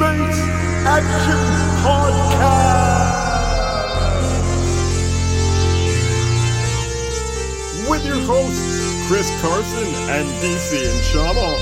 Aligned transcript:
Space 0.00 0.40
Action 0.86 1.44
Podcast 1.84 2.24
with 7.86 8.02
your 8.06 8.16
hosts 8.20 9.06
Chris 9.08 9.28
Carson 9.42 9.88
and 10.08 10.26
DC 10.40 10.90
and 10.90 11.02
Shama. 11.04 11.54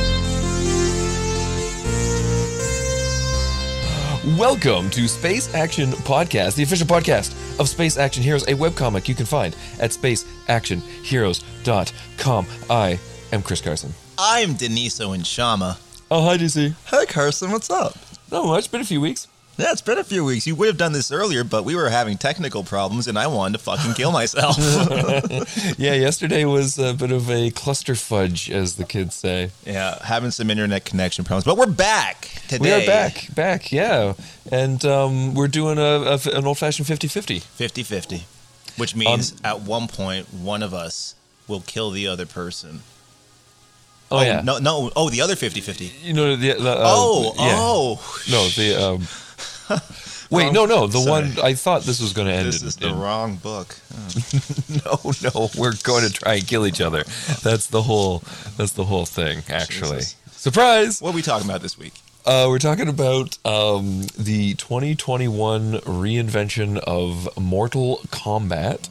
Welcome 4.39 4.89
to 4.91 5.09
Space 5.09 5.52
Action 5.52 5.91
Podcast, 5.91 6.55
the 6.55 6.62
official 6.62 6.86
podcast 6.86 7.32
of 7.59 7.68
Space 7.68 7.98
Action 7.98 8.23
Heroes, 8.23 8.45
a 8.45 8.55
webcomic 8.55 9.09
you 9.09 9.16
can 9.16 9.27
find 9.27 9.57
at 9.80 9.91
spaceactionheroes.com. 9.91 12.46
I 12.70 13.00
am 13.32 13.43
Chris 13.43 13.61
Carson. 13.61 13.93
I'm 14.16 14.50
Deniso 14.50 15.12
and 15.16 15.27
Shama. 15.27 15.77
Oh, 16.09 16.23
hi, 16.23 16.39
DC. 16.39 16.73
Hey, 16.86 17.07
Carson, 17.07 17.50
what's 17.50 17.68
up? 17.68 17.96
Not 18.31 18.46
much, 18.46 18.59
it's 18.59 18.68
been 18.68 18.81
a 18.81 18.85
few 18.85 19.00
weeks. 19.00 19.27
Yeah, 19.57 19.73
it's 19.73 19.81
been 19.81 19.99
a 19.99 20.05
few 20.05 20.25
weeks. 20.25 20.46
You 20.46 20.55
would 20.55 20.68
have 20.68 20.77
done 20.77 20.93
this 20.93 21.11
earlier, 21.11 21.43
but 21.43 21.64
we 21.64 21.75
were 21.75 21.89
having 21.89 22.17
technical 22.17 22.63
problems 22.63 23.09
and 23.09 23.18
I 23.18 23.27
wanted 23.27 23.59
to 23.59 23.64
fucking 23.64 23.95
kill 23.95 24.13
myself. 24.13 24.57
Yeah, 25.79 25.95
yesterday 25.95 26.45
was 26.45 26.79
a 26.79 26.95
bit 26.95 27.11
of 27.11 27.31
a 27.31 27.51
cluster 27.51 27.95
fudge, 27.95 28.51
as 28.51 28.77
the 28.77 28.85
kids 28.85 29.14
say. 29.17 29.51
yeah, 29.64 29.99
having 30.04 30.31
some 30.31 30.51
internet 30.51 30.85
connection 30.85 31.25
problems, 31.25 31.45
but 31.45 31.57
we're 31.57 31.67
back 31.67 32.28
today. 32.48 32.78
We 32.78 32.84
are 32.84 32.87
back, 32.87 33.34
back, 33.34 33.73
yeah. 33.73 34.14
And 34.53 34.84
um, 34.84 35.34
we're 35.34 35.48
doing 35.48 35.79
a, 35.79 35.83
a, 35.83 36.19
an 36.37 36.47
old 36.47 36.59
fashioned 36.59 36.87
50 36.87 37.09
50. 37.09 37.41
50 37.41 37.83
50, 37.83 38.27
which 38.77 38.95
means 38.95 39.34
at 39.42 39.61
one 39.62 39.89
point, 39.89 40.33
one 40.33 40.62
of 40.62 40.73
us 40.75 41.15
will 41.48 41.62
kill 41.62 41.91
the 41.91 42.06
other 42.06 42.27
person. 42.27 42.81
Oh, 44.11 44.22
yeah. 44.22 44.41
No, 44.42 44.58
no. 44.58 44.91
Oh, 44.97 45.11
the 45.11 45.20
other 45.20 45.36
50 45.36 45.61
50. 45.61 45.92
You 46.03 46.12
know, 46.14 46.36
the. 46.36 46.55
the 46.55 46.70
uh, 46.70 46.77
oh, 46.78 47.34
yeah. 47.36 47.56
oh. 47.58 48.22
No, 48.31 48.48
the. 48.48 48.75
Um, 48.83 49.81
wait, 50.31 50.53
no, 50.53 50.64
no. 50.67 50.87
The 50.87 50.98
Sorry. 51.01 51.11
one 51.28 51.33
I 51.45 51.55
thought 51.55 51.83
this 51.83 52.01
was 52.01 52.12
going 52.14 52.29
to 52.29 52.33
end. 52.34 52.47
This 52.48 52.62
in- 52.62 52.69
is 52.69 52.77
the 52.77 52.89
in- 52.89 52.98
wrong 52.98 53.36
book. 53.36 53.77
Oh. 53.95 54.09
No, 54.84 55.12
no, 55.34 55.48
we're 55.59 55.75
going 55.83 56.06
to 56.06 56.12
try 56.12 56.34
and 56.34 56.47
kill 56.47 56.67
each 56.67 56.81
other. 56.81 57.03
That's 57.42 57.67
the 57.67 57.83
whole. 57.83 58.23
That's 58.56 58.73
the 58.73 58.84
whole 58.84 59.06
thing. 59.06 59.42
Actually, 59.48 59.98
Jesus. 59.98 60.17
surprise. 60.33 61.01
What 61.03 61.11
are 61.11 61.14
we 61.14 61.23
talking 61.23 61.48
about 61.48 61.62
this 61.62 61.77
week? 61.79 61.95
Uh, 62.25 62.47
we're 62.48 62.59
talking 62.59 62.89
about 62.89 63.39
um, 63.47 64.03
the 64.19 64.55
2021 64.55 65.73
reinvention 65.81 66.77
of 66.79 67.29
Mortal 67.39 68.01
Kombat. 68.09 68.89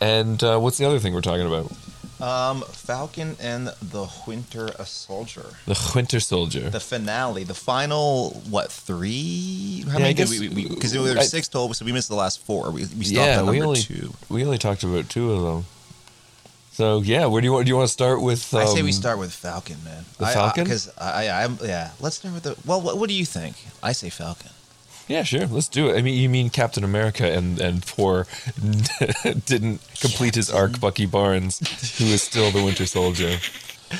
And 0.00 0.42
uh, 0.44 0.58
what's 0.58 0.76
the 0.76 0.84
other 0.84 0.98
thing 0.98 1.14
we're 1.14 1.22
talking 1.22 1.46
about? 1.46 1.72
Um, 2.20 2.62
Falcon 2.62 3.36
and 3.40 3.68
the 3.82 4.08
Winter 4.26 4.68
Soldier. 4.84 5.46
The 5.66 5.92
Winter 5.94 6.18
Soldier. 6.20 6.70
the 6.70 6.80
finale, 6.80 7.44
the 7.44 7.54
final 7.54 8.30
what 8.48 8.72
three? 8.72 9.84
How 9.86 9.92
Yeah, 9.92 9.96
I 9.96 9.98
many 10.00 10.14
guess- 10.14 10.30
did 10.30 10.54
we? 10.54 10.68
Because 10.68 10.92
there 10.92 11.02
were 11.02 11.20
six 11.22 11.46
total, 11.48 11.74
so 11.74 11.84
we 11.84 11.92
missed 11.92 12.08
the 12.08 12.14
last 12.14 12.40
four. 12.44 12.70
We, 12.70 12.86
we 12.86 13.04
stopped 13.04 13.10
yeah, 13.12 13.22
at 13.24 13.36
number 13.36 13.52
we 13.52 13.60
only 13.62 13.80
two. 13.80 14.14
we 14.30 14.44
only 14.44 14.58
talked 14.58 14.82
about 14.82 15.10
two 15.10 15.30
of 15.32 15.42
them. 15.42 15.64
So 16.72 17.00
yeah, 17.02 17.26
where 17.26 17.40
do 17.40 17.46
you 17.46 17.52
want? 17.52 17.64
Do 17.66 17.70
you 17.70 17.76
want 17.76 17.88
to 17.88 17.92
start 17.92 18.20
with? 18.22 18.54
I 18.54 18.64
say 18.66 18.82
we 18.82 18.88
um, 18.88 18.92
start 18.92 19.18
with 19.18 19.32
Falcon, 19.32 19.76
man. 19.84 20.04
the 20.18 20.26
Falcon? 20.26 20.64
Because 20.64 20.90
I, 20.98 21.26
I, 21.28 21.44
I'm 21.44 21.58
yeah. 21.62 21.90
Let's 22.00 22.16
start 22.16 22.34
with 22.34 22.42
the. 22.42 22.56
Well, 22.66 22.80
what, 22.80 22.98
what 22.98 23.08
do 23.08 23.14
you 23.14 23.24
think? 23.24 23.56
I 23.82 23.92
say 23.92 24.10
Falcon. 24.10 24.50
Yeah, 25.08 25.22
sure. 25.22 25.46
Let's 25.46 25.68
do 25.68 25.88
it. 25.88 25.96
I 25.96 26.02
mean, 26.02 26.20
you 26.20 26.28
mean 26.28 26.50
Captain 26.50 26.82
America 26.82 27.30
and 27.30 27.60
and 27.60 27.86
poor 27.86 28.26
didn't 29.46 29.80
complete 30.00 30.34
his 30.34 30.50
arc, 30.50 30.80
Bucky 30.80 31.06
Barnes, 31.06 31.58
who 31.98 32.06
is 32.06 32.22
still 32.22 32.50
the 32.50 32.62
Winter 32.62 32.86
Soldier. 32.86 33.38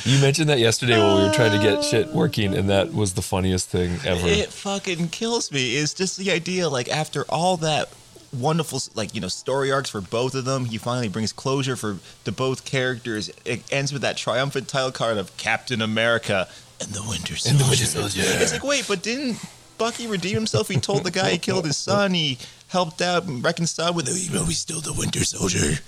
You 0.05 0.21
mentioned 0.21 0.49
that 0.49 0.59
yesterday 0.59 0.99
while 0.99 1.19
we 1.19 1.29
were 1.29 1.33
trying 1.33 1.57
to 1.57 1.65
get 1.65 1.85
shit 1.85 2.13
working, 2.13 2.55
and 2.55 2.69
that 2.71 2.93
was 2.93 3.15
the 3.15 3.23
funniest 3.23 3.69
thing 3.69 3.99
ever. 4.05 4.27
It 4.27 4.49
fucking 4.49 5.09
kills 5.09 5.53
me. 5.53 5.77
It's 5.77 5.95
just 5.95 6.17
the 6.17 6.33
idea, 6.33 6.69
like 6.69 6.89
after 6.89 7.25
all 7.29 7.57
that 7.59 7.89
wonderful, 8.33 8.81
like 8.97 9.15
you 9.15 9.21
know, 9.21 9.29
story 9.29 9.71
arcs 9.71 9.89
for 9.89 10.01
both 10.01 10.35
of 10.35 10.45
them, 10.45 10.65
he 10.65 10.77
finally 10.77 11.09
brings 11.09 11.33
closure 11.33 11.77
for 11.77 11.99
to 12.25 12.33
both 12.33 12.65
characters. 12.65 13.31
It 13.45 13.63
ends 13.73 13.93
with 13.93 14.03
that 14.03 14.17
triumphant 14.17 14.67
title 14.67 14.91
card 14.91 15.19
of 15.19 15.37
Captain 15.37 15.81
America 15.81 16.49
and 16.81 16.91
the 16.91 17.05
Winter 17.09 17.37
Soldier. 17.37 17.51
And 17.51 17.65
the 17.65 17.71
Winter 17.71 17.85
Soldier. 17.85 18.23
It's 18.25 18.53
like, 18.53 18.65
wait, 18.65 18.87
but 18.89 19.03
didn't 19.03 19.39
Bucky 19.79 20.07
redeem 20.07 20.35
himself? 20.35 20.69
He 20.69 20.79
told 20.79 21.05
the 21.05 21.11
guy 21.11 21.31
he 21.33 21.39
killed 21.39 21.65
his 21.67 21.77
son. 21.77 22.15
He 22.15 22.39
helped 22.69 23.01
out 23.01 23.25
and 23.25 23.45
reconciled 23.45 23.97
with 23.97 24.09
him. 24.09 24.17
Even 24.17 24.39
though 24.39 24.45
he's 24.45 24.59
still 24.59 24.81
the 24.81 24.93
Winter 24.93 25.25
Soldier. 25.25 25.81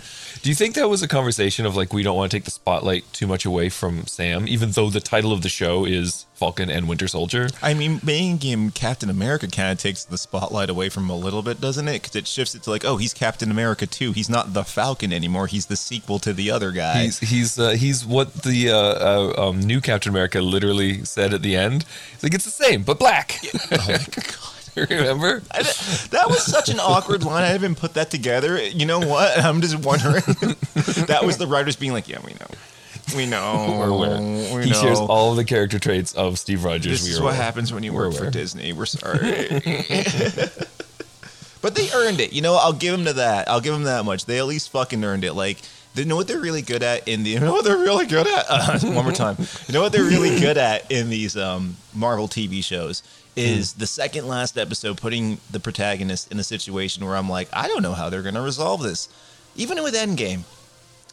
Do 0.43 0.49
you 0.49 0.55
think 0.55 0.75
that 0.77 0.89
was 0.89 1.03
a 1.03 1.09
conversation 1.09 1.67
of 1.67 1.77
like 1.77 1.93
we 1.93 2.03
don't 2.03 2.17
want 2.17 2.31
to 2.31 2.37
take 2.37 2.45
the 2.45 2.51
spotlight 2.51 3.11
too 3.13 3.27
much 3.27 3.45
away 3.45 3.69
from 3.69 4.07
Sam, 4.07 4.47
even 4.47 4.71
though 4.71 4.91
the 4.91 5.01
title 5.01 5.33
of 5.33 5.43
the 5.43 5.49
show 5.49 5.85
is 5.85 6.27
Falcon 6.35 6.71
and 6.71 6.89
Winter 6.89 7.09
Soldier? 7.09 7.49
I 7.61 7.75
mean, 7.75 8.01
making 8.05 8.39
him 8.39 8.71
Captain 8.71 9.11
America 9.11 9.49
kind 9.49 9.73
of 9.73 9.79
takes 9.79 10.05
the 10.05 10.17
spotlight 10.17 10.71
away 10.71 10.89
from 10.89 11.05
him 11.05 11.11
a 11.11 11.17
little 11.17 11.43
bit, 11.43 11.61
doesn't 11.61 11.89
it? 11.89 12.03
Because 12.03 12.15
it 12.15 12.29
shifts 12.29 12.55
it 12.55 12.63
to 12.63 12.71
like, 12.71 12.85
oh, 12.85 12.97
he's 12.97 13.13
Captain 13.13 13.51
America 13.51 13.87
too. 13.87 14.13
He's 14.13 14.31
not 14.31 14.55
the 14.55 14.63
Falcon 14.63 15.13
anymore. 15.13 15.49
He's 15.49 15.67
the 15.67 15.77
sequel 15.77 16.21
to 16.21 16.33
the 16.33 16.51
other 16.53 16.71
guy. 16.71 17.05
He's 17.05 17.19
he's 17.19 17.59
uh, 17.59 17.71
he's 17.71 18.07
what 18.07 18.33
the 18.35 18.71
uh, 18.71 18.77
uh, 18.77 19.49
um, 19.49 19.61
new 19.61 19.81
Captain 19.81 20.11
America 20.11 20.41
literally 20.41 21.05
said 21.05 21.35
at 21.35 21.43
the 21.43 21.57
end. 21.57 21.85
He's 22.13 22.23
like 22.23 22.35
it's 22.35 22.45
the 22.45 22.51
same 22.51 22.85
but 22.85 22.99
black. 22.99 23.41
oh 23.73 23.85
my 23.89 23.99
god. 23.99 24.58
Remember? 24.91 25.43
I 25.51 25.63
that 25.63 26.25
was 26.29 26.45
such 26.45 26.69
an 26.69 26.79
awkward 26.81 27.23
line. 27.25 27.45
I 27.45 27.49
haven't 27.49 27.77
put 27.77 27.95
that 27.95 28.11
together. 28.11 28.63
You 28.63 28.87
know 28.87 29.01
what? 29.01 29.39
I'm 29.45 29.61
just 29.61 29.77
wondering. 29.77 30.23
that 31.07 31.21
was 31.25 31.37
the 31.39 31.47
writers 31.47 31.77
being 31.77 31.93
like, 31.93 32.09
"Yeah, 32.09 32.19
we 32.25 32.33
know, 32.35 32.47
we 33.17 33.27
know, 33.27 33.77
We're 33.79 33.89
aware. 33.89 34.21
we 34.57 34.65
He 34.65 34.71
know." 34.71 34.81
shares 34.83 34.99
all 34.99 35.31
of 35.33 35.37
the 35.37 35.45
character 35.45 35.79
traits 35.79 36.13
of 36.15 36.39
Steve 36.39 36.65
Rogers. 36.65 37.01
This 37.01 37.05
We 37.05 37.11
is 37.11 37.21
what 37.21 37.29
aware. 37.35 37.43
happens 37.43 37.73
when 37.73 37.83
you 37.83 37.93
work 37.93 38.15
for. 38.15 38.31
Disney. 38.31 38.73
We're 38.73 38.87
sorry. 38.87 39.49
but 41.63 41.75
they 41.75 41.91
earned 41.95 42.21
it. 42.21 42.33
You 42.33 42.43
know, 42.43 42.55
I'll 42.55 42.73
give 42.73 42.93
them 42.97 43.05
to 43.07 43.13
that. 43.15 43.49
I'll 43.49 43.61
give 43.61 43.73
them 43.73 43.85
that 43.85 44.05
much. 44.05 44.27
They 44.27 44.39
at 44.39 44.47
least 44.47 44.71
fucking 44.71 45.03
earned 45.05 45.25
it. 45.25 45.33
Like, 45.33 45.59
they 45.95 46.05
know 46.05 46.17
what 46.17 46.29
they're 46.29 46.39
really 46.41 46.63
good 46.63 46.83
at 46.83 47.09
in 47.09 47.25
the. 47.25 47.31
You 47.31 47.41
know 47.41 47.53
what 47.53 47.65
they're 47.65 47.79
really 47.79 48.07
good 48.07 48.27
at? 48.27 48.45
Uh, 48.49 48.79
one 48.81 49.05
more 49.05 49.13
time. 49.13 49.37
You 49.67 49.75
know 49.75 49.81
what 49.83 49.93
they're 49.93 50.05
really 50.05 50.39
good 50.39 50.57
at 50.59 50.91
in 50.93 51.11
these 51.11 51.37
um, 51.37 51.77
Marvel 51.95 52.29
TV 52.29 52.63
shows 52.63 53.03
Hmm. 53.39 53.59
is 53.59 53.75
the 53.75 53.87
second 53.87 54.27
last 54.27 54.59
episode 54.59 54.97
putting 54.97 55.39
the 55.51 55.61
protagonist 55.61 56.33
in 56.33 56.39
a 56.39 56.45
situation 56.45 57.05
where 57.05 57.17
I'm 57.17 57.29
like, 57.29 57.49
I 57.53 57.69
don't 57.69 57.83
know 57.83 57.95
how 57.95 58.09
they're 58.09 58.23
going 58.23 58.35
to 58.35 58.41
resolve 58.43 58.83
this. 58.83 59.09
Even 59.57 59.83
with 59.83 59.95
Endgame, 59.95 60.45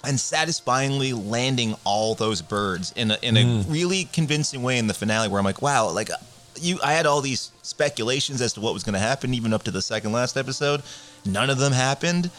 and 0.03 0.19
satisfyingly 0.19 1.13
landing 1.13 1.75
all 1.83 2.15
those 2.15 2.41
birds 2.41 2.93
in 2.95 3.11
a, 3.11 3.17
in 3.21 3.37
a 3.37 3.43
hmm. 3.43 3.71
really 3.71 4.05
convincing 4.05 4.61
way 4.61 4.77
in 4.77 4.87
the 4.87 4.93
finale 4.93 5.27
where 5.27 5.39
I'm 5.39 5.45
like, 5.45 5.61
wow, 5.61 5.89
like 5.89 6.11
uh, 6.11 6.15
you 6.59 6.79
I 6.83 6.93
had 6.93 7.05
all 7.05 7.21
these 7.21 7.51
speculations 7.63 8.41
as 8.41 8.53
to 8.53 8.61
what 8.61 8.73
was 8.73 8.83
going 8.83 8.93
to 8.93 8.99
happen 8.99 9.33
even 9.33 9.53
up 9.53 9.63
to 9.63 9.71
the 9.71 9.81
second 9.81 10.11
last 10.11 10.37
episode. 10.37 10.83
None 11.25 11.49
of 11.49 11.57
them 11.57 11.73
happened, 11.73 12.29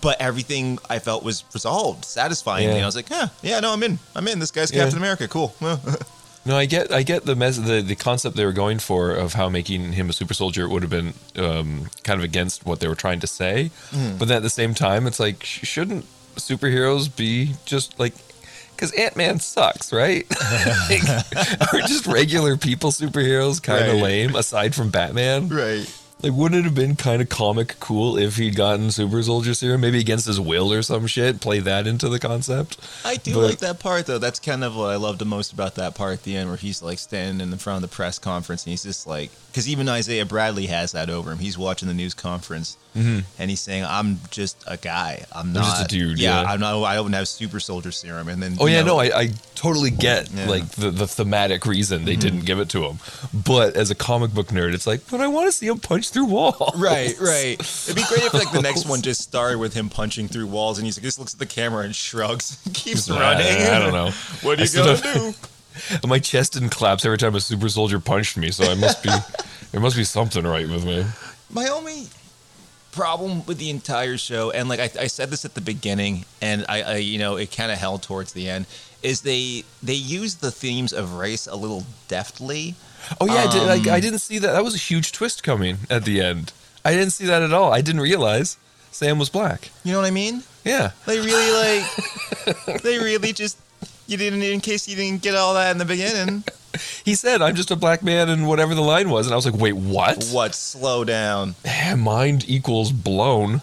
but 0.00 0.20
everything 0.20 0.78
I 0.90 0.98
felt 0.98 1.24
was 1.24 1.44
resolved 1.54 2.04
satisfyingly. 2.04 2.76
Yeah. 2.76 2.82
I 2.82 2.86
was 2.86 2.96
like, 2.96 3.10
yeah, 3.10 3.28
yeah, 3.42 3.60
no, 3.60 3.72
I'm 3.72 3.82
in. 3.82 3.98
I'm 4.14 4.28
in. 4.28 4.38
This 4.38 4.50
guy's 4.50 4.72
Yeah. 4.72 4.82
Captain 4.82 4.98
America. 4.98 5.26
Cool. 5.26 5.54
No, 6.46 6.56
I 6.56 6.66
get 6.66 6.92
I 6.92 7.02
get 7.02 7.24
the 7.26 7.34
mes- 7.34 7.58
the 7.60 7.82
the 7.82 7.96
concept 7.96 8.36
they 8.36 8.44
were 8.44 8.52
going 8.52 8.78
for 8.78 9.10
of 9.10 9.34
how 9.34 9.48
making 9.48 9.92
him 9.94 10.08
a 10.08 10.12
super 10.12 10.32
soldier 10.34 10.68
would 10.68 10.82
have 10.82 10.90
been 10.90 11.12
um, 11.36 11.90
kind 12.04 12.20
of 12.20 12.24
against 12.24 12.64
what 12.64 12.78
they 12.80 12.86
were 12.88 12.94
trying 12.94 13.20
to 13.20 13.26
say, 13.26 13.70
Hmm. 13.90 14.16
but 14.18 14.28
then 14.28 14.36
at 14.38 14.42
the 14.42 14.50
same 14.50 14.72
time, 14.72 15.06
it's 15.06 15.18
like 15.18 15.42
sh- 15.44 15.66
shouldn't 15.66 16.04
superheroes 16.36 17.14
be 17.14 17.54
just 17.64 17.98
like 17.98 18.14
because 18.76 18.92
Ant 18.92 19.16
Man 19.16 19.40
sucks, 19.40 19.92
right? 19.92 20.24
like, 20.90 21.02
are 21.72 21.80
just 21.88 22.06
regular 22.06 22.56
people 22.56 22.90
superheroes 22.90 23.60
kind 23.62 23.84
of 23.86 23.94
Right. 23.94 24.02
lame 24.02 24.36
aside 24.36 24.74
from 24.74 24.90
Batman? 24.90 25.48
right. 25.48 25.90
Like, 26.22 26.32
wouldn't 26.32 26.60
it 26.60 26.64
have 26.64 26.74
been 26.74 26.96
kind 26.96 27.20
of 27.20 27.28
comic 27.28 27.76
cool 27.78 28.16
if 28.16 28.36
he'd 28.36 28.56
gotten 28.56 28.90
super 28.90 29.22
soldier 29.22 29.52
serum, 29.52 29.82
maybe 29.82 30.00
against 30.00 30.26
his 30.26 30.40
will 30.40 30.72
or 30.72 30.80
some 30.80 31.06
shit? 31.06 31.40
Play 31.40 31.60
that 31.60 31.86
into 31.86 32.08
the 32.08 32.18
concept. 32.18 32.78
I 33.04 33.16
do 33.16 33.34
But- 33.34 33.40
like 33.40 33.58
that 33.58 33.78
part 33.80 34.06
though. 34.06 34.18
That's 34.18 34.40
kind 34.40 34.64
of 34.64 34.76
what 34.76 34.90
I 34.90 34.96
love 34.96 35.18
the 35.18 35.26
most 35.26 35.52
about 35.52 35.74
that 35.74 35.94
part 35.94 36.14
at 36.14 36.22
the 36.22 36.36
end, 36.36 36.48
where 36.48 36.56
he's 36.56 36.82
like 36.82 36.98
standing 36.98 37.42
in 37.42 37.50
the 37.50 37.58
front 37.58 37.84
of 37.84 37.90
the 37.90 37.94
press 37.94 38.18
conference 38.18 38.64
and 38.64 38.70
he's 38.70 38.82
just 38.82 39.06
like, 39.06 39.30
because 39.56 39.68
even 39.68 39.88
Isaiah 39.88 40.26
Bradley 40.26 40.66
has 40.66 40.92
that 40.92 41.08
over 41.08 41.32
him. 41.32 41.38
He's 41.38 41.56
watching 41.56 41.88
the 41.88 41.94
news 41.94 42.12
conference 42.12 42.76
mm-hmm. 42.94 43.20
and 43.38 43.50
he's 43.50 43.60
saying, 43.60 43.86
"I'm 43.86 44.20
just 44.30 44.62
a 44.66 44.76
guy. 44.76 45.24
I'm 45.32 45.54
not 45.54 45.64
just 45.64 45.84
a 45.86 45.88
dude, 45.88 46.18
Yeah, 46.18 46.42
yeah. 46.42 46.50
I'm 46.50 46.60
not. 46.60 46.82
I 46.82 46.96
don't 46.96 47.14
have 47.14 47.26
super 47.26 47.58
soldier 47.58 47.90
serum." 47.90 48.28
And 48.28 48.42
then 48.42 48.56
Oh 48.60 48.66
yeah, 48.66 48.82
know, 48.82 48.96
no, 48.96 49.00
I, 49.00 49.18
I 49.18 49.30
totally 49.54 49.90
get 49.90 50.30
Yeah. 50.30 50.46
like 50.46 50.68
the, 50.72 50.90
the 50.90 51.06
thematic 51.06 51.64
reason 51.64 52.04
they 52.04 52.12
mm-hmm. 52.12 52.20
didn't 52.20 52.44
give 52.44 52.58
it 52.58 52.68
to 52.70 52.84
him. 52.84 52.98
But 53.32 53.76
as 53.76 53.90
a 53.90 53.94
comic 53.94 54.34
book 54.34 54.48
nerd, 54.48 54.74
it's 54.74 54.86
like, 54.86 55.08
but 55.10 55.22
I 55.22 55.26
want 55.28 55.46
to 55.46 55.52
see 55.52 55.68
him 55.68 55.78
punch 55.78 56.10
through 56.16 56.24
walls. 56.24 56.80
Right, 56.80 57.14
right. 57.20 57.60
It'd 57.60 57.94
be 57.94 58.02
great 58.08 58.24
if 58.24 58.32
like 58.32 58.50
the 58.50 58.62
next 58.62 58.86
one 58.86 59.02
just 59.02 59.20
started 59.20 59.58
with 59.58 59.74
him 59.74 59.90
punching 59.90 60.28
through 60.28 60.46
walls, 60.46 60.78
and 60.78 60.86
he's 60.86 60.96
like, 60.96 61.04
just 61.04 61.18
looks 61.18 61.34
at 61.34 61.40
the 61.40 61.46
camera 61.46 61.84
and 61.84 61.94
shrugs, 61.94 62.58
and 62.64 62.74
keeps 62.74 63.10
running. 63.10 63.46
I 63.46 63.78
don't 63.78 63.92
know. 63.92 64.10
What 64.42 64.58
are 64.58 64.64
you 64.64 64.72
gonna 64.72 64.96
do? 64.96 65.34
My 66.08 66.18
chest 66.18 66.54
didn't 66.54 66.70
collapse 66.70 67.04
every 67.04 67.18
time 67.18 67.34
a 67.34 67.40
super 67.40 67.68
soldier 67.68 68.00
punched 68.00 68.38
me, 68.38 68.50
so 68.50 68.64
I 68.64 68.74
must 68.74 69.02
be 69.02 69.10
there 69.72 69.80
must 69.80 69.96
be 69.96 70.04
something 70.04 70.44
right 70.44 70.68
with 70.68 70.86
me. 70.86 71.04
My 71.50 71.68
only 71.68 72.06
problem 72.92 73.44
with 73.44 73.58
the 73.58 73.68
entire 73.68 74.16
show, 74.16 74.50
and 74.52 74.70
like 74.70 74.80
I, 74.80 74.90
I 75.02 75.06
said 75.08 75.28
this 75.28 75.44
at 75.44 75.54
the 75.54 75.60
beginning, 75.60 76.24
and 76.40 76.64
I, 76.66 76.82
I 76.82 76.96
you 76.96 77.18
know, 77.18 77.36
it 77.36 77.54
kind 77.54 77.70
of 77.70 77.76
held 77.76 78.02
towards 78.02 78.32
the 78.32 78.48
end, 78.48 78.66
is 79.02 79.20
they 79.20 79.64
they 79.82 79.94
use 79.94 80.36
the 80.36 80.50
themes 80.50 80.94
of 80.94 81.14
race 81.14 81.46
a 81.46 81.56
little 81.56 81.84
deftly. 82.08 82.74
Oh 83.20 83.26
yeah, 83.26 83.44
I, 83.48 83.52
did, 83.52 83.62
like, 83.62 83.86
Um, 83.86 83.94
I 83.94 84.00
didn't 84.00 84.18
see 84.20 84.38
that. 84.38 84.52
That 84.52 84.64
was 84.64 84.74
a 84.74 84.78
huge 84.78 85.12
twist 85.12 85.42
coming 85.42 85.78
at 85.90 86.04
the 86.04 86.20
end. 86.20 86.52
I 86.84 86.92
didn't 86.92 87.10
see 87.10 87.26
that 87.26 87.42
at 87.42 87.52
all. 87.52 87.72
I 87.72 87.80
didn't 87.80 88.00
realize 88.00 88.56
Sam 88.90 89.18
was 89.18 89.28
black. 89.28 89.70
You 89.84 89.92
know 89.92 89.98
what 89.98 90.06
I 90.06 90.10
mean? 90.10 90.42
Yeah. 90.64 90.92
They 91.06 91.18
really 91.18 91.52
like, 91.52 92.82
they 92.82 92.98
really 92.98 93.32
just. 93.32 93.58
You 94.08 94.16
didn't, 94.16 94.42
in 94.42 94.60
case 94.60 94.86
you 94.86 94.94
didn't 94.94 95.22
get 95.22 95.34
all 95.34 95.54
that 95.54 95.72
in 95.72 95.78
the 95.78 95.84
beginning. 95.84 96.44
He 97.04 97.14
said, 97.16 97.42
"I'm 97.42 97.56
just 97.56 97.70
a 97.72 97.76
black 97.76 98.02
man," 98.04 98.28
and 98.28 98.46
whatever 98.46 98.74
the 98.74 98.82
line 98.82 99.10
was, 99.10 99.26
and 99.26 99.32
I 99.32 99.36
was 99.36 99.46
like, 99.46 99.60
"Wait, 99.60 99.74
what?" 99.74 100.24
What? 100.30 100.54
Slow 100.54 101.04
down. 101.04 101.56
Mind 101.96 102.48
equals 102.48 102.92
blown. 102.92 103.62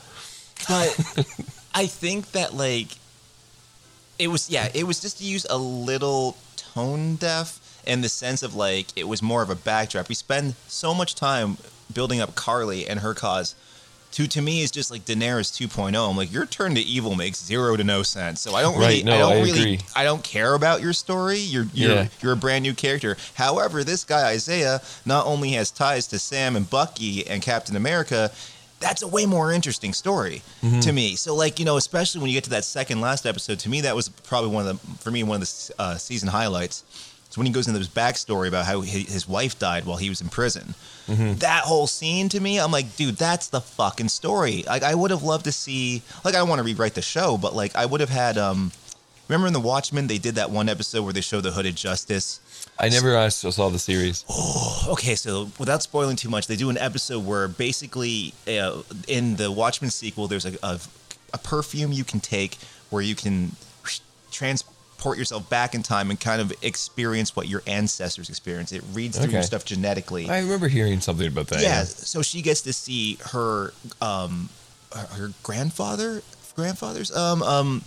But 0.68 1.26
I 1.74 1.86
think 1.88 2.32
that 2.32 2.54
like 2.54 2.88
it 4.20 4.28
was 4.28 4.50
yeah, 4.50 4.70
it 4.74 4.86
was 4.86 5.00
just 5.00 5.20
to 5.20 5.24
use 5.24 5.46
a 5.50 5.58
little 5.58 6.36
tone 6.58 7.16
deaf 7.16 7.60
in 7.86 8.02
the 8.02 8.10
sense 8.10 8.44
of 8.44 8.56
like 8.56 8.88
it 8.96 9.08
was 9.08 9.22
more 9.22 9.42
of 9.42 9.50
a 9.50 9.56
backdrop. 9.56 10.10
We 10.10 10.16
spend 10.16 10.56
so 10.68 10.94
much 10.94 11.16
time 11.16 11.58
building 11.94 12.20
up 12.22 12.36
Karli 12.36 12.88
and 12.88 13.00
her 13.02 13.14
cause. 13.14 13.56
To 14.14 14.28
to 14.28 14.42
me 14.44 14.62
is 14.62 14.70
just 14.70 14.92
like 14.92 15.06
Daenerys 15.06 15.52
2.0. 15.52 16.10
I'm 16.10 16.16
like 16.16 16.32
your 16.32 16.46
turn 16.46 16.76
to 16.76 16.82
evil 16.82 17.16
makes 17.16 17.44
zero 17.44 17.76
to 17.76 17.84
no 17.84 18.04
sense. 18.04 18.42
So 18.42 18.54
I 18.54 18.62
don't 18.62 18.76
really 18.76 18.98
Right, 18.98 19.06
no, 19.06 19.16
I 19.16 19.20
don't 19.20 19.32
I 19.32 19.36
really 19.42 19.60
agree. 19.60 19.80
I 19.96 20.04
don't 20.04 20.24
care 20.24 20.54
about 20.54 20.82
your 20.82 20.94
story. 20.94 21.40
You're 21.40 21.66
you're 21.74 21.92
Yeah. 21.96 22.08
you're 22.22 22.34
a 22.34 22.38
brand 22.38 22.62
new 22.62 22.76
character. 22.76 23.18
However, 23.34 23.84
this 23.84 24.04
guy 24.04 24.28
Isaiah 24.30 24.82
not 25.04 25.26
only 25.26 25.52
has 25.54 25.72
ties 25.72 26.06
to 26.08 26.20
Sam 26.20 26.56
and 26.56 26.70
Bucky 26.70 27.26
and 27.26 27.42
Captain 27.42 27.76
America, 27.76 28.30
that's 28.80 29.02
a 29.02 29.08
way 29.08 29.26
more 29.26 29.52
interesting 29.52 29.94
story 29.94 30.44
Mm-hmm. 30.62 30.82
to 30.82 30.92
me. 30.94 31.16
So, 31.16 31.34
like 31.34 31.58
you 31.58 31.66
know, 31.66 31.78
especially 31.78 32.22
when 32.22 32.30
you 32.30 32.36
get 32.38 32.44
to 32.44 32.50
that 32.52 32.66
second 32.66 33.02
last 33.02 33.26
episode, 33.26 33.58
to 33.60 33.70
me 33.70 33.82
that 33.82 33.96
was 33.96 34.10
probably 34.10 34.52
one 34.52 34.68
of 34.68 34.80
the 34.80 34.98
for 35.04 35.10
me 35.10 35.24
one 35.24 35.42
of 35.42 35.48
the 35.48 35.74
uh, 35.80 35.98
season 35.98 36.30
highlights. 36.30 36.84
So 37.34 37.40
when 37.42 37.48
he 37.48 37.52
goes 37.52 37.68
into 37.68 37.80
this 37.80 37.88
backstory 37.88 38.48
about 38.48 38.68
how 38.68 38.82
he, 38.82 39.00
his 39.06 39.28
wife 39.28 39.58
died 39.58 39.86
while 39.86 39.98
he 39.98 40.08
was 40.10 40.22
in 40.22 40.30
prison, 40.30 40.76
Mm-hmm. 41.08 41.40
that 41.40 41.64
whole 41.64 41.88
scene 41.88 42.30
to 42.30 42.40
me, 42.40 42.60
I'm 42.60 42.72
like, 42.72 42.96
dude, 42.96 43.16
that's 43.18 43.48
the 43.48 43.60
fucking 43.60 44.08
story. 44.10 44.64
Like, 44.68 44.84
I 44.84 44.94
would 44.94 45.10
have 45.12 45.24
loved 45.24 45.46
to 45.46 45.52
see. 45.52 46.04
Like, 46.24 46.36
I 46.36 46.38
don't 46.38 46.48
want 46.48 46.60
to 46.60 46.64
rewrite 46.64 46.94
the 46.94 47.02
show, 47.02 47.38
but 47.40 47.56
like, 47.56 47.76
I 47.76 47.86
would 47.88 48.02
have 48.02 48.12
had. 48.12 48.38
um 48.38 48.72
Remember 49.28 49.48
in 49.48 49.54
The 49.54 49.60
Watchmen, 49.60 50.06
they 50.08 50.18
did 50.20 50.36
that 50.36 50.52
one 50.52 50.70
episode 50.70 51.04
where 51.04 51.14
they 51.14 51.22
show 51.22 51.42
the 51.42 51.52
Hooded 51.52 51.76
Justice. 51.76 52.40
I 52.78 52.90
never 52.90 53.16
uh, 53.18 53.30
saw 53.30 53.70
the 53.70 53.80
series. 53.80 54.24
Okay, 54.88 55.16
so 55.16 55.50
without 55.58 55.82
spoiling 55.82 56.16
too 56.18 56.30
much, 56.30 56.46
they 56.48 56.56
do 56.58 56.70
an 56.70 56.78
episode 56.78 57.26
where 57.26 57.48
basically 57.48 58.34
uh, 58.48 58.82
in 59.08 59.38
the 59.38 59.50
Watchmen 59.52 59.90
sequel, 59.92 60.28
there's 60.28 60.46
a, 60.46 60.54
a 60.62 60.80
a 61.34 61.38
perfume 61.40 61.92
you 61.92 62.04
can 62.04 62.20
take 62.20 62.58
where 62.92 63.02
you 63.02 63.16
can 63.16 63.56
transport 65.04 65.18
yourself 65.18 65.50
back 65.50 65.76
in 65.76 65.84
time 65.84 66.10
and 66.10 66.20
kind 66.20 66.42
of 66.42 66.54
experience 66.64 67.36
what 67.36 67.48
your 67.48 67.62
ancestors 67.68 68.30
experienced. 68.30 68.74
It 68.74 68.84
reads 68.94 69.18
through 69.18 69.32
your 69.32 69.44
stuff 69.44 69.66
genetically. 69.66 70.30
I 70.30 70.40
remember 70.40 70.68
hearing 70.68 71.02
something 71.02 71.28
about 71.28 71.48
that. 71.48 71.62
yeah, 71.62 71.84
so 71.84 72.22
she 72.22 72.42
gets 72.42 72.62
to 72.62 72.74
see 72.74 73.18
her 73.32 73.74
um 74.02 74.50
her, 74.96 75.08
her 75.16 75.30
grandfather 75.44 76.22
grandfather's 76.56 77.16
um 77.16 77.42
um 77.44 77.84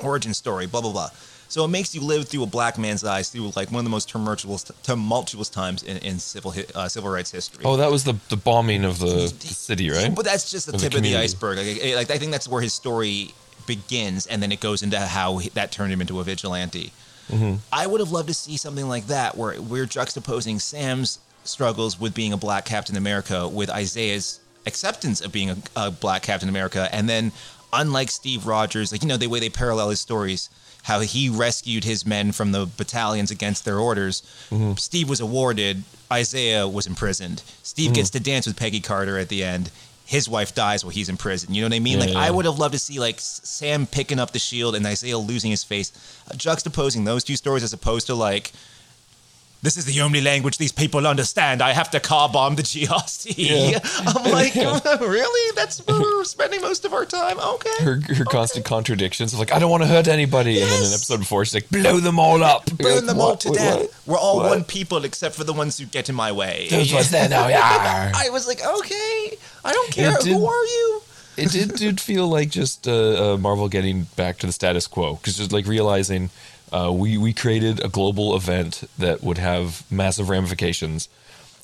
origin 0.00 0.34
story, 0.34 0.66
blah 0.66 0.80
blah 0.80 0.92
blah. 0.92 1.10
So 1.50 1.64
it 1.64 1.68
makes 1.68 1.94
you 1.94 2.02
live 2.02 2.28
through 2.28 2.42
a 2.42 2.46
black 2.46 2.76
man's 2.76 3.02
eyes 3.04 3.30
through 3.30 3.52
like 3.56 3.70
one 3.70 3.78
of 3.78 3.84
the 3.84 3.90
most 3.90 4.10
tumultuous 4.10 4.64
tumultuous 4.82 5.48
times 5.48 5.82
in, 5.82 5.96
in 5.98 6.18
civil 6.18 6.52
uh, 6.74 6.88
civil 6.88 7.10
rights 7.10 7.30
history. 7.30 7.64
Oh, 7.64 7.76
that 7.76 7.90
was 7.90 8.04
the 8.04 8.16
the 8.28 8.36
bombing 8.36 8.84
of 8.84 8.98
the, 8.98 9.32
the 9.38 9.46
city, 9.46 9.90
right? 9.90 10.14
But 10.14 10.24
that's 10.26 10.50
just 10.50 10.66
the 10.66 10.74
Of 10.74 10.80
the 10.80 10.90
tip 10.90 10.98
of 10.98 11.02
the 11.02 11.16
iceberg. 11.16 11.56
Like, 11.58 11.94
like 11.94 12.10
I 12.10 12.18
think 12.18 12.32
that's 12.32 12.48
where 12.48 12.60
his 12.60 12.74
story 12.74 13.32
begins, 13.68 14.26
and 14.26 14.42
then 14.42 14.50
it 14.50 14.58
goes 14.58 14.82
into 14.82 14.98
how 14.98 15.38
that 15.54 15.70
turned 15.70 15.92
him 15.92 16.00
into 16.00 16.18
a 16.18 16.24
vigilante. 16.24 16.92
Mm-hmm. 17.30 17.56
I 17.72 17.86
would 17.86 18.00
have 18.00 18.10
loved 18.10 18.26
to 18.26 18.34
see 18.34 18.56
something 18.56 18.88
like 18.88 19.06
that, 19.06 19.36
where 19.36 19.60
we're 19.62 19.86
juxtaposing 19.86 20.60
Sam's 20.60 21.20
struggles 21.44 22.00
with 22.00 22.14
being 22.14 22.32
a 22.32 22.36
black 22.36 22.64
Captain 22.64 22.96
America 22.96 23.46
with 23.46 23.70
Isaiah's 23.70 24.40
acceptance 24.66 25.20
of 25.20 25.30
being 25.30 25.50
a, 25.50 25.56
a 25.76 25.90
black 25.92 26.22
Captain 26.22 26.48
America, 26.48 26.88
and 26.90 27.08
then 27.08 27.30
unlike 27.72 28.10
Steve 28.10 28.46
Rogers, 28.46 28.90
like 28.90 29.02
you 29.02 29.08
know 29.08 29.16
the 29.16 29.28
way 29.28 29.38
they 29.38 29.50
parallel 29.50 29.90
his 29.90 30.00
stories. 30.00 30.50
How 30.84 31.00
he 31.00 31.28
rescued 31.28 31.84
his 31.84 32.06
men 32.06 32.32
from 32.32 32.52
the 32.52 32.64
battalions 32.64 33.30
against 33.30 33.66
their 33.66 33.78
orders. 33.78 34.22
Mm-hmm. 34.50 34.74
Steve 34.76 35.10
was 35.10 35.20
awarded. 35.20 35.82
Isaiah 36.10 36.66
was 36.66 36.86
imprisoned. 36.86 37.42
Steve 37.62 37.92
gets 37.92 38.08
to 38.10 38.20
dance 38.20 38.46
with 38.46 38.56
Peggy 38.56 38.80
Carter 38.80 39.18
at 39.18 39.28
the 39.28 39.44
end. 39.44 39.70
His 40.08 40.26
wife 40.26 40.54
dies 40.54 40.82
while 40.82 40.90
he's 40.90 41.10
in 41.10 41.18
prison. 41.18 41.52
You 41.52 41.60
know 41.60 41.66
what 41.66 41.74
I 41.74 41.80
mean? 41.80 41.98
Yeah, 41.98 42.04
like 42.06 42.14
yeah. 42.14 42.20
I 42.20 42.30
would 42.30 42.46
have 42.46 42.58
loved 42.58 42.72
to 42.72 42.78
see 42.78 42.98
like 42.98 43.16
Sam 43.20 43.86
picking 43.86 44.18
up 44.18 44.30
the 44.30 44.38
shield 44.38 44.74
and 44.74 44.86
Isaiah 44.86 45.18
losing 45.18 45.50
his 45.50 45.64
face, 45.64 45.92
uh, 46.26 46.34
juxtaposing 46.34 47.04
those 47.04 47.24
two 47.24 47.36
stories 47.36 47.62
as 47.62 47.74
opposed 47.74 48.06
to 48.06 48.14
like. 48.14 48.52
This 49.60 49.76
is 49.76 49.86
the 49.86 50.00
only 50.02 50.20
language 50.20 50.56
these 50.58 50.70
people 50.70 51.04
understand. 51.06 51.62
I 51.62 51.72
have 51.72 51.90
to 51.90 51.98
car 52.00 52.28
bomb 52.28 52.54
the 52.54 52.62
GRC. 52.62 53.34
Yeah. 53.36 53.80
I'm 54.06 54.30
like, 54.30 54.54
really? 55.00 55.52
That's 55.56 55.84
where 55.84 55.98
we're 56.00 56.24
spending 56.24 56.60
most 56.60 56.84
of 56.84 56.92
our 56.92 57.04
time. 57.04 57.40
Okay. 57.40 57.70
her 57.84 58.00
her 58.14 58.24
constant 58.24 58.64
contradictions 58.64 59.32
of 59.32 59.40
like 59.40 59.52
I 59.52 59.58
don't 59.58 59.70
want 59.70 59.82
to 59.82 59.88
hurt 59.88 60.06
anybody, 60.06 60.60
and 60.62 60.70
then 60.70 60.78
an 60.78 60.82
Yes. 60.84 60.94
episode 60.94 61.18
before 61.18 61.44
she's 61.44 61.54
like 61.54 61.68
blow 61.70 61.98
them 61.98 62.20
all 62.20 62.42
up, 62.44 62.66
Burn 62.76 62.94
like, 62.96 63.04
them 63.06 63.20
all 63.20 63.36
to 63.36 63.48
What? 63.48 63.58
death. 63.58 63.78
What? 63.80 63.90
We're 64.06 64.18
all 64.18 64.36
What? 64.36 64.50
one 64.50 64.64
people 64.64 65.04
except 65.04 65.34
for 65.34 65.42
the 65.44 65.52
ones 65.52 65.76
who 65.78 65.86
get 65.86 66.08
in 66.08 66.14
my 66.14 66.30
way. 66.30 66.68
Those 66.70 66.92
ones 66.92 67.10
there 67.10 67.28
now, 67.28 67.48
yeah. 67.48 68.12
I 68.14 68.30
was 68.30 68.46
like, 68.46 68.64
okay, 68.64 69.36
I 69.64 69.72
don't 69.72 69.90
care. 69.92 70.16
Did- 70.20 70.34
Who 70.34 70.46
are 70.46 70.64
you? 70.64 71.02
It 71.38 71.50
did 71.52 71.74
did 71.76 72.00
feel 72.00 72.26
like 72.28 72.50
just 72.50 72.86
uh, 72.88 73.34
uh, 73.34 73.36
Marvel 73.36 73.68
getting 73.68 74.06
back 74.16 74.38
to 74.38 74.46
the 74.46 74.52
status 74.52 74.86
quo 74.86 75.14
because 75.14 75.36
just 75.36 75.52
like 75.52 75.66
realizing 75.66 76.30
uh, 76.72 76.90
we 76.92 77.16
we 77.18 77.32
created 77.32 77.82
a 77.84 77.88
global 77.88 78.34
event 78.36 78.84
that 78.98 79.22
would 79.22 79.38
have 79.38 79.82
massive 79.90 80.28
ramifications. 80.28 81.08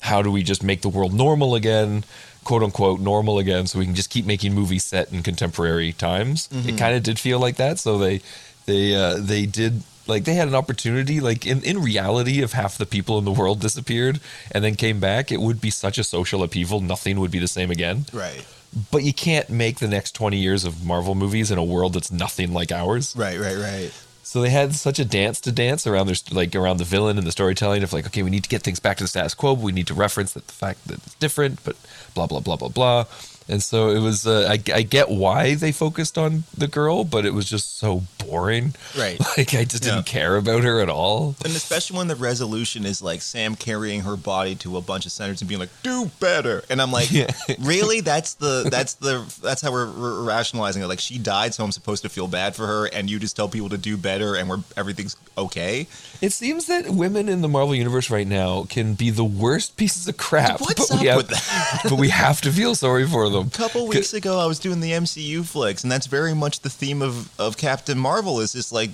How 0.01 0.21
do 0.21 0.31
we 0.31 0.43
just 0.43 0.63
make 0.63 0.81
the 0.81 0.89
world 0.89 1.13
normal 1.13 1.55
again, 1.55 2.03
quote 2.43 2.61
unquote 2.63 2.99
normal 2.99 3.39
again, 3.39 3.65
so 3.67 3.79
we 3.79 3.85
can 3.85 3.95
just 3.95 4.09
keep 4.09 4.25
making 4.25 4.53
movies 4.53 4.83
set 4.83 5.11
in 5.11 5.23
contemporary 5.23 5.93
times? 5.93 6.47
It 6.51 6.77
kind 6.77 6.95
of 6.95 7.01
did 7.03 7.17
feel 7.19 7.39
like 7.39 7.55
that. 7.57 7.79
So 7.79 7.97
they 7.97 8.21
they 8.65 8.95
uh, 8.95 9.17
they 9.19 9.45
did 9.47 9.81
like 10.07 10.25
they 10.25 10.35
had 10.35 10.47
an 10.47 10.53
opportunity 10.55 11.19
like 11.19 11.47
in, 11.47 11.63
in 11.63 11.81
reality 11.81 12.43
if 12.43 12.51
half 12.53 12.77
the 12.77 12.85
people 12.85 13.17
in 13.17 13.25
the 13.25 13.31
world 13.31 13.59
disappeared 13.59 14.19
and 14.51 14.63
then 14.63 14.75
came 14.75 14.99
back 14.99 15.31
it 15.31 15.41
would 15.41 15.59
be 15.59 15.71
such 15.71 15.97
a 15.97 16.03
social 16.03 16.43
upheaval 16.43 16.79
nothing 16.79 17.19
would 17.19 17.31
be 17.31 17.39
the 17.39 17.47
same 17.47 17.71
again 17.71 18.05
Right, 18.13 18.45
but 18.91 19.03
you 19.03 19.13
can't 19.13 19.49
make 19.49 19.79
the 19.79 19.87
next 19.87 20.11
20 20.11 20.37
years 20.37 20.65
of 20.65 20.85
Marvel 20.85 21.15
movies 21.15 21.51
in 21.51 21.57
a 21.57 21.63
world 21.63 21.93
that's 21.93 22.11
nothing 22.11 22.53
like 22.53 22.71
ours. 22.71 23.15
right, 23.15 23.39
right, 23.39 23.57
right. 23.57 23.91
So 24.23 24.41
they 24.41 24.49
had 24.49 24.73
such 24.73 24.97
a 24.97 25.05
dance 25.05 25.39
to 25.41 25.51
dance 25.51 25.85
around 25.85 26.07
their 26.07 26.15
like 26.31 26.55
around 26.55 26.77
the 26.77 26.83
villain 26.83 27.19
and 27.19 27.27
the 27.27 27.31
storytelling 27.31 27.83
of 27.83 27.93
like, 27.93 28.07
okay, 28.07 28.23
we 28.23 28.31
need 28.31 28.43
to 28.43 28.49
get 28.49 28.63
things 28.63 28.79
back 28.79 28.97
to 28.97 29.03
the 29.03 29.07
status 29.07 29.35
quo, 29.35 29.55
but 29.55 29.63
we 29.63 29.71
need 29.71 29.85
to 29.87 29.93
reference 29.93 30.33
that 30.33 30.47
the 30.47 30.53
fact 30.53 30.87
that 30.87 30.97
it's 31.05 31.13
different, 31.15 31.63
but 31.63 31.75
blah 32.15 32.25
blah 32.25 32.39
blah 32.39 32.55
blah 32.55 32.69
blah. 32.69 33.05
And 33.47 33.61
so 33.61 33.89
it 33.91 33.99
was. 33.99 34.25
Uh, 34.25 34.47
I, 34.49 34.53
I 34.73 34.81
get 34.81 35.09
why 35.09 35.53
they 35.55 35.71
focused 35.71 36.17
on 36.17 36.45
the 36.57 36.67
girl, 36.67 37.03
but 37.03 37.25
it 37.25 37.33
was 37.33 37.47
just 37.47 37.77
so 37.77 38.01
boring. 38.25 38.73
Right. 38.97 39.19
Like 39.37 39.53
I 39.53 39.65
just 39.65 39.83
didn't 39.83 40.07
Yeah. 40.07 40.13
care 40.19 40.37
about 40.37 40.63
her 40.63 40.79
at 40.79 40.87
all. 40.89 41.35
And 41.43 41.53
especially 41.55 41.97
when 41.97 42.07
the 42.07 42.15
resolution 42.15 42.85
is 42.85 43.01
like 43.01 43.21
Sam 43.21 43.55
carrying 43.55 44.01
her 44.01 44.15
body 44.15 44.55
to 44.55 44.77
a 44.77 44.81
bunch 44.81 45.05
of 45.05 45.11
centers 45.11 45.41
and 45.41 45.49
being 45.49 45.59
like, 45.59 45.69
"Do 45.83 46.09
better," 46.21 46.63
and 46.69 46.81
I'm 46.81 46.91
like, 46.91 47.11
Yeah. 47.19 47.27
"Really? 47.59 47.99
That's 47.99 48.35
the 48.35 48.67
that's 48.71 48.93
the 48.93 49.25
that's 49.43 49.61
how 49.61 49.71
we're, 49.73 49.91
we're 49.91 50.23
rationalizing 50.23 50.81
it. 50.83 50.87
Like 50.87 51.01
she 51.01 51.17
died, 51.17 51.53
so 51.53 51.65
I'm 51.65 51.71
supposed 51.73 52.03
to 52.03 52.09
feel 52.09 52.27
bad 52.27 52.55
for 52.55 52.65
her, 52.65 52.85
and 52.87 53.09
you 53.09 53.19
just 53.19 53.35
tell 53.35 53.49
people 53.49 53.67
to 53.69 53.77
do 53.77 53.97
better, 53.97 54.35
and 54.35 54.49
we're 54.49 54.61
everything's 54.77 55.17
okay." 55.37 55.87
It 56.21 56.31
seems 56.31 56.67
that 56.67 56.89
women 56.89 57.27
in 57.27 57.41
the 57.41 57.49
Marvel 57.49 57.75
universe 57.75 58.09
right 58.09 58.27
now 58.27 58.63
can 58.69 58.93
be 58.93 59.09
the 59.09 59.25
worst 59.25 59.75
pieces 59.75 60.07
of 60.07 60.15
crap. 60.15 60.61
What's 60.61 60.87
but 60.89 60.99
up 60.99 61.05
have, 61.05 61.17
with 61.17 61.27
that? 61.27 61.81
but 61.89 61.99
we 61.99 62.07
have 62.09 62.39
to 62.41 62.51
feel 62.51 62.73
sorry 62.73 63.05
for 63.05 63.29
them. 63.29 63.34
A 63.41 63.49
couple 63.49 63.87
weeks 63.87 64.13
ago, 64.13 64.39
I 64.39 64.45
was 64.45 64.59
doing 64.59 64.79
the 64.79 64.91
MCU 64.91 65.45
flicks, 65.45 65.83
and 65.83 65.91
that's 65.91 66.07
very 66.07 66.33
much 66.33 66.61
the 66.61 66.69
theme 66.69 67.01
of, 67.01 67.29
of 67.39 67.57
Captain 67.57 67.97
Marvel. 67.97 68.39
Is 68.39 68.53
just 68.53 68.71
like, 68.71 68.91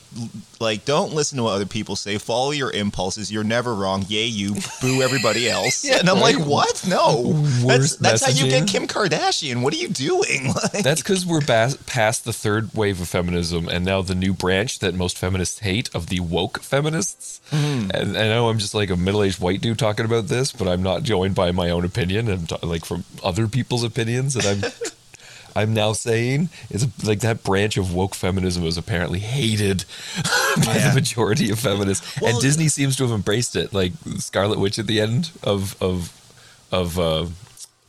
like 0.59 0.85
don't 0.85 1.13
listen 1.13 1.37
to 1.37 1.43
what 1.43 1.53
other 1.53 1.65
people 1.65 1.95
say. 1.95 2.17
Follow 2.17 2.51
your 2.51 2.71
impulses. 2.71 3.31
You're 3.31 3.43
never 3.43 3.73
wrong. 3.73 4.05
Yay, 4.07 4.25
you 4.25 4.55
boo 4.81 5.01
everybody 5.01 5.49
else. 5.49 5.85
Yeah, 5.91 5.99
and 5.99 6.09
I'm 6.09 6.19
right. 6.21 6.35
like, 6.37 6.45
what? 6.45 6.85
No, 6.87 7.33
that's 7.33 7.63
Worst 7.63 7.99
that's 8.01 8.23
how 8.23 8.31
you 8.31 8.49
get. 8.49 8.67
Kim 8.67 8.87
Kardashian. 8.87 9.61
What 9.63 9.73
are 9.73 9.77
you 9.77 9.89
doing? 9.89 10.53
Like, 10.61 10.83
That's 10.83 11.01
because 11.01 11.25
we're 11.25 11.41
bas- 11.41 11.77
past 11.85 12.23
the 12.23 12.33
third 12.33 12.73
wave 12.73 13.01
of 13.01 13.07
feminism, 13.07 13.67
and 13.67 13.83
now 13.83 14.01
the 14.01 14.15
new 14.15 14.33
branch 14.33 14.79
that 14.79 14.93
most 14.93 15.17
feminists 15.17 15.59
hate 15.59 15.93
of 15.95 16.07
the 16.07 16.19
woke 16.19 16.59
feminists. 16.61 17.41
Mm-hmm. 17.51 17.89
And 17.93 18.17
I 18.17 18.27
know 18.27 18.49
I'm 18.49 18.59
just 18.59 18.73
like 18.75 18.89
a 18.89 18.95
middle-aged 18.95 19.39
white 19.39 19.61
dude 19.61 19.79
talking 19.79 20.05
about 20.05 20.27
this, 20.27 20.51
but 20.51 20.67
I'm 20.67 20.83
not 20.83 21.03
joined 21.03 21.35
by 21.35 21.51
my 21.51 21.69
own 21.69 21.83
opinion. 21.85 22.29
I'm 22.29 22.47
ta- 22.47 22.59
like 22.63 22.85
from 22.85 23.03
other 23.23 23.47
people's 23.47 23.83
opinions, 23.83 24.30
and 24.35 24.45
I'm 24.65 24.71
I'm 25.53 25.73
now 25.73 25.91
saying 25.91 26.47
is 26.69 26.87
like 27.05 27.19
that 27.19 27.43
branch 27.43 27.75
of 27.75 27.93
woke 27.93 28.15
feminism 28.15 28.63
is 28.63 28.77
apparently 28.77 29.19
hated 29.19 29.83
by 30.65 30.75
Yeah. 30.75 30.89
the 30.89 30.95
majority 30.95 31.49
of 31.51 31.59
feminists, 31.59 32.19
Well- 32.21 32.31
and 32.33 32.41
Disney 32.41 32.67
seems 32.69 32.95
to 32.97 33.03
have 33.03 33.11
embraced 33.11 33.55
it. 33.57 33.73
Like 33.73 33.91
Scarlet 34.17 34.59
Witch 34.59 34.79
at 34.79 34.87
the 34.87 35.01
end 35.01 35.31
of 35.43 35.75
of 35.81 36.13
of 36.71 36.97
uh, 36.97 37.25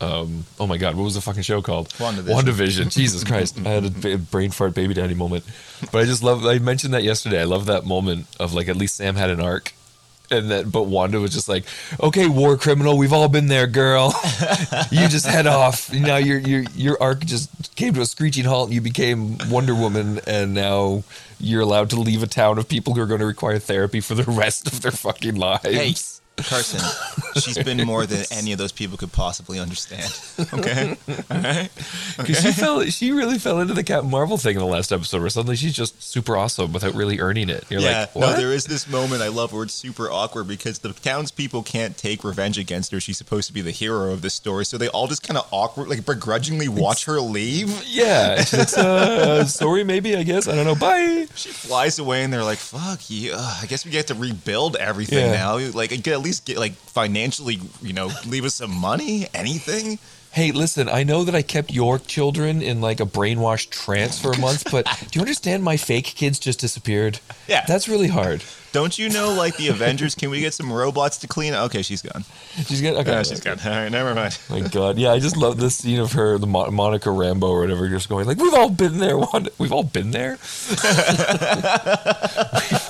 um, 0.00 0.44
oh 0.58 0.66
my 0.66 0.76
god, 0.78 0.96
what 0.96 1.04
was 1.04 1.14
the 1.14 1.20
fucking 1.20 1.44
show 1.44 1.62
called? 1.62 1.88
WandaVision. 1.90 2.34
WandaVision. 2.42 2.92
Jesus 2.96 3.22
Christ, 3.22 3.56
I 3.64 3.68
had 3.68 4.04
a 4.04 4.18
brain 4.18 4.50
fart 4.50 4.74
baby 4.74 4.94
daddy 4.94 5.14
moment. 5.14 5.44
But 5.92 5.98
I 6.02 6.04
just 6.04 6.24
love. 6.24 6.44
I 6.44 6.58
mentioned 6.58 6.92
that 6.94 7.04
yesterday. 7.04 7.40
I 7.40 7.44
love 7.44 7.66
that 7.66 7.84
moment 7.86 8.26
of 8.40 8.52
like 8.52 8.68
at 8.68 8.76
least 8.76 8.96
Sam 8.96 9.14
had 9.14 9.30
an 9.30 9.40
arc. 9.40 9.72
And 10.32 10.50
that, 10.50 10.72
but 10.72 10.84
Wanda 10.84 11.20
was 11.20 11.32
just 11.32 11.48
like, 11.48 11.64
"Okay, 12.00 12.26
war 12.26 12.56
criminal, 12.56 12.96
we've 12.96 13.12
all 13.12 13.28
been 13.28 13.48
there, 13.48 13.66
girl. 13.66 14.14
you 14.90 15.08
just 15.08 15.26
head 15.26 15.46
off. 15.46 15.92
Now 15.92 16.16
your 16.16 16.38
your 16.38 16.64
your 16.74 17.02
arc 17.02 17.24
just 17.24 17.74
came 17.76 17.94
to 17.94 18.00
a 18.00 18.06
screeching 18.06 18.44
halt. 18.44 18.68
And 18.68 18.74
you 18.74 18.80
became 18.80 19.36
Wonder 19.50 19.74
Woman, 19.74 20.20
and 20.26 20.54
now 20.54 21.04
you're 21.38 21.60
allowed 21.60 21.90
to 21.90 21.96
leave 22.00 22.22
a 22.22 22.26
town 22.26 22.58
of 22.58 22.68
people 22.68 22.94
who 22.94 23.02
are 23.02 23.06
going 23.06 23.20
to 23.20 23.26
require 23.26 23.58
therapy 23.58 24.00
for 24.00 24.14
the 24.14 24.24
rest 24.24 24.66
of 24.66 24.80
their 24.80 24.92
fucking 24.92 25.36
lives." 25.36 25.64
Hey, 25.64 25.94
Carson, 26.36 26.80
she's 27.40 27.58
been 27.62 27.78
more 27.86 28.06
than 28.06 28.24
any 28.32 28.52
of 28.52 28.58
those 28.58 28.72
people 28.72 28.96
could 28.96 29.12
possibly 29.12 29.58
understand. 29.58 30.10
Okay, 30.52 30.96
all 31.30 31.38
right. 31.40 31.70
Because 32.16 32.40
she 32.42 32.52
fell, 32.52 32.82
she 32.86 33.12
really 33.12 33.38
fell 33.38 33.60
into 33.60 33.74
the 33.74 33.84
Captain 33.84 34.10
Marvel 34.10 34.36
thing 34.36 34.54
in 34.56 34.58
the 34.60 34.66
last 34.66 34.92
episode, 34.92 35.20
where 35.20 35.30
suddenly 35.30 35.56
she's 35.56 35.72
just 35.74 36.02
super 36.02 36.36
awesome 36.36 36.72
without 36.72 36.94
really 36.94 37.20
earning 37.20 37.48
it. 37.48 37.64
You're 37.70 37.80
yeah, 37.80 38.00
like, 38.00 38.14
what? 38.14 38.20
no, 38.30 38.36
there 38.36 38.52
is 38.52 38.64
this 38.64 38.88
moment 38.88 39.22
I 39.22 39.28
love 39.28 39.52
where 39.52 39.62
it's 39.62 39.72
super 39.74 40.10
awkward 40.10 40.48
because 40.48 40.80
the 40.80 40.92
townspeople 40.92 41.62
can't 41.62 41.96
take 41.96 42.24
revenge 42.24 42.58
against 42.58 42.90
her. 42.92 43.00
She's 43.00 43.18
supposed 43.18 43.46
to 43.48 43.52
be 43.54 43.60
the 43.60 43.70
hero 43.70 44.12
of 44.12 44.20
this 44.22 44.34
story, 44.34 44.64
so 44.64 44.76
they 44.78 44.88
all 44.88 45.06
just 45.06 45.22
kind 45.22 45.38
of 45.38 45.46
awkward, 45.52 45.88
like 45.88 46.04
begrudgingly 46.04 46.68
watch 46.68 47.04
her 47.06 47.20
leave. 47.20 47.70
yeah, 47.86 48.34
it's 48.38 48.76
uh, 48.76 49.44
sorry, 49.44 49.84
maybe 49.84 50.16
I 50.16 50.22
guess 50.22 50.48
I 50.48 50.54
don't 50.56 50.66
know. 50.66 50.74
Bye. 50.74 51.26
She 51.34 51.48
flies 51.50 51.98
away, 51.98 52.24
and 52.24 52.32
they're 52.32 52.44
like, 52.44 52.58
"Fuck 52.58 53.08
you! 53.10 53.32
Ugh, 53.34 53.58
I 53.62 53.66
guess 53.66 53.84
we 53.84 53.90
get 53.90 54.08
to 54.08 54.14
rebuild 54.14 54.76
everything 54.76 55.26
Yeah. 55.26 55.32
now. 55.32 55.58
Like, 55.58 55.92
you 55.92 56.02
could 56.02 56.12
at 56.12 56.20
least 56.22 56.46
get 56.46 56.58
like 56.58 56.72
financially, 56.72 57.60
you 57.80 57.92
know, 57.92 58.10
leave 58.26 58.44
us 58.44 58.54
some 58.54 58.74
money, 58.74 59.26
anything." 59.34 59.98
Hey, 60.32 60.50
listen, 60.50 60.88
I 60.88 61.02
know 61.02 61.24
that 61.24 61.34
I 61.34 61.42
kept 61.42 61.70
your 61.70 61.98
children 61.98 62.62
in 62.62 62.80
like 62.80 63.00
a 63.00 63.04
brainwashed 63.04 63.68
trance 63.68 64.18
for 64.18 64.32
a 64.32 64.38
month, 64.46 64.70
but 64.70 64.86
do 65.10 65.18
you 65.18 65.20
understand 65.20 65.62
my 65.62 65.76
fake 65.76 66.06
kids 66.06 66.38
just 66.38 66.60
disappeared? 66.60 67.20
Yeah. 67.46 67.64
That's 67.66 67.86
really 67.88 68.08
hard. 68.08 68.42
Don't 68.72 68.98
you 68.98 69.08
know, 69.10 69.34
like 69.34 69.56
the 69.58 69.68
Avengers? 69.68 70.14
Can 70.14 70.30
we 70.30 70.40
get 70.40 70.54
some 70.54 70.72
robots 70.72 71.18
to 71.18 71.28
clean? 71.28 71.52
Okay, 71.54 71.82
she's 71.82 72.00
gone. 72.02 72.24
She's 72.66 72.80
good. 72.80 72.94
Okay. 72.94 73.10
Yeah, 73.10 73.22
she's 73.22 73.40
gone. 73.40 73.58
All 73.64 73.70
right, 73.70 73.88
never 73.90 74.14
mind. 74.14 74.38
My 74.48 74.60
God, 74.60 74.96
yeah, 74.98 75.12
I 75.12 75.18
just 75.18 75.36
love 75.36 75.58
this 75.58 75.76
scene 75.76 76.00
of 76.00 76.12
her, 76.12 76.38
the 76.38 76.46
Mo- 76.46 76.70
Monica 76.70 77.10
Rambeau 77.10 77.50
or 77.50 77.60
whatever, 77.60 77.88
just 77.88 78.08
going 78.08 78.26
like, 78.26 78.38
"We've 78.38 78.54
all 78.54 78.70
been 78.70 78.98
there. 78.98 79.18
Wanda. 79.18 79.50
We've 79.58 79.72
all 79.72 79.84
been 79.84 80.10
there. 80.10 80.32
We've 80.70 80.80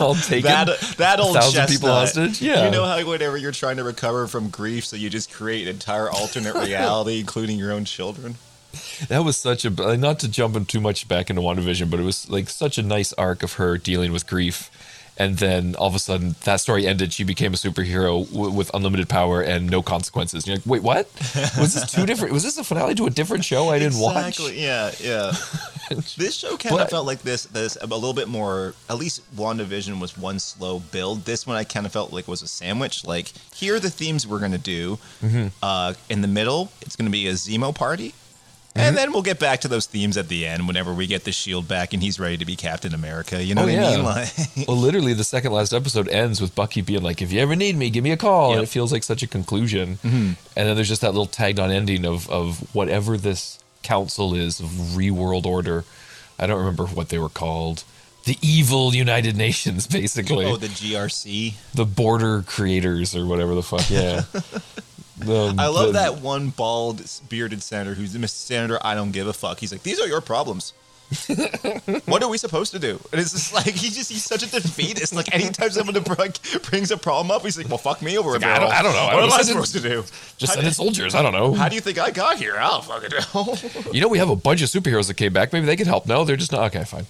all 0.00 0.14
taken 0.14 0.50
That 0.50 0.78
that 0.98 1.20
old 1.20 1.34
thousand 1.34 1.66
people 1.68 1.88
chestnut. 1.88 2.26
hostage? 2.28 2.42
Yeah. 2.42 2.64
You 2.64 2.70
know 2.70 2.84
how 2.84 3.04
whenever 3.04 3.36
you're 3.36 3.52
trying 3.52 3.76
to 3.76 3.84
recover 3.84 4.26
from 4.26 4.50
grief, 4.50 4.84
so 4.86 4.96
you 4.96 5.10
just 5.10 5.32
create 5.32 5.62
an 5.66 5.74
entire 5.74 6.10
alternate 6.10 6.54
reality, 6.54 7.20
including 7.20 7.58
your 7.58 7.72
own 7.72 7.84
children. 7.84 8.36
That 9.08 9.24
was 9.24 9.36
such 9.36 9.64
a 9.64 9.96
not 9.96 10.18
to 10.20 10.28
jump 10.28 10.56
in 10.56 10.64
too 10.64 10.80
much 10.80 11.06
back 11.08 11.28
into 11.28 11.42
WandaVision, 11.42 11.90
but 11.90 12.00
it 12.00 12.04
was 12.04 12.28
like 12.30 12.48
such 12.48 12.78
a 12.78 12.82
nice 12.82 13.12
arc 13.14 13.42
of 13.42 13.54
her 13.54 13.76
dealing 13.76 14.12
with 14.12 14.26
grief. 14.26 14.70
And 15.22 15.38
then 15.38 15.74
all 15.76 15.86
of 15.86 15.94
a 15.94 15.98
sudden, 16.00 16.34
that 16.44 16.56
story 16.60 16.86
ended. 16.86 17.12
She 17.12 17.22
became 17.22 17.52
a 17.52 17.56
superhero 17.56 18.28
w- 18.32 18.50
with 18.50 18.70
unlimited 18.74 19.08
power 19.08 19.40
and 19.40 19.70
no 19.70 19.80
consequences. 19.82 20.44
And 20.44 20.48
you're 20.48 20.56
like, 20.56 20.66
wait, 20.66 20.82
what? 20.82 21.06
Was 21.58 21.74
this 21.74 21.90
two 21.92 22.06
different? 22.06 22.32
Was 22.32 22.42
this 22.42 22.58
a 22.58 22.64
finale 22.64 22.94
to 22.96 23.06
a 23.06 23.10
different 23.10 23.44
show 23.44 23.68
I 23.68 23.78
didn't 23.78 24.00
watch? 24.00 24.40
Exactly. 24.40 24.60
Yeah, 24.62 24.90
yeah. 25.00 25.32
this 26.16 26.34
show 26.34 26.56
kind 26.56 26.74
But- 26.74 26.82
of 26.82 26.90
felt 26.90 27.06
like 27.06 27.22
this. 27.22 27.44
This 27.44 27.76
a 27.80 27.86
little 27.86 28.14
bit 28.14 28.28
more. 28.28 28.74
At 28.90 28.96
least 28.98 29.22
WandaVision 29.36 30.00
was 30.00 30.18
one 30.18 30.38
slow 30.40 30.80
build. 30.80 31.24
This 31.24 31.46
one 31.46 31.56
I 31.56 31.64
kind 31.64 31.86
of 31.86 31.92
felt 31.92 32.12
like 32.12 32.26
was 32.26 32.42
a 32.42 32.48
sandwich. 32.48 33.04
Like 33.04 33.32
here 33.54 33.76
are 33.76 33.80
the 33.80 33.90
themes 33.90 34.26
we're 34.26 34.40
gonna 34.40 34.58
do. 34.58 34.98
Mm-hmm. 35.22 35.48
Uh, 35.62 35.94
in 36.10 36.22
the 36.22 36.28
middle, 36.28 36.72
it's 36.80 36.96
gonna 36.96 37.10
be 37.10 37.28
a 37.28 37.32
Zemo 37.34 37.72
party. 37.74 38.14
Mm-hmm. 38.74 38.80
And 38.80 38.96
then 38.96 39.12
we'll 39.12 39.20
get 39.22 39.38
back 39.38 39.60
to 39.60 39.68
those 39.68 39.84
themes 39.84 40.16
at 40.16 40.28
the 40.28 40.46
end 40.46 40.66
whenever 40.66 40.94
we 40.94 41.06
get 41.06 41.24
the 41.24 41.32
shield 41.32 41.68
back 41.68 41.92
and 41.92 42.02
he's 42.02 42.18
ready 42.18 42.38
to 42.38 42.46
be 42.46 42.56
Captain 42.56 42.94
America. 42.94 43.42
You 43.44 43.54
know 43.54 43.62
Oh, 43.62 43.66
what 43.66 43.74
I 43.78 43.96
mean? 43.96 44.04
Like. 44.56 44.66
Well, 44.66 44.78
literally, 44.78 45.12
the 45.12 45.24
second 45.24 45.52
last 45.52 45.74
episode 45.74 46.08
ends 46.08 46.40
with 46.40 46.54
Bucky 46.54 46.80
being 46.80 47.02
like, 47.02 47.20
"If 47.20 47.30
you 47.32 47.40
ever 47.40 47.54
need 47.54 47.76
me, 47.76 47.90
give 47.90 48.02
me 48.02 48.12
a 48.12 48.16
call." 48.16 48.54
And 48.54 48.62
it 48.62 48.68
feels 48.70 48.90
like 48.90 49.02
such 49.02 49.22
a 49.22 49.26
conclusion. 49.26 49.98
And 50.02 50.36
then 50.54 50.74
there's 50.74 50.88
just 50.88 51.02
that 51.02 51.10
little 51.12 51.26
tagged 51.26 51.60
on 51.60 51.70
ending 51.70 52.06
of 52.06 52.30
of 52.30 52.74
whatever 52.74 53.18
this 53.18 53.58
council 53.82 54.34
is 54.34 54.58
of 54.58 54.66
reworld 54.66 55.44
order. 55.44 55.84
I 56.38 56.46
don't 56.46 56.58
remember 56.58 56.86
what 56.86 57.10
they 57.10 57.18
were 57.18 57.28
called. 57.28 57.84
The 58.24 58.38
evil 58.40 58.94
United 58.94 59.36
Nations, 59.36 59.86
basically. 60.00 60.46
oh, 60.46 60.56
the 60.56 60.68
GRC. 60.68 61.54
the 61.74 61.84
border 61.84 62.42
creators 62.42 63.14
or 63.16 63.26
whatever 63.26 63.54
the 63.54 63.62
fuck. 63.62 63.90
Yeah. 63.90 64.22
The- 65.18 65.54
I 65.58 65.66
love 65.68 65.88
the- 65.88 65.92
that 65.94 66.18
one 66.20 66.48
bald 66.50 67.02
bearded 67.28 67.62
senator 67.62 67.94
who's 67.94 68.12
the 68.12 68.18
Mr. 68.18 68.28
Senator. 68.30 68.78
I 68.82 68.94
don't 68.94 69.12
give 69.12 69.26
a 69.26 69.32
fuck. 69.32 69.60
He's 69.60 69.72
like, 69.72 69.82
these 69.82 70.00
are 70.00 70.06
your 70.06 70.20
problems. 70.20 70.72
what 72.06 72.22
are 72.22 72.28
we 72.30 72.38
supposed 72.38 72.72
to 72.72 72.78
do? 72.78 72.98
And 73.12 73.20
it's 73.20 73.32
just 73.32 73.52
like 73.52 73.66
he 73.66 73.90
just 73.90 74.10
he's 74.10 74.24
such 74.24 74.42
a 74.42 74.50
defeatist. 74.50 75.14
Like 75.14 75.34
anytime 75.34 75.68
someone 75.70 75.94
like, 76.18 76.38
brings 76.70 76.90
a 76.90 76.96
problem 76.96 77.30
up, 77.30 77.42
he's 77.42 77.58
like, 77.58 77.68
"Well, 77.68 77.76
fuck 77.76 78.00
me 78.00 78.16
over 78.16 78.32
a 78.32 78.36
I 78.36 78.38
barrel. 78.38 78.60
don't- 78.60 78.72
I 78.72 78.80
don't 78.82 78.94
know. 78.94 79.04
What 79.16 79.24
am 79.24 79.32
I 79.32 79.42
supposed 79.42 79.74
to 79.74 79.80
do? 79.80 80.04
Just 80.38 80.54
send 80.54 80.66
in 80.66 80.72
soldiers. 80.72 81.14
I 81.14 81.20
don't 81.20 81.34
know. 81.34 81.52
how 81.52 81.68
do 81.68 81.74
you 81.74 81.82
think 81.82 81.98
I 81.98 82.10
got 82.12 82.38
here? 82.38 82.56
I 82.56 82.66
don't 82.70 82.84
fucking 82.84 83.10
know. 83.84 83.92
you 83.92 84.00
know, 84.00 84.08
we 84.08 84.16
have 84.18 84.30
a 84.30 84.36
bunch 84.36 84.62
of 84.62 84.70
superheroes 84.70 85.06
that 85.08 85.14
came 85.18 85.34
back. 85.34 85.52
Maybe 85.52 85.66
they 85.66 85.76
could 85.76 85.86
help. 85.86 86.06
No, 86.06 86.24
they're 86.24 86.36
just 86.36 86.50
not. 86.52 86.74
Okay, 86.74 86.84
fine. 86.84 87.04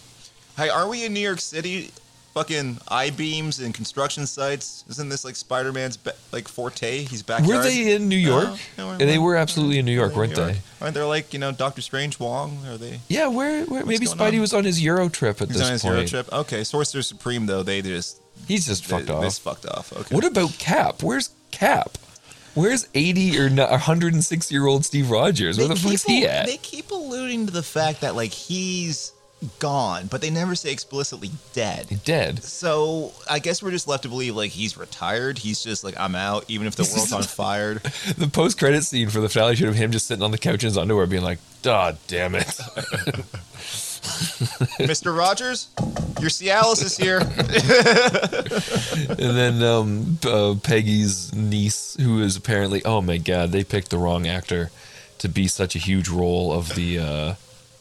hey, 0.57 0.69
are 0.69 0.89
we 0.89 1.05
in 1.05 1.13
New 1.15 1.21
York 1.21 1.41
City? 1.41 1.93
Fucking 2.35 2.79
I 2.89 3.11
beams 3.11 3.59
and 3.61 3.75
construction 3.75 4.27
sites. 4.27 4.85
Isn't 4.89 5.11
this 5.11 5.23
like 5.23 5.37
Spider 5.37 5.71
Man's 5.71 5.99
be- 5.99 6.13
like 6.33 6.49
forte? 6.49 7.03
He's 7.05 7.23
back. 7.23 7.45
Were 7.45 7.63
they 7.63 7.95
in 7.95 8.09
New 8.09 8.17
York? 8.17 8.59
no, 8.79 8.87
we're- 8.89 8.99
they 8.99 9.05
we're- 9.05 9.19
were 9.19 9.37
absolutely 9.37 9.79
in 9.79 9.85
New 9.85 9.93
York, 9.93 10.17
weren't 10.17 10.35
they? 10.35 10.57
Aren't 10.81 10.95
they 10.95 11.03
like 11.03 11.35
you 11.35 11.39
know 11.39 11.53
Doctor 11.53 11.83
Strange 11.83 12.19
Wong? 12.19 12.65
Are 12.67 12.79
they? 12.79 13.01
Yeah, 13.09 13.27
where, 13.27 13.65
where 13.67 13.85
maybe 13.85 14.07
Spidey 14.07 14.35
on? 14.37 14.41
was 14.41 14.55
on 14.55 14.65
his 14.65 14.83
Euro 14.83 15.11
trip 15.11 15.43
at 15.43 15.49
He's 15.49 15.59
this 15.59 15.67
on 15.67 15.73
his 15.73 15.83
point. 15.83 15.95
Euro 15.95 16.07
trip. 16.07 16.33
Okay, 16.33 16.65
Sorcerer 16.65 17.03
Supreme 17.03 17.45
though 17.45 17.63
they 17.63 17.83
just 17.83 18.21
He's 18.49 18.65
just 18.67 18.85
they, 18.89 18.97
fucked 18.97 19.07
they 19.09 19.13
off. 19.13 19.25
just 19.25 19.43
fucked 19.43 19.67
off. 19.67 19.93
Okay. 19.93 20.15
What 20.15 20.25
about 20.25 20.59
Cap? 20.59 21.03
Where's 21.03 21.31
Cap? 21.51 21.99
Where's 22.55 22.87
80 22.95 23.39
or 23.39 23.49
106 23.51 24.53
year 24.53 24.67
old 24.67 24.85
Steve 24.85 25.11
Rogers? 25.11 25.59
Where 25.59 25.69
the 25.69 25.77
fuck 25.77 25.93
is 25.93 26.05
he 26.05 26.27
at? 26.27 26.47
They 26.47 26.57
keep 26.59 26.91
alluding 26.91 27.47
to 27.47 27.53
the 27.53 27.63
fact 27.63 28.01
that 28.03 28.15
like 28.17 28.33
he's 28.33 29.13
gone, 29.59 30.07
but 30.07 30.21
they 30.21 30.31
never 30.31 30.55
say 30.55 30.73
explicitly 30.73 31.31
dead. 31.53 32.01
Dead. 32.05 32.43
So 32.43 33.13
I 33.29 33.39
guess 33.39 33.63
we're 33.63 33.71
just 33.71 33.89
left 33.89 34.05
to 34.05 34.09
believe 34.09 34.37
like 34.37 34.51
he's 34.51 34.77
retired. 34.77 35.39
He's 35.39 35.63
just 35.63 35.85
like 35.85 35.99
I'm 35.99 36.15
out, 36.15 36.45
even 36.49 36.67
if 36.67 36.77
the 36.77 36.83
world's 36.95 37.13
on 37.13 37.23
fire. 37.23 37.81
The 38.17 38.29
post 38.29 38.59
credit 38.59 38.85
scene 38.85 39.09
for 39.09 39.21
the 39.21 39.29
finale 39.29 39.57
should 39.57 39.67
have 39.67 39.77
him 39.77 39.93
just 39.93 40.07
sitting 40.07 40.23
on 40.23 40.31
the 40.31 40.39
couch 40.39 40.63
in 40.63 40.69
his 40.69 40.79
underwear 40.79 41.07
being 41.07 41.23
like, 41.23 41.39
God 41.63 41.99
damn 42.07 42.35
it. 42.35 42.47
Mister 44.81 45.13
Rogers, 45.13 45.69
your 46.21 46.31
Cialis 46.31 46.85
is 46.85 46.97
here. 46.97 47.21
and 49.09 49.37
then 49.37 49.63
um, 49.63 50.19
uh, 50.25 50.55
Peggy's 50.63 51.33
niece, 51.35 51.97
who 52.01 52.21
is 52.21 52.37
apparently, 52.37 52.85
oh 52.85 53.01
my 53.01 53.19
god, 53.19 53.53
they 53.53 53.65
picked 53.65 53.91
the 53.91 53.99
wrong 53.99 54.27
actor 54.27 54.71
to 55.19 55.29
be 55.29 55.47
such 55.47 55.77
a 55.77 55.79
huge 55.79 56.09
role 56.09 56.53
of 56.53 56.75
the, 56.75 56.99
uh, 56.99 57.35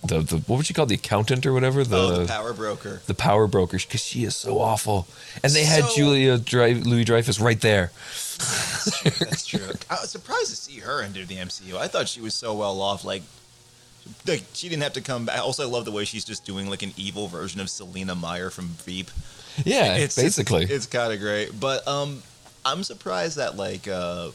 the, 0.03 0.19
the 0.21 0.37
what 0.37 0.57
would 0.57 0.69
you 0.69 0.75
call 0.75 0.85
the 0.85 0.95
accountant 0.95 1.45
or 1.45 1.53
whatever? 1.53 1.83
The, 1.83 1.97
oh, 1.97 2.19
the 2.21 2.27
power 2.27 2.53
broker. 2.53 3.01
the 3.05 3.13
power 3.13 3.47
broker, 3.47 3.77
because 3.77 4.01
she 4.01 4.23
is 4.23 4.35
so 4.35 4.59
awful. 4.59 5.07
And 5.43 5.53
they 5.53 5.63
had 5.63 5.85
Julia 5.95 6.37
Dri- 6.37 6.75
Louis 6.75 7.03
Dreyfus 7.03 7.39
right 7.39 7.59
there. 7.61 7.91
That's 8.39 9.45
true. 9.45 9.59
I 9.89 9.95
was 10.01 10.09
surprised 10.09 10.49
to 10.49 10.55
see 10.55 10.79
her 10.79 11.01
enter 11.03 11.23
the 11.23 11.35
MCU. 11.35 11.75
I 11.77 11.87
thought 11.87 12.07
she 12.07 12.21
was 12.21 12.33
so 12.33 12.55
well 12.55 12.81
off. 12.81 13.05
Like, 13.05 13.21
like 14.25 14.43
she 14.53 14.69
didn't 14.69 14.83
have 14.83 14.93
to 14.93 15.01
come 15.01 15.25
back. 15.27 15.39
Also, 15.39 15.63
I 15.63 15.69
love 15.71 15.85
the 15.85 15.91
way 15.91 16.05
she's 16.05 16.25
just 16.25 16.45
doing 16.45 16.67
like 16.67 16.81
an 16.81 16.93
evil 16.97 17.27
version 17.27 17.61
of 17.61 17.69
Selina 17.69 18.15
Meyer 18.15 18.49
from 18.49 18.69
Veep. 18.69 19.11
Yeah, 19.63 19.95
It's 19.97 20.15
basically. 20.15 20.63
it's, 20.63 20.87
kind 20.87 21.13
of 21.13 21.19
great. 21.19 21.59
But 21.59 21.87
um, 21.87 22.23
I'm 22.65 22.83
surprised 22.83 23.37
that 23.37 23.55
like 23.55 23.87
uh, 23.87 24.31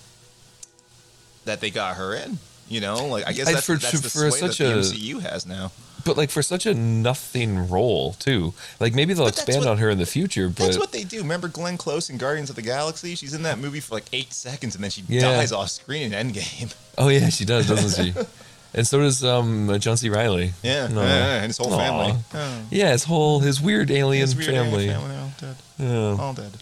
that 1.44 1.60
they 1.60 1.70
got 1.70 1.96
her 1.96 2.14
in. 2.14 2.38
You 2.68 2.80
know, 2.80 3.06
like 3.06 3.26
I 3.26 3.32
guess 3.32 3.46
I- 3.48 3.52
that's, 3.54 3.66
for- 3.66 3.76
that's 3.76 4.00
the 4.00 4.08
for 4.10 4.30
sway 4.30 4.40
such 4.40 4.58
that 4.58 4.64
the 4.64 4.78
a- 4.80 4.82
MCU 4.82 5.20
has 5.22 5.46
now. 5.46 5.70
but 6.04 6.16
like 6.16 6.30
for 6.30 6.42
such 6.42 6.66
a 6.66 6.74
nothing 6.74 7.68
role 7.68 8.14
too. 8.14 8.54
Like 8.80 8.94
maybe 8.94 9.14
they'll 9.14 9.28
expand 9.28 9.60
what- 9.60 9.68
on 9.68 9.78
her 9.78 9.88
in 9.90 9.98
the 9.98 10.06
future, 10.06 10.48
but 10.48 10.64
That's 10.64 10.78
what 10.78 10.90
they 10.92 11.04
do. 11.04 11.18
Remember 11.22 11.46
Glenn 11.48 11.76
Close 11.78 12.10
in 12.10 12.18
Guardians 12.18 12.50
of 12.50 12.56
the 12.56 12.62
Galaxy? 12.62 13.14
She's 13.14 13.34
in 13.34 13.42
that 13.42 13.58
movie 13.58 13.80
for 13.80 13.94
like 13.94 14.06
eight 14.12 14.32
seconds 14.32 14.74
and 14.74 14.82
then 14.82 14.90
she 14.90 15.04
Yeah. 15.08 15.20
dies 15.36 15.52
off 15.52 15.70
screen 15.70 16.12
in 16.12 16.32
Endgame. 16.32 16.74
oh 16.98 17.08
yeah, 17.08 17.28
she 17.28 17.44
does, 17.44 17.68
doesn't 17.68 18.04
she? 18.04 18.12
and 18.74 18.84
so 18.86 18.98
does 18.98 19.22
um 19.24 19.78
John 19.78 19.96
C. 19.96 20.08
Reilly. 20.08 20.52
Yeah, 20.64 20.88
No. 20.88 21.02
yeah, 21.02 21.36
and 21.36 21.46
his 21.46 21.58
whole 21.58 21.72
Aw. 21.72 21.78
family. 21.78 22.18
Oh. 22.34 22.62
Yeah, 22.70 22.90
his 22.92 23.04
whole 23.04 23.40
his 23.40 23.60
weird 23.60 23.90
alien 23.92 24.22
His 24.22 24.34
weird 24.34 24.48
alien 24.50 24.64
family. 24.70 24.88
family 24.88 25.16
all 25.16 25.32
dead. 25.40 25.56
Yeah. 25.78 26.16
All 26.24 26.34
dead. 26.34 26.52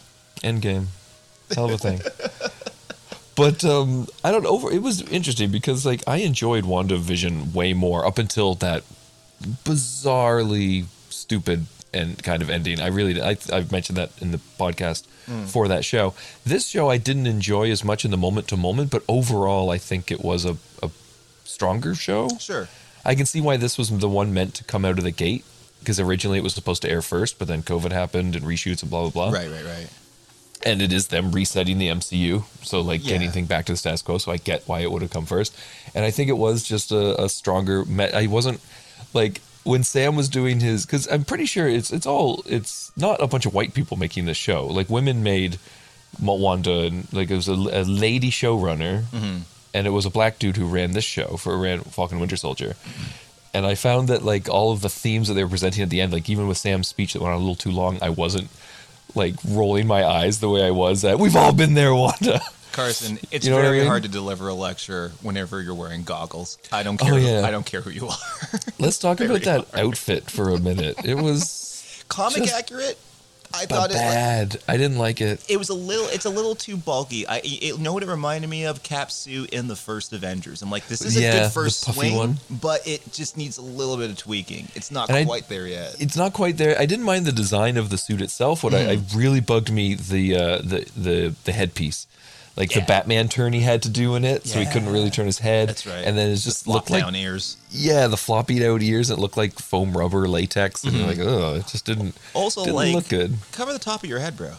Endgame. 0.42 0.86
Hell 1.54 1.66
of 1.66 1.72
a 1.72 1.78
thing. 1.78 2.00
but 3.36 3.64
um, 3.64 4.06
I 4.22 4.30
don't. 4.30 4.46
Over 4.46 4.70
it 4.70 4.82
was 4.82 5.02
interesting 5.02 5.50
because 5.50 5.84
like 5.84 6.02
I 6.06 6.18
enjoyed 6.18 6.64
WandaVision 6.64 7.54
way 7.54 7.72
more 7.72 8.06
up 8.06 8.18
until 8.18 8.54
that 8.56 8.84
bizarrely 9.64 10.86
stupid 11.10 11.66
and 11.92 12.22
kind 12.22 12.42
of 12.42 12.50
ending. 12.50 12.80
I 12.80 12.88
really 12.88 13.20
I, 13.20 13.36
I've 13.52 13.70
mentioned 13.72 13.96
that 13.96 14.10
in 14.20 14.32
the 14.32 14.40
podcast 14.58 15.06
for 15.46 15.68
that 15.68 15.84
show. 15.84 16.14
This 16.44 16.66
show 16.68 16.90
I 16.90 16.98
didn't 16.98 17.26
enjoy 17.26 17.70
as 17.70 17.84
much 17.84 18.04
in 18.04 18.10
the 18.10 18.16
moment 18.16 18.48
to 18.48 18.56
moment, 18.56 18.90
but 18.90 19.02
overall 19.08 19.70
I 19.70 19.78
think 19.78 20.10
it 20.10 20.22
was 20.22 20.44
a, 20.44 20.56
a 20.82 20.90
stronger 21.44 21.94
show. 21.94 22.28
Sure. 22.38 22.68
I 23.04 23.14
can 23.14 23.26
see 23.26 23.40
why 23.40 23.56
this 23.56 23.78
was 23.78 23.90
the 23.90 24.08
one 24.08 24.34
meant 24.34 24.54
to 24.54 24.64
come 24.64 24.84
out 24.84 24.98
of 24.98 25.04
the 25.04 25.10
gate 25.10 25.44
because 25.80 26.00
originally 26.00 26.38
it 26.38 26.44
was 26.44 26.54
supposed 26.54 26.82
to 26.82 26.90
air 26.90 27.02
first, 27.02 27.38
but 27.38 27.46
then 27.46 27.62
COVID 27.62 27.92
happened 27.92 28.34
and 28.34 28.44
reshoots 28.44 28.82
and 28.82 28.90
blah 28.90 29.08
blah 29.08 29.30
blah. 29.30 29.38
Right, 29.38 29.50
right, 29.50 29.64
right. 29.64 29.88
And 30.66 30.80
it 30.80 30.92
is 30.92 31.08
them 31.08 31.30
resetting 31.32 31.78
the 31.78 31.88
MCU, 31.88 32.44
so 32.62 32.80
like 32.80 33.04
Yeah. 33.04 33.12
getting 33.14 33.30
thing 33.30 33.44
back 33.46 33.66
to 33.66 33.72
the 33.72 33.76
status 33.76 34.00
quo. 34.02 34.16
So 34.18 34.32
I 34.32 34.38
get 34.38 34.62
why 34.66 34.80
it 34.80 34.90
would 34.90 35.02
have 35.02 35.10
come 35.10 35.26
first, 35.26 35.54
and 35.94 36.04
I 36.04 36.10
think 36.10 36.28
it 36.30 36.38
was 36.38 36.62
just 36.62 36.90
a, 36.92 37.22
a 37.24 37.28
stronger. 37.28 37.84
Me- 37.84 38.10
I 38.12 38.26
wasn't 38.26 38.60
like 39.12 39.42
when 39.64 39.82
Sam 39.84 40.16
was 40.16 40.28
doing 40.30 40.60
his 40.60 40.86
because 40.86 41.06
I'm 41.08 41.24
pretty 41.24 41.44
sure 41.46 41.68
it's 41.68 41.90
it's 41.92 42.06
all 42.06 42.42
it's 42.46 42.92
not 42.96 43.22
a 43.22 43.26
bunch 43.26 43.44
of 43.44 43.52
white 43.52 43.74
people 43.74 43.98
making 43.98 44.24
this 44.24 44.38
show. 44.38 44.66
Like 44.66 44.88
women 44.88 45.22
made 45.22 45.58
Wanda, 46.22 46.80
and 46.84 47.12
like 47.12 47.30
it 47.30 47.36
was 47.36 47.48
a, 47.48 47.52
a 47.52 47.82
lady 47.84 48.30
showrunner, 48.30 49.02
Mm-hmm. 49.12 49.38
and 49.74 49.86
it 49.86 49.90
was 49.90 50.06
a 50.06 50.10
black 50.10 50.38
dude 50.38 50.56
who 50.56 50.66
ran 50.66 50.92
this 50.92 51.04
show 51.04 51.36
for 51.36 51.58
ran 51.58 51.80
Falcon 51.80 52.20
Winter 52.20 52.36
Soldier. 52.36 52.74
And 53.52 53.66
I 53.66 53.74
found 53.74 54.08
that 54.08 54.24
like 54.24 54.48
all 54.48 54.72
of 54.72 54.80
the 54.80 54.88
themes 54.88 55.28
that 55.28 55.34
they 55.34 55.44
were 55.44 55.50
presenting 55.50 55.82
at 55.82 55.90
the 55.90 56.00
end, 56.00 56.12
like 56.12 56.30
even 56.30 56.48
with 56.48 56.56
Sam's 56.58 56.88
speech 56.88 57.12
that 57.12 57.20
went 57.22 57.32
on 57.34 57.38
a 57.40 57.44
little 57.44 57.54
too 57.54 57.70
long, 57.70 57.98
I 58.02 58.08
wasn't 58.10 58.48
like 59.14 59.34
rolling 59.48 59.86
my 59.86 60.04
eyes 60.04 60.40
the 60.40 60.48
way 60.48 60.64
I 60.66 60.70
was 60.70 61.04
at. 61.04 61.18
We've 61.18 61.36
all 61.36 61.52
been 61.52 61.74
there, 61.74 61.94
Wanda. 61.94 62.40
Carson, 62.72 63.18
it's 63.30 63.44
You 63.44 63.50
know 63.52 63.56
what 63.58 63.64
I 63.66 63.68
very 63.68 63.78
mean? 63.80 63.86
hard 63.86 64.02
to 64.02 64.08
deliver 64.08 64.48
a 64.48 64.54
lecture 64.54 65.12
whenever 65.22 65.60
you're 65.62 65.74
wearing 65.76 66.02
goggles. 66.02 66.58
I 66.72 66.82
don't 66.82 67.00
Oh, 67.00 67.04
care. 67.06 67.14
who- 67.20 67.44
I 67.46 67.50
don't 67.52 67.64
care 67.66 67.80
who 67.82 67.90
you 67.90 68.08
are. 68.08 68.16
Let's 68.80 68.98
talk 68.98 69.18
Very 69.18 69.30
about 69.30 69.42
that 69.72 69.78
outfit 69.78 70.30
for 70.30 70.50
a 70.50 70.58
minute. 70.58 70.96
It 71.04 71.14
was 71.16 72.04
Comic 72.08 72.42
Just 72.44 72.54
accurate. 72.54 72.98
I 73.54 73.66
thought 73.66 73.90
it. 73.90 73.94
bad. 73.94 74.56
I 74.68 74.76
didn't 74.76 74.98
like 74.98 75.20
it. 75.20 75.44
It 75.48 75.56
was 75.56 75.68
a 75.68 75.74
little. 75.74 76.06
It's 76.08 76.24
a 76.24 76.30
little 76.30 76.54
too 76.54 76.76
bulky. 76.76 77.26
I 77.26 77.38
it, 77.38 77.62
you 77.62 77.78
know 77.78 77.92
what 77.92 78.02
it 78.02 78.08
reminded 78.08 78.48
me 78.50 78.64
of 78.64 78.82
Cap's 78.82 79.14
suit 79.14 79.50
in 79.50 79.68
the 79.68 79.76
first 79.76 80.12
Avengers. 80.12 80.62
I'm 80.62 80.70
like, 80.70 80.86
this 80.88 81.00
is 81.02 81.16
a 81.16 81.20
Yeah, 81.20 81.32
good 81.32 81.44
the 81.46 81.50
first 81.50 81.84
puffy 81.86 81.98
swing, 82.00 82.16
one. 82.16 82.36
but 82.50 82.86
it 82.86 83.12
just 83.12 83.36
needs 83.36 83.58
a 83.58 83.62
little 83.62 83.96
bit 83.96 84.10
of 84.10 84.16
tweaking. 84.18 84.68
It's 84.74 84.90
not 84.90 85.08
And 85.08 85.18
I- 85.18 85.24
quite 85.24 85.48
there 85.48 85.66
yet. 85.66 85.96
It's 86.00 86.16
not 86.16 86.32
quite 86.32 86.56
there. 86.56 86.78
I 86.78 86.86
didn't 86.86 87.04
mind 87.04 87.26
the 87.26 87.32
design 87.32 87.76
of 87.76 87.90
the 87.90 87.98
suit 87.98 88.20
itself. 88.20 88.62
What 88.64 88.74
I, 88.74 88.92
I 88.92 88.96
Mm. 88.96 89.16
really 89.16 89.40
bugged 89.40 89.70
me 89.72 89.94
the 89.94 90.36
uh, 90.36 90.58
the 90.58 90.86
the 90.96 91.34
the 91.44 91.52
headpiece, 91.52 92.06
like 92.56 92.70
the 92.72 92.80
Batman 92.82 93.28
turn 93.28 93.52
he 93.52 93.60
had 93.60 93.82
to 93.82 93.88
do 93.88 94.14
in 94.14 94.24
it, 94.24 94.46
so 94.46 94.58
he 94.60 94.66
couldn't 94.66 94.92
really 94.92 95.10
turn 95.10 95.26
his 95.26 95.38
head. 95.40 95.68
That's 95.68 95.86
right. 95.86 96.04
And 96.04 96.16
then 96.16 96.30
it 96.30 96.36
just 96.36 96.64
Flop 96.64 96.88
looked 96.88 96.90
like 96.90 97.14
ears. 97.14 97.56
yeah, 97.70 98.06
the 98.06 98.16
floppied 98.16 98.62
out 98.64 98.82
ears. 98.82 99.10
It 99.10 99.18
looked 99.18 99.36
like 99.36 99.58
foam 99.58 99.96
rubber 99.96 100.28
latex, 100.28 100.84
and 100.84 100.92
you're 100.94 101.06
like, 101.06 101.18
oh, 101.20 101.56
it 101.56 101.66
just 101.66 101.84
didn't 101.84 102.14
Mm-hmm. 102.14 102.38
Also, 102.38 102.60
didn't 102.64 102.76
like 102.76 102.94
look 102.94 103.08
good. 103.08 103.34
cover 103.52 103.72
the 103.72 103.78
top 103.78 104.02
of 104.04 104.08
your 104.08 104.18
head, 104.20 104.36
bro. 104.36 104.52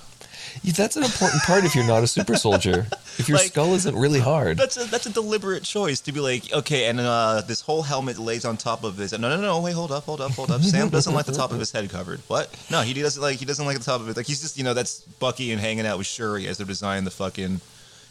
Yeah, 0.64 0.72
That's 0.78 0.96
an 0.96 1.04
important 1.04 1.42
part 1.44 1.66
if 1.66 1.75
you're 1.75 1.86
not 1.86 2.04
a 2.04 2.08
super 2.08 2.36
soldier. 2.36 2.88
If 3.18 3.30
your 3.30 3.38
Like- 3.38 3.48
skull 3.48 3.74
isn't 3.75 3.96
really 3.96 4.20
hard. 4.20 4.58
That's 4.58 4.75
a 4.75 4.84
that's 4.92 5.06
a 5.06 5.10
deliberate 5.10 5.64
choice 5.64 6.02
to 6.02 6.12
be 6.12 6.20
like, 6.20 6.52
okay, 6.52 6.88
and 6.88 7.00
uh, 7.00 7.44
this 7.48 7.62
whole 7.62 7.82
helmet 7.82 8.18
lays 8.20 8.44
on 8.44 8.58
top 8.58 8.84
of 8.84 8.98
this. 8.98 9.14
No, 9.14 9.30
no, 9.30 9.40
no, 9.40 9.62
wait, 9.62 9.72
hold 9.72 9.94
up, 9.94 10.04
hold 10.04 10.20
up, 10.20 10.32
hold 10.32 10.52
up. 10.52 10.60
Sam 10.62 10.90
doesn't 10.90 11.14
like 11.14 11.25
the 11.25 11.32
top 11.32 11.54
of 11.54 11.60
his 11.60 11.72
head 11.72 11.90
covered. 11.90 12.20
What? 12.28 12.54
No, 12.70 12.82
he 12.82 12.94
doesn't 12.94 13.22
like 13.22 13.38
he 13.38 13.46
doesn't 13.46 13.66
like 13.66 13.78
the 13.78 13.84
top 13.86 14.02
of 14.02 14.10
it. 14.10 14.18
Like 14.18 14.25
he's 14.25 14.42
just 14.42 14.58
you 14.58 14.66
know 14.66 14.74
that's 14.74 15.00
Bucky 15.00 15.54
and 15.54 15.62
hanging 15.62 15.86
out 15.86 15.98
with 15.98 16.08
Shuri 16.08 16.46
as 16.48 16.58
they're 16.58 16.68
designing 16.68 17.06
the 17.06 17.10
fucking 17.12 17.62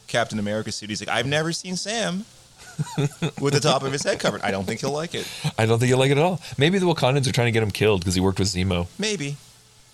Captain 0.07 0.39
America 0.39 0.71
suit. 0.73 0.89
He's 0.91 1.01
like, 1.01 1.09
I've 1.15 1.27
never 1.27 1.53
seen 1.53 1.77
Sam 1.77 2.25
with 3.41 3.55
the 3.55 3.61
top 3.61 3.83
of 3.83 3.93
his 3.93 4.03
head 4.03 4.19
covered. 4.21 4.43
I 4.43 4.51
don't 4.51 4.65
think 4.65 4.81
he'll 4.81 4.91
like 4.93 5.15
it. 5.15 5.29
I 5.59 5.67
don't 5.67 5.79
think 5.79 5.89
he'll 5.89 5.99
like 5.99 6.11
it 6.11 6.19
at 6.19 6.25
all. 6.25 6.41
Maybe 6.59 6.79
the 6.79 6.87
Wakandans 6.87 7.27
are 7.29 7.33
trying 7.33 7.47
to 7.47 7.53
get 7.53 7.63
him 7.63 7.71
killed 7.71 8.01
because 8.01 8.15
he 8.15 8.21
worked 8.21 8.39
with 8.39 8.49
Zemo. 8.49 8.87
Maybe, 8.99 9.37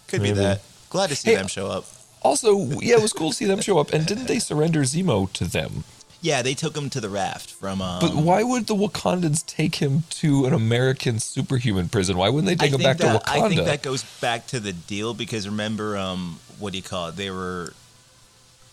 could 0.08 0.22
Maybe. 0.22 0.34
be 0.34 0.40
that. 0.40 0.62
Glad 0.88 1.08
to 1.10 1.16
see 1.16 1.30
Hey, 1.30 1.36
them 1.36 1.46
show 1.46 1.66
up. 1.68 1.84
Also, 2.22 2.56
yeah, 2.80 2.96
it 2.96 3.02
was 3.02 3.12
cool 3.12 3.30
to 3.30 3.34
see 3.36 3.46
them 3.46 3.60
show 3.60 3.78
up. 3.78 3.92
And 3.92 4.06
didn't 4.06 4.26
they 4.26 4.38
surrender 4.50 4.80
Zemo 4.80 5.32
to 5.34 5.44
them? 5.44 5.84
Yeah, 6.22 6.42
they 6.42 6.52
took 6.52 6.76
him 6.76 6.90
to 6.90 7.00
the 7.00 7.08
raft 7.08 7.50
from. 7.50 7.80
Um, 7.80 8.00
But 8.00 8.14
why 8.14 8.42
would 8.42 8.66
the 8.66 8.74
Wakandans 8.74 9.46
take 9.46 9.76
him 9.76 10.02
to 10.10 10.44
an 10.44 10.52
American 10.52 11.18
superhuman 11.18 11.88
prison? 11.88 12.18
Why 12.18 12.28
wouldn't 12.28 12.46
they 12.46 12.56
take 12.62 12.74
I 12.74 12.76
him 12.76 12.82
back 12.82 12.98
that, 12.98 13.24
to 13.24 13.30
Wakanda? 13.30 13.44
I 13.44 13.48
think 13.48 13.64
that 13.64 13.82
goes 13.82 14.02
back 14.20 14.46
to 14.48 14.60
the 14.60 14.74
deal 14.74 15.14
because 15.14 15.48
remember, 15.48 15.96
um, 15.96 16.38
what 16.58 16.72
do 16.72 16.78
you 16.78 16.82
call 16.82 17.08
it? 17.08 17.16
They 17.16 17.30
were 17.30 17.72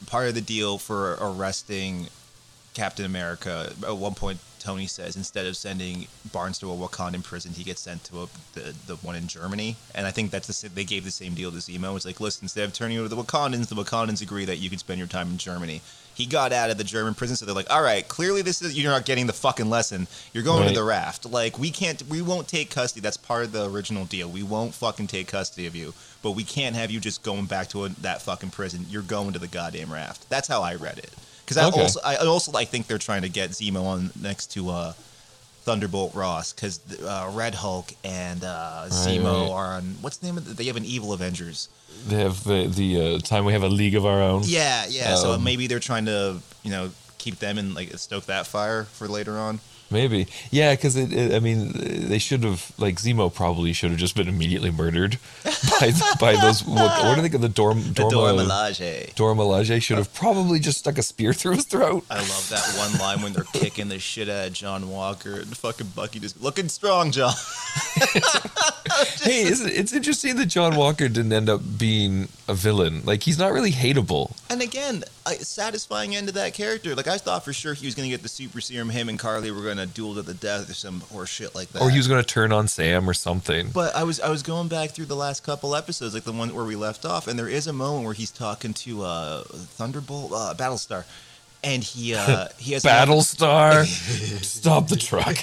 part 0.06 0.28
of 0.28 0.36
the 0.36 0.42
deal 0.42 0.78
for 0.78 1.18
arresting 1.20 2.08
Captain 2.74 3.06
America. 3.06 3.72
At 3.86 3.98
one 3.98 4.14
point, 4.14 4.40
Tony 4.60 4.86
says 4.88 5.16
instead 5.16 5.46
of 5.46 5.56
sending 5.56 6.08
Barnes 6.32 6.60
to 6.60 6.72
a 6.72 6.76
Wakandan 6.76 7.24
prison, 7.24 7.54
he 7.54 7.64
gets 7.64 7.82
sent 7.82 8.04
to 8.06 8.24
a, 8.24 8.28
the 8.54 8.76
the 8.86 8.96
one 8.98 9.16
in 9.16 9.28
Germany. 9.28 9.78
And 9.96 10.06
I 10.06 10.12
think 10.12 10.30
that's 10.30 10.48
the 10.62 10.70
they 10.70 10.84
gave 10.84 11.06
the 11.06 11.12
same 11.12 11.34
deal 11.36 11.52
to 11.52 11.58
Zemo. 11.58 11.96
It's 11.96 12.06
like, 12.06 12.20
listen, 12.20 12.46
instead 12.46 12.66
of 12.66 12.74
turning 12.74 12.98
over 12.98 13.08
to 13.08 13.16
the 13.16 13.22
Wakandans, 13.22 13.68
the 13.68 13.76
Wakandans 13.76 14.22
agree 14.22 14.46
that 14.46 14.58
you 14.58 14.70
can 14.70 14.78
spend 14.80 15.00
your 15.00 15.08
time 15.08 15.30
in 15.30 15.38
Germany. 15.38 15.82
He 16.14 16.26
got 16.26 16.52
out 16.52 16.72
of 16.72 16.80
the 16.80 16.84
German 16.84 17.14
prison, 17.14 17.36
so 17.38 17.46
they're 17.46 17.54
like, 17.54 17.70
all 17.72 17.84
right, 17.84 18.06
clearly 18.08 18.42
this 18.42 18.62
is 18.64 18.78
you're 18.78 18.92
not 18.92 19.06
getting 19.06 19.28
the 19.28 19.34
fucking 19.34 19.70
lesson. 19.70 20.08
You're 20.34 20.44
going 20.44 20.62
Right. 20.62 20.70
to 20.70 20.76
the 20.76 20.84
raft. 20.84 21.26
Like 21.28 21.58
we 21.60 21.70
can't, 21.70 22.02
we 22.10 22.22
won't 22.24 22.48
take 22.48 22.72
custody. 22.72 23.02
That's 23.02 23.18
part 23.18 23.46
of 23.46 23.52
the 23.52 23.70
original 23.70 24.06
deal. 24.06 24.28
We 24.28 24.42
won't 24.44 24.74
fucking 24.74 25.08
take 25.08 25.28
custody 25.28 25.68
of 25.68 25.76
you, 25.76 25.94
but 26.28 26.36
we 26.36 26.44
can't 26.44 26.76
have 26.76 26.92
you 26.92 27.00
just 27.00 27.24
going 27.24 27.46
back 27.46 27.70
to 27.70 27.86
a, 27.86 27.90
that 28.02 28.22
fucking 28.22 28.50
prison. 28.50 28.86
You're 28.90 29.02
going 29.02 29.32
to 29.32 29.40
the 29.40 29.48
goddamn 29.48 29.94
raft. 29.94 30.30
That's 30.30 30.50
how 30.50 30.62
I 30.62 30.76
read 30.76 30.98
it. 30.98 31.10
Because 31.46 31.56
I 31.56 31.68
Okay. 31.68 31.82
also, 31.82 32.02
I 32.04 32.18
also, 32.18 32.52
I 32.58 32.66
think 32.66 32.88
they're 32.88 32.98
trying 32.98 33.22
to 33.22 33.30
get 33.30 33.52
Zemo 33.52 33.82
on 33.86 34.12
next 34.22 34.48
to 34.56 34.70
uh, 34.70 34.94
Thunderbolt 35.64 36.14
Ross 36.14 36.52
because 36.52 36.82
uh, 37.02 37.32
Red 37.34 37.56
Hulk 37.56 37.94
and 38.04 38.44
uh, 38.44 38.88
Zemo 38.90 39.44
right. 39.44 39.52
are 39.52 39.76
on. 39.76 39.84
What's 40.02 40.18
the 40.18 40.26
name 40.28 40.38
of? 40.38 40.44
The, 40.44 40.54
they 40.54 40.66
have 40.66 40.76
an 40.76 40.84
evil 40.84 41.14
Avengers. 41.14 41.70
They 42.10 42.18
have 42.18 42.44
the 42.44 42.68
the 42.68 42.90
uh, 43.02 43.20
time 43.20 43.46
we 43.46 43.54
have 43.54 43.64
a 43.64 43.70
league 43.70 43.96
of 43.96 44.06
our 44.06 44.22
own. 44.22 44.42
Yeah, 44.44 44.86
yeah. 44.90 45.16
so 45.16 45.32
Um, 45.32 45.46
maybe 45.46 45.68
they're 45.68 45.80
trying 45.80 46.06
to, 46.08 46.40
you 46.64 46.72
know, 46.72 46.92
keep 47.18 47.40
them 47.40 47.58
and 47.58 47.74
like 47.74 47.98
stoke 47.98 48.26
that 48.26 48.46
fire 48.48 48.84
for 48.84 49.08
later 49.08 49.38
on. 49.38 49.62
Maybe, 49.90 50.28
yeah, 50.52 50.76
because 50.76 50.96
it, 50.96 51.14
it. 51.14 51.34
I 51.34 51.40
mean, 51.40 51.72
they 51.74 52.18
should 52.18 52.44
have 52.44 52.72
like 52.78 52.96
Zemo 52.96 53.34
probably 53.34 53.72
should 53.72 53.92
have 53.92 54.00
just 54.00 54.16
been 54.16 54.28
immediately 54.28 54.70
murdered 54.70 55.18
by 55.80 55.92
by 56.20 56.36
those. 56.36 56.66
What, 56.66 57.06
what 57.06 57.16
do 57.16 57.22
they 57.22 57.30
call 57.30 57.40
the 57.40 57.50
Dorm 57.50 57.80
Dorma 57.80 58.40
uh, 58.40 58.44
Milaje. 58.44 59.16
Dora 59.16 59.34
Milaje 59.34 59.82
should 59.82 59.98
have 59.98 60.14
probably 60.14 60.60
just 60.60 60.80
stuck 60.80 60.98
a 60.98 61.04
spear 61.04 61.34
through 61.34 61.54
his 61.54 61.66
throat. 61.66 62.06
I 62.10 62.18
love 62.18 62.48
that 62.50 62.76
one 62.78 63.00
line 63.00 63.22
when 63.22 63.34
they're 63.34 63.46
kicking 63.54 63.88
the 63.88 64.00
shit 64.00 64.30
out 64.30 64.48
of 64.48 64.54
John 64.54 64.90
Walker 64.90 65.36
and 65.36 65.56
fucking 65.56 65.88
Bucky 65.96 66.20
just 66.20 66.42
looking 66.42 66.70
strong, 66.70 67.12
John. 67.12 67.34
hey, 69.22 69.44
it's, 69.44 69.62
it's 69.62 69.94
interesting 69.94 70.36
that 70.36 70.48
John 70.48 70.76
Walker 70.76 71.08
didn't 71.08 71.34
end 71.34 71.50
up 71.50 71.62
being 71.78 72.28
a 72.48 72.54
villain. 72.54 73.04
Like 73.06 73.24
he's 73.24 73.40
not 73.40 73.54
really 73.54 73.72
hateable. 73.72 74.36
And 74.50 74.62
again, 74.62 75.04
satisfying 75.36 76.16
end 76.16 76.28
to 76.28 76.34
that 76.34 76.54
character. 76.54 76.96
Like 76.96 77.08
I 77.08 77.18
thought 77.18 77.46
for 77.46 77.54
sure 77.54 77.74
he 77.74 77.86
was 77.86 77.96
gonna 77.96 78.10
get 78.10 78.24
the 78.24 78.30
super 78.30 78.62
serum. 78.62 78.90
Him 78.90 79.10
and 79.10 79.20
Karli 79.20 79.52
were 79.52 79.64
gonna 79.64 79.86
duel 79.86 80.16
to 80.16 80.22
the 80.22 80.34
death 80.34 80.70
or 80.70 80.74
some 80.74 81.02
horse 81.02 81.30
shit 81.30 81.56
like 81.56 81.70
that. 81.72 81.82
Or 81.82 81.90
he 81.90 81.98
was 81.98 82.08
going 82.08 82.22
to 82.24 82.28
turn 82.28 82.52
on 82.52 82.68
Sam 82.68 83.10
or 83.10 83.14
something. 83.14 83.70
But 83.74 83.96
I 83.96 84.04
was 84.04 84.20
I 84.20 84.30
was 84.30 84.44
going 84.44 84.68
back 84.68 84.92
through 84.92 85.06
the 85.06 85.16
last 85.16 85.44
couple 85.44 85.76
episodes, 85.76 86.14
like 86.14 86.24
the 86.24 86.32
one 86.32 86.54
where 86.54 86.66
we 86.66 86.76
left 86.76 87.06
off, 87.06 87.28
and 87.28 87.38
there 87.38 87.48
is 87.48 87.68
a 87.68 87.74
moment 87.74 88.06
where 88.06 88.14
he's 88.14 88.32
talking 88.32 88.74
to 88.76 89.04
uh, 89.04 89.44
Thunderbolt, 89.44 90.32
uh, 90.34 90.54
Battlestar, 90.58 91.04
and 91.64 91.84
he 91.84 92.14
uh, 92.16 92.48
he 92.58 92.74
has 92.74 92.84
Battlestar, 92.84 93.86
stop 94.44 94.88
the 94.88 94.96
truck. 94.96 95.38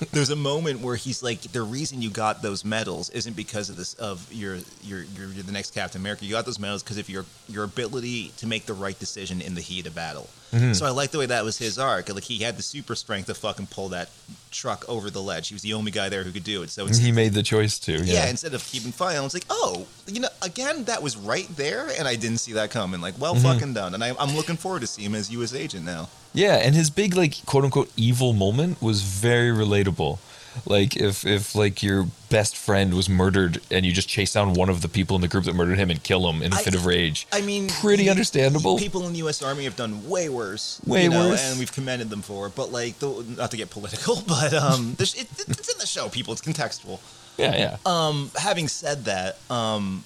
there's 0.12 0.30
a 0.30 0.36
moment 0.36 0.80
where 0.80 0.96
he's 0.96 1.22
like, 1.22 1.40
the 1.40 1.62
reason 1.62 2.02
you 2.02 2.10
got 2.10 2.42
those 2.42 2.64
medals 2.64 3.10
isn't 3.10 3.36
because 3.36 3.70
of 3.70 3.76
this 3.76 3.94
of 3.94 4.30
your 4.32 4.56
your 4.82 5.02
you're, 5.02 5.28
you're 5.28 5.42
the 5.42 5.52
next 5.52 5.74
Captain 5.74 6.00
America. 6.00 6.24
You 6.24 6.32
got 6.32 6.46
those 6.46 6.58
medals 6.58 6.82
because 6.82 6.98
of 6.98 7.08
your 7.08 7.24
your 7.48 7.64
ability 7.64 8.32
to 8.38 8.46
make 8.46 8.66
the 8.66 8.74
right 8.74 8.98
decision 8.98 9.40
in 9.40 9.54
the 9.54 9.60
heat 9.60 9.86
of 9.86 9.94
battle. 9.94 10.28
Mm-hmm. 10.52 10.72
So 10.72 10.84
I 10.86 10.90
like 10.90 11.10
the 11.12 11.18
way 11.18 11.26
that 11.26 11.44
was 11.44 11.58
his 11.58 11.78
arc. 11.78 12.12
Like 12.12 12.24
he 12.24 12.38
had 12.38 12.56
the 12.56 12.62
super 12.62 12.94
strength 12.96 13.26
to 13.26 13.34
fucking 13.34 13.68
pull 13.68 13.88
that 13.90 14.08
truck 14.50 14.84
over 14.88 15.08
the 15.10 15.22
ledge. 15.22 15.48
He 15.48 15.54
was 15.54 15.62
the 15.62 15.74
only 15.74 15.92
guy 15.92 16.08
there 16.08 16.24
who 16.24 16.32
could 16.32 16.42
do 16.44 16.62
it. 16.62 16.70
So 16.70 16.86
it's 16.86 16.98
he 16.98 17.12
made 17.12 17.34
the 17.34 17.42
choice 17.42 17.78
to. 17.80 17.92
yeah. 17.92 18.14
Yeah. 18.24 18.28
instead 18.30 18.52
of 18.54 18.64
keeping 18.66 18.90
fighting, 18.90 19.20
I 19.20 19.22
was 19.22 19.34
like, 19.34 19.44
oh, 19.48 19.86
you 20.08 20.20
know, 20.20 20.28
again, 20.42 20.84
that 20.84 21.02
was 21.02 21.16
right 21.16 21.46
there, 21.56 21.88
and 21.98 22.08
I 22.08 22.16
didn't 22.16 22.38
see 22.38 22.52
that 22.54 22.70
coming. 22.70 23.00
Like, 23.00 23.14
well, 23.18 23.34
Mm-hmm. 23.34 23.44
fucking 23.44 23.74
done. 23.74 23.94
And 23.94 24.02
I, 24.02 24.12
I'm 24.18 24.34
looking 24.34 24.56
forward 24.56 24.80
to 24.80 24.86
see 24.88 25.02
him 25.02 25.14
as 25.14 25.30
U.S. 25.30 25.54
agent 25.54 25.84
now. 25.84 26.08
Yeah, 26.34 26.56
and 26.56 26.74
his 26.74 26.90
big 26.90 27.14
like 27.14 27.44
quote 27.46 27.64
unquote 27.64 27.90
evil 27.96 28.32
moment 28.32 28.82
was 28.82 29.02
very 29.02 29.50
relatable. 29.56 30.18
Like 30.66 30.96
if 30.96 31.24
if 31.24 31.54
like 31.54 31.82
your 31.82 32.06
best 32.28 32.56
friend 32.56 32.94
was 32.94 33.08
murdered 33.08 33.60
and 33.70 33.86
you 33.86 33.92
just 33.92 34.08
chase 34.08 34.32
down 34.32 34.54
one 34.54 34.68
of 34.68 34.82
the 34.82 34.88
people 34.88 35.14
in 35.16 35.22
the 35.22 35.28
group 35.28 35.44
that 35.44 35.54
murdered 35.54 35.78
him 35.78 35.90
and 35.90 36.02
kill 36.02 36.28
him 36.30 36.42
in 36.42 36.52
a 36.52 36.56
I- 36.56 36.62
fit 36.62 36.74
of 36.74 36.86
rage. 36.86 37.26
I 37.32 37.40
mean, 37.40 37.68
Pretty 37.68 38.04
y- 38.06 38.10
understandable. 38.10 38.76
People 38.78 39.06
in 39.06 39.12
the 39.12 39.18
U.S. 39.20 39.42
Army 39.42 39.64
have 39.64 39.76
done 39.76 40.08
way 40.08 40.28
worse, 40.28 40.80
Way 40.86 41.04
you 41.04 41.10
know, 41.10 41.28
worse. 41.30 41.42
and 41.50 41.58
we've 41.58 41.72
commended 41.72 42.10
them 42.10 42.22
for. 42.22 42.48
it. 42.48 42.54
But 42.54 42.72
like, 42.72 42.98
the, 42.98 43.24
not 43.36 43.50
to 43.52 43.56
get 43.56 43.70
political, 43.70 44.22
but 44.26 44.52
um, 44.52 44.96
it, 44.98 45.14
it's 45.16 45.72
in 45.72 45.78
the 45.78 45.86
show, 45.86 46.08
people. 46.08 46.32
It's 46.32 46.42
contextual. 46.42 47.00
Yeah, 47.38 47.56
yeah. 47.56 47.76
Um, 47.86 48.30
having 48.36 48.68
said 48.68 49.04
that, 49.06 49.38
um, 49.50 50.04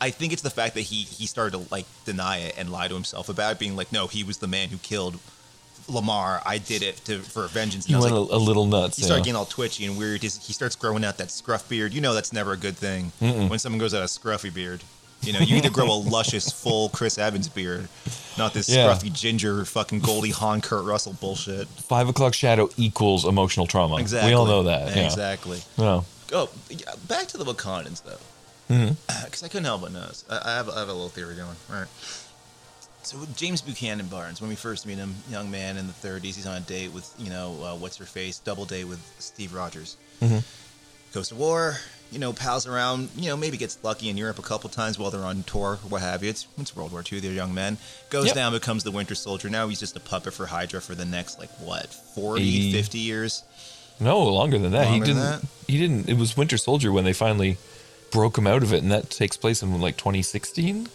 I 0.00 0.10
think 0.10 0.32
it's 0.32 0.42
the 0.42 0.50
fact 0.50 0.74
that 0.74 0.82
he 0.82 1.02
he 1.02 1.26
started 1.26 1.52
to 1.58 1.72
like 1.72 1.86
deny 2.04 2.38
it 2.38 2.54
and 2.58 2.70
lie 2.70 2.88
to 2.88 2.94
himself 2.94 3.28
about 3.28 3.52
it, 3.52 3.58
being 3.58 3.74
like, 3.76 3.90
no, 3.92 4.06
he 4.08 4.22
was 4.24 4.38
the 4.38 4.48
man 4.48 4.68
who 4.68 4.76
killed 4.78 5.18
Lamar. 5.88 6.42
I 6.46 6.58
did 6.58 6.82
it 6.82 6.96
to 7.04 7.18
for 7.20 7.46
vengeance. 7.48 7.86
he 7.86 7.94
And 7.94 8.02
went 8.02 8.14
like, 8.14 8.30
a, 8.30 8.34
a 8.34 8.38
little 8.38 8.66
nuts. 8.66 8.96
he 8.96 9.02
yeah. 9.02 9.06
started 9.06 9.24
getting 9.24 9.36
all 9.36 9.44
twitchy 9.46 9.84
and 9.86 9.96
weird. 9.98 10.22
His, 10.22 10.44
he 10.44 10.52
starts 10.52 10.76
growing 10.76 11.04
out 11.04 11.18
that 11.18 11.30
scruff 11.30 11.68
beard. 11.68 11.92
You 11.92 12.00
know 12.00 12.14
that's 12.14 12.32
never 12.32 12.52
a 12.52 12.56
good 12.56 12.76
thing 12.76 13.12
when 13.20 13.58
someone 13.58 13.78
goes 13.78 13.94
out 13.94 14.02
a 14.02 14.06
scruffy 14.06 14.52
beard. 14.52 14.82
You 15.22 15.32
know, 15.32 15.38
you 15.38 15.56
either 15.56 15.70
grow 15.70 15.86
a 15.86 15.96
luscious, 16.10 16.52
full 16.52 16.90
Chris 16.90 17.16
Evans 17.16 17.48
beard, 17.48 17.88
not 18.36 18.52
this 18.52 18.68
Yeah. 18.68 18.88
scruffy 18.92 19.10
ginger, 19.10 19.64
fucking 19.64 20.00
Goldie 20.00 20.30
Hawn, 20.32 20.60
Kurt 20.60 20.84
Russell 20.84 21.14
bullshit. 21.14 21.66
Five 21.68 22.10
o'clock 22.10 22.34
shadow 22.34 22.68
equals 22.76 23.24
emotional 23.24 23.66
trauma. 23.66 23.96
Exactly. 23.96 24.30
We 24.30 24.34
all 24.34 24.44
know 24.44 24.64
that. 24.64 24.94
Yeah. 24.94 25.04
Exactly. 25.06 25.62
No. 25.78 26.04
Oh, 26.32 26.50
back 27.08 27.26
to 27.28 27.38
the 27.38 27.44
Wakandans 27.44 28.02
though, 28.02 28.74
mm-hmm. 28.74 28.94
because 29.24 29.42
I 29.42 29.48
couldn't 29.48 29.64
help 29.64 29.80
but 29.82 29.92
notice. 29.92 30.24
I, 30.28 30.40
I, 30.44 30.56
have, 30.56 30.68
I 30.68 30.78
have 30.80 30.88
a 30.88 30.92
little 30.92 31.08
theory 31.08 31.36
going. 31.36 31.56
All 31.70 31.76
right. 31.76 31.88
So 33.04 33.18
with 33.18 33.36
James 33.36 33.60
Buchanan 33.60 34.06
Barnes, 34.06 34.40
when 34.40 34.48
we 34.48 34.56
first 34.56 34.86
meet 34.86 34.96
him, 34.96 35.14
young 35.28 35.50
man 35.50 35.76
in 35.76 35.86
the 35.86 35.92
30s, 35.92 36.22
he's 36.36 36.46
on 36.46 36.56
a 36.56 36.60
date 36.60 36.90
with 36.92 37.12
you 37.18 37.28
know 37.30 37.52
uh, 37.62 37.74
what's 37.76 37.96
her 37.98 38.06
face, 38.06 38.38
double 38.38 38.64
date 38.64 38.84
with 38.84 39.00
Steve 39.18 39.52
Rogers. 39.54 39.96
Mhm. 40.22 40.42
Goes 41.12 41.28
to 41.28 41.34
war, 41.34 41.76
you 42.10 42.18
know, 42.18 42.32
pals 42.32 42.66
around, 42.66 43.08
you 43.16 43.28
know, 43.28 43.36
maybe 43.36 43.56
gets 43.56 43.78
lucky 43.84 44.08
in 44.08 44.16
Europe 44.16 44.38
a 44.38 44.42
couple 44.42 44.68
times 44.70 44.98
while 44.98 45.10
they're 45.10 45.22
on 45.22 45.42
tour, 45.44 45.78
what 45.88 46.00
have 46.00 46.24
you. 46.24 46.30
It's, 46.30 46.46
it's 46.58 46.74
World 46.74 46.90
War 46.92 47.04
II, 47.10 47.20
they're 47.20 47.30
young 47.32 47.54
men. 47.54 47.76
Goes 48.10 48.26
Yep. 48.26 48.34
down, 48.34 48.52
becomes 48.52 48.82
the 48.84 48.90
Winter 48.90 49.14
Soldier. 49.14 49.48
Now 49.50 49.68
he's 49.68 49.78
just 49.78 49.96
a 49.96 50.00
puppet 50.00 50.32
for 50.34 50.46
Hydra 50.46 50.80
for 50.80 50.94
the 50.96 51.04
next 51.04 51.38
like 51.38 51.50
what 51.60 51.92
40, 51.92 52.42
80. 52.42 52.72
50 52.72 52.98
years. 52.98 53.44
No, 54.00 54.18
longer 54.24 54.58
than 54.58 54.72
that. 54.72 54.86
Longer 54.88 54.92
he 55.06 55.12
didn't. 55.12 55.22
that? 55.22 55.42
He 55.68 55.78
didn't. 55.78 56.08
It 56.08 56.16
was 56.16 56.36
Winter 56.36 56.56
Soldier 56.56 56.90
when 56.90 57.04
they 57.04 57.12
finally 57.12 57.58
broke 58.10 58.36
him 58.38 58.46
out 58.48 58.62
of 58.64 58.72
it, 58.72 58.82
and 58.82 58.90
that 58.90 59.10
takes 59.10 59.36
place 59.36 59.62
in 59.62 59.78
like 59.80 59.96
2016. 59.98 60.88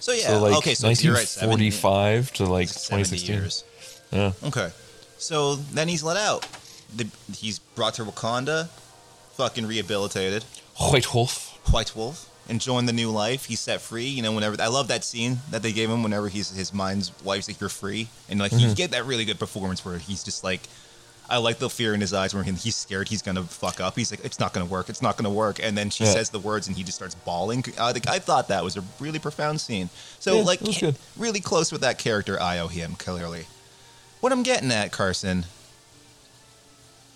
So 0.00 0.12
yeah, 0.12 0.28
so 0.28 0.40
like 0.42 0.56
okay, 0.56 0.74
so 0.74 0.88
you're 0.88 1.14
right, 1.14 1.26
70 1.28 1.70
1945 1.70 2.32
to 2.34 2.44
like 2.46 2.68
70 2.68 3.04
2016. 3.04 3.34
years. 3.36 3.64
Yeah. 4.10 4.32
Okay. 4.48 4.70
So 5.18 5.56
then 5.56 5.88
he's 5.88 6.02
let 6.02 6.16
out. 6.16 6.46
The, 6.96 7.06
he's 7.36 7.58
brought 7.58 7.94
to 7.94 8.04
Wakanda, 8.04 8.68
fucking 9.34 9.66
rehabilitated. 9.66 10.44
White 10.78 11.14
Wolf. 11.14 11.58
White 11.70 11.94
Wolf, 11.94 12.28
enjoying 12.48 12.86
the 12.86 12.92
new 12.92 13.10
life. 13.10 13.44
He's 13.44 13.60
set 13.60 13.80
free. 13.80 14.06
You 14.06 14.22
know, 14.22 14.32
whenever 14.32 14.60
I 14.60 14.68
love 14.68 14.88
that 14.88 15.04
scene 15.04 15.38
that 15.50 15.62
they 15.62 15.72
gave 15.72 15.90
him 15.90 16.02
whenever 16.02 16.28
he's 16.28 16.50
his 16.50 16.72
mind's 16.72 17.12
wife's 17.22 17.46
like, 17.48 17.60
"You're 17.60 17.68
free," 17.68 18.08
and 18.28 18.40
like 18.40 18.52
Mm-hmm. 18.52 18.70
you 18.70 18.74
get 18.74 18.90
that 18.92 19.04
really 19.04 19.24
good 19.26 19.38
performance 19.38 19.84
where 19.84 19.98
he's 19.98 20.24
just 20.24 20.42
like. 20.44 20.62
I 21.30 21.36
like 21.38 21.58
the 21.60 21.70
fear 21.70 21.94
in 21.94 22.00
his 22.00 22.12
eyes 22.12 22.34
where 22.34 22.42
he- 22.42 22.50
he's 22.52 22.74
scared 22.76 23.08
he's 23.08 23.22
gonna 23.22 23.44
fuck 23.44 23.80
up. 23.80 23.94
He's 23.96 24.10
like, 24.10 24.24
"It's 24.24 24.40
not 24.40 24.52
gonna 24.52 24.66
work. 24.66 24.88
It's 24.90 25.00
not 25.00 25.16
gonna 25.16 25.30
work." 25.30 25.60
And 25.62 25.78
then 25.78 25.88
she 25.88 26.04
Yeah. 26.04 26.12
says 26.12 26.30
the 26.30 26.40
words, 26.40 26.66
and 26.66 26.76
he 26.76 26.82
just 26.82 26.96
starts 26.98 27.14
bawling. 27.14 27.64
Uh, 27.78 27.84
I 27.86 27.92
think 27.92 28.08
I 28.08 28.18
thought 28.18 28.48
that 28.48 28.64
was 28.64 28.76
a 28.76 28.82
really 28.98 29.18
profound 29.20 29.60
scene. 29.60 29.90
So 30.18 30.38
Yeah, 30.38 30.42
like, 30.42 30.60
it 30.60 30.66
was 30.66 30.78
good. 30.78 30.96
really 31.16 31.40
close 31.40 31.70
with 31.70 31.80
that 31.82 31.98
character. 31.98 32.40
I 32.42 32.58
owe 32.58 32.66
him 32.68 32.96
clearly. 32.96 33.46
What 34.20 34.32
I'm 34.32 34.42
getting 34.42 34.72
at, 34.72 34.90
Carson. 34.92 35.46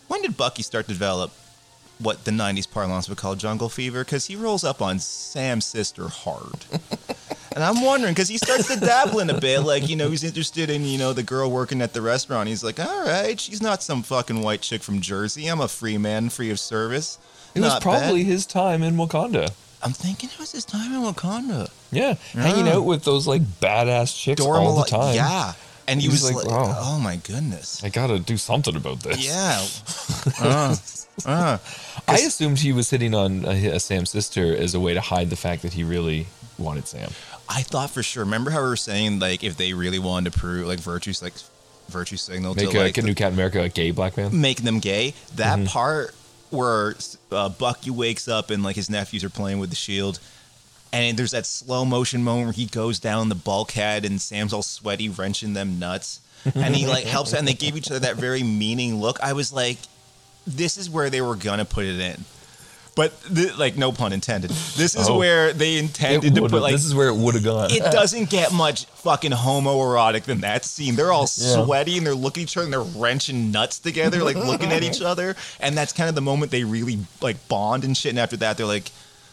When 0.08 0.22
did 0.22 0.36
Bucky 0.36 0.62
start 0.62 0.86
to 0.86 0.92
develop 0.92 1.32
what 1.98 2.24
the 2.24 2.30
90s 2.30 2.66
parlance 2.66 3.08
would 3.08 3.18
call 3.18 3.34
jungle 3.34 3.68
fever? 3.68 4.04
Because 4.04 4.26
he 4.26 4.36
rolls 4.36 4.62
up 4.64 4.80
on 4.80 5.00
Sam's 5.00 5.64
sister 5.66 6.08
hard. 6.08 6.64
and 7.54 7.64
I'm 7.64 7.82
wondering, 7.82 8.12
because 8.12 8.28
he 8.28 8.36
starts 8.38 8.68
to 8.68 8.78
dabble 8.78 9.20
in 9.20 9.30
a 9.30 9.40
bit, 9.40 9.60
like, 9.60 9.88
you 9.88 9.96
know, 9.96 10.10
he's 10.10 10.24
interested 10.24 10.68
in, 10.70 10.84
you 10.84 10.98
know, 10.98 11.12
the 11.12 11.22
girl 11.22 11.50
working 11.50 11.80
at 11.80 11.92
the 11.94 12.02
restaurant. 12.02 12.48
He's 12.48 12.62
like, 12.64 12.78
all 12.80 13.06
right, 13.06 13.38
she's 13.40 13.62
not 13.62 13.82
some 13.82 14.02
fucking 14.02 14.42
white 14.42 14.60
chick 14.60 14.82
from 14.82 15.00
Jersey. 15.00 15.46
I'm 15.46 15.60
a 15.60 15.68
free 15.68 15.96
man, 15.98 16.28
free 16.28 16.50
of 16.50 16.58
service. 16.60 17.18
It 17.54 17.60
was 17.60 17.78
probably 17.80 18.22
bad. 18.24 18.30
his 18.32 18.46
time 18.46 18.82
in 18.82 18.96
Wakanda. 18.96 19.50
I'm 19.82 19.92
thinking 19.92 20.30
it 20.32 20.38
was 20.38 20.50
his 20.52 20.64
time 20.64 20.92
in 20.94 21.00
Wakanda. 21.02 21.70
Yeah, 21.92 22.14
hanging 22.32 22.66
Yeah. 22.66 22.74
out 22.76 22.84
with 22.84 23.04
those 23.04 23.26
like 23.28 23.42
badass 23.42 24.18
chicks 24.18 24.42
Dora 24.42 24.58
all 24.60 24.76
the 24.82 24.84
time. 24.90 25.14
Yeah. 25.14 25.52
And 25.86 26.00
he 26.00 26.06
He 26.06 26.10
was 26.10 26.22
was, 26.22 26.34
like, 26.34 26.46
like, 26.46 26.54
wow. 26.56 26.74
oh 26.78 26.98
my 26.98 27.16
goodness. 27.16 27.84
I 27.84 27.90
gotta 27.90 28.18
do 28.18 28.36
something 28.38 28.74
about 28.74 29.00
this. 29.00 29.24
Yeah. 29.24 29.64
Uh, 30.40 30.74
uh. 31.26 31.58
I 32.08 32.14
assumed 32.20 32.58
he 32.58 32.72
was 32.72 32.88
hitting 32.90 33.14
on 33.14 33.44
a, 33.44 33.66
a 33.76 33.78
Sam's 33.80 34.10
sister 34.10 34.56
as 34.56 34.74
a 34.74 34.80
way 34.80 34.94
to 34.94 35.00
hide 35.00 35.28
the 35.30 35.36
fact 35.36 35.62
that 35.62 35.74
he 35.74 35.84
really 35.84 36.26
wanted 36.58 36.88
Sam. 36.88 37.10
I 37.48 37.62
thought 37.62 37.90
for 37.90 38.02
sure. 38.02 38.24
Remember 38.24 38.50
how 38.50 38.62
we 38.62 38.68
were 38.68 38.76
saying 38.76 39.18
like 39.18 39.44
if 39.44 39.56
they 39.56 39.72
really 39.74 39.98
wanted 39.98 40.32
to 40.32 40.38
prove 40.38 40.66
like 40.66 40.78
virtues 40.80 41.22
like 41.22 41.34
virtue 41.88 42.16
signal 42.16 42.54
Make 42.54 42.70
to 42.70 42.78
a, 42.78 42.80
like 42.80 42.98
a 42.98 43.02
new 43.02 43.14
Captain 43.14 43.34
America 43.34 43.60
a 43.62 43.68
gay 43.68 43.90
black 43.90 44.16
man. 44.16 44.40
make 44.40 44.62
them 44.62 44.80
gay. 44.80 45.14
That 45.36 45.58
Mm-hmm. 45.58 45.66
part 45.66 46.14
where 46.50 46.94
uh, 47.32 47.48
Bucky 47.50 47.90
wakes 47.90 48.28
up 48.28 48.50
and 48.50 48.62
like 48.62 48.76
his 48.76 48.88
nephews 48.88 49.24
are 49.24 49.30
playing 49.30 49.58
with 49.58 49.70
the 49.70 49.76
shield. 49.76 50.18
And 50.92 51.18
there's 51.18 51.32
that 51.32 51.44
slow 51.44 51.84
motion 51.84 52.22
moment 52.22 52.46
where 52.46 52.52
he 52.52 52.66
goes 52.66 53.00
down 53.00 53.28
the 53.28 53.34
bulkhead 53.34 54.04
and 54.04 54.20
Sam's 54.20 54.52
all 54.52 54.62
sweaty, 54.62 55.08
wrenching 55.08 55.52
them 55.52 55.78
nuts. 55.80 56.20
And 56.54 56.76
he 56.76 56.86
like 56.86 57.04
helps 57.04 57.32
and 57.32 57.48
they 57.48 57.54
gave 57.54 57.76
each 57.76 57.90
other 57.90 57.98
that 58.00 58.16
very 58.16 58.42
meaning 58.42 59.00
look. 59.00 59.18
I 59.20 59.32
was 59.32 59.52
like, 59.52 59.78
this 60.46 60.76
is 60.78 60.88
where 60.88 61.10
they 61.10 61.20
were 61.20 61.36
gonna 61.36 61.64
put 61.64 61.84
it 61.84 61.98
in. 61.98 62.24
But 62.96 63.12
th- 63.34 63.56
like 63.58 63.76
no 63.76 63.90
pun 63.90 64.12
intended. 64.12 64.50
This 64.76 64.94
is 64.94 65.08
Oh. 65.08 65.18
where 65.18 65.52
they 65.52 65.78
intended 65.78 66.34
to 66.36 66.42
put 66.42 66.62
like 66.62 66.70
this 66.72 66.84
is 66.84 66.94
where 66.94 67.08
it 67.08 67.16
would 67.16 67.34
have 67.34 67.42
gone. 67.42 67.70
it 67.72 67.82
doesn't 67.90 68.30
get 68.30 68.52
much 68.52 68.84
fucking 69.02 69.32
homoerotic 69.32 70.24
than 70.24 70.42
that 70.42 70.64
scene. 70.64 70.94
They're 70.94 71.10
all 71.12 71.28
Yeah. 71.36 71.64
sweaty 71.64 71.98
and 71.98 72.06
they're 72.06 72.14
looking 72.14 72.44
at 72.44 72.48
each 72.50 72.56
other 72.56 72.64
and 72.66 72.72
they're 72.72 73.00
wrenching 73.02 73.50
nuts 73.50 73.80
together, 73.80 74.22
like 74.22 74.36
looking 74.36 74.70
at 74.72 74.84
each 74.84 75.02
other. 75.12 75.34
And 75.58 75.76
that's 75.76 75.92
kind 75.92 76.08
of 76.08 76.14
the 76.14 76.20
moment 76.20 76.52
they 76.52 76.62
really 76.62 76.98
like 77.20 77.48
bond 77.48 77.82
and 77.82 77.96
shit. 77.96 78.10
And 78.10 78.18
after 78.20 78.36
that, 78.36 78.56
they're 78.56 78.64
like, 78.66 78.90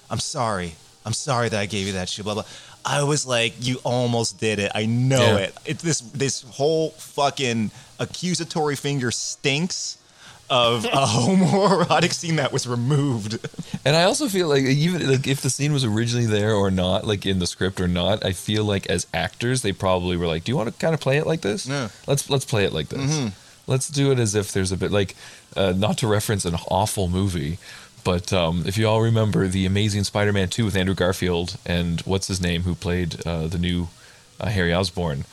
I'm 0.10 0.20
sorry. 0.20 0.74
I'm 1.06 1.14
sorry 1.14 1.50
that 1.50 1.60
I 1.60 1.68
gave 1.68 1.86
you 1.88 1.94
that 1.94 2.10
shit, 2.10 2.26
blah 2.26 2.34
blah. 2.34 2.44
I 2.84 3.04
was 3.04 3.28
like, 3.28 3.54
you 3.60 3.80
almost 3.84 4.40
did 4.40 4.58
it. 4.58 4.72
I 4.74 4.88
know 4.88 5.38
Yeah. 5.38 5.46
it. 5.46 5.56
It's 5.66 5.84
this 5.84 6.00
this 6.14 6.42
whole 6.50 6.92
fucking 6.98 7.70
accusatory 8.00 8.76
finger 8.76 9.12
stinks 9.12 9.98
of 10.52 10.84
a 10.84 10.90
homoerotic 10.90 12.14
scene 12.14 12.36
that 12.36 12.52
was 12.52 12.68
removed. 12.68 13.40
And 13.86 13.96
I 13.96 14.04
also 14.04 14.28
feel 14.28 14.50
like 14.50 14.64
even 14.64 15.10
like 15.10 15.26
if 15.26 15.42
the 15.42 15.50
scene 15.50 15.72
was 15.72 15.86
originally 15.86 16.26
there 16.26 16.54
or 16.54 16.70
not, 16.70 17.08
like 17.08 17.26
in 17.26 17.40
the 17.40 17.48
script 17.48 17.80
or 17.80 17.88
not, 17.88 18.24
I 18.24 18.34
feel 18.34 18.66
like 18.66 18.86
as 18.88 19.08
actors 19.14 19.62
they 19.62 19.72
probably 19.72 20.18
were 20.18 20.28
like, 20.28 20.44
"Do 20.44 20.52
you 20.52 20.58
want 20.58 20.70
to 20.70 20.78
kind 20.78 20.94
of 20.94 21.00
play 21.00 21.18
it 21.18 21.26
like 21.26 21.42
this? 21.42 21.66
Yeah. 21.66 21.88
Let's 22.06 22.30
let's 22.30 22.46
play 22.46 22.66
it 22.66 22.74
like 22.74 22.90
this. 22.90 23.00
Mm-hmm. 23.00 23.28
Let's 23.66 23.88
do 23.88 24.12
it 24.12 24.20
as 24.20 24.36
if 24.36 24.52
there's 24.52 24.74
a 24.74 24.78
bit 24.78 24.92
like, 24.92 25.16
uh, 25.56 25.74
not 25.76 25.98
to 26.00 26.08
reference 26.08 26.44
an 26.44 26.56
awful 26.68 27.08
movie, 27.08 27.58
but 28.04 28.34
um, 28.34 28.64
if 28.66 28.78
you 28.78 28.88
all 28.88 29.02
remember 29.02 29.48
the 29.48 29.66
Amazing 29.66 30.04
Spider-Man 30.04 30.50
two 30.50 30.66
with 30.66 30.76
Andrew 30.76 30.96
Garfield 30.96 31.58
and 31.66 32.02
what's 32.02 32.28
his 32.28 32.42
name 32.42 32.64
who 32.64 32.76
played 32.76 33.26
uh, 33.26 33.48
the 33.48 33.60
new 33.60 33.88
uh, 34.40 34.48
Harry 34.50 34.74
Osborn, 34.74 35.24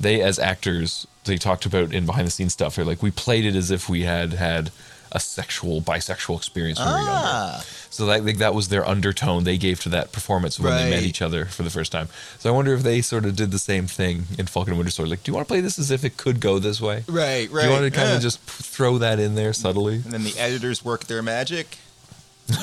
they 0.00 0.22
as 0.22 0.38
actors 0.38 1.06
they 1.24 1.36
talked 1.36 1.66
about 1.66 1.92
in 1.92 2.06
behind 2.06 2.26
the 2.26 2.30
scenes 2.30 2.52
stuff. 2.52 2.76
They're 2.76 2.84
like, 2.84 3.02
we 3.02 3.10
played 3.10 3.44
it 3.44 3.54
as 3.54 3.70
if 3.70 3.88
we 3.88 4.02
had 4.02 4.32
had 4.32 4.70
a 5.14 5.20
sexual 5.20 5.82
bisexual 5.82 6.36
experience 6.38 6.78
when 6.78 6.88
we 6.88 6.94
were 6.94 6.98
younger. 7.00 7.12
Ah. 7.12 7.64
So 7.90 8.06
that 8.06 8.24
like, 8.24 8.38
that 8.38 8.54
was 8.54 8.68
their 8.68 8.86
undertone 8.86 9.44
they 9.44 9.58
gave 9.58 9.80
to 9.80 9.90
that 9.90 10.10
performance 10.12 10.58
when 10.58 10.74
they 10.74 10.90
met 10.90 11.02
each 11.02 11.20
other 11.20 11.44
for 11.44 11.62
the 11.62 11.70
first 11.70 11.92
time. 11.92 12.08
So 12.38 12.48
I 12.50 12.52
wonder 12.52 12.72
if 12.72 12.82
they 12.82 13.02
sort 13.02 13.26
of 13.26 13.36
did 13.36 13.50
the 13.50 13.58
same 13.58 13.86
thing 13.86 14.24
in 14.38 14.46
Falcon 14.46 14.72
and 14.72 14.78
Winter 14.78 14.90
Soldier. 14.90 15.10
Like, 15.10 15.22
do 15.22 15.30
you 15.30 15.36
want 15.36 15.46
to 15.46 15.52
play 15.52 15.60
this 15.60 15.78
as 15.78 15.90
if 15.90 16.02
it 16.02 16.16
could 16.16 16.40
go 16.40 16.58
this 16.58 16.80
way? 16.80 17.04
Right, 17.06 17.50
right. 17.50 17.62
Do 17.62 17.68
you 17.68 17.72
want 17.72 17.84
to 17.84 17.90
kind 17.90 18.08
yeah. 18.08 18.16
of 18.16 18.22
just 18.22 18.40
throw 18.40 18.96
that 18.98 19.18
in 19.18 19.34
there 19.34 19.52
subtly? 19.52 19.96
And 19.96 20.04
then 20.04 20.24
the 20.24 20.38
editors 20.38 20.82
work 20.82 21.04
their 21.04 21.22
magic. 21.22 21.76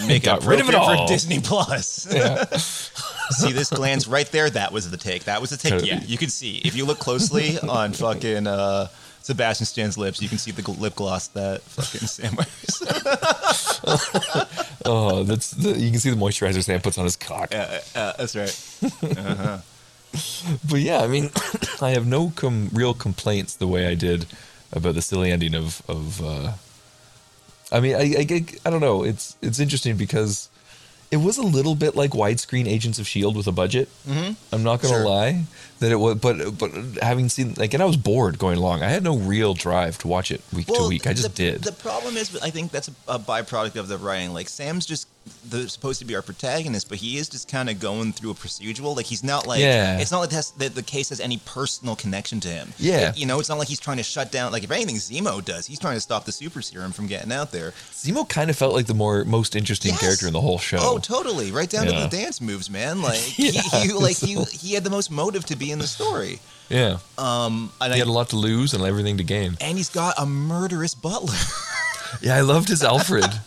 Make 0.07 0.23
Got 0.23 0.43
it 0.43 0.47
rid 0.47 0.59
of 0.61 0.69
it 0.69 0.75
all. 0.75 1.07
for 1.07 1.11
Disney 1.11 1.39
Plus. 1.39 2.07
Yeah. 2.13 2.45
see 3.31 3.51
this 3.51 3.69
glance 3.69 4.07
right 4.07 4.29
there? 4.31 4.49
That 4.49 4.71
was 4.71 4.89
the 4.89 4.97
take. 4.97 5.25
That 5.25 5.39
was 5.41 5.51
the 5.51 5.57
take. 5.57 5.85
Yeah, 5.85 6.01
you 6.03 6.17
can 6.17 6.29
see 6.29 6.57
if 6.65 6.75
you 6.75 6.85
look 6.85 6.97
closely 6.99 7.59
on 7.69 7.93
fucking 7.93 8.47
uh, 8.47 8.87
Sebastian 9.21 9.65
Stan's 9.67 9.97
lips, 9.97 10.21
you 10.21 10.27
can 10.29 10.37
see 10.39 10.51
the 10.51 10.63
gl- 10.63 10.79
lip 10.79 10.95
gloss 10.95 11.27
that 11.29 11.61
fucking 11.61 12.07
Sam 12.07 12.35
wears. 12.35 12.83
oh, 14.85 15.23
that's 15.23 15.51
the, 15.51 15.77
you 15.77 15.91
can 15.91 15.99
see 15.99 16.09
the 16.09 16.15
moisturizer 16.15 16.63
Sam 16.63 16.81
puts 16.81 16.97
on 16.97 17.03
his 17.03 17.15
cock. 17.15 17.53
uh, 17.53 17.79
uh, 17.95 18.13
that's 18.17 18.35
right. 18.35 19.61
But 20.67 20.79
yeah, 20.79 21.01
I 21.01 21.07
mean, 21.07 21.29
I 21.81 21.91
have 21.91 22.07
no 22.07 22.31
com- 22.35 22.69
real 22.73 22.93
complaints 22.95 23.55
the 23.55 23.67
way 23.67 23.87
I 23.87 23.93
did 23.95 24.25
about 24.73 24.95
the 24.95 25.01
silly 25.01 25.31
ending 25.31 25.53
of 25.55 25.81
of. 25.87 26.21
Uh, 26.23 26.51
I 27.71 27.79
mean, 27.79 27.95
I, 27.95 28.15
I 28.19 28.45
I 28.65 28.69
don't 28.69 28.81
know. 28.81 29.03
It's 29.03 29.35
it's 29.41 29.59
interesting 29.59 29.97
because 29.97 30.49
it 31.11 31.17
was 31.17 31.37
a 31.37 31.43
little 31.43 31.75
bit 31.75 31.95
like 31.95 32.11
widescreen 32.11 32.67
Agents 32.67 32.99
of 32.99 33.07
Shield 33.07 33.35
with 33.35 33.47
a 33.47 33.51
budget. 33.51 33.89
Mm-hmm. 34.07 34.33
I'm 34.53 34.63
not 34.63 34.81
gonna 34.81 34.95
Sure. 34.95 35.05
lie 35.05 35.43
that 35.79 35.91
it 35.91 35.95
was, 35.95 36.19
but 36.19 36.57
but 36.57 36.71
having 37.01 37.29
seen 37.29 37.55
like, 37.57 37.73
and 37.73 37.81
I 37.81 37.85
was 37.85 37.97
bored 37.97 38.37
going 38.37 38.57
along. 38.57 38.83
I 38.83 38.89
had 38.89 39.03
no 39.03 39.17
real 39.17 39.53
drive 39.53 39.97
to 39.99 40.07
watch 40.07 40.31
it 40.31 40.41
week 40.53 40.67
to 40.67 40.87
week. 40.87 41.07
I 41.07 41.13
just 41.13 41.35
the, 41.35 41.51
did. 41.51 41.63
The 41.63 41.71
problem 41.71 42.15
is, 42.17 42.37
I 42.41 42.49
think 42.49 42.71
that's 42.71 42.89
a, 42.89 42.93
a 43.07 43.19
byproduct 43.19 43.75
of 43.75 43.87
the 43.87 43.97
writing. 43.97 44.33
Like 44.33 44.49
Sam's 44.49 44.85
just 44.85 45.07
the, 45.49 45.69
supposed 45.69 45.99
to 45.99 46.05
be 46.05 46.15
our 46.15 46.21
protagonist, 46.21 46.89
but 46.89 46.97
he 46.97 47.17
is 47.17 47.29
just 47.29 47.47
kind 47.47 47.69
of 47.69 47.79
going 47.79 48.13
through 48.13 48.31
a 48.31 48.33
procedural. 48.33 48.95
Like 48.95 49.05
he's 49.05 49.23
not 49.23 49.45
like 49.45 49.59
Yeah. 49.61 49.99
it's 49.99 50.11
not 50.11 50.19
like 50.19 50.29
the 50.29 50.83
case 50.83 51.09
has 51.09 51.19
any 51.19 51.37
personal 51.45 51.95
connection 51.95 52.39
to 52.41 52.47
him. 52.47 52.73
Yeah. 52.77 53.13
you 53.15 53.25
know, 53.25 53.39
it's 53.39 53.49
not 53.49 53.57
like 53.59 53.67
he's 53.67 53.79
trying 53.79 53.97
to 53.97 54.03
shut 54.03 54.31
down. 54.31 54.51
Like 54.51 54.63
if 54.63 54.71
anything, 54.71 54.95
Zemo 54.95 55.43
does. 55.43 55.65
He's 55.67 55.79
trying 55.79 55.95
to 55.95 56.01
stop 56.01 56.25
the 56.25 56.31
super 56.31 56.61
serum 56.61 56.91
from 56.91 57.07
getting 57.07 57.31
out 57.31 57.51
there. 57.51 57.71
Zemo 57.91 58.27
kind 58.27 58.49
of 58.49 58.55
felt 58.57 58.73
like 58.73 58.87
the 58.87 58.93
more 58.93 59.23
most 59.25 59.55
interesting 59.55 59.91
Yes. 59.91 59.99
character 60.01 60.27
in 60.27 60.33
the 60.33 60.41
whole 60.41 60.57
show. 60.59 60.77
Oh, 60.81 60.97
totally. 60.99 61.51
Right 61.51 61.69
down 61.69 61.85
Yeah. 61.85 62.03
to 62.03 62.09
the 62.09 62.17
dance 62.17 62.41
moves, 62.41 62.69
man. 62.69 63.01
Like 63.09 63.37
Yeah, 63.37 63.51
he, 63.51 63.79
he 63.87 63.93
like 63.93 64.17
he 64.17 64.35
he 64.51 64.73
had 64.73 64.83
the 64.83 64.89
most 64.89 65.11
motive 65.11 65.45
to 65.45 65.55
be 65.55 65.71
in 65.71 65.79
the 65.79 65.87
story. 65.87 66.39
yeah, 66.69 66.97
Um, 67.17 67.71
and, 67.81 67.93
he 67.93 67.97
I, 67.97 67.99
had 67.99 68.07
a 68.07 68.11
lot 68.11 68.29
to 68.29 68.35
lose 68.35 68.73
and 68.73 68.83
everything 68.83 69.17
to 69.17 69.23
gain. 69.23 69.57
and 69.61 69.77
he's 69.77 69.89
got 69.89 70.15
a 70.17 70.25
murderous 70.25 70.95
butler. 70.95 71.35
Yeah, 72.21 72.35
I 72.35 72.41
loved 72.41 72.69
his 72.69 72.83
Alfred. 72.83 73.25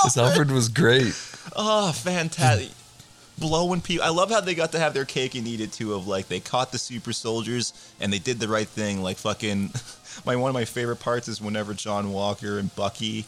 His 0.04 0.14
his 0.14 0.22
Alfred 0.22 0.50
was 0.50 0.68
great. 0.68 1.14
Oh, 1.56 1.92
fantastic. 1.92 2.70
blowing 3.38 3.80
people. 3.80 4.04
I 4.04 4.10
love 4.10 4.30
how 4.30 4.40
they 4.40 4.54
got 4.54 4.72
to 4.72 4.78
have 4.78 4.94
their 4.94 5.04
cake 5.04 5.34
and 5.34 5.46
eat 5.46 5.60
it 5.60 5.72
too. 5.72 5.94
Of 5.94 6.06
like 6.06 6.28
they 6.28 6.40
caught 6.40 6.72
the 6.72 6.78
super 6.78 7.12
soldiers 7.12 7.72
and 8.00 8.12
they 8.12 8.18
did 8.18 8.38
the 8.40 8.48
right 8.48 8.68
thing. 8.68 9.02
Like 9.02 9.16
fucking, 9.18 9.70
my 10.26 10.36
one 10.36 10.50
of 10.50 10.54
my 10.54 10.64
favorite 10.64 11.00
parts 11.00 11.28
is 11.28 11.40
whenever 11.40 11.74
John 11.74 12.12
Walker 12.12 12.58
and 12.58 12.74
Bucky, 12.76 13.24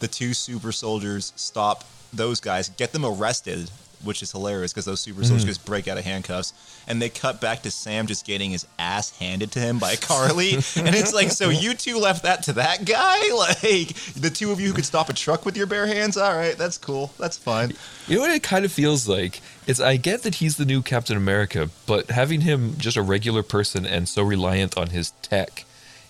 the 0.00 0.08
two 0.08 0.34
super 0.34 0.72
soldiers, 0.72 1.32
stop 1.36 1.84
those 2.12 2.40
guys, 2.40 2.68
get 2.70 2.92
them 2.92 3.04
arrested. 3.04 3.70
Which 4.04 4.22
is 4.22 4.32
hilarious 4.32 4.72
because 4.72 4.84
those 4.84 5.00
super 5.00 5.24
soldiers 5.24 5.44
mm. 5.44 5.48
just 5.48 5.64
break 5.64 5.88
out 5.88 5.98
of 5.98 6.04
handcuffs, 6.04 6.52
and 6.86 7.00
they 7.00 7.08
cut 7.08 7.40
back 7.40 7.62
to 7.62 7.70
Sam 7.70 8.06
just 8.06 8.26
getting 8.26 8.50
his 8.50 8.66
ass 8.78 9.16
handed 9.18 9.52
to 9.52 9.58
him 9.58 9.78
by 9.78 9.96
Karli, 10.00 10.54
and 10.54 10.94
it's 10.94 11.14
like, 11.14 11.30
so 11.30 11.48
you 11.48 11.74
two 11.74 11.98
left 11.98 12.22
that 12.24 12.42
to 12.44 12.52
that 12.54 12.84
guy, 12.84 13.30
like 13.34 13.94
the 14.14 14.30
two 14.30 14.52
of 14.52 14.60
you 14.60 14.68
who 14.68 14.74
could 14.74 14.84
stop 14.84 15.08
a 15.08 15.12
truck 15.12 15.44
with 15.44 15.56
your 15.56 15.66
bare 15.66 15.86
hands. 15.86 16.16
All 16.16 16.34
right, 16.34 16.56
that's 16.56 16.78
cool, 16.78 17.12
that's 17.18 17.36
fine. 17.36 17.72
You 18.06 18.16
know 18.16 18.22
what 18.22 18.30
it 18.30 18.42
kind 18.42 18.64
of 18.64 18.72
feels 18.72 19.08
like? 19.08 19.40
It's 19.66 19.80
I 19.80 19.96
get 19.96 20.22
that 20.22 20.36
he's 20.36 20.56
the 20.56 20.64
new 20.64 20.82
Captain 20.82 21.16
America, 21.16 21.70
but 21.86 22.10
having 22.10 22.42
him 22.42 22.76
just 22.78 22.96
a 22.96 23.02
regular 23.02 23.42
person 23.42 23.84
and 23.84 24.08
so 24.08 24.22
reliant 24.22 24.76
on 24.76 24.90
his 24.90 25.10
tech, 25.22 25.64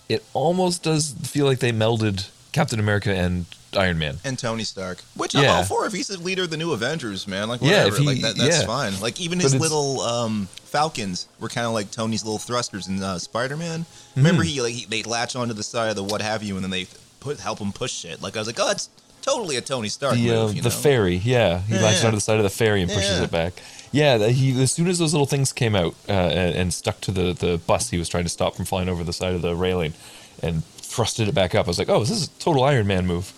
it 0.09 0.25
almost 0.35 0.83
does 0.83 1.15
feel 1.23 1.47
like 1.47 1.61
they 1.61 1.73
melded 1.73 2.31
Captain 2.53 2.81
America 2.81 3.13
and 3.15 3.47
Iron 3.77 3.99
Man. 3.99 4.19
and 4.25 4.39
Tony 4.39 4.65
Stark, 4.65 4.99
which 5.15 5.35
I'm 5.37 5.49
all 5.49 5.65
for 5.65 5.87
if 5.87 5.93
he's 5.93 6.09
the 6.09 6.19
leader 6.19 6.43
of 6.45 6.51
the 6.51 6.57
new 6.57 6.73
Avengers, 6.73 7.27
man. 7.29 7.49
Like 7.49 7.61
Yeah, 7.61 7.85
whatever, 7.85 7.89
if 7.97 7.99
he- 8.01 8.07
like 8.07 8.21
that, 8.23 8.37
that's 8.37 8.61
yeah. 8.61 8.67
fine. 8.67 8.99
Like 9.01 9.21
even 9.21 9.39
his 9.41 9.55
little 9.55 10.01
um, 10.01 10.49
Falcons 10.65 11.27
were 11.41 11.49
kind 11.49 11.67
of 11.67 11.73
like 11.73 11.91
Tony's 11.91 12.25
little 12.25 12.39
thrusters 12.39 12.89
in 12.89 13.03
uh, 13.03 13.19
Spider 13.19 13.57
Man. 13.57 13.87
Remember 14.17 14.43
Mm-hmm. 14.43 14.49
he 14.51 14.61
like 14.63 14.73
he, 14.75 14.87
they 14.87 15.03
latch 15.03 15.37
onto 15.37 15.55
the 15.55 15.63
side 15.63 15.91
of 15.91 15.97
the 15.97 16.03
what 16.05 16.21
have 16.23 16.43
you, 16.43 16.55
and 16.57 16.65
then 16.65 16.71
they 16.71 16.87
put 17.21 17.41
help 17.41 17.59
him 17.59 17.73
push 17.73 17.93
shit. 17.93 18.21
Like 18.23 18.37
I 18.37 18.41
was 18.41 18.47
like, 18.49 18.59
oh, 18.61 18.67
that's 18.69 18.89
totally 19.23 19.57
a 19.57 19.61
Tony 19.61 19.89
Stark 19.89 20.15
The 20.15 20.31
uh, 20.31 20.35
move. 20.47 20.55
you 20.57 20.63
the 20.63 20.69
know? 20.69 20.75
ferry, 20.75 21.17
yeah, 21.17 21.61
he 21.63 21.75
Yeah, 21.75 21.83
latches 21.83 22.03
yeah. 22.03 22.07
onto 22.09 22.17
the 22.17 22.21
side 22.21 22.37
of 22.37 22.45
the 22.45 22.51
ferry 22.51 22.83
and 22.83 22.91
pushes 22.91 23.19
Yeah. 23.19 23.25
it 23.25 23.31
back. 23.31 23.55
Yeah, 23.93 24.29
he 24.29 24.61
as 24.63 24.73
soon 24.73 24.89
as 24.89 24.99
those 24.99 25.13
little 25.15 25.27
things 25.27 25.53
came 25.53 25.75
out 25.75 25.95
uh, 26.09 26.13
and, 26.13 26.55
and 26.55 26.75
stuck 26.75 27.01
to 27.03 27.11
the 27.13 27.33
the 27.33 27.59
bus 27.67 27.91
he 27.91 27.99
was 27.99 28.09
trying 28.09 28.25
to 28.25 28.29
stop 28.31 28.55
from 28.57 28.65
flying 28.65 28.89
over 28.89 29.03
the 29.05 29.13
side 29.13 29.35
of 29.35 29.43
the 29.43 29.55
railing, 29.55 29.95
and 30.43 30.63
thrusted 30.79 31.29
it 31.29 31.35
back 31.35 31.55
up. 31.55 31.67
I 31.67 31.69
was 31.69 31.79
like, 31.79 31.89
oh, 31.89 32.01
this 32.01 32.11
is 32.11 32.27
a 32.27 32.31
total 32.39 32.63
Iron 32.65 32.87
Man 32.87 33.07
move. 33.07 33.33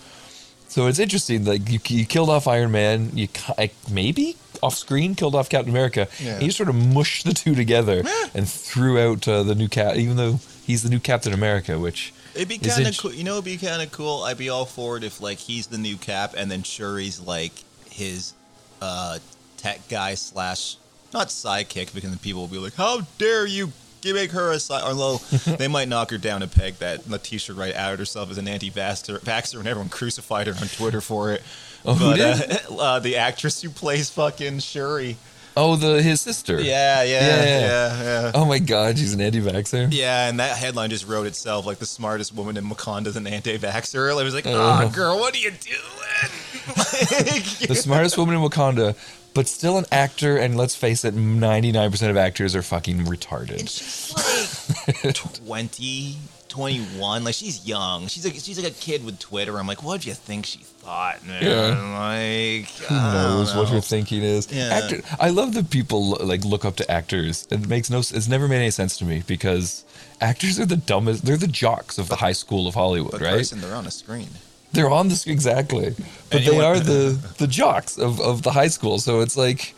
So 0.69 0.87
it's 0.87 0.99
interesting. 0.99 1.45
Like 1.45 1.69
you, 1.69 1.79
you 1.87 2.05
killed 2.05 2.29
off 2.29 2.47
Iron 2.47 2.71
Man, 2.71 3.11
you 3.13 3.27
like, 3.57 3.75
maybe 3.91 4.37
off 4.61 4.75
screen 4.75 5.15
killed 5.15 5.35
off 5.35 5.49
Captain 5.49 5.71
America. 5.71 6.07
Yeah. 6.19 6.35
And 6.35 6.43
you 6.43 6.51
sort 6.51 6.69
of 6.69 6.75
mushed 6.75 7.25
the 7.25 7.33
two 7.33 7.55
together 7.55 8.03
and 8.33 8.47
threw 8.47 8.99
out 8.99 9.27
uh, 9.27 9.43
the 9.43 9.55
new 9.55 9.67
cat, 9.67 9.97
even 9.97 10.15
though 10.15 10.39
he's 10.65 10.83
the 10.83 10.89
new 10.89 10.99
Captain 10.99 11.33
America, 11.33 11.79
which 11.79 12.13
It'd 12.35 12.47
be 12.47 12.57
kind 12.59 12.87
of 12.87 12.97
cool. 12.97 13.13
You 13.13 13.23
know, 13.23 13.33
it'd 13.33 13.45
be 13.45 13.57
kind 13.57 13.81
of 13.81 13.91
cool. 13.91 14.23
I'd 14.23 14.37
be 14.37 14.49
all 14.49 14.65
for 14.65 14.97
it 14.97 15.03
if 15.03 15.19
like 15.19 15.39
he's 15.39 15.67
the 15.67 15.77
new 15.77 15.97
Cap, 15.97 16.35
and 16.37 16.49
then 16.49 16.61
Shuri's 16.61 17.19
like 17.19 17.51
his 17.89 18.33
uh, 18.81 19.19
tech 19.57 19.81
guy 19.89 20.13
slash 20.13 20.77
not 21.13 21.27
sidekick, 21.27 21.93
because 21.93 22.09
then 22.09 22.19
people 22.19 22.41
will 22.41 22.47
be 22.47 22.59
like, 22.59 22.75
"How 22.75 23.01
dare 23.17 23.47
you?" 23.47 23.73
Make 24.03 24.31
her 24.31 24.51
a 24.51 24.59
side, 24.59 24.81
although 24.83 25.17
they 25.57 25.67
might 25.67 25.87
knock 25.87 26.11
her 26.11 26.17
down 26.17 26.41
a 26.41 26.47
peg 26.47 26.75
that 26.75 27.09
Letitia 27.09 27.55
Wright 27.55 27.75
outed 27.75 27.99
herself 27.99 28.31
as 28.31 28.37
an 28.37 28.47
anti-vaxxer, 28.47 29.19
vaxxer 29.19 29.59
and 29.59 29.67
everyone 29.67 29.89
crucified 29.89 30.47
her 30.47 30.53
on 30.59 30.67
Twitter 30.69 31.01
for 31.01 31.31
it. 31.33 31.41
Oh, 31.85 31.93
who 31.93 32.11
but, 32.17 32.19
Uh, 32.69 32.79
uh, 32.81 32.99
the 32.99 33.17
actress 33.17 33.61
who 33.61 33.69
plays 33.69 34.09
fucking 34.09 34.59
Shuri. 34.59 35.17
oh, 35.57 35.75
the 35.75 36.01
his 36.01 36.21
sister. 36.21 36.59
Yeah, 36.61 37.03
yeah, 37.03 37.19
Yeah. 37.19 37.43
yeah, 37.45 38.03
yeah. 38.03 38.31
Oh 38.35 38.45
my 38.45 38.59
God, 38.59 38.97
she's 38.97 39.13
an 39.13 39.21
anti-vaxxer. 39.21 39.89
Yeah, 39.91 40.27
and 40.29 40.39
that 40.39 40.57
headline 40.57 40.89
just 40.89 41.07
wrote 41.07 41.27
itself 41.27 41.65
like 41.65 41.79
the 41.79 41.85
smartest 41.85 42.33
woman 42.33 42.55
in 42.57 42.65
Wakanda's 42.69 43.15
an 43.17 43.27
anti-vaxxer. 43.27 44.11
I 44.17 44.23
was 44.23 44.33
like, 44.33 44.47
oh, 44.47 44.59
Uh. 44.59 44.87
girl, 44.89 45.19
what 45.19 45.35
are 45.35 45.39
you 45.39 45.51
doing? 45.51 46.31
the 47.67 47.75
smartest 47.79 48.17
woman 48.17 48.35
in 48.35 48.41
Wakanda, 48.41 48.95
but 49.33 49.47
still 49.47 49.77
an 49.77 49.85
actor. 49.91 50.37
And 50.37 50.57
let's 50.57 50.75
face 50.75 51.03
it, 51.05 51.13
ninety 51.13 51.71
nine 51.71 51.91
percent 51.91 52.11
of 52.11 52.17
actors 52.17 52.55
are 52.55 52.61
fucking 52.61 53.05
retarded. 53.05 53.69
she's 53.69 55.03
like 55.05 55.15
20, 55.15 56.17
21. 56.49 57.23
Like 57.23 57.35
she's 57.35 57.65
young. 57.67 58.07
She's 58.07 58.25
like 58.25 58.35
she's 58.35 58.61
like 58.61 58.71
a 58.71 58.75
kid 58.75 59.05
with 59.05 59.19
Twitter. 59.19 59.57
I'm 59.57 59.67
like, 59.67 59.83
what 59.83 60.01
do 60.01 60.09
you 60.09 60.15
think 60.15 60.45
she 60.45 60.59
thought, 60.59 61.25
man? 61.25 61.93
Like, 61.93 62.69
Who 62.87 62.95
knows 62.95 63.55
what 63.55 63.71
your 63.71 63.81
thinking 63.81 64.23
is? 64.23 64.51
Yeah. 64.51 64.69
Actor, 64.83 65.01
I 65.19 65.29
love 65.29 65.53
that 65.53 65.69
people 65.69 66.17
like 66.21 66.43
look 66.43 66.65
up 66.65 66.75
to 66.77 66.91
actors. 66.91 67.47
It 67.51 67.67
makes 67.67 67.89
no. 67.89 67.99
It's 67.99 68.27
never 68.27 68.47
made 68.47 68.57
any 68.57 68.71
sense 68.71 68.97
to 68.97 69.05
me 69.05 69.23
because 69.27 69.85
actors 70.21 70.59
are 70.59 70.65
the 70.65 70.77
dumbest. 70.77 71.25
They're 71.25 71.37
the 71.37 71.47
jocks 71.47 71.97
of 71.97 72.09
the 72.09 72.15
high 72.17 72.31
school 72.33 72.67
of 72.67 72.73
Hollywood, 72.73 73.11
But 73.11 73.21
right? 73.21 73.29
Carson, 73.31 73.61
they're 73.61 73.75
on 73.75 73.85
a 73.85 73.91
screen. 73.91 74.29
They're 74.71 74.89
on 74.91 75.07
the 75.09 75.23
exactly, 75.25 75.95
but 76.29 76.45
they 76.45 76.59
are 76.59 76.79
the 76.79 77.17
the 77.37 77.47
jocks 77.47 77.97
of, 77.97 78.19
of 78.21 78.43
the 78.43 78.51
high 78.51 78.67
school. 78.69 78.99
So 78.99 79.21
it's 79.21 79.35
like, 79.35 79.73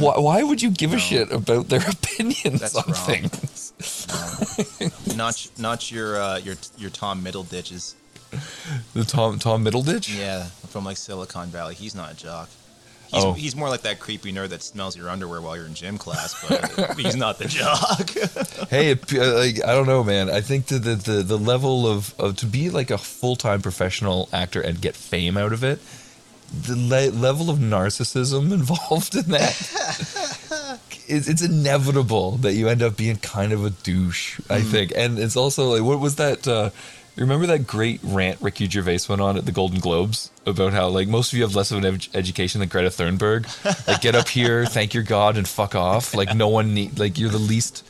why, 0.00 0.18
why 0.18 0.42
would 0.42 0.60
you 0.60 0.70
give 0.70 0.92
a 0.92 0.98
shit 0.98 1.30
about 1.30 1.68
their 1.68 1.80
opinions 1.88 2.60
That's 2.60 2.74
on 2.74 2.84
wrong. 2.86 3.06
things? 3.06 3.72
Not 5.16 5.46
not 5.58 5.90
your 5.92 6.20
uh, 6.20 6.38
your 6.38 6.56
your 6.76 6.90
Tom 6.90 7.22
Middleditches. 7.24 7.94
The 8.94 9.04
Tom 9.04 9.38
Tom 9.38 9.64
Middleditch. 9.64 10.16
Yeah, 10.18 10.44
from 10.68 10.84
like 10.84 10.96
Silicon 10.96 11.48
Valley. 11.50 11.74
He's 11.76 11.94
not 11.94 12.12
a 12.12 12.16
jock. 12.16 12.48
He's, 13.14 13.24
Oh. 13.24 13.32
he's 13.32 13.56
more 13.56 13.68
like 13.68 13.82
that 13.82 14.00
creepy 14.00 14.32
nerd 14.32 14.48
that 14.50 14.62
smells 14.62 14.96
your 14.96 15.08
underwear 15.08 15.40
while 15.40 15.56
you're 15.56 15.66
in 15.66 15.74
gym 15.74 15.98
class, 15.98 16.34
but 16.48 16.96
he's 16.98 17.16
not 17.16 17.38
the 17.38 17.46
jock. 17.46 18.10
Hey, 18.70 18.90
it, 18.92 19.12
uh, 19.14 19.34
like, 19.38 19.62
I 19.64 19.72
don't 19.74 19.86
know, 19.86 20.02
man. 20.02 20.28
I 20.30 20.40
think 20.40 20.66
that 20.66 20.80
the, 20.80 20.94
the 20.96 21.22
the 21.22 21.38
level 21.38 21.86
of, 21.86 22.14
of 22.18 22.36
to 22.38 22.46
be 22.46 22.70
like 22.70 22.90
a 22.90 22.98
full 22.98 23.36
time 23.36 23.62
professional 23.62 24.28
actor 24.32 24.60
and 24.60 24.80
get 24.80 24.96
fame 24.96 25.36
out 25.36 25.52
of 25.52 25.62
it, 25.62 25.78
the 26.52 26.74
le- 26.74 27.10
level 27.16 27.50
of 27.50 27.58
narcissism 27.58 28.52
involved 28.60 29.14
in 29.14 29.26
that, 29.30 29.54
it's, 31.06 31.28
it's 31.28 31.42
inevitable 31.42 32.32
that 32.38 32.54
you 32.54 32.68
end 32.68 32.82
up 32.82 32.96
being 32.96 33.16
kind 33.16 33.52
of 33.52 33.64
a 33.64 33.70
douche. 33.70 34.40
I 34.50 34.60
think, 34.62 34.92
and 34.96 35.18
it's 35.18 35.36
also 35.36 35.68
like, 35.74 35.82
what 35.82 36.00
was 36.00 36.16
that? 36.16 36.46
Uh, 36.48 36.70
remember 37.16 37.46
that 37.46 37.66
great 37.66 38.00
rant 38.02 38.40
Ricky 38.40 38.68
Gervais 38.68 39.00
went 39.08 39.20
on 39.20 39.36
at 39.36 39.46
the 39.46 39.52
Golden 39.52 39.80
Globes 39.80 40.30
about 40.46 40.72
how 40.72 40.88
like 40.88 41.08
most 41.08 41.32
of 41.32 41.36
you 41.36 41.44
have 41.44 41.54
less 41.54 41.70
of 41.70 41.78
an 41.78 41.94
ed- 41.94 42.08
education 42.14 42.60
than 42.60 42.68
Greta 42.68 42.88
Thunberg. 42.88 43.46
Like, 43.86 44.00
get 44.00 44.14
up 44.14 44.28
here, 44.28 44.66
thank 44.66 44.94
your 44.94 45.02
God, 45.02 45.36
and 45.36 45.46
fuck 45.46 45.74
off. 45.74 46.14
Like, 46.14 46.34
no 46.34 46.48
one 46.48 46.74
need 46.74 46.98
like 46.98 47.18
you're 47.18 47.30
the 47.30 47.38
least 47.38 47.84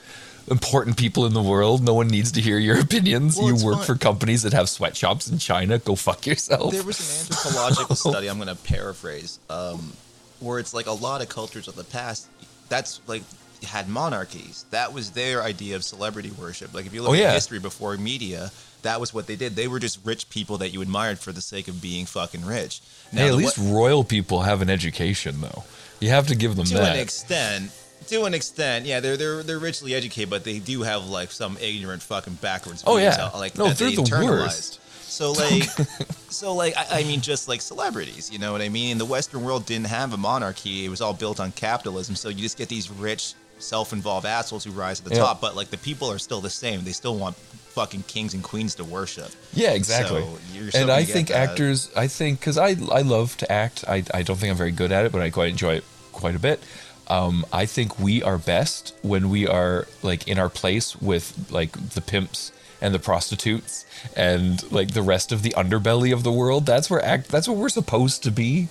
important 0.49 0.97
people 0.97 1.27
in 1.27 1.33
the 1.33 1.43
world. 1.43 1.83
No 1.83 1.95
one 1.95 2.09
needs 2.09 2.33
to 2.33 2.41
hear 2.41 2.59
your 2.59 2.79
opinions. 2.81 3.37
Well, 3.37 3.49
you 3.49 3.65
work 3.65 3.77
fine. 3.79 3.87
for 3.87 3.95
companies 3.97 4.43
that 4.43 4.53
have 4.53 4.69
sweatshops 4.69 5.29
in 5.29 5.39
China. 5.39 5.79
Go 5.79 5.97
fuck 5.97 6.27
yourself. 6.27 6.73
There 6.73 6.83
was 6.83 7.01
an 7.01 7.37
anthropological 7.37 7.97
study 8.13 8.29
I'm 8.29 8.37
going 8.39 8.55
to 8.55 8.63
paraphrase, 8.63 9.39
um, 9.49 9.93
where 10.41 10.59
it's 10.59 10.75
like 10.75 10.87
a 10.87 10.93
lot 10.93 11.23
of 11.23 11.29
cultures 11.29 11.69
of 11.69 11.77
the 11.77 11.85
past. 11.85 12.29
That's 12.69 13.01
like 13.07 13.23
had 13.63 13.89
monarchies. 13.89 14.65
That 14.71 14.93
was 14.93 15.11
their 15.13 15.43
idea 15.43 15.77
of 15.77 15.85
celebrity 15.85 16.31
worship. 16.33 16.75
Like 16.75 16.87
if 16.87 16.93
you 16.95 17.03
look 17.03 17.13
Oh, 17.13 17.15
at 17.15 17.35
history 17.35 17.59
before 17.61 17.97
media, 17.97 18.51
that 18.83 19.01
was 19.01 19.15
what 19.15 19.27
they 19.27 19.37
did. 19.37 19.57
They 19.57 19.69
were 19.69 19.79
just 19.79 19.99
rich 20.05 20.29
people 20.29 20.59
that 20.59 20.71
you 20.71 20.83
admired 20.83 21.19
for 21.19 21.33
the 21.33 21.41
sake 21.41 21.69
of 21.69 21.81
being 21.81 22.05
fucking 22.07 22.45
rich. 22.45 22.81
Now, 23.13 23.23
hey, 23.23 23.29
at 23.29 23.35
least 23.35 23.59
what- 23.59 23.73
royal 23.73 24.05
people 24.05 24.43
have 24.43 24.61
an 24.63 24.69
education, 24.71 25.41
though. 25.41 25.65
You 26.01 26.11
have 26.11 26.27
to 26.27 26.35
give 26.35 26.57
them 26.57 26.67
to 26.67 26.75
that. 26.75 26.97
an 26.97 27.01
extent. 27.01 27.71
To 28.09 28.25
an 28.25 28.35
extent, 28.35 28.85
yeah, 28.85 29.01
they're 29.01 29.17
they're 29.17 29.43
they're 29.43 29.59
richly 29.59 29.95
educated, 29.95 30.29
but 30.29 30.45
they 30.45 30.59
do 30.59 30.83
have 30.83 31.07
like 31.07 31.31
some 31.31 31.57
ignorant 31.59 32.03
fucking 32.03 32.35
backwards. 32.35 32.85
Oh, 32.87 32.99
yeah. 32.99 33.31
uh, 33.33 33.39
like 33.39 33.57
No, 33.57 33.69
they're 33.71 33.89
they 33.89 33.97
the 33.97 34.03
worst. 34.23 34.81
So 35.09 35.33
like, 35.33 35.63
so 36.29 36.55
like, 36.55 36.77
I, 36.77 37.01
I 37.01 37.05
mean, 37.05 37.23
just 37.23 37.49
like 37.49 37.63
celebrities, 37.63 38.31
you 38.31 38.39
know 38.39 38.53
what 38.53 38.61
I 38.61 38.69
mean? 38.69 38.99
The 38.99 39.05
Western 39.07 39.43
world 39.45 39.65
didn't 39.65 39.87
have 39.87 40.13
a 40.13 40.17
monarchy; 40.19 40.85
it 40.85 40.89
was 40.91 41.01
all 41.01 41.15
built 41.15 41.41
on 41.41 41.53
capitalism. 41.53 42.15
So 42.17 42.29
you 42.29 42.43
just 42.43 42.59
get 42.59 42.69
these 42.69 42.91
rich, 42.91 43.33
self-involved 43.65 44.27
assholes 44.27 44.65
who 44.65 44.71
rise 44.71 45.01
to 45.01 45.09
the 45.09 45.15
Yeah. 45.15 45.23
top. 45.23 45.41
But 45.41 45.57
like, 45.57 45.71
the 45.71 45.79
people 45.79 46.11
are 46.11 46.19
still 46.19 46.41
the 46.41 46.51
same. 46.51 46.85
They 46.85 46.93
still 46.93 47.17
want 47.17 47.37
fucking 47.37 48.05
kings 48.05 48.35
and 48.35 48.43
queens 48.43 48.75
to 48.77 48.85
worship. 48.85 49.31
Yeah, 49.53 49.73
exactly. 49.73 50.23
So 50.71 50.79
and 50.79 50.91
I 50.91 51.05
think 51.05 51.29
that. 51.29 51.51
actors, 51.51 51.91
I 51.97 52.07
think, 52.07 52.39
because 52.41 52.57
I, 52.57 52.77
I 52.93 53.03
love 53.03 53.37
to 53.39 53.51
act. 53.51 53.85
I, 53.89 54.05
I 54.13 54.23
don't 54.23 54.37
think 54.37 54.51
I'm 54.53 54.57
very 54.57 54.71
good 54.71 54.93
at 54.93 55.07
it, 55.07 55.13
but 55.13 55.21
I 55.21 55.31
quite 55.31 55.51
enjoy 55.51 55.75
it 55.75 55.85
quite 56.13 56.37
a 56.37 56.39
bit. 56.39 56.63
Um, 57.09 57.45
I 57.53 57.67
think 57.67 57.99
we 57.99 58.23
are 58.23 58.39
best 58.39 58.95
when 59.03 59.29
we 59.29 59.47
are 59.47 59.87
like 60.03 60.27
in 60.29 60.39
our 60.39 60.49
place 60.49 60.97
with 60.97 61.51
like 61.51 61.73
the 61.91 62.01
pimps 62.01 62.51
and 62.81 62.95
the 62.95 62.99
prostitutes 62.99 63.85
and 64.17 64.71
like 64.73 64.93
the 64.95 65.03
rest 65.03 65.33
of 65.33 65.43
the 65.43 65.51
underbelly 65.51 66.13
of 66.13 66.23
the 66.23 66.33
world. 66.33 66.65
That's 66.67 66.89
where 66.89 67.05
act. 67.05 67.29
That's 67.29 67.49
what 67.49 67.57
we're 67.59 67.69
supposed 67.69 68.23
to 68.23 68.31
be. 68.31 68.69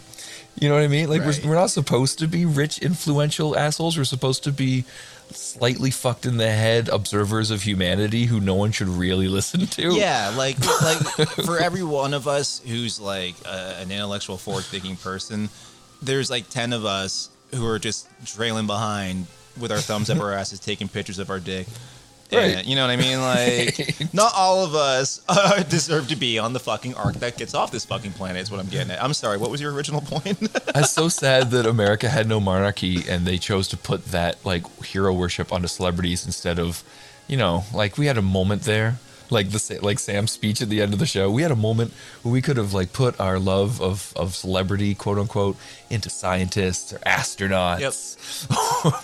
You 0.59 0.69
know 0.69 0.75
what 0.75 0.83
I 0.83 0.87
mean? 0.87 1.09
Like 1.09 1.21
Right. 1.21 1.39
we're, 1.43 1.49
we're 1.49 1.55
not 1.55 1.71
supposed 1.71 2.19
to 2.19 2.27
be 2.27 2.45
rich, 2.45 2.79
influential 2.79 3.57
assholes. 3.57 3.97
We're 3.97 4.03
supposed 4.03 4.43
to 4.43 4.51
be 4.51 4.85
slightly 5.31 5.89
fucked 5.89 6.25
in 6.25 6.37
the 6.37 6.49
head 6.51 6.89
observers 6.89 7.49
of 7.49 7.63
humanity 7.63 8.25
who 8.25 8.39
no 8.39 8.53
one 8.53 8.71
should 8.71 8.87
really 8.87 9.27
listen 9.39 9.65
to. 9.67 9.93
Yeah, 9.95 10.31
like 10.37 10.57
like 10.81 10.97
for 11.45 11.57
every 11.59 11.83
one 11.83 12.13
of 12.13 12.27
us 12.27 12.61
who's 12.65 12.99
like 12.99 13.35
uh, 13.45 13.75
an 13.79 13.91
intellectual, 13.91 14.37
forward-thinking 14.37 14.97
person, 14.97 15.49
there's 16.01 16.29
like 16.29 16.49
ten 16.49 16.71
of 16.71 16.85
us 16.85 17.29
who 17.55 17.65
are 17.67 17.79
just 17.79 18.07
trailing 18.25 18.67
behind 18.67 19.25
with 19.59 19.71
our 19.71 19.79
thumbs 19.79 20.09
up 20.09 20.19
our 20.19 20.33
asses, 20.33 20.59
taking 20.59 20.87
pictures 20.87 21.19
of 21.19 21.29
our 21.29 21.39
dick. 21.39 21.67
Right. 22.35 22.55
And, 22.57 22.67
you 22.67 22.75
know 22.75 22.81
what 22.81 22.91
I 22.91 22.95
mean? 22.97 23.19
Like, 23.19 24.13
not 24.13 24.33
all 24.35 24.63
of 24.63 24.75
us 24.75 25.21
uh, 25.27 25.63
deserve 25.69 26.07
to 26.09 26.15
be 26.15 26.39
on 26.39 26.53
the 26.53 26.59
fucking 26.59 26.95
arc 26.95 27.15
that 27.15 27.37
gets 27.37 27.53
off 27.53 27.71
this 27.71 27.85
fucking 27.85 28.13
planet. 28.13 28.41
Is 28.41 28.51
what 28.51 28.59
I'm 28.59 28.67
getting 28.67 28.91
at. 28.91 29.03
I'm 29.03 29.13
sorry. 29.13 29.37
What 29.37 29.51
was 29.51 29.61
your 29.61 29.73
original 29.73 30.01
point? 30.01 30.37
It's 30.75 30.91
so 30.91 31.07
sad 31.07 31.51
that 31.51 31.65
America 31.67 32.09
had 32.09 32.27
no 32.27 32.39
monarchy 32.39 33.07
and 33.07 33.25
they 33.25 33.37
chose 33.37 33.67
to 33.69 33.77
put 33.77 34.05
that 34.05 34.43
like 34.43 34.65
hero 34.83 35.13
worship 35.13 35.53
onto 35.53 35.67
celebrities 35.67 36.25
instead 36.25 36.57
of, 36.57 36.83
you 37.27 37.37
know, 37.37 37.63
like 37.73 37.97
we 37.97 38.07
had 38.07 38.17
a 38.17 38.21
moment 38.21 38.63
there, 38.63 38.97
like 39.29 39.49
the 39.49 39.79
like 39.81 39.99
Sam's 39.99 40.31
speech 40.31 40.61
at 40.61 40.69
the 40.69 40.81
end 40.81 40.93
of 40.93 40.99
the 40.99 41.05
show. 41.05 41.29
We 41.31 41.41
had 41.41 41.51
a 41.51 41.55
moment 41.55 41.91
where 42.21 42.31
we 42.31 42.41
could 42.41 42.57
have 42.57 42.73
like 42.73 42.93
put 42.93 43.19
our 43.19 43.39
love 43.39 43.81
of 43.81 44.13
of 44.15 44.35
celebrity, 44.35 44.95
quote 44.95 45.17
unquote, 45.17 45.57
into 45.89 46.09
scientists 46.09 46.93
or 46.93 46.99
astronauts. 46.99 48.17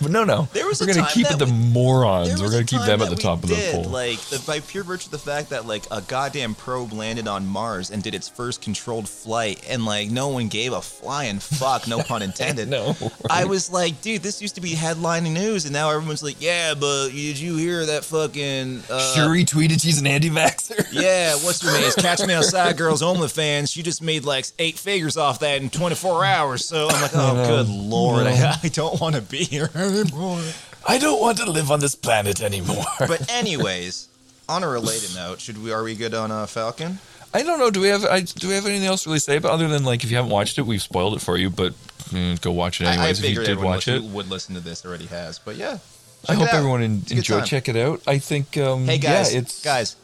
but 0.02 0.10
no, 0.10 0.24
no, 0.24 0.48
There 0.52 0.66
was 0.66 0.80
we're 0.80 0.92
gonna 0.92 1.08
keep 1.12 1.30
it 1.30 1.38
the 1.38 1.46
we- 1.46 1.52
morons. 1.52 2.40
We're 2.42 2.50
gonna 2.50 2.64
keep 2.64 2.82
them 2.82 3.02
at 3.02 3.10
the 3.10 3.16
top 3.16 3.42
of 3.42 3.48
the 3.48 3.56
did, 3.56 3.74
poll. 3.74 3.84
Like 3.84 4.18
the, 4.20 4.42
by 4.46 4.60
pure 4.60 4.84
virtue 4.84 5.06
of 5.06 5.10
the 5.12 5.18
fact 5.18 5.50
that 5.50 5.66
like 5.66 5.84
a 5.90 6.00
goddamn 6.02 6.54
probe 6.54 6.92
landed 6.92 7.28
on 7.28 7.46
Mars 7.46 7.90
and 7.90 8.02
did 8.02 8.14
its 8.14 8.28
first 8.28 8.60
controlled 8.62 9.08
flight, 9.08 9.64
and 9.68 9.84
like 9.84 10.10
no 10.10 10.28
one 10.28 10.48
gave 10.48 10.72
a 10.72 10.80
flying 10.82 11.38
fuck, 11.38 11.86
no 11.88 12.02
pun 12.02 12.22
intended. 12.30 12.68
No, 12.68 12.96
I 13.28 13.44
was 13.44 13.70
like, 13.70 14.00
dude, 14.02 14.22
this 14.22 14.40
used 14.42 14.54
to 14.56 14.60
be 14.60 14.72
headlining 14.74 15.32
news, 15.32 15.64
and 15.64 15.72
now 15.72 15.90
everyone's 15.90 16.22
like, 16.22 16.40
yeah, 16.40 16.74
but 16.74 17.08
did 17.10 17.38
you 17.38 17.56
hear 17.56 17.86
that 17.86 18.04
fucking? 18.04 18.82
Uh, 18.90 19.14
Shuri 19.14 19.44
tweeted 19.44 19.80
she's 19.82 20.00
an 20.00 20.06
anti-vaxxer. 20.10 20.88
Yeah, 20.92 21.34
what's 21.36 21.62
your 21.62 21.72
name? 21.72 21.90
Catch 21.98 22.26
Me 22.26 22.34
Outside 22.34 22.76
Girls 22.76 23.00
OnlyFans. 23.02 23.72
She 23.72 23.82
just 23.82 24.02
made 24.02 24.24
like 24.24 24.46
eight 24.58 24.78
figures 24.78 25.16
off 25.16 25.40
that 25.40 25.62
in 25.62 25.70
24 25.70 26.24
hours. 26.24 26.64
So 26.64 26.88
I'm 26.88 27.00
like, 27.02 27.12
oh, 27.14 27.46
good 27.46 27.68
lord, 27.68 28.26
I, 28.26 28.58
I 28.62 28.68
don't 28.68 29.00
want 29.00 29.14
to 29.14 29.22
be 29.22 29.44
here 29.44 29.70
anymore. 29.74 30.42
I 30.86 30.98
don't 30.98 31.20
want 31.20 31.38
to 31.38 31.50
live 31.50 31.70
on 31.70 31.80
this 31.80 31.94
planet 31.94 32.42
anymore. 32.42 32.84
But 32.98 33.30
anyways, 33.32 34.08
on 34.48 34.62
a 34.62 34.68
related 34.68 35.14
note, 35.14 35.40
should 35.40 35.62
we 35.62 35.72
are 35.72 35.82
we 35.82 35.94
good 35.94 36.14
on 36.14 36.30
uh, 36.30 36.46
Falcon? 36.46 36.98
I 37.32 37.42
don't 37.42 37.60
know. 37.60 37.70
Do 37.70 37.80
we 37.80 37.88
have 37.88 38.04
I, 38.04 38.22
do 38.22 38.48
we 38.48 38.54
have 38.54 38.66
anything 38.66 38.86
else 38.86 39.04
to 39.04 39.10
really 39.10 39.20
say 39.20 39.38
But 39.38 39.52
other 39.52 39.68
than 39.68 39.84
like 39.84 40.02
if 40.02 40.10
you 40.10 40.16
haven't 40.16 40.32
watched 40.32 40.58
it, 40.58 40.62
we've 40.62 40.82
spoiled 40.82 41.14
it 41.14 41.20
for 41.20 41.36
you, 41.36 41.48
but 41.48 41.72
mm, 42.10 42.40
go 42.40 42.50
watch 42.50 42.80
it 42.80 42.86
I, 42.86 42.90
I 42.90 42.94
anyways. 42.94 43.22
if 43.22 43.30
you 43.30 43.44
did 43.44 43.58
watch 43.58 43.86
it, 43.86 44.02
would 44.02 44.28
listen 44.28 44.54
to 44.56 44.60
this 44.60 44.84
already 44.84 45.06
has. 45.06 45.38
But 45.38 45.56
yeah, 45.56 45.78
I 46.28 46.34
hope 46.34 46.48
out. 46.48 46.54
everyone 46.54 46.82
en- 46.82 46.98
It's 47.02 47.10
a 47.12 47.14
good 47.14 47.18
enjoyed. 47.18 47.38
time. 47.40 47.46
Check 47.48 47.68
it 47.68 47.76
out. 47.76 48.02
I 48.06 48.18
think. 48.18 48.56
Um, 48.56 48.86
Hey 48.86 48.98
guys, 48.98 49.32
yeah, 49.32 49.40
it's 49.40 49.62
guys. 49.62 49.96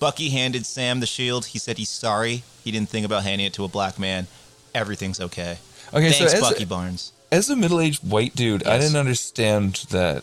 Bucky 0.00 0.30
handed 0.30 0.66
Sam 0.66 1.00
the 1.00 1.06
shield. 1.06 1.46
He 1.46 1.58
said 1.58 1.78
he's 1.78 1.88
sorry. 1.88 2.42
He 2.62 2.70
didn't 2.70 2.88
think 2.90 3.06
about 3.06 3.22
handing 3.24 3.46
it 3.46 3.52
to 3.54 3.64
a 3.64 3.68
black 3.68 3.98
man. 3.98 4.26
Everything's 4.74 5.20
okay. 5.20 5.58
Okay, 5.92 6.10
so 6.12 6.18
Thanks, 6.18 6.34
as- 6.34 6.40
Bucky 6.40 6.64
Barnes. 6.64 7.12
As 7.32 7.48
a 7.50 7.56
middle-aged 7.56 8.08
white 8.08 8.36
dude, 8.36 8.64
I 8.66 8.78
didn't 8.78 8.96
understand 8.96 9.86
that. 9.90 10.22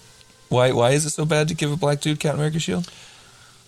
Why? 0.50 0.72
Why 0.72 0.92
is 0.92 1.06
it 1.06 1.10
so 1.12 1.26
bad 1.26 1.48
to 1.50 1.54
give 1.54 1.72
a 1.72 1.76
black 1.76 2.00
dude 2.02 2.20
Captain 2.20 2.40
America 2.40 2.60
shield? 2.60 2.90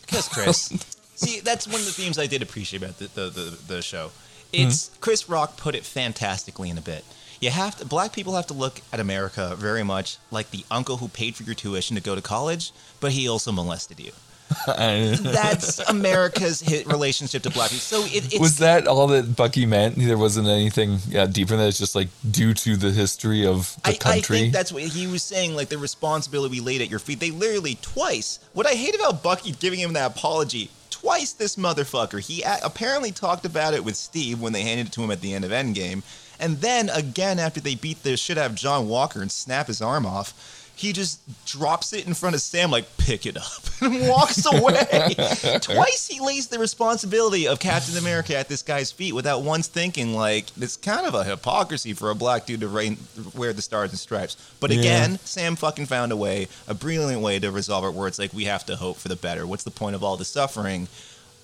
Because 0.01 0.27
Chris, 0.33 0.71
see, 1.15 1.39
that's 1.41 1.65
one 1.67 1.79
of 1.79 1.85
the 1.85 1.91
themes 1.91 2.17
I 2.19 2.27
did 2.27 2.41
appreciate 2.41 2.81
about 2.83 2.99
the 2.99 3.07
the, 3.07 3.29
the, 3.29 3.57
the 3.75 3.81
show. 3.81 4.11
It's 4.53 4.91
Chris 5.01 5.27
Rock 5.27 5.57
put 5.57 5.73
it 5.75 5.83
fantastically 5.83 6.69
in 6.69 6.77
a 6.77 6.81
bit. 6.81 7.03
You 7.43 7.49
have 7.49 7.75
to 7.79 7.85
black 7.85 8.13
people 8.13 8.35
have 8.35 8.47
to 8.47 8.53
look 8.53 8.79
at 8.93 9.01
America 9.01 9.53
very 9.57 9.83
much 9.83 10.17
like 10.31 10.51
the 10.51 10.63
uncle 10.71 10.95
who 10.95 11.09
paid 11.09 11.35
for 11.35 11.43
your 11.43 11.55
tuition 11.55 11.97
to 11.97 12.01
go 12.01 12.15
to 12.15 12.21
college, 12.21 12.71
but 13.01 13.11
he 13.11 13.27
also 13.27 13.51
molested 13.51 13.99
you. 13.99 14.13
That's 14.65 15.79
America's 15.89 16.61
hit 16.61 16.87
relationship 16.87 17.43
to 17.43 17.49
black 17.49 17.71
people. 17.71 17.81
So 17.81 18.05
it, 18.05 18.39
was 18.39 18.59
that 18.59 18.87
all 18.87 19.07
that 19.07 19.35
Bucky 19.35 19.65
meant? 19.65 19.97
There 19.97 20.17
wasn't 20.17 20.47
anything 20.47 20.99
uh, 21.13 21.25
deeper 21.25 21.49
than 21.49 21.59
that. 21.59 21.67
It's 21.67 21.77
just 21.77 21.95
like 21.95 22.07
due 22.31 22.53
to 22.53 22.77
the 22.77 22.91
history 22.91 23.45
of 23.45 23.75
the 23.83 23.89
I, 23.89 23.97
I 24.05 24.21
think 24.21 24.53
that's 24.53 24.71
what 24.71 24.83
he 24.83 25.05
was 25.07 25.21
saying. 25.21 25.53
Like 25.53 25.67
the 25.67 25.77
responsibility 25.77 26.49
we 26.49 26.61
laid 26.61 26.81
at 26.81 26.89
your 26.89 26.99
feet. 26.99 27.19
They 27.19 27.31
literally 27.31 27.77
twice. 27.81 28.39
What 28.53 28.67
I 28.67 28.71
hate 28.71 28.95
about 28.95 29.21
Bucky 29.21 29.51
giving 29.51 29.81
him 29.81 29.91
that 29.93 30.11
apology 30.11 30.69
twice. 30.89 31.33
This 31.33 31.57
motherfucker. 31.57 32.25
He 32.25 32.41
a- 32.43 32.59
apparently 32.63 33.11
talked 33.11 33.43
about 33.43 33.73
it 33.73 33.83
with 33.83 33.97
Steve 33.97 34.39
when 34.39 34.53
they 34.53 34.61
handed 34.61 34.87
it 34.87 34.93
to 34.93 35.03
him 35.03 35.11
at 35.11 35.19
the 35.19 35.33
end 35.33 35.43
of 35.43 35.51
Endgame, 35.51 36.03
and 36.39 36.57
then 36.61 36.89
again 36.89 37.39
after 37.39 37.59
they 37.59 37.75
beat 37.75 38.03
the 38.03 38.17
shit 38.17 38.37
out 38.37 38.49
of 38.51 38.55
John 38.55 38.87
Walker 38.87 39.21
and 39.21 39.31
snap 39.31 39.67
his 39.67 39.81
arm 39.81 40.05
off. 40.05 40.59
He 40.75 40.91
just 40.91 41.19
drops 41.45 41.93
it 41.93 42.07
in 42.07 42.15
front 42.15 42.33
of 42.33 42.41
Sam, 42.41 42.71
like, 42.71 42.85
pick 42.97 43.27
it 43.27 43.37
up, 43.37 43.61
and 43.81 44.07
walks 44.09 44.43
away. 44.51 45.13
Twice 45.61 46.07
he 46.07 46.19
lays 46.19 46.47
the 46.47 46.57
responsibility 46.57 47.47
of 47.47 47.59
Captain 47.59 47.95
America 47.95 48.35
at 48.35 48.49
this 48.49 48.63
guy's 48.63 48.91
feet 48.91 49.13
without 49.13 49.43
once 49.43 49.67
thinking, 49.67 50.15
like, 50.15 50.47
it's 50.59 50.75
kind 50.75 51.05
of 51.05 51.13
a 51.13 51.23
hypocrisy 51.23 51.93
for 51.93 52.09
a 52.09 52.15
black 52.15 52.47
dude 52.47 52.61
to 52.61 52.67
reign, 52.67 52.97
wear 53.35 53.53
the 53.53 53.61
stars 53.61 53.91
and 53.91 53.99
stripes. 53.99 54.35
But 54.59 54.71
Yeah. 54.71 54.79
again, 54.79 55.19
Sam 55.23 55.55
fucking 55.55 55.85
found 55.85 56.11
a 56.11 56.17
way, 56.17 56.47
a 56.67 56.73
brilliant 56.73 57.21
way 57.21 57.37
to 57.37 57.51
resolve 57.51 57.85
it 57.85 57.93
where 57.93 58.07
it's 58.07 58.17
like, 58.17 58.33
we 58.33 58.45
have 58.45 58.65
to 58.65 58.75
hope 58.75 58.97
for 58.97 59.09
the 59.09 59.15
better. 59.15 59.45
What's 59.45 59.63
the 59.63 59.71
point 59.71 59.95
of 59.95 60.03
all 60.03 60.17
the 60.17 60.25
suffering? 60.25 60.87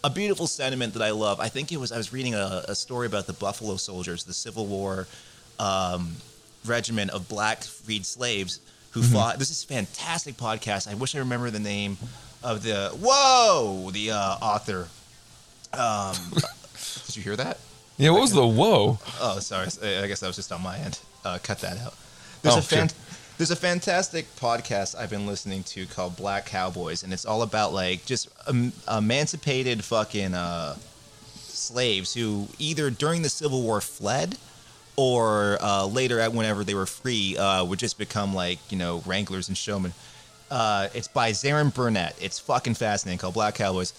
A 0.03 0.09
beautiful 0.09 0.47
sentiment 0.47 0.93
that 0.93 1.01
I 1.01 1.11
love. 1.11 1.39
I 1.41 1.49
think 1.49 1.71
it 1.73 1.77
was, 1.77 1.91
I 1.91 1.97
was 1.97 2.13
reading 2.13 2.33
a, 2.33 2.63
a 2.69 2.75
story 2.75 3.05
about 3.05 3.27
the 3.27 3.33
Buffalo 3.33 3.75
Soldiers, 3.75 4.23
the 4.23 4.33
Civil 4.33 4.65
War 4.65 5.07
um, 5.59 6.15
regiment 6.65 7.11
of 7.11 7.27
black 7.27 7.63
freed 7.63 8.05
slaves 8.05 8.61
who 8.91 9.01
Mm-hmm. 9.01 9.13
fought. 9.13 9.39
This 9.39 9.51
is 9.51 9.63
a 9.63 9.67
fantastic 9.67 10.35
podcast. 10.37 10.89
I 10.89 10.95
wish 10.95 11.15
I 11.15 11.19
remember 11.19 11.49
the 11.51 11.59
name 11.59 11.97
of 12.41 12.63
the 12.63 12.89
whoa 13.01 13.91
the 13.91 14.11
uh, 14.11 14.37
author. 14.41 14.87
Um, 15.73 16.15
did 17.05 17.15
you 17.17 17.21
hear 17.21 17.35
that? 17.35 17.59
yeah, 17.97 18.09
what 18.11 18.21
was 18.21 18.31
the 18.31 18.47
whoa? 18.47 18.97
Oh, 19.19 19.39
sorry. 19.39 19.67
I 19.83 20.07
guess 20.07 20.21
that 20.21 20.27
was 20.27 20.37
just 20.37 20.51
on 20.51 20.61
my 20.63 20.77
end. 20.77 20.97
Uh, 21.25 21.37
cut 21.43 21.59
that 21.59 21.77
out. 21.79 21.93
There's 22.41 22.55
Oh, 22.55 22.59
a 22.59 22.61
fan- 22.61 22.87
sure. 22.87 22.97
There's 23.39 23.51
a 23.51 23.55
fantastic 23.55 24.25
podcast 24.35 24.97
I've 24.97 25.09
been 25.09 25.25
listening 25.25 25.63
to 25.63 25.85
called 25.85 26.17
Black 26.17 26.45
Cowboys, 26.45 27.03
and 27.03 27.13
it's 27.13 27.25
all 27.25 27.41
about 27.41 27.71
like 27.73 28.05
just 28.05 28.27
emancipated 28.91 29.81
fucking 29.81 30.33
uh, 30.33 30.75
slaves 31.35 32.13
who 32.13 32.49
either 32.59 32.89
during 32.89 33.21
the 33.21 33.29
Civil 33.29 33.61
War 33.61 33.79
fled 33.79 34.37
or 34.97 35.57
uh, 35.61 35.85
later 35.85 36.19
at 36.19 36.33
whenever 36.33 36.65
they 36.65 36.73
were 36.73 36.85
free 36.85 37.37
uh, 37.37 37.63
would 37.63 37.79
just 37.79 37.97
become 37.97 38.35
like 38.35 38.59
you 38.69 38.77
know 38.77 39.01
wranglers 39.05 39.47
and 39.47 39.55
showmen. 39.55 39.93
Uh, 40.51 40.89
it's 40.93 41.07
by 41.07 41.31
Zarin 41.31 41.73
Burnett. 41.73 42.17
It's 42.21 42.39
fucking 42.39 42.73
fascinating. 42.73 43.19
Called 43.19 43.35
Black 43.35 43.55
Cowboys. 43.55 43.93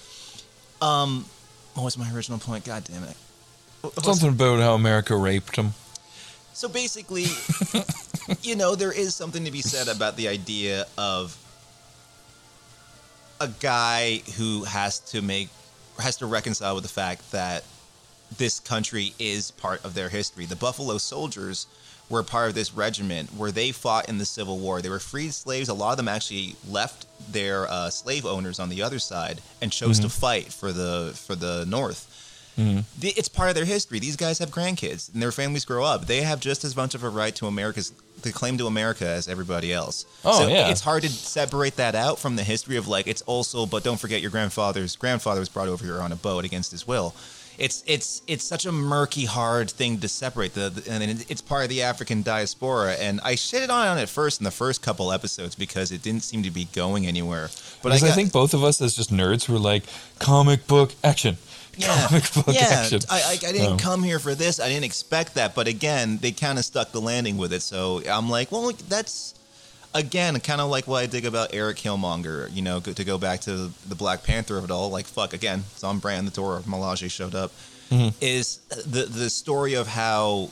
Um, 0.82 1.24
what 1.72 1.84
was 1.84 1.96
my 1.96 2.12
original 2.12 2.38
point? 2.38 2.66
God 2.66 2.84
damn 2.84 3.04
it. 3.04 3.16
Something 4.02 4.28
about 4.28 4.60
how 4.60 4.74
America 4.74 5.16
raped 5.16 5.56
him. 5.56 5.72
So 6.60 6.68
basically, 6.68 7.24
you 8.42 8.54
know, 8.54 8.74
there 8.74 8.92
is 8.92 9.14
something 9.14 9.46
to 9.46 9.50
be 9.50 9.62
said 9.62 9.88
about 9.88 10.18
the 10.18 10.28
idea 10.28 10.84
of 10.98 11.34
a 13.40 13.48
guy 13.60 14.18
who 14.36 14.64
has 14.64 15.00
to 15.00 15.22
make 15.22 15.48
has 15.98 16.16
to 16.18 16.26
reconcile 16.26 16.74
with 16.74 16.84
the 16.84 16.90
fact 16.90 17.32
that 17.32 17.64
this 18.36 18.60
country 18.60 19.14
is 19.18 19.52
part 19.52 19.82
of 19.86 19.94
their 19.94 20.10
history. 20.10 20.44
The 20.44 20.54
Buffalo 20.54 20.98
Soldiers 20.98 21.66
were 22.10 22.22
part 22.22 22.50
of 22.50 22.54
this 22.54 22.74
regiment 22.74 23.32
where 23.34 23.50
they 23.50 23.72
fought 23.72 24.10
in 24.10 24.18
the 24.18 24.26
Civil 24.26 24.58
War. 24.58 24.82
They 24.82 24.90
were 24.90 24.98
freed 24.98 25.32
slaves. 25.32 25.70
A 25.70 25.74
lot 25.74 25.92
of 25.92 25.96
them 25.96 26.08
actually 26.08 26.56
left 26.68 27.06
their 27.32 27.70
uh, 27.70 27.88
slave 27.88 28.26
owners 28.26 28.60
on 28.60 28.68
the 28.68 28.82
other 28.82 28.98
side 28.98 29.40
and 29.62 29.72
chose 29.72 29.98
to 30.00 30.10
fight 30.10 30.52
for 30.52 30.72
the 30.72 31.12
for 31.14 31.34
the 31.34 31.64
North. 31.66 32.09
Mm-hmm. 32.58 32.80
The- 33.00 33.14
It's 33.16 33.28
part 33.28 33.48
of 33.48 33.54
their 33.54 33.64
history. 33.64 33.98
These 33.98 34.16
guys 34.16 34.38
have 34.38 34.50
grandkids 34.50 35.12
and 35.12 35.22
their 35.22 35.32
families 35.32 35.64
grow 35.64 35.84
up. 35.84 36.06
They 36.06 36.22
have 36.22 36.40
just 36.40 36.64
as 36.64 36.76
much 36.76 36.94
of 36.94 37.02
a 37.04 37.08
right 37.08 37.34
to 37.36 37.46
America's 37.46 37.92
the 38.22 38.32
claim 38.32 38.58
to 38.58 38.66
America 38.66 39.06
as 39.06 39.28
everybody 39.28 39.72
else. 39.72 40.04
Oh, 40.26 40.40
so 40.42 40.48
yeah. 40.48 40.68
it's 40.68 40.82
hard 40.82 41.02
to 41.04 41.08
separate 41.08 41.76
that 41.76 41.94
out 41.94 42.18
from 42.18 42.36
the 42.36 42.44
history 42.44 42.76
of 42.76 42.86
like 42.86 43.06
it's 43.06 43.22
also. 43.22 43.64
But 43.64 43.82
don't 43.82 43.98
forget 43.98 44.20
your 44.20 44.30
grandfather's 44.30 44.94
grandfather 44.96 45.40
was 45.40 45.48
brought 45.48 45.68
over 45.68 45.82
here 45.84 46.00
on 46.02 46.12
a 46.12 46.16
boat 46.16 46.44
against 46.44 46.70
his 46.70 46.86
will. 46.86 47.14
It's 47.58 47.82
it's 47.86 48.20
it's 48.26 48.44
such 48.44 48.66
a 48.66 48.72
murky, 48.72 49.24
hard 49.26 49.70
thing 49.70 49.98
to 50.00 50.08
separate. 50.08 50.52
The, 50.54 50.68
the 50.70 50.90
and 50.90 51.02
it's 51.30 51.40
part 51.40 51.62
of 51.64 51.68
the 51.70 51.82
African 51.82 52.22
diaspora. 52.22 52.92
And 52.94 53.20
I 53.22 53.34
shitted 53.34 53.70
on 53.70 53.96
it 53.98 54.08
first 54.10 54.40
in 54.40 54.44
the 54.44 54.50
first 54.50 54.82
couple 54.82 55.12
episodes 55.12 55.54
because 55.54 55.92
it 55.92 56.02
didn't 56.02 56.22
seem 56.22 56.42
to 56.42 56.50
be 56.50 56.66
going 56.74 57.06
anywhere. 57.06 57.48
But 57.82 57.92
I, 57.92 57.98
got- 58.00 58.14
think 58.14 58.32
both 58.32 58.52
of 58.54 58.62
us, 58.64 58.80
as 58.82 58.96
just 58.96 59.10
nerds, 59.12 59.48
were 59.48 59.58
like 59.58 59.84
comic 60.18 60.66
book 60.66 60.94
action, 61.04 61.36
yeah, 61.80 62.06
comic 62.08 62.32
book 62.34 62.54
yeah. 62.54 62.66
action. 62.70 63.00
I, 63.10 63.22
I, 63.22 63.32
I 63.32 63.52
didn't 63.52 63.72
Um, 63.72 63.78
come 63.78 64.02
here 64.02 64.18
for 64.18 64.34
this. 64.34 64.60
I 64.60 64.68
didn't 64.68 64.84
expect 64.84 65.34
that. 65.34 65.54
But 65.54 65.66
again, 65.68 66.18
they 66.18 66.32
kind 66.32 66.58
of 66.58 66.64
stuck 66.64 66.92
the 66.92 67.00
landing 67.00 67.36
with 67.36 67.52
it. 67.52 67.62
So 67.62 68.02
I'm 68.08 68.28
like, 68.30 68.52
well, 68.52 68.72
that's 68.88 69.34
again 69.92 70.38
kind 70.40 70.60
of 70.60 70.70
like 70.70 70.86
what 70.86 71.02
I 71.02 71.06
dig 71.06 71.24
about 71.24 71.54
Eric 71.54 71.78
Killmonger. 71.78 72.52
You 72.54 72.62
know, 72.62 72.80
to 72.80 73.04
go 73.04 73.18
back 73.18 73.40
to 73.42 73.70
the 73.88 73.94
Black 73.94 74.22
Panther 74.22 74.58
of 74.58 74.64
it 74.64 74.70
all. 74.70 74.90
Like, 74.90 75.06
fuck, 75.06 75.32
again, 75.32 75.64
it's 75.72 75.84
on 75.84 75.98
brand. 75.98 76.26
The 76.26 76.32
Dora 76.32 76.60
Milaje 76.60 77.10
showed 77.10 77.34
up. 77.34 77.52
Is 78.20 78.58
the 78.68 79.04
the 79.04 79.30
story 79.30 79.74
of 79.74 79.88
how. 79.88 80.50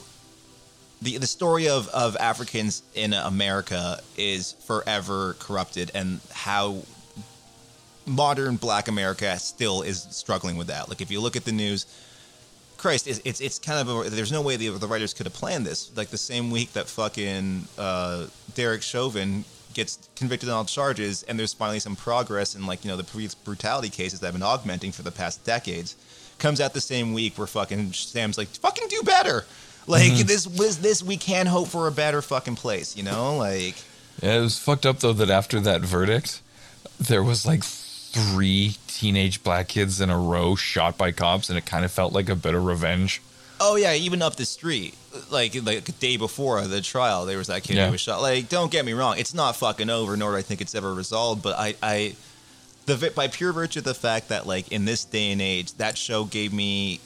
The, 1.01 1.17
the 1.17 1.29
story 1.29 1.69
of, 1.69 1.87
of 1.91 2.17
Africans 2.17 2.83
in 2.97 3.13
America 3.13 4.01
is 4.17 4.55
forever 4.67 5.37
corrupted, 5.39 5.93
and 5.95 6.19
how 6.33 6.83
modern 8.09 8.57
black 8.57 8.89
america 8.89 9.39
still 9.39 9.83
is 9.83 10.03
struggling 10.11 10.57
with 10.57 10.67
that 10.67 10.89
like 10.89 11.01
if 11.01 11.11
you 11.11 11.21
look 11.21 11.37
at 11.37 11.45
the 11.45 11.53
news 11.53 11.87
christ 12.77 13.07
it's 13.07 13.21
it's, 13.25 13.41
it's 13.41 13.59
kind 13.59 13.89
of 13.89 14.07
a, 14.07 14.11
there's 14.11 14.33
no 14.33 14.43
way 14.43 14.57
the, 14.57 14.69
the 14.71 14.87
writers 14.87 15.13
could 15.13 15.27
have 15.27 15.35
planned 15.35 15.67
this 15.67 15.95
like 15.97 16.09
the 16.09 16.19
same 16.19 16.51
week 16.51 16.73
that 16.73 16.89
fucking 16.89 17.65
uh, 17.79 18.27
derek 18.55 18.83
chauvin 18.83 19.45
gets 19.79 20.09
convicted 20.17 20.49
on 20.49 20.57
all 20.57 20.65
charges, 20.65 21.23
and 21.25 21.39
there's 21.39 21.53
finally 21.53 21.79
some 21.79 21.95
progress 21.95 22.55
in 22.57 22.67
like 22.67 22.85
you 22.85 22.91
know 22.91 22.97
the 22.97 23.05
police 23.05 23.35
brutality 23.35 23.89
cases 23.89 24.19
that 24.21 24.27
have 24.27 24.35
been 24.35 24.43
augmenting 24.43 24.93
for 24.93 25.03
the 25.03 25.13
past 25.13 25.45
decades. 25.45 25.97
Comes 26.39 26.61
out 26.61 26.75
the 26.75 26.81
same 26.81 27.15
week 27.15 27.39
where 27.39 27.47
fucking 27.47 27.93
Sam's 27.93 28.39
like, 28.39 28.49
fucking 28.49 28.89
do 28.89 29.03
better. 29.03 29.45
Like 29.87 30.13
this 30.27 30.47
was 30.47 30.81
this 30.81 31.03
we 31.03 31.17
can 31.17 31.47
hope 31.47 31.69
for 31.69 31.87
a 31.87 31.93
better 31.93 32.21
fucking 32.21 32.57
place, 32.57 32.97
you 32.97 33.03
know? 33.03 33.37
Like 33.37 33.77
Yeah, 34.23 34.37
it 34.37 34.41
was 34.41 34.59
fucked 34.59 34.85
up 34.85 34.99
though 34.99 35.15
that 35.15 35.31
after 35.31 35.61
that 35.61 35.81
verdict, 35.81 36.43
there 37.01 37.23
was 37.23 37.47
like 37.47 37.63
three 38.13 38.77
teenage 38.87 39.43
black 39.43 39.69
kids 39.69 40.01
in 40.01 40.11
a 40.11 40.19
row 40.19 40.55
shot 40.55 40.97
by 40.97 41.13
cops, 41.13 41.49
and 41.49 41.59
it 41.59 41.67
kind 41.67 41.85
of 41.85 41.93
felt 41.93 42.13
like 42.13 42.29
a 42.29 42.37
bit 42.37 42.55
of 42.55 42.65
revenge. 42.65 43.21
Oh 43.61 43.77
yeah, 43.77 43.93
even 43.95 44.23
up 44.23 44.37
the 44.37 44.45
street, 44.45 44.95
like 45.31 45.55
like 45.65 45.89
a 45.89 45.93
day 45.93 46.17
before 46.17 46.61
the 46.63 46.81
trial, 46.81 47.27
there 47.27 47.39
was 47.39 47.49
that 47.49 47.65
kid 47.65 47.77
Yeah. 47.77 47.87
who 47.87 47.93
was 47.93 48.01
shot. 48.01 48.21
Like, 48.23 48.49
don't 48.49 48.71
get 48.71 48.85
me 48.85 48.93
wrong, 48.93 49.19
it's 49.19 49.35
not 49.35 49.57
fucking 49.57 49.91
over, 49.91 50.17
nor 50.17 50.33
do 50.33 50.37
I 50.37 50.43
think 50.43 50.61
it's 50.61 50.75
ever 50.75 50.95
resolved. 50.95 51.43
But 51.43 51.59
I, 51.59 51.75
I, 51.83 52.15
the 52.87 53.13
by 53.15 53.29
pure 53.29 53.53
virtue 53.53 53.81
of 53.81 53.85
the 53.85 53.95
fact 53.95 54.29
that 54.29 54.47
like 54.47 54.71
in 54.71 54.85
this 54.85 55.05
day 55.05 55.33
and 55.33 55.43
age, 55.43 55.73
that 55.75 55.99
show 55.99 56.25
gave 56.25 56.53
me, 56.53 57.01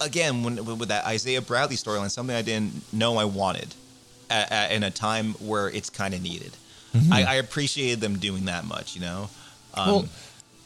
again, 0.00 0.42
when 0.42 0.64
with 0.78 0.88
that 0.88 1.06
Isaiah 1.06 1.40
Bradley 1.42 1.76
storyline, 1.76 2.10
something 2.10 2.34
I 2.34 2.42
didn't 2.42 2.92
know 2.92 3.16
I 3.16 3.24
wanted, 3.24 3.74
at, 4.28 4.50
at, 4.50 4.72
in 4.72 4.82
a 4.82 4.90
time 4.90 5.34
where 5.34 5.68
it's 5.68 5.90
kind 5.90 6.12
of 6.12 6.22
needed. 6.22 6.52
Mm-hmm. 6.94 7.12
I, 7.12 7.24
I 7.24 7.34
appreciated 7.36 8.00
them 8.00 8.18
doing 8.18 8.46
that 8.46 8.64
much, 8.64 8.94
you 8.94 9.00
know. 9.00 9.30
Um, 9.74 9.86
well, 9.88 10.04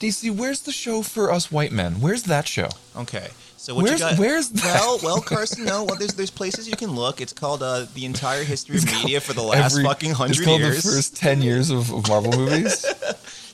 DC, 0.01 0.31
where's 0.31 0.61
the 0.61 0.73
show 0.73 1.03
for 1.03 1.33
us 1.33 1.51
white 1.51 1.73
men? 1.73 2.01
Where's 2.01 2.25
that 2.25 2.47
show? 2.47 2.69
Okay. 2.97 3.29
So 3.57 3.75
what 3.75 3.85
Where's- 3.85 3.99
you 4.01 4.07
got? 4.11 4.19
where's 4.19 4.49
that? 4.51 4.81
Well, 4.81 5.01
well, 5.03 5.21
Carson. 5.21 5.65
No, 5.65 5.85
well, 5.85 5.97
there's 5.97 6.15
there's 6.15 6.31
places 6.31 6.69
you 6.69 6.77
can 6.77 6.91
look. 6.95 7.21
It's 7.21 7.33
called 7.33 7.63
uh, 7.63 7.87
the 7.95 8.05
entire 8.05 8.45
history 8.45 8.77
of 8.77 8.85
media 8.87 9.21
for 9.21 9.33
the 9.33 9.43
last 9.43 9.73
Every- 9.73 9.85
fucking 9.85 10.11
It's 10.11 10.19
hundred 10.19 10.45
called 10.45 10.61
years. 10.61 10.83
the 10.83 10.91
first 10.91 11.17
ten 11.17 11.43
years 11.43 11.71
of, 11.71 11.91
of 11.93 12.09
Marvel 12.09 12.33
movies. 12.33 12.85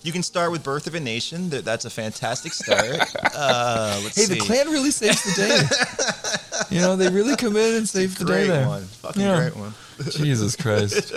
You 0.04 0.10
can 0.10 0.24
start 0.24 0.50
with 0.50 0.64
Birth 0.64 0.88
of 0.88 0.96
a 0.96 1.00
Nation. 1.00 1.48
That's 1.48 1.84
a 1.84 1.90
fantastic 1.90 2.52
start. 2.52 2.98
Uh, 3.34 4.00
let's 4.02 4.16
hey, 4.16 4.22
see. 4.24 4.34
the 4.34 4.40
Klan 4.40 4.66
really 4.68 4.90
saves 4.90 5.22
the 5.22 6.66
day. 6.68 6.74
you 6.74 6.80
know, 6.82 6.96
they 6.96 7.08
really 7.08 7.36
come 7.36 7.56
in 7.56 7.76
and 7.76 7.88
save 7.88 8.18
the 8.18 8.24
day 8.24 8.48
there. 8.48 8.66
one. 8.66 8.82
Fucking 8.82 9.22
Yeah. 9.22 9.36
great 9.36 9.56
one. 9.56 9.72
Jesus 10.10 10.56
Christ. 10.56 11.12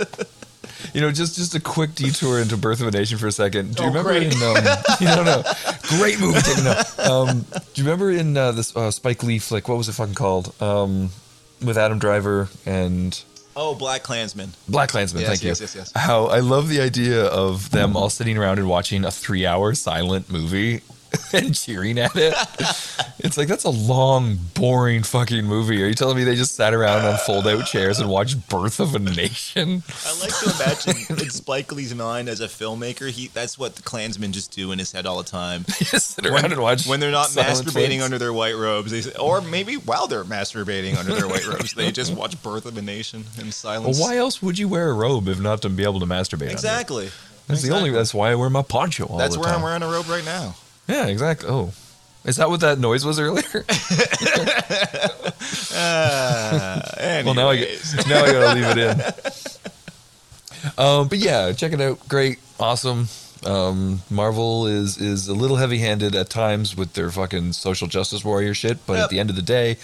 You 0.94 1.00
know, 1.00 1.10
just 1.10 1.36
just 1.36 1.54
a 1.54 1.60
quick 1.60 1.94
detour 1.94 2.40
into 2.40 2.56
Birth 2.56 2.80
of 2.80 2.88
a 2.88 2.90
Nation 2.90 3.18
for 3.18 3.26
a 3.26 3.32
second. 3.32 3.74
Do 3.74 3.82
you 3.82 3.88
Oh, 3.88 3.92
remember 3.92 4.10
great. 4.12 4.34
in 4.34 4.42
um, 4.42 4.56
you 5.00 5.06
don't 5.08 5.24
know, 5.24 5.42
great 5.98 6.18
movie. 6.20 6.40
Taking 6.40 6.64
note. 6.64 6.98
Um, 6.98 7.40
do 7.42 7.82
you 7.82 7.84
remember 7.84 8.10
in 8.10 8.36
uh, 8.36 8.52
this 8.52 8.74
uh, 8.76 8.90
Spike 8.90 9.22
Lee 9.22 9.38
flick? 9.38 9.68
What 9.68 9.78
was 9.78 9.88
it 9.88 9.92
fucking 9.92 10.14
called? 10.14 10.54
Um, 10.62 11.10
with 11.64 11.78
Adam 11.78 11.98
Driver 11.98 12.48
and 12.66 13.18
Oh, 13.58 13.74
Black 13.74 14.02
Klansman. 14.02 14.50
Black 14.68 14.90
Klansman. 14.90 15.22
Yes, 15.22 15.30
thank 15.30 15.42
you. 15.42 15.48
yes, 15.48 15.60
yes, 15.62 15.74
yes. 15.74 15.92
How 15.96 16.26
I 16.26 16.40
love 16.40 16.68
the 16.68 16.80
idea 16.82 17.24
of 17.24 17.70
them 17.70 17.96
all 17.96 18.10
sitting 18.10 18.36
around 18.36 18.58
and 18.58 18.68
watching 18.68 19.02
a 19.06 19.10
three-hour 19.10 19.74
silent 19.74 20.30
movie 20.30 20.82
and 21.32 21.54
cheering 21.54 21.98
at 21.98 22.12
it. 22.14 22.34
it's 23.18 23.36
like 23.36 23.48
that's 23.48 23.64
a 23.64 23.70
long, 23.70 24.38
boring 24.54 25.02
fucking 25.02 25.44
movie. 25.44 25.82
Are 25.82 25.86
you 25.86 25.94
telling 25.94 26.16
me 26.16 26.24
they 26.24 26.34
just 26.36 26.54
sat 26.54 26.74
around 26.74 27.04
on 27.04 27.16
fold-out 27.18 27.66
chairs 27.66 28.00
and 28.00 28.08
watched 28.08 28.48
Birth 28.48 28.80
of 28.80 28.94
a 28.94 28.98
Nation? 28.98 29.82
I 30.04 30.18
like 30.20 30.38
to 30.40 30.54
imagine 30.54 31.16
in 31.24 31.30
Spike 31.30 31.72
Lee's 31.72 31.94
mind 31.94 32.28
as 32.28 32.40
a 32.40 32.46
filmmaker, 32.46 33.10
he 33.10 33.28
that's 33.28 33.58
what 33.58 33.76
the 33.76 33.82
Klansmen 33.82 34.32
just 34.32 34.50
do 34.52 34.72
in 34.72 34.78
his 34.78 34.92
head 34.92 35.06
all 35.06 35.18
the 35.18 35.28
time. 35.28 35.64
just 35.78 36.12
sit 36.16 36.26
around 36.26 36.52
and 36.52 36.60
watch 36.60 36.86
when 36.86 37.00
they're 37.00 37.10
not 37.10 37.28
masturbating 37.28 38.02
under 38.02 38.18
their 38.18 38.32
white 38.32 38.56
robes, 38.56 38.90
they 38.90 39.12
or 39.14 39.40
maybe 39.40 39.76
while 39.76 40.06
they're 40.06 40.24
masturbating 40.24 40.96
under 40.96 41.14
their 41.14 41.28
white 41.28 41.46
robes, 41.46 41.74
they 41.74 41.92
just 41.92 42.14
watch 42.14 42.40
Birth 42.42 42.66
of 42.66 42.76
a 42.76 42.82
Nation 42.82 43.24
in 43.38 43.44
Well, 43.44 43.52
silence. 43.52 44.00
why 44.00 44.16
else 44.16 44.42
would 44.42 44.58
you 44.58 44.68
wear 44.68 44.90
a 44.90 44.94
robe 44.94 45.28
if 45.28 45.40
not 45.40 45.62
to 45.62 45.68
be 45.68 45.82
able 45.84 46.00
to 46.00 46.06
masturbate? 46.06 46.50
Exactly. 46.50 47.10
That's 47.46 47.62
the 47.62 47.70
only. 47.74 47.90
That's 47.90 48.12
why 48.12 48.32
I 48.32 48.34
wear 48.34 48.50
my 48.50 48.62
poncho 48.62 49.06
all 49.06 49.18
That's 49.18 49.36
where 49.36 49.46
time. 49.48 49.58
I'm 49.58 49.62
wearing 49.62 49.82
a 49.82 49.88
robe 49.88 50.08
right 50.08 50.24
now. 50.24 50.56
Yeah, 50.88 51.06
exactly. 51.06 51.48
Oh, 51.48 51.72
is 52.24 52.36
that 52.36 52.48
what 52.48 52.60
that 52.60 52.78
noise 52.78 53.04
was 53.04 53.18
earlier? 53.18 53.64
Uh, 55.78 56.80
well, 57.24 57.34
now 57.34 57.50
I 57.50 57.56
get, 57.56 57.68
now 58.08 58.24
I 58.24 58.32
gotta 58.32 58.54
leave 58.54 58.64
it 58.64 58.78
in. 58.78 59.00
Um, 60.78 61.08
but 61.08 61.18
yeah, 61.18 61.52
check 61.52 61.72
it 61.72 61.80
out. 61.80 62.08
Great, 62.08 62.38
awesome. 62.58 63.08
Um, 63.44 64.02
Marvel 64.10 64.66
is 64.66 64.96
is 64.98 65.28
a 65.28 65.34
little 65.34 65.56
heavy 65.56 65.78
handed 65.78 66.14
at 66.16 66.30
times 66.30 66.76
with 66.76 66.94
their 66.94 67.10
fucking 67.10 67.52
social 67.52 67.86
justice 67.86 68.24
warrior 68.24 68.54
shit, 68.54 68.84
but 68.86 68.94
Yep. 68.94 69.04
at 69.04 69.10
the 69.10 69.20
end 69.20 69.30
of 69.30 69.36
the 69.36 69.42
day, 69.42 69.76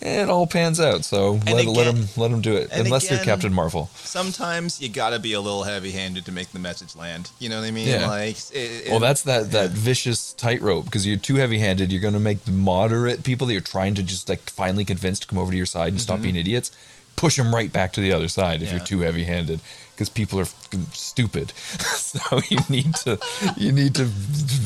it 0.00 0.28
all 0.30 0.46
pans 0.46 0.78
out. 0.80 1.04
So 1.04 1.32
let, 1.32 1.46
let 1.46 1.60
again- 1.66 1.74
them 1.96 2.08
let 2.16 2.30
them 2.30 2.40
do 2.40 2.56
it, 2.56 2.70
unless 2.72 3.08
they're 3.08 3.22
Captain 3.24 3.52
Marvel. 3.52 3.90
Sometimes 3.96 4.80
you 4.80 4.88
gotta 4.88 5.18
be 5.18 5.32
a 5.32 5.40
little 5.40 5.64
heavy-handed 5.64 6.24
to 6.26 6.32
make 6.32 6.52
the 6.52 6.58
message 6.60 6.94
land. 6.96 7.30
You 7.38 7.48
know 7.48 7.60
what 7.60 7.66
I 7.66 7.72
mean? 7.72 7.88
Yeah. 7.88 8.06
Like, 8.06 8.36
it, 8.52 8.86
it- 8.86 8.90
Well, 8.90 9.00
that's 9.00 9.22
that 9.22 9.50
that 9.52 9.70
vicious 9.70 10.32
tightrope 10.34 10.84
because 10.84 11.06
you're 11.06 11.16
too 11.18 11.36
heavy-handed. 11.36 11.90
You're 11.92 12.00
going 12.00 12.14
to 12.14 12.20
make 12.20 12.44
the 12.44 12.52
moderate 12.52 13.24
people 13.24 13.46
that 13.48 13.52
you're 13.52 13.60
trying 13.62 13.94
to 13.96 14.02
just 14.02 14.28
like 14.28 14.48
finally 14.50 14.84
convince 14.84 15.18
to 15.20 15.26
come 15.26 15.38
over 15.38 15.50
to 15.50 15.56
your 15.56 15.66
side 15.66 15.88
and 15.92 16.00
stop 16.00 16.22
being 16.22 16.36
idiots. 16.36 16.70
Push 17.16 17.36
them 17.36 17.54
right 17.54 17.72
back 17.72 17.92
to 17.94 18.00
the 18.00 18.12
other 18.12 18.28
side 18.28 18.62
if. 18.62 18.68
Yeah. 18.68 18.76
you're 18.76 18.84
too 18.86 19.00
heavy-handed 19.00 19.60
because 19.94 20.08
people 20.08 20.40
are 20.40 20.46
stupid. 20.92 21.50
so 21.56 22.40
you 22.48 22.58
need 22.70 22.94
to 23.04 23.18
you 23.56 23.72
need 23.72 23.94
to 23.96 24.08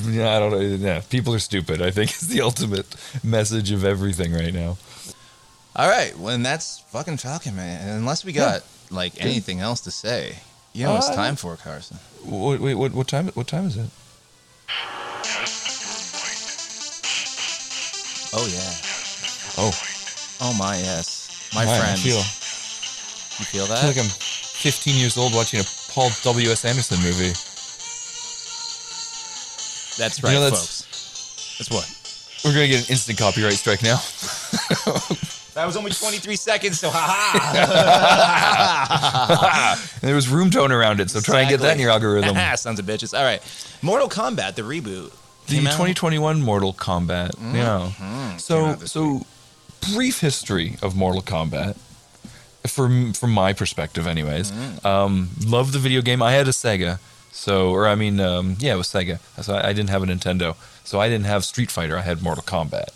yeah, 0.08 0.36
I 0.36 0.38
don't 0.38 0.52
know 0.52 0.60
yeah 0.60 1.00
people 1.10 1.34
are 1.34 1.40
stupid. 1.40 1.82
I 1.82 1.90
think 1.90 2.10
is 2.22 2.28
the 2.28 2.40
ultimate 2.42 2.86
message 3.24 3.72
of 3.72 3.84
everything 3.84 4.32
right 4.32 4.54
now. 4.54 4.76
all 5.74 5.88
right. 5.88 6.16
Well, 6.16 6.34
and 6.34 6.46
that's 6.46 6.78
fucking 6.92 7.16
Falcon 7.16 7.56
Man. 7.56 7.80
And 7.80 7.90
unless 7.98 8.24
we 8.24 8.32
got 8.32 8.62
like 8.90 9.14
anything 9.20 9.58
else 9.60 9.80
to 9.82 9.90
say, 9.90 10.36
you 10.72 10.84
know, 10.84 10.90
what 10.92 10.98
it's 10.98 11.08
Uh, 11.08 11.14
time 11.16 11.34
for 11.36 11.56
Carson. 11.56 11.98
Wait, 12.24 12.60
wait 12.60 12.74
what 12.74 12.92
what 12.92 13.08
time 13.08 13.26
what 13.34 13.48
time 13.48 13.66
is 13.66 13.76
it? 13.76 13.90
Oh 18.36 18.46
yeah. 18.50 18.72
Oh, 19.56 19.72
Oh 20.40 20.52
my 20.58 20.76
yes, 20.76 21.23
my 21.54 21.64
my, 21.64 21.92
I 21.92 21.94
feel 21.96 22.16
you 22.18 23.44
feel 23.46 23.64
I 23.64 23.68
that? 23.68 23.78
feel 23.80 23.88
like 23.90 23.98
I'm 23.98 24.10
15 24.10 24.96
years 24.96 25.16
old 25.16 25.34
watching 25.34 25.60
a 25.60 25.64
Paul 25.92 26.10
W 26.22 26.50
S 26.50 26.64
Anderson 26.64 26.98
movie. 27.02 27.32
that's 29.98 30.18
You 30.20 30.28
right, 30.28 30.34
know, 30.34 30.40
that's- 30.44 30.82
folks. 30.82 31.58
That's 31.58 31.70
what. 31.70 31.88
We're 32.44 32.52
gonna 32.52 32.68
get 32.68 32.84
an 32.84 32.90
instant 32.90 33.18
copyright 33.18 33.54
strike 33.54 33.82
now. 33.82 33.98
That 35.54 35.66
was 35.66 35.76
only 35.76 35.92
23 35.92 36.34
seconds, 36.34 36.80
so 36.80 36.90
haha. 36.92 37.38
And 39.92 40.00
there 40.02 40.16
was 40.16 40.28
room 40.28 40.50
tone 40.50 40.72
around 40.72 40.98
it, 40.98 41.10
so 41.10 41.20
try 41.20 41.42
and 41.42 41.48
get 41.48 41.60
that 41.60 41.74
in 41.74 41.78
your 41.78 41.90
algorithm. 41.92 42.34
Sons 42.56 42.80
of 42.80 42.86
bitches. 42.86 43.16
All 43.16 43.22
right. 43.22 43.40
Mortal 43.80 44.08
Kombat, 44.08 44.56
the 44.56 44.62
reboot. 44.62 45.12
the 45.46 45.54
came 45.58 45.66
out. 45.68 45.74
2021 45.74 46.42
Mortal 46.42 46.72
Kombat. 46.74 47.34
Yeah. 47.54 47.88
Mm-hmm. 48.00 48.30
came 48.30 48.38
So 48.38 48.74
so 48.78 49.24
brief 49.92 50.20
history 50.20 50.76
of 50.82 50.94
Mortal 50.96 51.22
Kombat. 51.22 51.76
From 52.66 53.12
from 53.12 53.30
my 53.32 53.52
perspective, 53.52 54.06
anyways, 54.06 54.50
um, 54.86 55.28
love 55.44 55.72
the 55.72 55.78
video 55.78 56.00
game. 56.00 56.22
I 56.22 56.32
had 56.32 56.48
a 56.48 56.50
Sega, 56.50 56.98
so 57.30 57.68
or 57.70 57.86
I 57.86 57.94
mean, 57.94 58.20
um, 58.20 58.56
yeah, 58.58 58.72
it 58.72 58.78
was 58.78 58.88
Sega. 58.88 59.18
So 59.44 59.54
I, 59.54 59.68
I 59.68 59.72
didn't 59.74 59.90
have 59.90 60.02
a 60.02 60.06
Nintendo, 60.06 60.56
so 60.82 60.98
I 60.98 61.10
didn't 61.10 61.26
have 61.26 61.44
Street 61.44 61.70
Fighter. 61.70 61.98
I 61.98 62.00
had 62.00 62.22
Mortal 62.22 62.42
Kombat, 62.42 62.88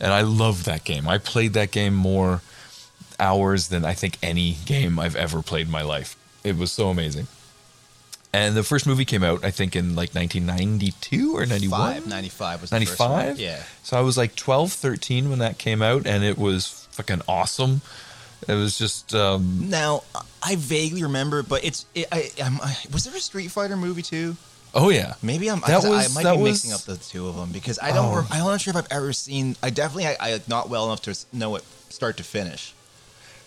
and 0.00 0.12
I 0.12 0.22
loved 0.22 0.64
that 0.66 0.82
game. 0.82 1.06
I 1.06 1.18
played 1.18 1.52
that 1.52 1.70
game 1.70 1.94
more 1.94 2.42
hours 3.20 3.68
than 3.68 3.84
I 3.84 3.94
think 3.94 4.18
any 4.20 4.56
game 4.66 4.98
I've 4.98 5.14
ever 5.14 5.42
played 5.42 5.66
in 5.66 5.72
my 5.72 5.82
life. 5.82 6.16
It 6.42 6.56
was 6.56 6.72
so 6.72 6.88
amazing. 6.88 7.28
And 8.32 8.54
the 8.54 8.62
first 8.62 8.86
movie 8.86 9.06
came 9.06 9.24
out, 9.24 9.42
I 9.42 9.50
think, 9.50 9.74
in 9.74 9.96
like 9.96 10.14
1992 10.14 11.34
or 11.36 11.46
91. 11.46 11.80
95, 11.80 12.06
95 12.08 12.60
was 12.60 12.70
the 12.70 12.80
first 12.80 13.00
one. 13.00 13.10
95? 13.10 13.40
Yeah. 13.40 13.62
So 13.82 13.96
I 13.96 14.02
was 14.02 14.18
like 14.18 14.36
12, 14.36 14.72
13 14.72 15.30
when 15.30 15.38
that 15.38 15.56
came 15.56 15.80
out, 15.80 16.06
and 16.06 16.22
it 16.22 16.36
was 16.36 16.86
fucking 16.90 17.22
awesome. 17.26 17.80
It 18.46 18.52
was 18.52 18.76
just, 18.78 19.14
um, 19.14 19.70
Now, 19.70 20.04
I 20.42 20.56
vaguely 20.56 21.02
remember, 21.02 21.42
but 21.42 21.64
it's. 21.64 21.86
It, 21.94 22.06
I, 22.12 22.30
I'm, 22.42 22.60
I, 22.60 22.76
was 22.92 23.04
there 23.04 23.16
a 23.16 23.20
Street 23.20 23.50
Fighter 23.50 23.76
movie 23.76 24.02
too? 24.02 24.36
oh 24.74 24.90
yeah. 24.90 25.14
Maybe 25.22 25.50
I'm. 25.50 25.60
That 25.66 25.82
was- 25.82 26.16
I 26.16 26.22
might 26.22 26.36
be 26.36 26.42
was- 26.42 26.64
mixing 26.64 26.72
up 26.72 26.82
the 26.82 26.96
two 27.02 27.26
of 27.26 27.36
them 27.36 27.50
because 27.50 27.78
I 27.82 27.92
don't. 27.92 28.14
Oh. 28.14 28.26
I'm 28.30 28.44
not 28.44 28.60
sure 28.60 28.70
if 28.70 28.76
I've 28.76 28.92
ever 28.92 29.12
seen. 29.12 29.56
I 29.62 29.70
definitely. 29.70 30.06
I, 30.06 30.16
I 30.20 30.40
not 30.46 30.68
well 30.68 30.86
enough 30.86 31.02
to 31.02 31.16
know 31.32 31.56
it 31.56 31.64
start 31.88 32.18
to 32.18 32.24
finish. 32.24 32.74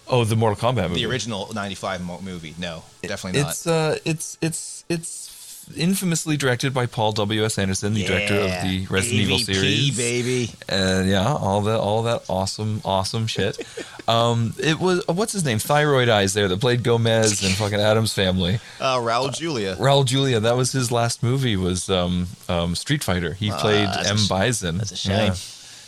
Oh, 0.07 0.23
the 0.25 0.35
Mortal 0.35 0.71
Kombat 0.71 0.89
movie. 0.89 1.03
The 1.03 1.09
original 1.09 1.51
'95 1.53 2.01
mo- 2.03 2.19
movie. 2.21 2.53
No, 2.57 2.83
definitely 3.01 3.41
not. 3.41 3.51
It's 3.51 3.67
uh, 3.67 3.97
it's 4.03 4.37
it's 4.41 4.83
it's 4.89 5.29
infamously 5.77 6.35
directed 6.35 6.73
by 6.73 6.85
Paul 6.85 7.11
W. 7.13 7.45
S. 7.45 7.57
Anderson, 7.57 7.93
the 7.93 8.03
director 8.03 8.35
of 8.35 8.49
the 8.63 8.87
Resident 8.89 9.21
Evil 9.21 9.37
series. 9.39 9.95
baby. 9.95 10.49
and 10.67 11.07
yeah, 11.07 11.31
all 11.33 11.61
that 11.61 11.79
all 11.79 12.03
that 12.03 12.23
awesome 12.29 12.81
awesome 12.83 13.27
shit. 13.27 13.65
um, 14.07 14.53
it 14.59 14.79
was 14.79 15.07
what's 15.07 15.31
his 15.31 15.45
name, 15.45 15.59
Thyroid 15.59 16.09
Eyes 16.09 16.33
there 16.33 16.47
that 16.49 16.59
played 16.59 16.83
Gomez 16.83 17.43
and 17.43 17.53
fucking 17.55 17.79
Addams 17.79 18.13
Family. 18.13 18.59
Uh, 18.81 18.97
Raul 18.97 19.33
Julia. 19.33 19.75
Raul 19.77 20.03
Julia, 20.03 20.39
that 20.41 20.57
was 20.57 20.71
his 20.73 20.91
last 20.91 21.23
movie 21.23 21.55
was 21.55 21.89
um, 21.89 22.27
um, 22.49 22.75
Street 22.75 23.03
Fighter. 23.03 23.33
He 23.33 23.49
played 23.51 23.87
that's 23.87 24.09
a 24.09 24.11
M 24.11 24.17
sh- 24.17 24.27
Bison. 24.27 24.77
that's 24.79 24.91
a 24.91 24.97
shame. 24.97 25.33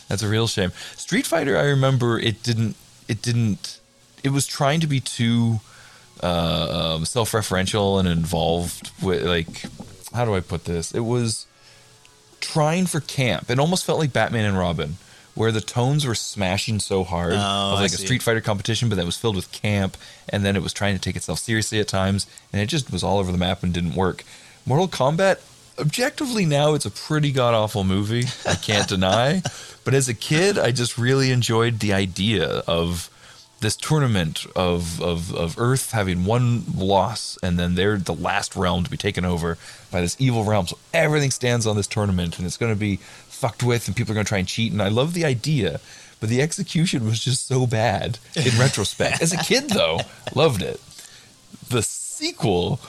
That's 0.08 0.22
a 0.22 0.28
real 0.28 0.46
shame. 0.46 0.70
Street 0.96 1.26
Fighter, 1.26 1.58
I 1.58 1.64
remember 1.64 2.18
it 2.18 2.42
didn't 2.42 2.76
it 3.08 3.20
didn't 3.20 3.80
it 4.24 4.30
was 4.32 4.46
trying 4.46 4.80
to 4.80 4.86
be 4.88 4.98
too 5.00 5.60
uh, 6.22 6.94
um, 6.96 7.04
self-referential 7.04 7.98
and 8.00 8.08
involved 8.08 8.90
with 9.02 9.22
like 9.24 9.64
how 10.12 10.24
do 10.24 10.34
I 10.34 10.40
put 10.40 10.64
this? 10.64 10.92
It 10.92 11.00
was 11.00 11.46
trying 12.40 12.86
for 12.86 13.00
camp. 13.00 13.50
It 13.50 13.58
almost 13.58 13.84
felt 13.84 13.98
like 13.98 14.12
Batman 14.12 14.44
and 14.44 14.56
Robin, 14.58 14.96
where 15.34 15.50
the 15.50 15.60
tones 15.60 16.06
were 16.06 16.14
smashing 16.14 16.78
so 16.78 17.02
hard 17.04 17.32
Oh, 17.32 17.72
of 17.74 17.80
like 17.80 17.92
a 17.92 17.96
see. 17.96 18.04
Street 18.04 18.22
Fighter 18.22 18.40
competition, 18.40 18.88
but 18.88 18.94
that 18.96 19.06
was 19.06 19.16
filled 19.16 19.34
with 19.36 19.50
camp, 19.50 19.96
and 20.28 20.44
then 20.44 20.54
it 20.56 20.62
was 20.62 20.72
trying 20.72 20.94
to 20.94 21.00
take 21.00 21.16
itself 21.16 21.38
seriously 21.40 21.80
at 21.80 21.88
times, 21.88 22.26
and 22.52 22.62
it 22.62 22.66
just 22.66 22.92
was 22.92 23.02
all 23.02 23.18
over 23.18 23.32
the 23.32 23.38
map 23.38 23.62
and 23.62 23.72
didn't 23.74 23.94
work. 23.94 24.22
Mortal 24.66 24.86
Kombat, 24.88 25.38
objectively 25.78 26.46
now, 26.46 26.74
it's 26.74 26.86
a 26.86 26.90
pretty 26.90 27.32
god 27.32 27.54
awful 27.54 27.82
movie. 27.82 28.26
I 28.46 28.54
can't 28.54 28.86
deny, 28.96 29.42
but 29.84 29.94
as 29.94 30.08
a 30.08 30.14
kid, 30.14 30.58
I 30.58 30.70
just 30.70 30.96
really 30.96 31.30
enjoyed 31.32 31.80
the 31.80 31.92
idea 31.92 32.46
of 32.68 33.10
this 33.64 33.76
tournament 33.76 34.46
of, 34.54 35.00
of, 35.00 35.34
of 35.34 35.58
Earth 35.58 35.92
having 35.92 36.26
one 36.26 36.64
loss 36.76 37.38
and 37.42 37.58
then 37.58 37.74
they're 37.74 37.96
the 37.96 38.14
last 38.14 38.54
realm 38.54 38.84
to 38.84 38.90
be 38.90 38.98
taken 38.98 39.24
over 39.24 39.56
by 39.90 40.02
this 40.02 40.16
evil 40.18 40.44
realm. 40.44 40.66
So 40.66 40.78
everything 40.92 41.30
stands 41.30 41.66
on 41.66 41.74
this 41.74 41.86
tournament 41.86 42.36
and 42.36 42.46
it's 42.46 42.58
going 42.58 42.72
to 42.72 42.78
be 42.78 42.96
fucked 42.96 43.62
with 43.62 43.88
and 43.88 43.96
people 43.96 44.12
are 44.12 44.14
going 44.16 44.26
to 44.26 44.28
try 44.28 44.38
and 44.38 44.46
cheat. 44.46 44.70
And 44.70 44.82
I 44.82 44.88
love 44.88 45.14
the 45.14 45.24
idea, 45.24 45.80
but 46.20 46.28
the 46.28 46.42
execution 46.42 47.06
was 47.06 47.18
just 47.18 47.46
so 47.46 47.66
bad 47.66 48.18
in 48.36 48.58
retrospect. 48.58 49.22
As 49.22 49.32
a 49.32 49.38
kid, 49.38 49.70
though, 49.70 50.00
loved 50.34 50.62
it. 50.62 50.78
The 51.70 51.82
sequel, 51.82 52.80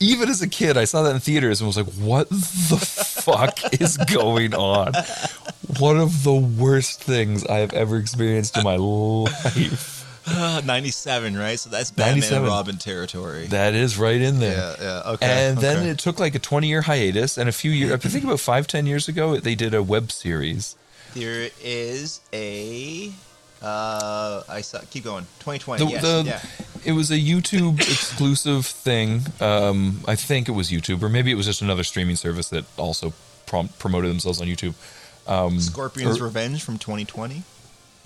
even 0.00 0.28
as 0.28 0.42
a 0.42 0.48
kid, 0.48 0.76
I 0.76 0.86
saw 0.86 1.04
that 1.04 1.14
in 1.14 1.20
theaters 1.20 1.60
and 1.60 1.68
was 1.68 1.76
like, 1.76 1.92
what 1.94 2.28
the 2.28 2.78
fuck 2.78 3.58
is 3.80 3.96
going 3.96 4.54
on? 4.54 4.92
One 5.78 5.98
of 5.98 6.24
the 6.24 6.34
worst 6.34 7.00
things 7.00 7.46
I 7.46 7.58
have 7.58 7.72
ever 7.72 7.96
experienced 7.96 8.56
in 8.56 8.64
my 8.64 8.76
life. 8.80 9.95
97, 10.64 11.36
right? 11.36 11.58
So 11.58 11.70
that's 11.70 11.90
Batman 11.90 12.32
and 12.34 12.44
Robin 12.46 12.76
territory. 12.76 13.46
That 13.46 13.74
is 13.74 13.96
right 13.96 14.20
in 14.20 14.38
there. 14.40 14.56
yeah, 14.80 14.84
yeah. 15.04 15.10
Okay. 15.12 15.48
And 15.48 15.58
then 15.58 15.86
it 15.86 15.98
took 15.98 16.18
like 16.18 16.34
a 16.34 16.38
20 16.38 16.66
year 16.68 16.82
hiatus. 16.82 17.38
And 17.38 17.48
a 17.48 17.52
few 17.52 17.70
years, 17.70 17.92
I 17.92 17.96
think 17.96 18.24
about 18.24 18.40
five, 18.40 18.66
10 18.66 18.86
years 18.86 19.08
ago, 19.08 19.36
they 19.38 19.54
did 19.54 19.72
a 19.74 19.82
web 19.82 20.10
series. 20.10 20.76
there 21.14 21.50
is 21.62 22.20
a. 22.32 23.12
Uh, 23.62 24.42
I 24.48 24.60
saw. 24.60 24.80
Keep 24.90 25.04
going. 25.04 25.24
2020. 25.40 25.84
The, 25.84 25.90
yes. 25.90 26.02
the- 26.02 26.22
yeah. 26.26 26.40
It 26.84 26.92
was 26.92 27.10
a 27.10 27.16
YouTube 27.18 27.80
exclusive 27.92 28.66
thing. 28.66 29.22
Um, 29.40 30.02
I 30.06 30.14
think 30.14 30.48
it 30.48 30.52
was 30.52 30.70
YouTube, 30.70 31.02
or 31.02 31.08
maybe 31.08 31.30
it 31.32 31.34
was 31.34 31.46
just 31.46 31.62
another 31.62 31.82
streaming 31.84 32.16
service 32.16 32.48
that 32.50 32.64
also 32.76 33.12
prom- 33.46 33.70
promoted 33.78 34.10
themselves 34.10 34.40
on 34.40 34.46
YouTube. 34.46 34.74
Scorpion's 35.60 36.20
or- 36.20 36.24
Revenge 36.24 36.62
from 36.62 36.78
2020. 36.78 37.42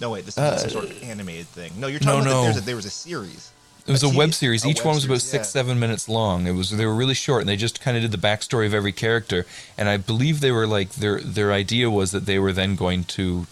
No 0.01 0.11
wait, 0.11 0.25
this 0.25 0.37
is 0.39 0.61
some 0.63 0.71
sort 0.71 0.85
of 0.87 1.03
animated 1.03 1.47
thing. 1.49 1.73
No, 1.79 1.87
you're 1.87 2.01
talking 2.01 2.23
Uh, 2.23 2.25
no, 2.25 2.31
about 2.31 2.33
no. 2.33 2.43
that 2.47 2.53
there's 2.53 2.57
a, 2.63 2.67
there 2.67 2.77
was 2.77 2.87
a 2.87 2.91
series. 2.91 3.53
It 3.87 3.93
was 3.93 4.03
a, 4.03 4.07
TV 4.07 4.17
web 4.17 4.35
series. 4.35 4.65
a 4.65 4.69
Each 4.69 4.79
web 4.79 4.87
one 4.87 4.95
was 4.97 5.05
about 5.05 5.21
series, 5.21 5.31
six, 5.31 5.49
yeah. 5.49 5.61
seven 5.63 5.79
minutes 5.81 6.09
long. 6.09 6.47
It 6.47 6.53
was 6.53 6.71
they 6.71 6.87
were 6.87 6.95
really 6.95 7.15
short, 7.15 7.41
and 7.43 7.49
they 7.49 7.57
just 7.57 7.81
kind 7.81 7.97
of 7.97 8.03
did 8.03 8.13
the 8.13 8.19
backstory 8.29 8.67
of 8.67 8.75
every 8.75 8.93
character. 8.93 9.47
And 9.77 9.89
I 9.89 9.97
believe 9.97 10.41
they 10.41 10.53
were 10.53 10.67
like 10.67 10.91
their 10.93 11.21
their 11.21 11.53
idea 11.53 11.91
was 11.91 12.11
that 12.13 12.27
they 12.27 12.39
were 12.39 12.53
then 12.53 12.77
going 12.77 13.05
to 13.05 13.47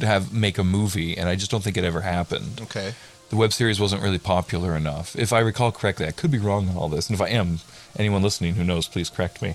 have 0.00 0.32
make 0.32 0.58
a 0.58 0.64
movie, 0.64 1.16
and 1.16 1.28
I 1.28 1.36
just 1.36 1.50
don't 1.50 1.62
think 1.64 1.76
it 1.76 1.84
ever 1.84 2.00
happened. 2.02 2.60
Okay. 2.62 2.94
the 3.30 3.36
web 3.36 3.52
series 3.52 3.80
wasn't 3.80 4.02
really 4.02 4.18
popular 4.18 4.76
enough. 4.76 5.16
If 5.16 5.32
I 5.32 5.38
recall 5.40 5.72
correctly, 5.72 6.06
I 6.06 6.10
could 6.12 6.30
be 6.30 6.38
wrong 6.38 6.68
on 6.68 6.76
all 6.76 6.88
this, 6.90 7.08
and 7.08 7.14
if 7.14 7.20
I 7.22 7.28
am, 7.30 7.60
anyone 7.98 8.22
listening 8.22 8.54
who 8.56 8.64
knows, 8.64 8.86
please 8.88 9.08
correct 9.10 9.40
me. 9.40 9.54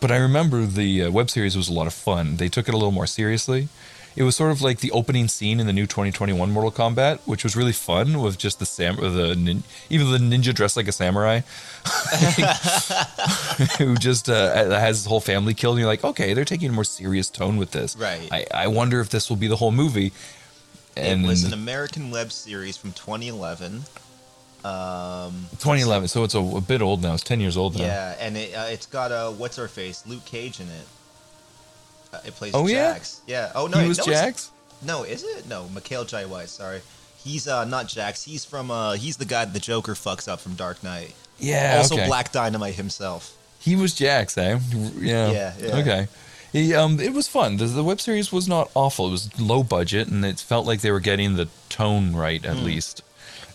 But 0.00 0.10
I 0.12 0.16
remember 0.16 0.66
the 0.66 1.04
uh, 1.04 1.10
web 1.10 1.30
series 1.30 1.56
was 1.56 1.68
a 1.70 1.72
lot 1.72 1.86
of 1.86 1.94
fun. 1.94 2.36
They 2.36 2.48
took 2.50 2.68
it 2.68 2.74
a 2.74 2.76
little 2.76 2.92
more 2.92 3.06
seriously. 3.06 3.68
It 4.16 4.22
was 4.22 4.36
sort 4.36 4.52
of 4.52 4.62
like 4.62 4.78
the 4.78 4.92
opening 4.92 5.26
scene 5.28 5.58
in 5.58 5.66
the 5.66 5.72
new 5.72 5.86
2021 5.86 6.50
Mortal 6.50 6.70
Kombat, 6.70 7.18
which 7.24 7.42
was 7.42 7.56
really 7.56 7.72
fun 7.72 8.20
with 8.20 8.38
just 8.38 8.60
the 8.60 8.66
sam, 8.66 8.96
the 8.96 9.34
nin- 9.34 9.64
even 9.90 10.12
the 10.12 10.18
ninja 10.18 10.54
dressed 10.54 10.76
like 10.76 10.86
a 10.86 10.92
samurai, 10.92 11.40
who 13.78 13.96
just 13.96 14.28
uh, 14.28 14.70
has 14.78 14.98
his 14.98 15.06
whole 15.06 15.20
family 15.20 15.54
killed. 15.54 15.76
And 15.76 15.80
you're 15.80 15.88
like, 15.88 16.04
okay, 16.04 16.34
they're 16.34 16.44
taking 16.44 16.70
a 16.70 16.72
more 16.72 16.84
serious 16.84 17.28
tone 17.28 17.56
with 17.56 17.72
this. 17.72 17.96
Right. 17.96 18.28
I, 18.30 18.46
I 18.54 18.66
wonder 18.68 19.00
if 19.00 19.10
this 19.10 19.28
will 19.28 19.36
be 19.36 19.48
the 19.48 19.56
whole 19.56 19.72
movie. 19.72 20.12
And 20.96 21.24
it 21.24 21.28
was 21.28 21.44
an 21.44 21.52
American 21.52 22.12
web 22.12 22.30
series 22.30 22.76
from 22.76 22.92
2011. 22.92 23.82
Um, 24.64 25.46
2011, 25.58 26.08
so 26.08 26.24
it's 26.24 26.34
a, 26.34 26.38
a 26.38 26.60
bit 26.60 26.80
old 26.80 27.02
now. 27.02 27.14
It's 27.14 27.22
10 27.22 27.40
years 27.40 27.56
old 27.56 27.76
now. 27.76 27.84
yeah, 27.84 28.14
and 28.18 28.36
it, 28.36 28.54
uh, 28.54 28.66
it's 28.70 28.86
got 28.86 29.12
uh, 29.12 29.30
what's 29.30 29.56
her 29.56 29.68
face, 29.68 30.06
Luke 30.06 30.24
Cage 30.24 30.60
in 30.60 30.68
it. 30.68 30.86
It 32.24 32.34
plays 32.34 32.52
Oh, 32.54 32.66
yeah? 32.66 32.92
Jax. 32.94 33.20
Yeah. 33.26 33.52
Oh 33.54 33.66
no, 33.66 33.78
he 33.78 33.88
was 33.88 33.98
no, 33.98 34.04
Jax. 34.04 34.50
No, 34.82 35.02
is 35.04 35.22
it? 35.22 35.48
No, 35.48 35.68
Michael 35.70 36.04
Jai 36.04 36.24
White. 36.26 36.48
Sorry, 36.48 36.80
he's 37.22 37.48
uh, 37.48 37.64
not 37.64 37.88
Jax. 37.88 38.22
He's 38.24 38.44
from 38.44 38.70
uh, 38.70 38.92
he's 38.94 39.16
the 39.16 39.24
guy 39.24 39.44
that 39.44 39.54
the 39.54 39.60
Joker 39.60 39.94
fucks 39.94 40.28
up 40.28 40.40
from 40.40 40.54
Dark 40.54 40.82
Knight. 40.82 41.14
Yeah. 41.38 41.76
also 41.78 41.94
okay. 41.96 42.06
Black 42.06 42.32
Dynamite 42.32 42.74
himself. 42.74 43.36
He 43.58 43.76
was 43.76 43.94
Jax, 43.94 44.36
eh? 44.36 44.58
Yeah. 44.98 45.30
Yeah, 45.32 45.52
yeah. 45.58 45.76
Okay. 45.78 46.08
He, 46.52 46.72
um, 46.74 47.00
it 47.00 47.12
was 47.12 47.26
fun. 47.26 47.56
The, 47.56 47.64
the 47.64 47.82
web 47.82 48.00
series 48.00 48.30
was 48.30 48.46
not 48.46 48.70
awful. 48.74 49.08
It 49.08 49.10
was 49.10 49.40
low 49.40 49.64
budget, 49.64 50.06
and 50.08 50.24
it 50.24 50.38
felt 50.38 50.66
like 50.66 50.82
they 50.82 50.92
were 50.92 51.00
getting 51.00 51.34
the 51.34 51.48
tone 51.68 52.14
right 52.14 52.44
at 52.44 52.58
least. 52.58 53.02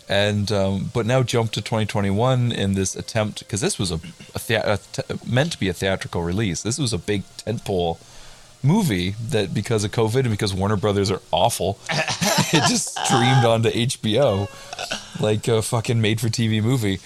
And 0.08 0.50
um, 0.50 0.90
but 0.92 1.06
now 1.06 1.22
jump 1.22 1.52
to 1.52 1.60
2021 1.62 2.50
in 2.52 2.74
this 2.74 2.96
attempt 2.96 3.38
because 3.38 3.60
this 3.60 3.78
was 3.78 3.92
a, 3.92 4.00
a, 4.34 4.38
thea- 4.40 4.64
a 4.74 4.78
th- 4.78 5.24
meant 5.24 5.52
to 5.52 5.58
be 5.60 5.68
a 5.68 5.72
theatrical 5.72 6.22
release. 6.24 6.62
This 6.62 6.78
was 6.78 6.92
a 6.92 6.98
big 6.98 7.22
tentpole 7.38 7.98
movie 8.62 9.10
that 9.28 9.54
because 9.54 9.84
of 9.84 9.90
COVID 9.90 10.20
and 10.20 10.30
because 10.30 10.54
Warner 10.54 10.76
Brothers 10.76 11.10
are 11.10 11.22
awful, 11.30 11.78
it 11.90 12.68
just 12.68 12.98
streamed 13.04 13.44
onto 13.44 13.70
HBO 13.70 14.48
like 15.20 15.48
a 15.48 15.62
fucking 15.62 16.00
made 16.00 16.20
for 16.20 16.28
TV 16.28 16.62
movie. 16.62 17.00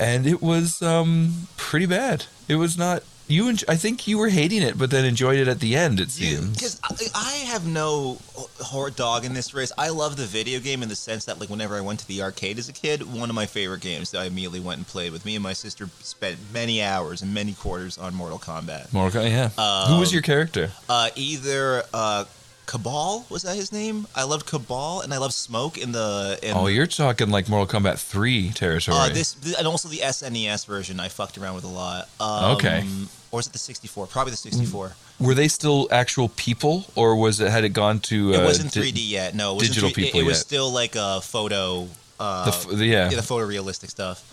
And 0.00 0.26
it 0.26 0.40
was 0.40 0.80
um, 0.82 1.48
pretty 1.56 1.86
bad. 1.86 2.26
It 2.48 2.56
was 2.56 2.78
not 2.78 3.02
you. 3.30 3.54
I 3.68 3.76
think 3.76 4.06
you 4.06 4.18
were 4.18 4.28
hating 4.28 4.62
it, 4.62 4.78
but 4.78 4.90
then 4.90 5.04
enjoyed 5.04 5.38
it 5.38 5.48
at 5.48 5.60
the 5.60 5.76
end. 5.76 6.00
It 6.00 6.10
seems. 6.10 6.54
Because 6.54 6.80
I, 6.84 6.96
I 7.14 7.32
have 7.46 7.66
no 7.66 8.18
hard 8.60 8.96
dog 8.96 9.24
in 9.24 9.34
this 9.34 9.54
race. 9.54 9.72
I 9.78 9.88
love 9.90 10.16
the 10.16 10.24
video 10.26 10.60
game 10.60 10.82
in 10.82 10.88
the 10.88 10.96
sense 10.96 11.24
that, 11.26 11.38
like, 11.40 11.48
whenever 11.50 11.76
I 11.76 11.80
went 11.80 12.00
to 12.00 12.08
the 12.08 12.22
arcade 12.22 12.58
as 12.58 12.68
a 12.68 12.72
kid, 12.72 13.02
one 13.12 13.28
of 13.30 13.34
my 13.36 13.46
favorite 13.46 13.80
games 13.80 14.10
that 14.12 14.20
I 14.20 14.24
immediately 14.26 14.60
went 14.60 14.78
and 14.78 14.86
played 14.86 15.12
with 15.12 15.24
me 15.24 15.34
and 15.36 15.42
my 15.42 15.52
sister 15.52 15.88
spent 16.00 16.38
many 16.52 16.82
hours 16.82 17.22
and 17.22 17.32
many 17.34 17.52
quarters 17.54 17.98
on 17.98 18.14
Mortal 18.14 18.38
Kombat. 18.38 18.92
Mortal 18.92 19.22
Kombat, 19.22 19.30
yeah. 19.56 19.86
Who 19.88 20.00
was 20.00 20.12
your 20.12 20.22
character? 20.22 20.70
Uh, 20.88 21.10
either 21.16 21.82
uh, 21.94 22.24
Kabal 22.66 23.24
was 23.30 23.42
that 23.44 23.56
his 23.56 23.72
name? 23.72 24.06
I 24.14 24.24
loved 24.24 24.46
Kabal 24.46 25.00
and 25.00 25.14
I 25.14 25.18
loved 25.18 25.32
Smoke 25.32 25.78
in 25.78 25.92
the. 25.92 26.38
In, 26.42 26.54
Oh, 26.56 26.66
you're 26.66 26.86
talking 26.86 27.30
like 27.30 27.48
Mortal 27.48 27.80
Kombat 27.80 27.98
3 27.98 28.50
territory. 28.50 28.96
Uh, 28.98 29.08
this 29.08 29.32
th- 29.34 29.56
and 29.58 29.66
also 29.66 29.88
the 29.88 29.98
SNES 29.98 30.66
version 30.66 31.00
I 31.00 31.08
fucked 31.08 31.38
around 31.38 31.54
with 31.54 31.64
a 31.64 31.68
lot. 31.68 32.08
Um, 32.20 32.56
Okay. 32.56 32.84
Or 33.30 33.40
is 33.40 33.46
it 33.46 33.52
the 33.52 33.58
64? 33.58 34.06
Probably 34.06 34.30
the 34.30 34.36
64. 34.38 34.92
Were 35.20 35.34
they 35.34 35.48
still 35.48 35.86
actual 35.90 36.28
people, 36.30 36.86
or 36.94 37.14
was 37.16 37.40
it 37.40 37.50
had 37.50 37.64
it 37.64 37.70
gone 37.70 38.00
to? 38.00 38.32
it 38.32 38.36
uh, 38.40 38.44
wasn't 38.44 38.72
3D 38.72 38.94
yet. 39.08 39.34
No, 39.34 39.56
it 39.56 39.60
digital 39.66 39.90
3D. 39.90 39.94
people 39.94 40.20
It, 40.20 40.22
it 40.22 40.26
was 40.26 40.40
still 40.40 40.70
like 40.72 40.94
a 40.96 41.20
photo. 41.20 41.88
Uh, 42.18 42.44
The 42.46 42.50
f- 42.56 42.66
the- 42.78 42.86
yeah. 42.86 43.08
the 43.08 43.16
photorealistic 43.16 43.90
stuff. 43.90 44.24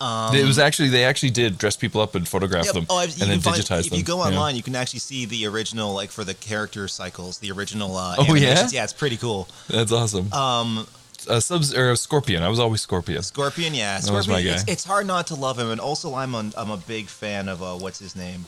Um, 0.00 0.34
it 0.34 0.44
was 0.44 0.58
actually 0.58 0.88
they 0.88 1.04
actually 1.04 1.30
did 1.30 1.58
dress 1.58 1.76
people 1.76 2.00
up 2.00 2.16
and 2.16 2.26
photograph 2.26 2.64
Yep. 2.66 2.74
them 2.74 2.86
Oh, 2.90 2.98
and 3.00 3.10
then 3.12 3.40
find- 3.40 3.56
digitize 3.62 3.80
If 3.80 3.90
them. 3.90 3.92
If 3.94 3.98
you 3.98 4.02
go 4.04 4.18
Yeah. 4.18 4.30
online, 4.30 4.56
you 4.56 4.62
can 4.62 4.74
actually 4.74 4.98
see 4.98 5.26
the 5.26 5.46
original, 5.46 5.94
like 5.94 6.10
for 6.10 6.24
the 6.24 6.34
character 6.34 6.88
cycles, 6.88 7.38
the 7.38 7.52
original. 7.52 7.96
Uh, 7.96 8.16
Oh, 8.18 8.34
yeah? 8.34 8.68
yeah, 8.72 8.82
it's 8.84 8.92
pretty 8.92 9.16
cool. 9.16 9.48
That's 9.68 9.92
awesome. 9.92 10.32
Um, 10.32 10.86
uh, 11.28 11.40
subs 11.40 11.74
or 11.74 11.90
a 11.90 11.96
Scorpion. 11.96 12.42
I 12.42 12.48
was 12.48 12.58
always 12.58 12.80
Scorpion. 12.80 13.22
Scorpion, 13.22 13.74
yeah, 13.74 13.96
That 13.98 14.04
Scorpion. 14.04 14.32
my 14.32 14.40
It's, 14.40 14.64
guy. 14.64 14.72
it's 14.72 14.84
hard 14.84 15.06
not 15.06 15.26
to 15.28 15.34
love 15.34 15.58
him, 15.58 15.70
and 15.70 15.80
also 15.80 16.14
I'm 16.14 16.34
a, 16.34 16.50
I'm 16.56 16.70
a 16.70 16.76
big 16.76 17.06
fan 17.06 17.48
of 17.48 17.62
uh, 17.62 17.74
what's 17.74 17.98
his 17.98 18.14
name, 18.16 18.44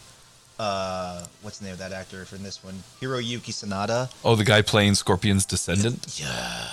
uh, 0.58 1.24
what's 1.42 1.58
the 1.58 1.64
name 1.64 1.72
of 1.74 1.78
that 1.80 1.92
actor 1.92 2.24
from 2.24 2.42
this 2.42 2.62
one, 2.62 2.82
Hiroyuki 3.00 3.52
Sanada. 3.52 4.10
Oh, 4.24 4.36
the 4.36 4.44
guy 4.44 4.62
playing 4.62 4.94
Scorpion's 4.94 5.44
descendant. 5.44 6.06
Yeah. 6.20 6.66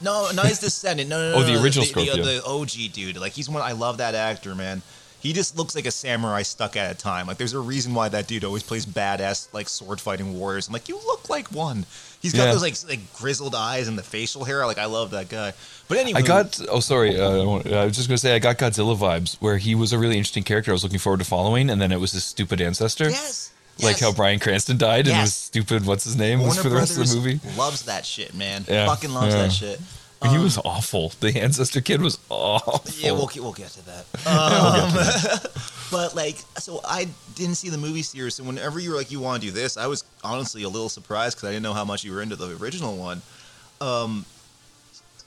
No, 0.00 0.30
not 0.34 0.46
his 0.46 0.58
descendant. 0.68 1.08
No, 1.08 1.18
no, 1.18 1.30
no. 1.30 1.36
Oh, 1.38 1.42
the 1.46 1.52
no, 1.54 1.62
original 1.62 1.84
the, 1.84 1.90
Scorpion. 1.90 2.18
The, 2.18 2.40
the 2.40 2.44
OG 2.44 2.92
dude. 2.92 3.16
Like 3.16 3.32
he's 3.32 3.48
one. 3.48 3.62
I 3.62 3.72
love 3.72 3.98
that 3.98 4.14
actor, 4.14 4.54
man. 4.54 4.82
He 5.24 5.32
just 5.32 5.56
looks 5.56 5.74
like 5.74 5.86
a 5.86 5.90
samurai 5.90 6.42
stuck 6.42 6.76
at 6.76 6.92
a 6.92 6.94
time. 6.94 7.26
Like 7.26 7.38
there's 7.38 7.54
a 7.54 7.58
reason 7.58 7.94
why 7.94 8.08
that 8.10 8.26
dude 8.28 8.44
always 8.44 8.62
plays 8.62 8.84
badass 8.86 9.48
like 9.54 9.68
sword 9.70 9.98
fighting 10.00 10.38
warriors. 10.38 10.68
I'm 10.68 10.72
like, 10.74 10.88
you 10.88 10.96
look 11.06 11.28
like 11.30 11.48
one. 11.50 11.86
He's 12.20 12.32
got 12.34 12.44
Yeah. 12.44 12.52
those 12.52 12.62
like 12.62 12.76
like 12.86 13.12
grizzled 13.14 13.54
eyes 13.54 13.88
and 13.88 13.96
the 13.98 14.02
facial 14.02 14.44
hair. 14.44 14.66
Like 14.66 14.78
I 14.78 14.84
love 14.84 15.10
that 15.12 15.28
guy. 15.30 15.52
But 15.88 15.96
anyway, 15.98 16.20
I 16.20 16.22
got. 16.22 16.60
Oh, 16.70 16.80
sorry. 16.80 17.18
Uh, 17.18 17.58
I 17.80 17.84
was 17.86 17.96
just 17.96 18.06
gonna 18.08 18.18
say 18.18 18.34
I 18.34 18.38
got 18.38 18.58
Godzilla 18.58 18.96
vibes, 18.96 19.36
where 19.40 19.56
he 19.58 19.74
was 19.74 19.92
a 19.94 19.98
really 19.98 20.16
interesting 20.18 20.42
character. 20.44 20.70
I 20.70 20.74
was 20.74 20.84
looking 20.84 20.98
forward 20.98 21.20
to 21.20 21.24
following, 21.26 21.70
and 21.70 21.80
then 21.80 21.90
it 21.90 21.98
was 22.00 22.12
his 22.12 22.24
stupid 22.24 22.60
ancestor, 22.60 23.08
yes, 23.08 23.50
like 23.82 23.92
yes. 23.96 24.00
how 24.00 24.12
Bryan 24.12 24.38
Cranston 24.40 24.76
died, 24.76 25.00
and 25.06 25.16
Yes. 25.16 25.22
was 25.26 25.34
stupid. 25.34 25.86
What's 25.86 26.04
his 26.04 26.16
name? 26.16 26.40
was 26.42 26.56
for 26.58 26.68
the 26.68 26.76
rest 26.76 26.94
Brothers 26.94 27.14
of 27.14 27.22
the 27.22 27.30
movie. 27.32 27.40
loves 27.58 27.82
that 27.82 28.04
shit, 28.06 28.34
man. 28.34 28.64
Yeah, 28.68 28.86
Fucking 28.86 29.12
loves 29.12 29.34
yeah. 29.34 29.42
that 29.42 29.52
shit. 29.52 29.80
He 30.30 30.38
was 30.38 30.58
awful. 30.58 31.12
The 31.20 31.40
ancestor 31.40 31.80
kid 31.80 32.00
was 32.00 32.18
awful. 32.28 32.82
Yeah, 32.98 33.12
we'll 33.12 33.26
get, 33.26 33.42
we'll 33.42 33.52
get 33.52 33.68
to 33.70 33.86
that. 33.86 34.04
Um, 34.26 35.50
but 35.90 36.14
like, 36.14 36.36
so 36.58 36.80
I 36.84 37.08
didn't 37.34 37.56
see 37.56 37.68
the 37.68 37.78
movie 37.78 38.02
series. 38.02 38.34
So 38.36 38.44
whenever 38.44 38.80
you 38.80 38.90
were 38.90 38.96
like, 38.96 39.10
you 39.10 39.20
want 39.20 39.42
to 39.42 39.48
do 39.48 39.52
this, 39.52 39.76
I 39.76 39.86
was 39.86 40.04
honestly 40.22 40.62
a 40.62 40.68
little 40.68 40.88
surprised 40.88 41.36
because 41.36 41.48
I 41.48 41.52
didn't 41.52 41.62
know 41.62 41.74
how 41.74 41.84
much 41.84 42.04
you 42.04 42.12
were 42.12 42.22
into 42.22 42.36
the 42.36 42.56
original 42.56 42.96
one. 42.96 43.22
Um, 43.80 44.24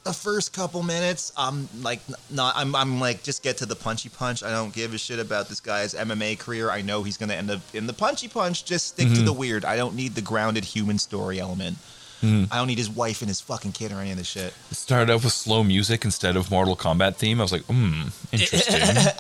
the 0.04 0.14
first 0.14 0.54
couple 0.54 0.82
minutes, 0.84 1.34
I'm 1.38 1.68
like, 1.82 2.00
not, 2.30 2.56
I'm, 2.56 2.76
I'm 2.76 3.00
like, 3.00 3.24
just 3.24 3.44
get 3.44 3.58
to 3.58 3.66
the 3.66 3.76
punchy 3.76 4.10
punch. 4.10 4.42
I 4.42 4.52
don't 4.52 4.74
give 4.74 4.94
a 4.94 4.98
shit 4.98 5.20
about 5.20 5.50
this 5.50 5.60
guy's 5.60 5.94
MMA 5.94 6.40
career. 6.40 6.72
I 6.72 6.82
know 6.82 7.04
he's 7.04 7.18
gonna 7.18 7.34
end 7.34 7.52
up 7.52 7.60
in 7.74 7.88
the 7.88 7.94
punchy 7.94 8.28
punch. 8.28 8.66
Just 8.66 8.88
stick 8.88 9.10
to 9.14 9.22
the 9.22 9.34
weird. 9.34 9.66
I 9.66 9.76
don't 9.76 9.96
need 9.96 10.16
the 10.16 10.22
grounded 10.22 10.64
human 10.66 10.98
story 10.98 11.40
element. 11.40 11.78
I 12.24 12.48
don't 12.52 12.68
need 12.68 12.78
his 12.78 12.90
wife 12.90 13.22
and 13.22 13.30
his 13.30 13.42
fucking 13.42 13.74
kid 13.74 13.92
or 13.92 14.00
any 14.00 14.12
of 14.12 14.18
this 14.18 14.28
shit. 14.28 14.54
It 14.72 14.76
started 14.76 15.14
off 15.14 15.24
with 15.24 15.34
slow 15.34 15.64
music 15.64 16.04
instead 16.04 16.36
of 16.36 16.50
Mortal 16.50 16.76
Kombat 16.76 17.16
theme. 17.16 17.40
I 17.40 17.44
was 17.44 17.52
like, 17.52 17.64
hmm, 17.66 18.04
interesting. 18.32 19.14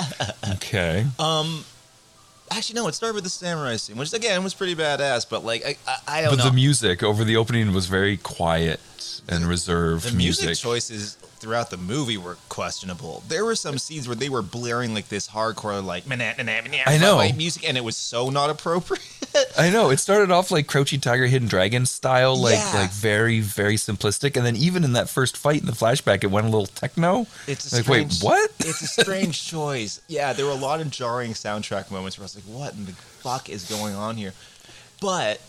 okay. 0.53 1.05
Um, 1.19 1.63
actually, 2.51 2.75
no, 2.79 2.87
it 2.87 2.95
started 2.95 3.13
with 3.15 3.23
the 3.23 3.29
samurai 3.29 3.75
scene, 3.75 3.97
which 3.97 4.13
again 4.13 4.43
was 4.43 4.53
pretty 4.53 4.75
badass. 4.75 5.29
But 5.29 5.45
like, 5.45 5.63
I, 5.65 5.77
I, 5.87 5.97
I 6.07 6.21
don't 6.21 6.31
But 6.31 6.39
know. 6.43 6.49
the 6.49 6.55
music 6.55 7.03
over 7.03 7.23
the 7.23 7.37
opening 7.37 7.71
was 7.73 7.85
very 7.87 8.17
quiet 8.17 8.79
and 9.29 9.45
reserved 9.45 10.05
The 10.05 10.15
music, 10.15 10.45
music. 10.45 10.63
choices 10.63 11.15
throughout 11.39 11.69
the 11.69 11.77
movie 11.77 12.17
were 12.17 12.37
questionable. 12.49 13.21
There 13.27 13.45
were 13.45 13.55
some 13.55 13.77
scenes 13.77 14.07
where 14.07 14.15
they 14.15 14.29
were 14.29 14.41
blaring 14.41 14.93
like 14.95 15.07
this 15.09 15.27
hardcore 15.27 15.83
like 15.83 16.05
I 16.09 16.97
know. 16.97 17.31
music, 17.35 17.67
and 17.67 17.77
it 17.77 17.83
was 17.83 17.95
so 17.97 18.29
not 18.29 18.49
appropriate. 18.49 19.03
I 19.57 19.69
know 19.69 19.91
it 19.91 19.97
started 19.97 20.31
off 20.31 20.49
like 20.49 20.65
Crouching 20.67 20.99
Tiger, 20.99 21.27
Hidden 21.27 21.47
Dragon 21.47 21.85
style, 21.85 22.35
like 22.35 22.55
Yeah. 22.55 22.71
like 22.81 22.91
very 22.91 23.39
very 23.39 23.75
simplistic, 23.75 24.35
and 24.35 24.45
then 24.45 24.55
even 24.55 24.83
in 24.83 24.93
that 24.93 25.09
first 25.09 25.37
fight 25.37 25.59
in 25.59 25.65
the 25.67 25.73
flashback, 25.73 26.23
it 26.23 26.31
went 26.31 26.47
a 26.47 26.49
little 26.49 26.65
techno. 26.65 27.27
It's 27.45 27.71
a 27.71 27.75
like 27.75 27.83
strange, 27.85 28.23
wait, 28.23 28.27
what? 28.27 28.51
It's 28.59 28.81
a 28.97 29.01
strange 29.03 29.45
choice. 29.47 30.01
Yeah, 30.07 30.33
there 30.33 30.45
were 30.45 30.51
a 30.51 30.55
lot 30.55 30.81
of 30.81 30.89
jarring 30.89 31.33
soundtrack 31.33 31.91
moments 31.91 32.17
where 32.17 32.23
I 32.23 32.25
was 32.25 32.35
like, 32.35 32.45
"What 32.45 32.73
in 32.73 32.85
the 32.85 32.93
fuck 32.93 33.49
is 33.49 33.65
going 33.65 33.93
on 33.93 34.15
here?" 34.17 34.33
But 34.99 35.39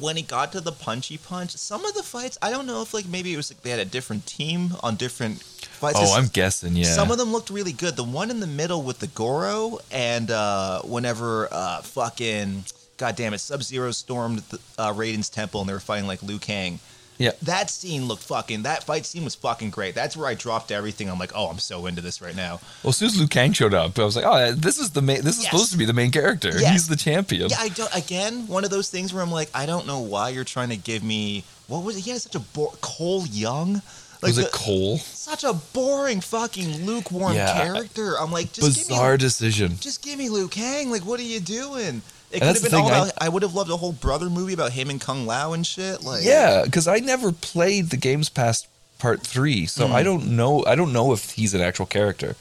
when 0.00 0.16
it 0.16 0.28
got 0.28 0.52
to 0.52 0.60
the 0.60 0.72
punchy 0.72 1.18
punch, 1.18 1.52
some 1.52 1.84
of 1.84 1.94
the 1.94 2.02
fights, 2.02 2.38
I 2.40 2.50
don't 2.50 2.66
know 2.66 2.82
if 2.82 2.94
like 2.94 3.06
maybe 3.06 3.32
it 3.32 3.36
was 3.36 3.52
like 3.52 3.62
they 3.62 3.70
had 3.70 3.80
a 3.80 3.84
different 3.84 4.26
team 4.26 4.70
on 4.82 4.96
different 4.96 5.42
fights. 5.42 5.98
oh, 6.00 6.14
I'm 6.14 6.28
guessing. 6.28 6.76
Yeah. 6.76 6.84
Some 6.84 7.10
of 7.10 7.18
them 7.18 7.32
looked 7.32 7.50
really 7.50 7.72
good. 7.72 7.96
The 7.96 8.04
one 8.04 8.30
in 8.30 8.40
the 8.40 8.46
middle 8.46 8.82
with 8.82 8.98
the 8.98 9.06
Goro 9.08 9.78
and 9.90 10.30
uh, 10.30 10.82
whenever 10.82 11.48
uh, 11.50 11.82
fucking 11.82 12.64
God 12.98 13.14
damn 13.14 13.32
it, 13.32 13.38
Sub 13.38 13.62
Zero 13.62 13.92
stormed 13.92 14.40
the, 14.50 14.58
uh, 14.76 14.92
Raiden's 14.92 15.30
temple 15.30 15.60
and 15.60 15.68
they 15.68 15.72
were 15.72 15.80
fighting 15.80 16.06
like 16.06 16.22
Liu 16.22 16.38
Kang. 16.38 16.80
Yeah. 17.18 17.32
That 17.42 17.68
scene 17.70 18.06
looked 18.06 18.22
fucking. 18.22 18.62
That 18.62 18.84
fight 18.84 19.04
scene 19.06 19.24
was 19.24 19.34
fucking 19.34 19.70
great. 19.70 19.94
That's 19.94 20.16
where 20.16 20.26
I 20.28 20.34
dropped 20.34 20.70
everything. 20.72 21.10
I'm 21.10 21.18
like, 21.18 21.32
oh, 21.34 21.48
I'm 21.48 21.58
so 21.58 21.86
into 21.86 22.00
this 22.00 22.22
right 22.22 22.34
now. 22.36 22.60
Well, 22.82 22.90
as 22.90 22.96
soon 22.96 23.06
as 23.08 23.18
Liu 23.18 23.26
Kang 23.28 23.52
showed 23.52 23.74
up, 23.74 23.98
I 23.98 24.04
was 24.04 24.16
like, 24.16 24.24
oh, 24.26 24.52
this 24.52 24.78
is 24.78 24.90
the 24.90 25.02
main. 25.02 25.22
This 25.22 25.36
is 25.36 25.42
Yes. 25.44 25.50
supposed 25.52 25.72
to 25.72 25.78
be 25.78 25.84
the 25.84 25.92
main 25.92 26.10
character. 26.10 26.50
Yes. 26.58 26.72
He's 26.72 26.88
the 26.88 26.96
champion. 26.96 27.50
Yeah, 27.50 27.56
I 27.60 27.68
don't. 27.68 27.94
Again, 27.94 28.46
one 28.46 28.64
of 28.64 28.70
those 28.70 28.88
things 28.90 29.12
where 29.12 29.22
I'm 29.22 29.32
like, 29.32 29.50
I 29.54 29.66
don't 29.66 29.86
know 29.86 30.00
why 30.00 30.30
you're 30.30 30.44
trying 30.44 30.70
to 30.70 30.76
give 30.76 31.02
me. 31.02 31.44
What 31.66 31.82
was 31.84 31.96
it? 31.96 32.00
He 32.04 32.10
had 32.10 32.20
such 32.22 32.34
a 32.34 32.40
bo- 32.40 32.74
Cole 32.80 33.26
Young. 33.26 33.82
Like 34.20 34.30
was 34.30 34.38
it 34.38 34.50
the- 34.50 34.56
Cole? 34.58 34.98
such 34.98 35.44
a 35.44 35.52
boring 35.52 36.20
fucking 36.20 36.84
lukewarm 36.86 37.34
Yeah. 37.34 37.52
character. 37.52 38.18
I'm 38.18 38.32
like, 38.32 38.52
just 38.52 38.76
give 38.76 38.88
me 38.88 38.94
Bizarre 38.94 39.16
decision. 39.16 39.76
just 39.80 40.02
give 40.02 40.18
me 40.18 40.28
Liu 40.28 40.48
Kang. 40.48 40.90
Like, 40.90 41.02
what 41.06 41.20
are 41.20 41.24
you 41.24 41.38
doing? 41.40 42.02
It 42.30 42.40
could 42.40 42.48
have 42.54 42.62
been 42.62 42.74
all 42.74 42.84
thing, 42.88 42.92
I- 42.94 42.98
about. 43.06 43.12
I, 43.20 43.28
would 43.28 43.42
have 43.42 43.54
loved 43.54 43.70
a 43.70 43.76
whole 43.76 43.92
brother 43.92 44.28
movie 44.28 44.52
about 44.52 44.72
him 44.72 44.90
and 44.90 45.00
Kung 45.00 45.26
Lao 45.26 45.52
and 45.54 45.66
shit. 45.66 46.02
Like, 46.04 46.24
Yeah, 46.24 46.62
because 46.64 46.86
I 46.86 46.98
never 46.98 47.32
played 47.32 47.90
the 47.90 47.96
games 47.96 48.28
past 48.28 48.66
part 48.98 49.22
three, 49.22 49.64
so 49.66 49.86
Hmm. 49.86 49.94
I 49.94 50.02
don't 50.02 50.26
know. 50.36 50.64
I 50.66 50.74
don't 50.74 50.92
know 50.92 51.12
if 51.12 51.30
he's 51.30 51.54
an 51.54 51.60
actual 51.62 51.86
character, 51.86 52.36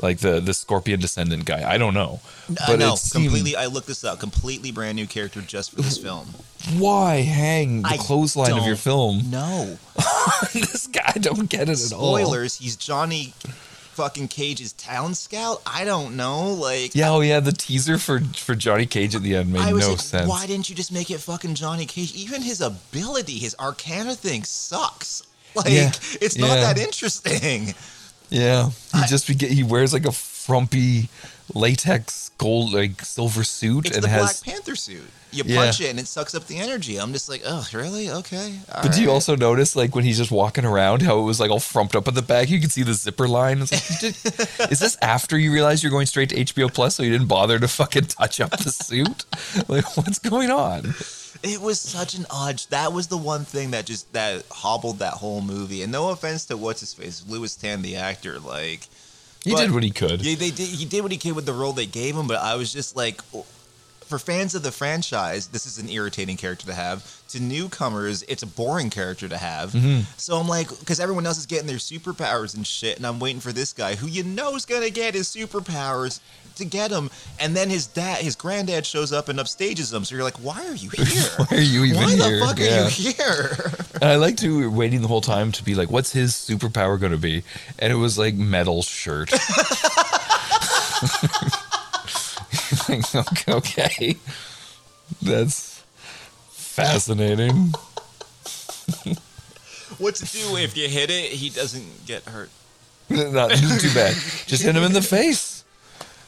like 0.00 0.18
the 0.18 0.40
the 0.40 0.54
Scorpion 0.54 0.98
Descendant 1.00 1.44
guy. 1.44 1.70
I 1.70 1.76
don't 1.78 1.94
know. 1.94 2.20
Uh, 2.66 2.76
no, 2.76 2.94
seemed- 2.96 3.26
completely. 3.26 3.54
I 3.56 3.66
looked 3.66 3.86
this 3.86 4.04
up. 4.04 4.18
Completely 4.18 4.72
brand 4.72 4.96
new 4.96 5.06
character 5.06 5.40
just 5.42 5.70
for 5.72 5.82
this 5.82 5.98
film. 5.98 6.28
Why 6.76 7.16
hang 7.22 7.82
the 7.82 7.88
I 7.90 7.96
clothesline 7.98 8.52
of 8.58 8.66
your 8.66 8.74
film? 8.76 9.30
No 9.30 9.78
this 10.52 10.86
guy 10.88 11.12
I 11.14 11.18
don't 11.18 11.48
get 11.48 11.68
it 11.68 11.78
at 11.80 11.92
all. 11.92 12.16
spoilers. 12.16 12.56
He's 12.56 12.74
Johnny 12.76 13.34
fucking 13.98 14.28
Cage's 14.28 14.72
town 14.74 15.12
scout. 15.14 15.60
I 15.66 15.84
don't 15.84 16.16
know. 16.16 16.52
Like, 16.54 16.94
Yeah, 16.94 17.10
oh 17.10 17.20
yeah, 17.20 17.40
the 17.40 17.50
teaser 17.52 17.98
for 17.98 18.20
for 18.36 18.54
Johnny 18.54 18.86
Cage 18.86 19.14
at 19.16 19.22
the 19.22 19.34
end 19.34 19.52
made 19.52 19.60
I 19.62 19.72
was 19.72 19.84
no 19.84 19.90
like, 19.90 20.00
sense. 20.00 20.28
why 20.28 20.46
didn't 20.46 20.70
you 20.70 20.76
just 20.76 20.92
make 20.92 21.10
it 21.10 21.18
fucking 21.18 21.56
Johnny 21.56 21.84
Cage? 21.84 22.14
Even 22.14 22.40
his 22.42 22.60
ability, 22.60 23.38
his 23.38 23.56
Arcana 23.58 24.14
thing 24.14 24.44
sucks. 24.44 25.22
Like, 25.54 25.66
Yeah, 25.70 25.90
it's 26.20 26.36
not 26.38 26.50
yeah. 26.50 26.72
that 26.72 26.78
interesting. 26.78 27.74
Yeah, 28.30 28.68
he 28.94 29.00
I- 29.02 29.06
just 29.06 29.26
he 29.26 29.62
wears 29.64 29.92
like 29.92 30.04
a 30.06 30.12
frumpy 30.12 31.08
latex 31.54 32.30
gold 32.38 32.72
like 32.72 33.04
silver 33.04 33.42
suit 33.44 33.86
It's 33.86 33.96
and 33.96 34.04
the 34.04 34.08
has. 34.08 34.40
Black 34.42 34.54
Panther 34.56 34.76
suit. 34.76 35.02
You 35.30 35.42
Yeah. 35.46 35.56
punch 35.64 35.80
it 35.80 35.90
and 35.90 35.98
it 36.00 36.06
sucks 36.06 36.34
up 36.34 36.46
the 36.46 36.56
energy. 36.58 36.96
I'm 36.96 37.12
just 37.12 37.28
like, 37.28 37.42
oh, 37.44 37.66
really? 37.74 38.08
Okay. 38.10 38.58
all 38.74 38.82
But 38.82 38.92
do 38.92 39.02
you 39.02 39.10
also 39.10 39.36
notice, 39.36 39.76
like, 39.76 39.94
when 39.94 40.04
he's 40.04 40.16
just 40.16 40.30
walking 40.30 40.64
around, 40.64 41.02
how 41.02 41.18
it 41.18 41.22
was 41.22 41.38
like 41.38 41.50
all 41.50 41.60
frumped 41.60 41.94
up 41.94 42.08
at 42.08 42.14
the 42.14 42.22
back? 42.22 42.48
You 42.48 42.60
can 42.60 42.70
see 42.70 42.82
the 42.82 42.94
zipper 42.94 43.28
line. 43.28 43.60
It's 43.60 43.72
like, 44.02 44.70
is 44.70 44.78
this 44.80 44.96
after 45.02 45.38
you 45.38 45.52
realize 45.52 45.82
you're 45.82 45.92
going 45.92 46.06
straight 46.06 46.30
to 46.30 46.36
HBO 46.36 46.72
Plus, 46.72 46.94
so 46.94 47.02
you 47.02 47.10
didn't 47.10 47.26
bother 47.28 47.58
to 47.58 47.68
fucking 47.68 48.06
touch 48.06 48.40
up 48.40 48.50
the 48.58 48.70
suit? 48.70 49.24
Like, 49.68 49.96
what's 49.96 50.18
going 50.18 50.50
on? 50.50 50.94
It 51.42 51.60
was 51.60 51.78
such 51.80 52.14
an 52.14 52.26
odd. 52.30 52.60
That 52.70 52.92
was 52.92 53.06
the 53.08 53.16
one 53.16 53.44
thing 53.44 53.70
that 53.72 53.84
just 53.86 54.12
that 54.12 54.44
hobbled 54.50 54.98
that 55.00 55.14
whole 55.14 55.40
movie. 55.40 55.82
And 55.82 55.92
no 55.92 56.10
offense 56.10 56.46
to 56.46 56.56
what's 56.56 56.80
his 56.80 56.94
face, 56.94 57.22
Lewis 57.28 57.54
Tan, 57.54 57.82
the 57.82 57.96
actor. 57.96 58.38
Like, 58.40 58.86
He 59.48 59.54
But- 59.54 59.60
did 59.62 59.70
what 59.72 59.82
he 59.82 59.90
could. 59.90 60.24
yeah, 60.24 60.34
they 60.36 60.50
did. 60.50 60.68
He 60.68 60.84
did 60.84 61.02
what 61.02 61.12
he 61.12 61.18
could 61.18 61.32
with 61.34 61.46
the 61.46 61.52
role 61.52 61.72
they 61.72 61.86
gave 61.86 62.16
him. 62.16 62.26
But 62.26 62.40
I 62.40 62.54
was 62.56 62.72
just 62.72 62.94
like, 62.96 63.20
for 64.06 64.18
fans 64.18 64.54
of 64.54 64.62
the 64.62 64.72
franchise, 64.72 65.48
this 65.48 65.66
is 65.66 65.78
an 65.78 65.88
irritating 65.90 66.36
character 66.36 66.66
to 66.66 66.74
have. 66.74 67.04
To 67.28 67.40
newcomers, 67.40 68.22
it's 68.26 68.42
a 68.42 68.46
boring 68.46 68.88
character 68.88 69.28
to 69.28 69.36
have. 69.36 69.72
Mm-hmm. 69.72 70.00
So 70.16 70.36
I'm 70.38 70.48
like, 70.48 70.68
because 70.78 70.98
everyone 70.98 71.26
else 71.26 71.36
is 71.38 71.44
getting 71.46 71.66
their 71.66 71.76
superpowers 71.76 72.54
and 72.56 72.66
shit, 72.66 72.96
and 72.96 73.06
I'm 73.06 73.20
waiting 73.20 73.40
for 73.40 73.52
this 73.52 73.72
guy 73.74 73.96
who 73.96 74.06
you 74.06 74.22
know 74.22 74.54
is 74.56 74.64
gonna 74.64 74.88
get 74.90 75.12
his 75.14 75.28
superpowers 75.28 76.20
to 76.58 76.64
get 76.64 76.90
him, 76.90 77.10
and 77.40 77.56
then 77.56 77.70
his 77.70 77.86
dad, 77.86 78.18
his 78.18 78.36
granddad 78.36 78.86
shows 78.86 79.12
up 79.12 79.28
and 79.28 79.38
upstages 79.38 79.92
him. 79.92 80.04
So 80.04 80.14
you're 80.14 80.24
like, 80.24 80.36
why 80.36 80.64
are 80.66 80.74
you 80.74 80.90
here? 80.96 81.30
Why 81.36 81.56
are 81.56 81.60
you 81.60 81.84
even 81.84 81.96
Why 82.02 82.10
here? 82.14 82.38
the 82.40 82.46
fuck 82.46 82.58
Yeah. 82.58 82.84
are 82.86 82.90
you 82.90 83.12
here? 83.12 83.72
And 83.94 84.04
I 84.04 84.16
like 84.16 84.36
to 84.38 84.70
waiting 84.70 85.00
the 85.02 85.08
whole 85.08 85.20
time 85.20 85.50
to 85.52 85.64
be 85.64 85.74
like, 85.74 85.90
what's 85.90 86.12
his 86.12 86.32
superpower 86.34 86.98
going 87.00 87.12
to 87.12 87.18
be? 87.18 87.42
And 87.78 87.92
it 87.92 87.96
was 87.96 88.18
like 88.18 88.34
metal 88.34 88.82
shirt. 88.82 89.30
Like, 92.88 93.14
okay, 93.14 93.52
okay. 93.52 94.16
That's 95.22 95.82
fascinating. 96.50 97.72
what 99.98 100.14
to 100.16 100.24
do 100.24 100.56
if 100.56 100.76
you 100.76 100.88
hit 100.88 101.10
it? 101.10 101.32
He 101.32 101.50
doesn't 101.50 102.06
get 102.06 102.24
hurt. 102.24 102.50
Not 103.10 103.50
too 103.50 103.92
bad. 103.94 104.14
Just 104.46 104.62
hit 104.62 104.74
him 104.76 104.82
in 104.82 104.92
the 104.92 105.02
face. 105.02 105.47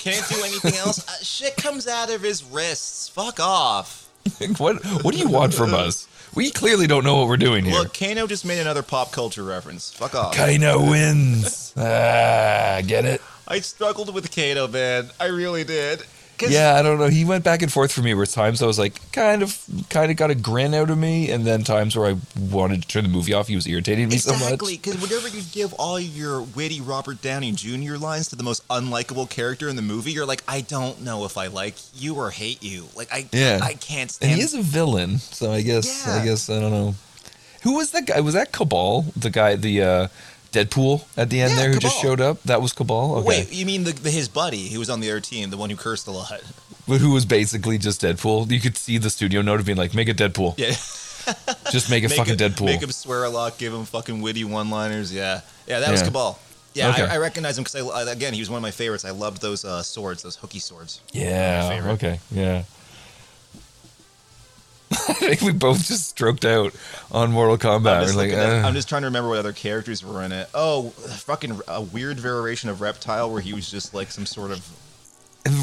Can't 0.00 0.26
do 0.28 0.42
anything 0.42 0.74
else. 0.76 1.06
Uh, 1.06 1.22
shit 1.22 1.56
comes 1.56 1.86
out 1.86 2.10
of 2.10 2.22
his 2.22 2.42
wrists. 2.42 3.08
Fuck 3.10 3.38
off. 3.38 4.08
What 4.58 4.82
What 5.02 5.14
do 5.14 5.20
you 5.20 5.28
want 5.28 5.52
from 5.52 5.74
us? 5.74 6.08
We 6.34 6.50
clearly 6.50 6.86
don't 6.86 7.04
know 7.04 7.16
what 7.16 7.26
we're 7.28 7.36
doing 7.36 7.64
here. 7.64 7.74
Look, 7.74 7.92
Kano 7.92 8.26
just 8.26 8.44
made 8.46 8.60
another 8.60 8.82
pop 8.82 9.12
culture 9.12 9.42
reference. 9.42 9.92
Fuck 9.92 10.14
off. 10.14 10.34
Kano 10.34 10.90
wins. 10.90 11.74
Ah, 11.76 12.80
get 12.86 13.04
it? 13.04 13.20
I 13.48 13.60
struggled 13.60 14.14
with 14.14 14.34
Kano, 14.34 14.68
man. 14.68 15.10
I 15.18 15.26
really 15.26 15.64
did. 15.64 16.04
Yeah, 16.48 16.74
I 16.76 16.82
don't 16.82 16.98
know. 16.98 17.08
He 17.08 17.24
went 17.24 17.44
back 17.44 17.62
and 17.62 17.70
forth 17.72 17.92
for 17.92 18.00
me. 18.02 18.14
Where 18.14 18.24
times 18.26 18.62
I 18.62 18.66
was 18.66 18.78
like, 18.78 19.00
kind 19.12 19.42
of, 19.42 19.58
kind 19.90 20.10
of 20.10 20.16
got 20.16 20.30
a 20.30 20.34
grin 20.34 20.72
out 20.74 20.88
of 20.90 20.96
me, 20.98 21.30
and 21.30 21.44
then 21.46 21.64
times 21.64 21.96
where 21.96 22.10
I 22.12 22.16
wanted 22.38 22.82
to 22.82 22.88
turn 22.88 23.02
the 23.02 23.10
movie 23.10 23.32
off. 23.34 23.48
He 23.48 23.54
was 23.56 23.66
irritating 23.66 24.08
me 24.08 24.16
so 24.18 24.32
Exactly, 24.32 24.74
much. 24.74 24.82
because 24.82 25.00
whenever 25.02 25.28
you 25.28 25.42
give 25.52 25.74
all 25.74 25.98
your 26.00 26.42
witty 26.42 26.80
Robert 26.80 27.20
Downey 27.20 27.52
Jr. 27.52 27.96
lines 27.96 28.28
to 28.28 28.36
the 28.36 28.42
most 28.44 28.66
unlikable 28.68 29.28
character 29.28 29.68
in 29.68 29.76
the 29.76 29.82
movie, 29.82 30.12
you're 30.12 30.26
like, 30.26 30.42
I 30.48 30.60
don't 30.62 31.02
know 31.02 31.24
if 31.24 31.36
I 31.36 31.48
like 31.48 31.74
you 31.94 32.14
or 32.16 32.30
hate 32.30 32.62
you. 32.62 32.86
Like, 32.96 33.12
I, 33.12 33.26
Yeah. 33.32 33.60
I 33.62 33.74
can't 33.74 34.10
stand. 34.10 34.30
And 34.32 34.38
he 34.38 34.44
is 34.44 34.54
a 34.54 34.62
villain, 34.62 35.18
so 35.18 35.52
I 35.52 35.62
guess, 35.62 36.06
I 36.08 36.24
guess 36.24 36.48
I 36.48 36.60
don't 36.60 36.70
know. 36.72 36.94
Who 37.62 37.74
was 37.76 37.90
that 37.90 38.06
guy? 38.06 38.20
Was 38.20 38.32
that 38.32 38.52
Kabal? 38.52 39.04
The 39.14 39.28
guy, 39.28 39.54
the 39.56 39.82
uh, 39.82 40.08
Deadpool 40.52 41.04
at 41.16 41.30
the 41.30 41.40
end 41.40 41.52
Yeah, 41.52 41.56
there, 41.60 41.72
who 41.72 41.78
just 41.78 42.00
showed 42.00 42.20
up? 42.20 42.42
That 42.44 42.60
was 42.60 42.72
Kabal. 42.72 43.16
Okay, 43.18 43.28
Wait, 43.28 43.52
you 43.52 43.64
mean 43.66 43.84
the, 43.84 43.92
the 43.92 44.10
his 44.10 44.28
buddy 44.28 44.68
who 44.68 44.78
was 44.78 44.90
on 44.90 45.00
the 45.00 45.10
other 45.10 45.20
team, 45.20 45.50
the 45.50 45.56
one 45.56 45.70
who 45.70 45.76
cursed 45.76 46.06
a 46.06 46.10
lot? 46.10 46.40
but 46.88 46.98
who 47.00 47.12
was 47.12 47.24
basically 47.24 47.78
just 47.78 48.02
Deadpool? 48.02 48.50
You 48.50 48.60
could 48.60 48.76
see 48.76 48.98
the 48.98 49.10
studio 49.10 49.42
note 49.42 49.60
of 49.60 49.66
being 49.66 49.78
like, 49.78 49.94
make 49.94 50.08
a 50.08 50.14
Deadpool. 50.14 50.54
Yeah. 50.58 50.74
Just 51.70 51.90
make 51.90 52.02
a 52.02 52.08
make 52.08 52.16
fucking 52.16 52.38
him, 52.38 52.50
Deadpool. 52.52 52.64
Make 52.64 52.82
him 52.82 52.90
swear 52.90 53.24
a 53.24 53.28
lot, 53.28 53.58
give 53.58 53.72
him 53.74 53.84
fucking 53.84 54.22
witty 54.22 54.42
one-liners. 54.42 55.12
Yeah, 55.14 55.42
yeah, 55.68 55.78
that 55.80 55.90
was 55.92 56.02
Kabal. 56.02 56.38
Yeah, 56.74 56.90
Okay. 56.90 57.02
I, 57.04 57.14
I 57.14 57.18
recognize 57.18 57.58
him 57.58 57.64
because 57.64 57.88
I, 57.88 58.10
again, 58.10 58.32
he 58.32 58.40
was 58.40 58.48
one 58.48 58.56
of 58.56 58.62
my 58.62 58.70
favorites. 58.70 59.04
I 59.04 59.10
loved 59.10 59.42
those 59.42 59.64
uh, 59.64 59.82
swords, 59.82 60.22
those 60.22 60.36
hooky 60.36 60.58
swords. 60.60 61.00
Yeah. 61.12 61.82
Okay. 61.92 62.20
Yeah. 62.32 62.62
I 65.08 65.12
think 65.14 65.40
we 65.42 65.52
both 65.52 65.86
just 65.86 66.08
stroked 66.08 66.44
out 66.44 66.74
on 67.12 67.30
Mortal 67.30 67.56
Kombat. 67.58 67.98
I'm 67.98 68.02
just, 68.04 68.16
like, 68.16 68.30
at- 68.32 68.64
uh, 68.64 68.66
I'm 68.66 68.74
just 68.74 68.88
trying 68.88 69.02
to 69.02 69.06
remember 69.06 69.28
what 69.28 69.38
other 69.38 69.52
characters 69.52 70.04
were 70.04 70.22
in 70.24 70.32
it. 70.32 70.48
Oh, 70.52 70.90
fucking 70.90 71.60
a 71.68 71.80
weird 71.80 72.18
variation 72.18 72.70
of 72.70 72.80
Reptile 72.80 73.30
where 73.30 73.40
he 73.40 73.52
was 73.52 73.70
just 73.70 73.94
like 73.94 74.10
some 74.10 74.26
sort 74.26 74.50
of. 74.50 74.68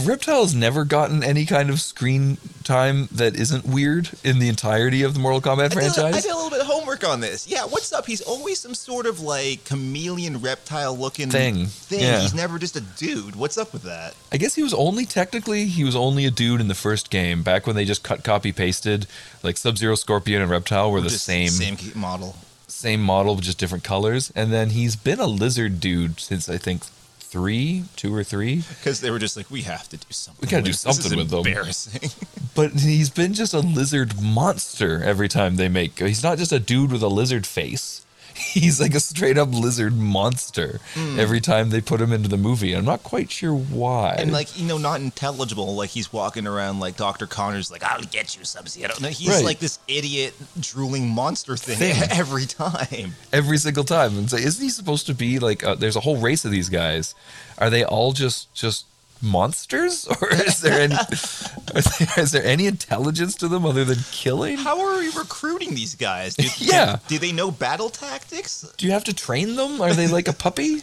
Reptile's 0.06 0.56
never 0.56 0.86
gotten 0.86 1.24
any 1.24 1.46
kind 1.46 1.70
of 1.70 1.80
screen 1.80 2.38
time 2.64 3.08
that 3.12 3.36
isn't 3.36 3.66
weird 3.66 4.10
in 4.24 4.40
the 4.40 4.50
entirety 4.50 5.04
of 5.04 5.14
the 5.14 5.20
Mortal 5.20 5.40
Kombat 5.40 5.66
I 5.66 5.70
feel, 5.70 5.78
I 5.80 5.90
franchise. 5.94 6.26
feel 6.26 6.36
a 6.36 6.38
little 6.38 6.50
bit 6.50 6.62
of 6.62 6.68
homework 6.68 7.08
on 7.08 7.20
this. 7.20 7.48
Yeah, 7.48 7.64
what's 7.66 7.94
up? 7.94 8.06
He's 8.08 8.22
always 8.22 8.60
some 8.60 8.74
sort 8.74 9.06
of 9.06 9.20
like 9.20 9.64
chameleon 9.66 10.42
reptile 10.42 10.98
looking 10.98 11.30
Thing. 11.30 11.68
Thing. 11.68 12.02
Yeah. 12.02 12.22
He's 12.22 12.34
never 12.34 12.58
just 12.58 12.76
a 12.76 12.82
dude. 12.82 13.36
What's 13.36 13.58
up 13.58 13.72
with 13.72 13.84
that? 13.84 14.16
I 14.32 14.38
guess 14.38 14.56
he 14.56 14.64
was 14.64 14.74
only 14.74 15.06
technically 15.06 15.66
he 15.66 15.84
was 15.84 15.96
only 15.96 16.26
a 16.26 16.32
dude 16.32 16.60
in 16.60 16.68
the 16.70 16.76
first 16.76 17.10
game 17.10 17.44
back 17.44 17.68
when 17.68 17.76
they 17.76 17.86
just 17.86 18.04
cut 18.04 18.24
copy 18.24 18.52
pasted 18.52 19.06
like 19.44 19.58
Sub 19.58 19.78
Zero, 19.78 19.94
Scorpion, 19.96 20.42
and 20.42 20.50
Reptile 20.50 20.92
were 20.92 21.02
the 21.02 21.10
Just 21.10 21.26
same 21.26 21.50
same 21.50 21.78
model. 21.96 22.36
same 22.68 23.02
model 23.02 23.36
with 23.36 23.46
just 23.46 23.60
different 23.60 23.84
colors, 23.84 24.32
and 24.36 24.52
then 24.52 24.72
he's 24.72 24.96
been 24.96 25.20
a 25.20 25.28
lizard 25.28 25.80
dude 25.80 26.20
since 26.20 26.50
I 26.50 26.58
think 26.58 26.82
three, 27.30 27.84
two 27.96 28.14
or 28.14 28.24
three. 28.24 28.64
Because 28.70 29.02
they 29.02 29.12
were 29.12 29.20
just 29.20 29.36
like, 29.38 29.52
we 29.52 29.62
have 29.64 29.88
to 29.90 29.98
do 29.98 30.08
something. 30.10 30.48
We 30.48 30.52
gotta 30.52 30.64
do 30.64 30.70
with 30.70 30.82
this. 30.82 30.84
This 30.84 31.04
something 31.04 31.18
with 31.18 31.30
them. 31.30 31.40
Embarrassing. 31.46 32.10
But 32.56 32.72
he's 32.72 33.12
been 33.12 33.34
just 33.36 33.54
a 33.54 33.60
lizard 33.60 34.20
monster 34.20 35.04
every 35.04 35.28
time 35.28 35.58
they 35.58 35.70
make. 35.70 36.00
He's 36.00 36.24
not 36.24 36.40
just 36.40 36.52
a 36.52 36.58
dude 36.58 36.92
with 36.92 37.04
a 37.04 37.08
lizard 37.08 37.46
face. 37.46 38.04
He's 38.54 38.80
like 38.80 38.94
a 38.96 39.00
straight 39.00 39.38
up 39.38 39.50
lizard 39.54 39.96
monster 39.98 40.80
every 40.96 41.40
time 41.42 41.70
they 41.70 41.82
put 41.82 42.00
him 42.02 42.12
into 42.14 42.30
the 42.30 42.38
movie. 42.38 42.74
I'm 42.74 42.86
not 42.86 43.04
quite 43.04 43.32
sure 43.32 43.54
why. 43.54 44.16
and 44.20 44.32
like 44.32 44.58
you 44.60 44.66
know, 44.66 44.78
not 44.78 45.02
intelligible. 45.02 45.76
Like 45.76 45.90
he's 45.90 46.14
walking 46.14 46.46
around 46.48 46.80
like 46.80 46.96
Doctor 46.98 47.28
Connors, 47.28 47.72
like 47.72 47.84
I'll 47.84 48.02
get 48.04 48.38
you, 48.38 48.44
Sub 48.46 48.68
Zero. 48.70 48.94
No, 49.02 49.10
he's 49.10 49.30
Right. 49.30 49.44
like 49.46 49.60
this 49.60 49.80
idiot 49.88 50.34
drooling 50.60 51.10
monster 51.10 51.58
thing, 51.58 51.78
Thing. 51.78 52.10
every 52.12 52.46
time. 52.46 53.16
every 53.34 53.58
single 53.58 53.84
time. 53.84 54.18
And 54.18 54.30
say, 54.30 54.44
isn't 54.44 54.64
he 54.64 54.70
supposed 54.70 55.06
to 55.08 55.14
be 55.14 55.40
like? 55.40 55.64
Uh, 55.64 55.76
there's 55.76 55.96
a 55.96 56.02
whole 56.02 56.18
race 56.18 56.46
of 56.46 56.52
these 56.52 56.70
guys. 56.70 57.16
Are 57.58 57.70
they 57.70 57.84
all 57.84 58.12
just 58.14 58.54
just 58.54 58.86
monsters, 59.22 60.08
or 60.22 60.32
is 60.32 60.62
there 60.62 60.82
any? 60.82 60.96
are 61.76 61.82
there, 61.82 62.24
is 62.24 62.32
there 62.32 62.46
any 62.46 62.66
intelligence 62.66 63.36
to 63.36 63.48
them 63.48 63.66
other 63.66 63.84
than 63.84 64.00
killing? 64.12 64.58
How 64.58 64.80
are 64.80 65.00
we 65.00 65.10
recruiting 65.10 65.76
these 65.76 65.96
guys? 65.96 66.36
Do, 66.36 66.48
Yeah. 66.58 66.98
Do, 67.08 67.18
they 67.18 67.32
know 67.32 67.52
battle 67.52 67.90
tactics? 67.90 68.66
Do 68.78 68.86
you 68.86 68.92
have 68.92 69.04
to 69.06 69.14
train 69.14 69.56
them? 69.56 69.82
Are 69.82 69.94
they 69.94 70.08
like 70.08 70.28
a 70.28 70.34
puppy, 70.34 70.82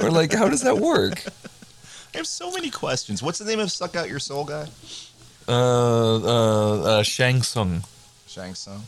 or 0.00 0.10
like 0.10 0.32
how 0.32 0.48
does 0.48 0.62
that 0.62 0.78
work? 0.78 1.24
I 2.14 2.18
have 2.18 2.26
so 2.26 2.50
many 2.52 2.70
questions. 2.70 3.22
What's 3.22 3.38
the 3.38 3.44
name 3.44 3.60
of 3.60 3.70
Suck 3.70 3.94
Out 3.94 4.08
Your 4.08 4.18
Soul 4.18 4.44
guy? 4.44 4.66
Uh, 5.46 6.16
uh, 6.16 6.82
uh 6.82 7.02
Shang 7.02 7.42
Tsung. 7.42 7.82
Shang 8.26 8.54
Tsung. 8.54 8.82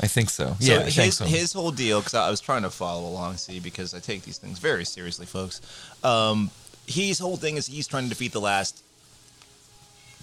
I 0.00 0.06
think 0.08 0.28
so. 0.28 0.56
So 0.58 0.72
yeah, 0.72 0.88
Shang 0.88 1.06
his, 1.06 1.18
his 1.18 1.52
whole 1.52 1.70
deal, 1.70 2.00
because 2.00 2.14
I 2.14 2.28
was 2.28 2.40
trying 2.40 2.62
to 2.62 2.70
follow 2.70 3.08
along, 3.08 3.36
see, 3.36 3.60
because 3.60 3.94
I 3.94 4.00
take 4.00 4.22
these 4.22 4.38
things 4.38 4.58
very 4.58 4.84
seriously, 4.84 5.26
folks. 5.26 5.60
Um, 6.02 6.50
his 6.86 7.18
whole 7.18 7.36
thing 7.36 7.56
is 7.56 7.66
he's 7.66 7.86
trying 7.86 8.04
to 8.04 8.08
defeat 8.08 8.32
the 8.32 8.40
last 8.40 8.82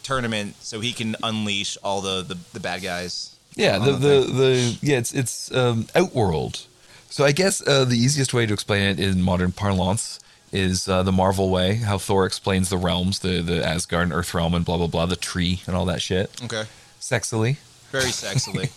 tournament 0.03 0.55
so 0.59 0.79
he 0.79 0.93
can 0.93 1.15
unleash 1.23 1.77
all 1.83 2.01
the, 2.01 2.21
the, 2.21 2.37
the 2.53 2.59
bad 2.59 2.81
guys. 2.81 3.35
Yeah, 3.55 3.79
the, 3.79 3.91
the 3.91 3.97
the, 3.97 4.19
the 4.31 4.77
yeah, 4.81 4.97
it's 4.97 5.13
it's 5.13 5.53
um, 5.53 5.87
Outworld. 5.93 6.65
So 7.09 7.25
I 7.25 7.33
guess 7.33 7.65
uh, 7.67 7.83
the 7.83 7.97
easiest 7.97 8.33
way 8.33 8.45
to 8.45 8.53
explain 8.53 8.83
it 8.83 8.99
in 8.99 9.21
modern 9.21 9.51
parlance 9.51 10.19
is 10.53 10.87
uh, 10.87 11.03
the 11.03 11.11
Marvel 11.11 11.49
way, 11.49 11.75
how 11.75 11.97
Thor 11.97 12.25
explains 12.25 12.69
the 12.69 12.77
realms, 12.77 13.19
the 13.19 13.41
the 13.41 13.65
Asgard 13.65 14.03
and 14.03 14.13
Earth 14.13 14.33
realm, 14.33 14.53
and 14.53 14.63
blah 14.63 14.77
blah 14.77 14.87
blah, 14.87 15.05
the 15.05 15.17
tree 15.17 15.61
and 15.67 15.75
all 15.75 15.83
that 15.85 16.01
shit, 16.01 16.31
Okay. 16.45 16.63
sexily 17.01 17.57
Very 17.91 18.05
sexily. 18.11 18.69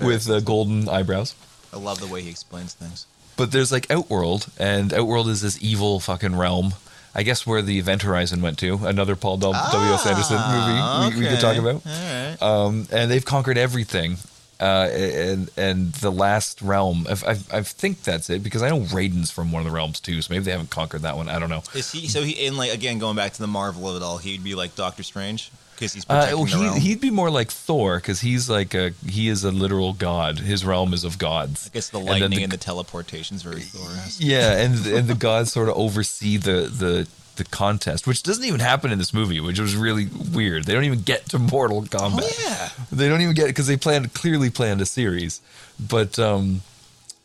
with 0.04 0.28
uh, 0.28 0.40
golden 0.40 0.88
eyebrows. 0.88 1.36
I 1.72 1.76
love 1.78 2.00
the 2.00 2.08
way 2.08 2.22
he 2.22 2.30
explains 2.30 2.74
things. 2.74 3.06
But 3.36 3.52
there's 3.52 3.70
like 3.70 3.88
Outworld, 3.92 4.48
and 4.58 4.92
Outworld 4.92 5.28
is 5.28 5.42
this 5.42 5.62
evil 5.62 6.00
fucking 6.00 6.34
realm. 6.36 6.74
I 7.16 7.22
guess 7.22 7.46
where 7.46 7.62
the 7.62 7.78
Event 7.78 8.02
Horizon 8.02 8.42
went 8.42 8.58
to, 8.58 8.74
another 8.84 9.16
Paul 9.16 9.38
W. 9.38 9.58
S. 9.58 10.06
Anderson 10.06 10.36
movie 10.36 11.16
we, 11.16 11.22
we 11.22 11.28
could 11.30 11.40
talk 11.40 11.56
about. 11.56 11.82
Right. 11.86 12.36
um, 12.42 12.86
and 12.92 13.10
they've 13.10 13.24
conquered 13.24 13.56
everything. 13.56 14.18
Uh, 14.58 14.88
and 14.92 15.50
and 15.58 15.92
the 15.94 16.10
last 16.10 16.62
realm, 16.62 17.06
I, 17.08 17.32
I, 17.32 17.58
I 17.58 17.62
think 17.62 18.02
that's 18.02 18.30
it 18.30 18.42
because 18.42 18.62
I 18.62 18.70
know 18.70 18.80
Raiden's 18.80 19.30
from 19.30 19.52
one 19.52 19.60
of 19.60 19.66
the 19.66 19.74
realms 19.74 20.00
too, 20.00 20.22
so 20.22 20.32
maybe 20.32 20.44
they 20.44 20.50
haven't 20.50 20.70
conquered 20.70 21.02
that 21.02 21.16
one. 21.16 21.28
I 21.28 21.38
don't 21.38 21.50
know. 21.50 21.62
Is 21.74 21.92
he 21.92 22.08
so 22.08 22.22
he 22.22 22.32
in 22.32 22.56
like 22.56 22.72
again 22.72 22.98
going 22.98 23.16
back 23.16 23.32
to 23.34 23.40
the 23.40 23.46
Marvel 23.46 23.88
of 23.90 23.96
it 23.96 24.02
all? 24.02 24.16
He'd 24.16 24.42
be 24.44 24.54
like 24.54 24.74
Doctor 24.74 25.02
Strange 25.02 25.50
because 25.76 25.92
he's 25.92 26.04
Uh, 26.08 26.30
well, 26.32 26.44
he, 26.46 26.80
he'd 26.80 27.00
be 27.00 27.10
more 27.10 27.30
like 27.30 27.50
Thor 27.50 27.98
because 27.98 28.20
he's 28.20 28.50
like 28.50 28.74
a 28.74 28.90
he 29.06 29.28
is 29.28 29.44
a 29.44 29.50
literal 29.52 29.92
god. 29.92 30.38
His 30.40 30.64
realm 30.64 30.92
is 30.94 31.04
of 31.04 31.18
gods. 31.18 31.68
I 31.70 31.74
guess 31.74 31.90
the 31.90 31.98
And 31.98 32.08
lightning 32.08 32.30
the- 32.38 32.42
and 32.44 32.52
the, 32.52 32.58
teleportation's 32.58 33.42
very 33.42 33.60
Thor. 33.60 33.88
Yeah, 34.18 34.56
and 34.58 34.84
and 34.86 35.06
the 35.08 35.14
gods 35.14 35.52
sort 35.52 35.68
of 35.68 35.76
oversee 35.76 36.36
the 36.38 36.68
the 36.72 37.06
the 37.36 37.44
contest, 37.44 38.06
which 38.06 38.22
doesn't 38.22 38.44
even 38.44 38.60
happen 38.60 38.90
in 38.90 38.96
this 38.98 39.12
movie, 39.12 39.40
which 39.40 39.60
was 39.60 39.76
really 39.76 40.08
weird. 40.32 40.64
They 40.64 40.72
don't 40.72 40.84
even 40.84 41.02
get 41.02 41.26
to 41.30 41.38
Mortal 41.38 41.82
Kombat. 41.82 42.22
Oh, 42.22 42.42
yeah. 42.48 42.70
They 42.90 43.10
don't 43.10 43.20
even 43.20 43.34
get 43.34 43.44
it 43.44 43.48
because 43.48 43.66
they 43.66 43.76
planned 43.76 44.14
clearly 44.14 44.48
planned 44.48 44.80
a 44.80 44.86
series. 44.86 45.42
But 45.78 46.18
um, 46.18 46.62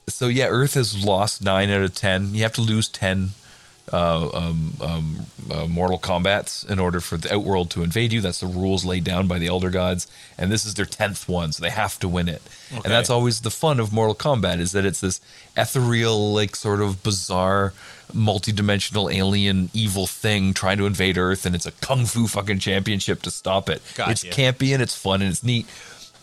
so 0.09 0.27
yeah, 0.27 0.47
Earth 0.47 0.73
has 0.73 1.05
lost 1.05 1.41
nine 1.41 1.69
out 1.69 1.81
of 1.81 1.95
ten. 1.95 2.35
You 2.35 2.43
have 2.43 2.51
to 2.53 2.61
lose 2.61 2.89
ten 2.89 3.29
uh, 3.91 4.29
um, 4.33 4.73
um, 4.81 5.25
uh, 5.51 5.67
Mortal 5.67 5.99
Kombats 5.99 6.67
in 6.69 6.79
order 6.79 6.99
for 6.99 7.17
the 7.17 7.33
Outworld 7.33 7.69
to 7.71 7.83
invade 7.83 8.13
you. 8.13 8.21
That's 8.21 8.39
the 8.39 8.47
rules 8.47 8.85
laid 8.85 9.03
down 9.03 9.27
by 9.27 9.39
the 9.39 9.47
Elder 9.47 9.69
Gods, 9.69 10.07
and 10.37 10.51
this 10.51 10.65
is 10.65 10.75
their 10.75 10.85
tenth 10.85 11.27
one, 11.27 11.51
so 11.51 11.61
they 11.61 11.69
have 11.69 11.99
to 11.99 12.07
win 12.07 12.29
it. 12.29 12.41
Okay. 12.71 12.81
And 12.83 12.93
that's 12.93 13.09
always 13.09 13.41
the 13.41 13.51
fun 13.51 13.79
of 13.79 13.91
Mortal 13.91 14.15
Kombat 14.15 14.59
is 14.59 14.71
that 14.71 14.85
it's 14.85 15.01
this 15.01 15.19
ethereal, 15.57 16.33
like 16.33 16.55
sort 16.55 16.81
of 16.81 17.03
bizarre, 17.03 17.73
multi-dimensional 18.13 19.09
alien 19.09 19.69
evil 19.73 20.07
thing 20.07 20.53
trying 20.53 20.77
to 20.77 20.85
invade 20.85 21.17
Earth, 21.17 21.45
and 21.45 21.55
it's 21.55 21.65
a 21.65 21.71
kung 21.71 22.05
fu 22.05 22.27
fucking 22.27 22.59
championship 22.59 23.21
to 23.23 23.31
stop 23.31 23.69
it. 23.69 23.81
Gotcha. 23.95 24.11
It's 24.11 24.23
campy 24.23 24.73
and 24.73 24.81
it's 24.81 24.95
fun 24.95 25.21
and 25.21 25.31
it's 25.31 25.43
neat. 25.43 25.67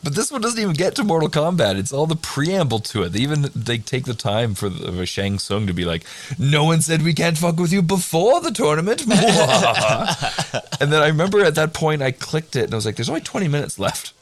But 0.02 0.14
this 0.14 0.30
one 0.30 0.40
doesn't 0.40 0.60
even 0.60 0.74
get 0.74 0.94
to 0.96 1.04
Mortal 1.04 1.28
Kombat. 1.28 1.76
It's 1.76 1.92
all 1.92 2.06
the 2.06 2.16
preamble 2.16 2.78
to 2.80 3.02
it. 3.02 3.10
They 3.10 3.20
even 3.20 3.50
they 3.54 3.78
take 3.78 4.04
the 4.04 4.14
time 4.14 4.54
for 4.54 4.68
the, 4.68 4.92
for 4.92 5.04
Shang 5.04 5.38
Tsung 5.38 5.66
to 5.66 5.72
be 5.72 5.84
like, 5.84 6.04
"No 6.38 6.64
one 6.64 6.80
said 6.82 7.02
we 7.02 7.12
can't 7.14 7.36
fuck 7.36 7.56
with 7.58 7.72
you 7.72 7.82
before 7.82 8.40
the 8.40 8.50
tournament." 8.52 9.02
and 10.80 10.92
then 10.92 11.02
I 11.02 11.08
remember 11.08 11.44
at 11.44 11.56
that 11.56 11.72
point 11.72 12.02
I 12.02 12.12
clicked 12.12 12.56
it 12.56 12.64
and 12.64 12.74
I 12.74 12.76
was 12.76 12.86
like, 12.86 12.96
"There's 12.96 13.08
only 13.08 13.20
20 13.22 13.48
minutes 13.48 13.78
left. 13.78 14.12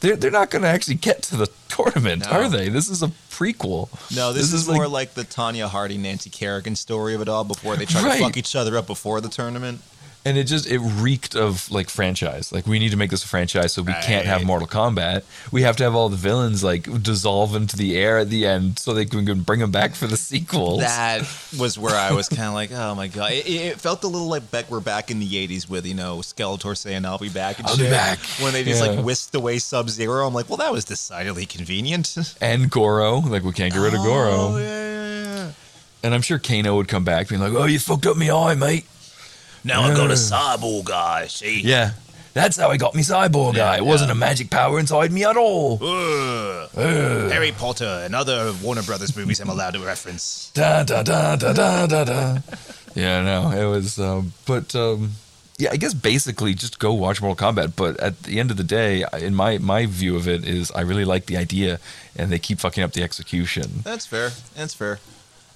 They're 0.00 0.16
they're 0.16 0.30
not 0.30 0.50
going 0.50 0.62
to 0.62 0.68
actually 0.68 0.96
get 0.96 1.22
to 1.24 1.36
the 1.36 1.48
tournament, 1.68 2.24
No. 2.24 2.30
are 2.32 2.48
they? 2.48 2.68
This 2.68 2.88
is 2.88 3.02
a 3.02 3.08
prequel. 3.30 3.88
No, 4.14 4.32
this, 4.32 4.52
is, 4.52 4.68
more 4.68 4.88
like, 4.88 5.14
the 5.14 5.22
Tonya 5.24 5.68
Hardy, 5.68 5.96
Nancy 5.98 6.30
Kerrigan 6.30 6.76
story 6.76 7.14
of 7.14 7.20
it 7.20 7.28
all 7.28 7.44
before 7.44 7.76
they 7.76 7.86
try 7.86 8.02
Right. 8.02 8.18
to 8.18 8.24
fuck 8.24 8.36
each 8.36 8.54
other 8.54 8.76
up 8.76 8.86
before 8.86 9.20
the 9.20 9.28
tournament. 9.28 9.80
And 10.26 10.36
it 10.36 10.44
just 10.44 10.68
it 10.68 10.80
reeked 10.80 11.36
of 11.36 11.70
like 11.70 11.88
franchise. 11.88 12.52
Like 12.52 12.66
we 12.66 12.80
need 12.80 12.90
to 12.90 12.96
make 12.96 13.10
this 13.10 13.24
a 13.24 13.28
franchise, 13.28 13.72
so 13.72 13.80
we 13.82 13.92
can't 13.92 14.26
have 14.26 14.44
Mortal 14.44 14.66
Kombat. 14.66 15.22
We 15.52 15.62
have 15.62 15.76
to 15.76 15.84
have 15.84 15.94
all 15.94 16.08
the 16.08 16.16
villains 16.16 16.64
like 16.64 16.82
dissolve 17.00 17.54
into 17.54 17.76
the 17.76 17.96
air 17.96 18.18
at 18.18 18.28
the 18.28 18.44
end, 18.44 18.80
so 18.80 18.92
they 18.92 19.04
can 19.04 19.42
bring 19.42 19.60
them 19.60 19.70
back 19.70 19.94
for 19.94 20.08
the 20.08 20.16
sequels. 20.16 20.80
That 20.80 21.20
was 21.58 21.78
where 21.78 21.94
I 21.94 22.12
was 22.12 22.28
kind 22.28 22.48
of 22.48 22.54
like, 22.54 22.72
oh 22.72 22.96
my 22.96 23.06
god. 23.06 23.32
It, 23.32 23.46
it 23.46 23.80
felt 23.80 24.02
a 24.02 24.08
little 24.08 24.26
like 24.26 24.50
back 24.50 24.68
we're 24.68 24.80
back 24.80 25.12
in 25.12 25.20
the 25.20 25.28
'80s 25.28 25.70
with 25.70 25.86
you 25.86 25.94
know 25.94 26.18
Skeletor 26.18 26.76
saying 26.76 27.04
I'll 27.04 27.18
be 27.18 27.28
back. 27.28 27.60
And 27.60 27.68
I'll 27.68 27.76
be 27.76 27.84
back. 27.84 28.18
when 28.40 28.52
they 28.52 28.64
just 28.64 28.82
Yeah. 28.82 28.90
like 28.90 29.04
whisked 29.04 29.34
away 29.36 29.60
Sub 29.60 29.88
Zero. 29.88 30.26
I'm 30.26 30.34
like, 30.34 30.48
well, 30.48 30.58
that 30.58 30.72
was 30.72 30.84
decidedly 30.84 31.46
convenient. 31.46 32.16
and 32.40 32.68
Goro, 32.68 33.20
like 33.20 33.44
we 33.44 33.52
can't 33.52 33.72
get 33.72 33.78
rid 33.78 33.94
of 33.94 34.00
oh, 34.00 34.04
Goro. 34.04 34.30
Oh, 34.30 34.58
yeah, 34.58 34.64
yeah, 34.64 35.36
yeah. 35.36 35.50
And 36.02 36.14
I'm 36.14 36.22
sure 36.22 36.40
Kano 36.40 36.74
would 36.74 36.88
come 36.88 37.04
back 37.04 37.28
being 37.28 37.40
like, 37.40 37.52
"Oh, 37.52 37.66
you 37.66 37.78
fucked 37.78 38.06
up 38.06 38.16
me 38.16 38.28
eye, 38.28 38.56
mate." 38.56 38.86
Now 39.66 39.82
I 39.82 39.94
got 39.94 40.12
a 40.12 40.14
cyborg 40.14 40.84
guy. 40.84 41.26
See. 41.26 41.60
Yeah, 41.60 41.90
that's 42.34 42.56
how 42.56 42.70
I 42.70 42.76
got 42.76 42.94
me 42.94 43.02
cyborg 43.02 43.58
eye. 43.58 43.78
It 43.78 43.84
wasn't 43.84 44.12
a 44.12 44.14
magic 44.14 44.48
power 44.48 44.78
inside 44.78 45.10
me 45.10 45.24
at 45.24 45.36
all. 45.36 45.80
Ugh. 45.82 46.70
Ugh. 46.76 47.32
Harry 47.32 47.50
Potter 47.50 48.02
and 48.04 48.14
other 48.14 48.52
Warner 48.62 48.84
Brothers 48.84 49.16
movies 49.16 49.40
I'm 49.40 49.48
allowed 49.48 49.72
to 49.72 49.80
reference. 49.80 50.52
da 50.54 50.84
da 50.84 51.02
da 51.02 51.34
da 51.34 51.52
da 51.52 51.86
da 51.88 52.04
da. 52.04 52.38
Yeah, 52.94 53.22
no, 53.22 53.50
it 53.50 53.68
was. 53.68 53.98
Um, 53.98 54.32
but 54.46 54.72
um, 54.76 55.14
yeah, 55.58 55.70
I 55.72 55.76
guess 55.78 55.94
basically 55.94 56.54
just 56.54 56.78
go 56.78 56.94
watch 56.94 57.20
Mortal 57.20 57.52
Kombat. 57.52 57.74
But 57.74 57.98
at 57.98 58.22
the 58.22 58.38
end 58.38 58.52
of 58.52 58.56
the 58.58 58.64
day, 58.64 59.04
in 59.20 59.34
my 59.34 59.58
my 59.58 59.86
view 59.86 60.14
of 60.14 60.28
it 60.28 60.46
is, 60.46 60.70
I 60.70 60.82
really 60.82 61.04
like 61.04 61.26
the 61.26 61.36
idea, 61.36 61.80
and 62.14 62.30
they 62.30 62.38
keep 62.38 62.60
fucking 62.60 62.84
up 62.84 62.92
the 62.92 63.02
execution. 63.02 63.80
That's 63.82 64.06
fair. 64.06 64.30
That's 64.54 64.74
fair. 64.74 65.00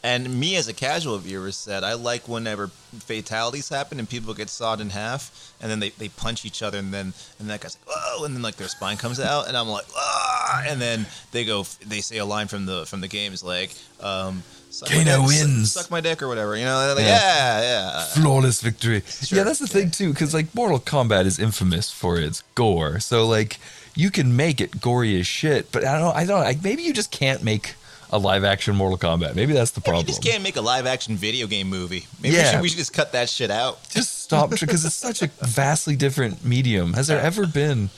And 0.02 0.40
me 0.40 0.56
as 0.56 0.66
a 0.66 0.72
casual 0.72 1.18
viewer 1.18 1.52
said, 1.52 1.84
I 1.84 1.92
like 1.92 2.26
whenever 2.26 2.68
fatalities 2.68 3.68
happen 3.68 3.98
and 3.98 4.08
people 4.08 4.32
get 4.34 4.48
sawed 4.48 4.80
in 4.80 4.90
half, 4.90 5.52
and 5.60 5.70
then 5.70 5.80
they, 5.80 5.90
they 5.90 6.08
punch 6.08 6.44
each 6.46 6.62
other, 6.62 6.78
and 6.78 6.92
then 6.92 7.12
and 7.38 7.50
that 7.50 7.60
guy's 7.60 7.76
like, 7.86 7.96
whoa, 7.96 8.24
and 8.24 8.34
then 8.34 8.42
like 8.42 8.56
their 8.56 8.68
spine 8.68 8.96
comes 8.96 9.20
out, 9.20 9.46
and 9.48 9.56
I'm 9.56 9.68
like, 9.68 9.84
ah, 9.94 10.64
and 10.66 10.80
then 10.80 11.06
they 11.32 11.44
go, 11.44 11.64
they 11.86 12.00
say 12.00 12.16
a 12.18 12.24
line 12.24 12.48
from 12.48 12.64
the 12.66 12.86
from 12.86 13.00
the 13.02 13.08
game 13.08 13.32
is 13.34 13.44
like, 13.44 13.72
um, 14.00 14.42
suck 14.70 14.88
my 14.90 15.04
Kano 15.04 15.18
dick, 15.18 15.26
wins. 15.26 15.72
suck 15.72 15.90
my 15.90 16.00
dick 16.00 16.22
or 16.22 16.28
whatever, 16.28 16.56
you 16.56 16.64
know? 16.64 16.94
Like, 16.96 17.04
Yeah. 17.04 17.60
yeah, 17.60 17.60
yeah. 17.60 18.04
Flawless 18.14 18.62
victory. 18.62 19.02
Sure, 19.06 19.38
yeah, 19.38 19.44
that's 19.44 19.58
the 19.58 19.66
thing 19.66 19.90
too, 19.90 20.12
because 20.12 20.32
like 20.32 20.54
Mortal 20.54 20.80
Kombat 20.80 21.26
is 21.26 21.38
infamous 21.38 21.90
for 21.90 22.18
its 22.18 22.42
gore. 22.54 23.00
So 23.00 23.26
like 23.26 23.58
you 23.94 24.10
can 24.10 24.34
make 24.34 24.60
it 24.62 24.80
gory 24.80 25.18
as 25.20 25.26
shit, 25.26 25.70
but 25.72 25.84
I 25.84 25.98
don't. 25.98 26.16
I 26.16 26.24
don't. 26.24 26.42
I, 26.42 26.56
maybe 26.62 26.82
you 26.84 26.94
just 26.94 27.10
can't 27.10 27.42
make 27.42 27.74
a 28.12 28.18
live 28.18 28.44
action 28.44 28.74
Mortal 28.76 28.98
Kombat. 28.98 29.34
Maybe 29.34 29.52
that's 29.52 29.70
the 29.70 29.80
problem. 29.80 30.02
you 30.06 30.08
just 30.08 30.22
can't 30.22 30.42
make 30.42 30.56
a 30.56 30.60
live 30.60 30.86
action 30.86 31.16
video 31.16 31.46
game 31.46 31.68
movie. 31.68 32.06
Maybe 32.20 32.34
we, 32.34 32.40
Yeah. 32.40 32.52
should, 32.52 32.60
we 32.62 32.68
should 32.68 32.78
just 32.78 32.92
cut 32.92 33.12
that 33.12 33.28
shit 33.28 33.50
out. 33.50 33.78
just 33.90 34.22
stop 34.22 34.50
because 34.60 34.84
it's 34.84 34.94
such 34.94 35.22
a 35.22 35.28
vastly 35.42 35.96
different 35.96 36.44
medium. 36.44 36.94
Has 36.94 37.06
there 37.06 37.20
ever 37.20 37.46
been 37.46 37.90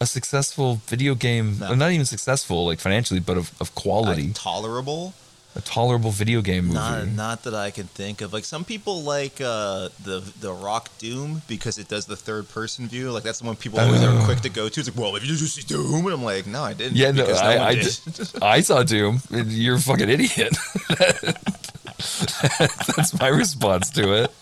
a 0.00 0.06
successful 0.06 0.80
video 0.86 1.14
game, 1.16 1.58
No. 1.58 1.74
not 1.74 1.90
even 1.90 2.06
successful 2.06 2.66
like 2.66 2.78
financially, 2.78 3.18
but 3.20 3.36
of, 3.36 3.50
of 3.60 3.74
quality, 3.74 4.28
Like, 4.28 4.34
tolerable. 4.34 5.12
A 5.56 5.60
tolerable 5.60 6.10
video 6.10 6.40
game 6.42 6.66
movie. 6.66 6.74
Not, 6.74 7.08
not 7.08 7.42
that 7.44 7.54
I 7.54 7.70
can 7.70 7.86
think 7.86 8.20
of. 8.20 8.32
Like 8.32 8.44
some 8.44 8.64
people 8.64 9.02
like 9.02 9.40
uh, 9.40 9.88
the 10.04 10.22
the 10.40 10.52
Rock 10.52 10.88
Doom 10.98 11.42
because 11.48 11.78
it 11.78 11.88
does 11.88 12.06
the 12.06 12.16
third 12.16 12.48
person 12.48 12.86
view. 12.86 13.10
Like 13.10 13.22
that's 13.22 13.40
the 13.40 13.46
one 13.46 13.56
people 13.56 13.80
always 13.80 14.02
are 14.02 14.24
quick 14.24 14.40
to 14.40 14.50
go 14.50 14.68
to. 14.68 14.80
It's 14.80 14.88
like, 14.88 14.98
well, 14.98 15.16
if 15.16 15.24
you 15.24 15.36
just 15.36 15.54
see 15.54 15.62
Doom, 15.62 16.04
and 16.04 16.14
I'm 16.14 16.22
like, 16.22 16.46
no, 16.46 16.62
I 16.62 16.74
didn't. 16.74 16.96
yeah, 16.96 17.10
no, 17.10 17.24
because 17.24 17.40
no 17.40 17.48
I, 17.48 17.68
I, 17.68 17.74
did. 17.74 17.98
I 18.42 18.60
saw 18.60 18.82
Doom. 18.82 19.20
You're 19.30 19.76
a 19.76 19.80
fucking 19.80 20.08
idiot. 20.08 20.56
That's 22.96 23.18
my 23.18 23.28
response 23.28 23.90
to 23.90 24.24
it. 24.24 24.32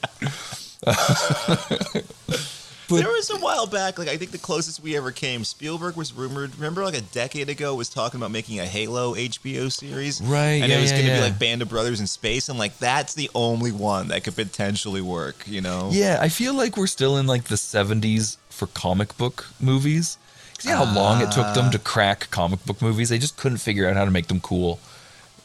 But- 2.88 2.96
there 3.02 3.08
was 3.08 3.30
a 3.30 3.38
while 3.38 3.66
back, 3.66 3.98
like 3.98 4.08
I 4.08 4.16
think 4.16 4.30
the 4.30 4.38
closest 4.38 4.80
we 4.80 4.96
ever 4.96 5.10
came, 5.10 5.44
Spielberg 5.44 5.96
was 5.96 6.12
rumored. 6.12 6.54
Remember, 6.54 6.84
like 6.84 6.96
a 6.96 7.00
decade 7.00 7.48
ago, 7.48 7.74
was 7.74 7.88
talking 7.88 8.18
about 8.20 8.30
making 8.30 8.60
a 8.60 8.66
Halo 8.66 9.14
HBO 9.14 9.70
series, 9.72 10.20
Right, 10.20 10.62
And 10.62 10.70
yeah, 10.70 10.78
it 10.78 10.80
was 10.80 10.90
yeah, 10.90 10.96
going 10.96 11.06
to 11.06 11.12
yeah. 11.12 11.18
be 11.18 11.30
like 11.30 11.38
Band 11.38 11.62
of 11.62 11.68
Brothers 11.68 12.00
in 12.00 12.06
space, 12.06 12.48
and 12.48 12.58
like 12.58 12.78
that's 12.78 13.14
the 13.14 13.30
only 13.34 13.72
one 13.72 14.08
that 14.08 14.24
could 14.24 14.36
potentially 14.36 15.00
work. 15.00 15.44
You 15.46 15.60
know? 15.60 15.90
Yeah, 15.92 16.18
I 16.20 16.28
feel 16.28 16.54
like 16.54 16.76
we're 16.76 16.86
still 16.86 17.16
in 17.16 17.26
like 17.26 17.44
the 17.44 17.56
70s 17.56 18.36
for 18.48 18.66
comic 18.68 19.16
book 19.16 19.46
movies. 19.60 20.18
See 20.58 20.70
how 20.70 20.84
long 20.94 21.20
it 21.20 21.30
took 21.32 21.54
them 21.54 21.70
to 21.70 21.78
ah. 21.78 21.82
crack 21.84 22.30
comic 22.30 22.64
book 22.64 22.80
movies? 22.80 23.10
They 23.10 23.18
just 23.18 23.36
couldn't 23.36 23.58
figure 23.58 23.88
out 23.88 23.96
how 23.96 24.04
to 24.04 24.10
make 24.10 24.28
them 24.28 24.40
cool. 24.40 24.80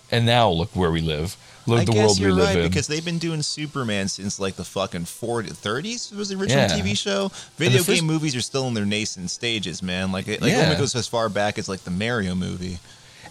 And 0.09 0.25
now 0.25 0.49
look 0.49 0.75
where 0.75 0.91
we 0.91 1.01
live. 1.01 1.35
I 1.67 1.85
the 1.85 1.91
guess 1.91 1.95
world 2.05 2.19
we 2.19 2.25
you're 2.25 2.33
live 2.33 2.47
right 2.55 2.57
in. 2.63 2.67
because 2.69 2.87
they've 2.87 3.05
been 3.05 3.17
doing 3.19 3.41
Superman 3.43 4.07
since 4.07 4.39
like 4.39 4.55
the 4.55 4.63
fucking 4.65 5.01
40s, 5.05 5.53
30s 5.53 6.15
was 6.15 6.29
the 6.29 6.35
original 6.35 6.63
Yeah. 6.65 6.69
TV 6.79 6.97
show. 6.97 7.31
Video 7.57 7.77
the 7.79 7.83
first- 7.83 7.97
game 7.99 8.05
movies 8.07 8.35
are 8.35 8.41
still 8.41 8.67
in 8.67 8.73
their 8.73 8.85
nascent 8.85 9.29
stages, 9.31 9.83
man. 9.83 10.11
Like, 10.11 10.27
it, 10.27 10.41
like 10.41 10.51
Yeah. 10.51 10.63
only 10.65 10.75
goes 10.75 10.95
as 10.95 11.07
far 11.07 11.29
back 11.29 11.57
as 11.59 11.69
like 11.69 11.83
the 11.83 11.91
Mario 11.91 12.33
movie. 12.35 12.79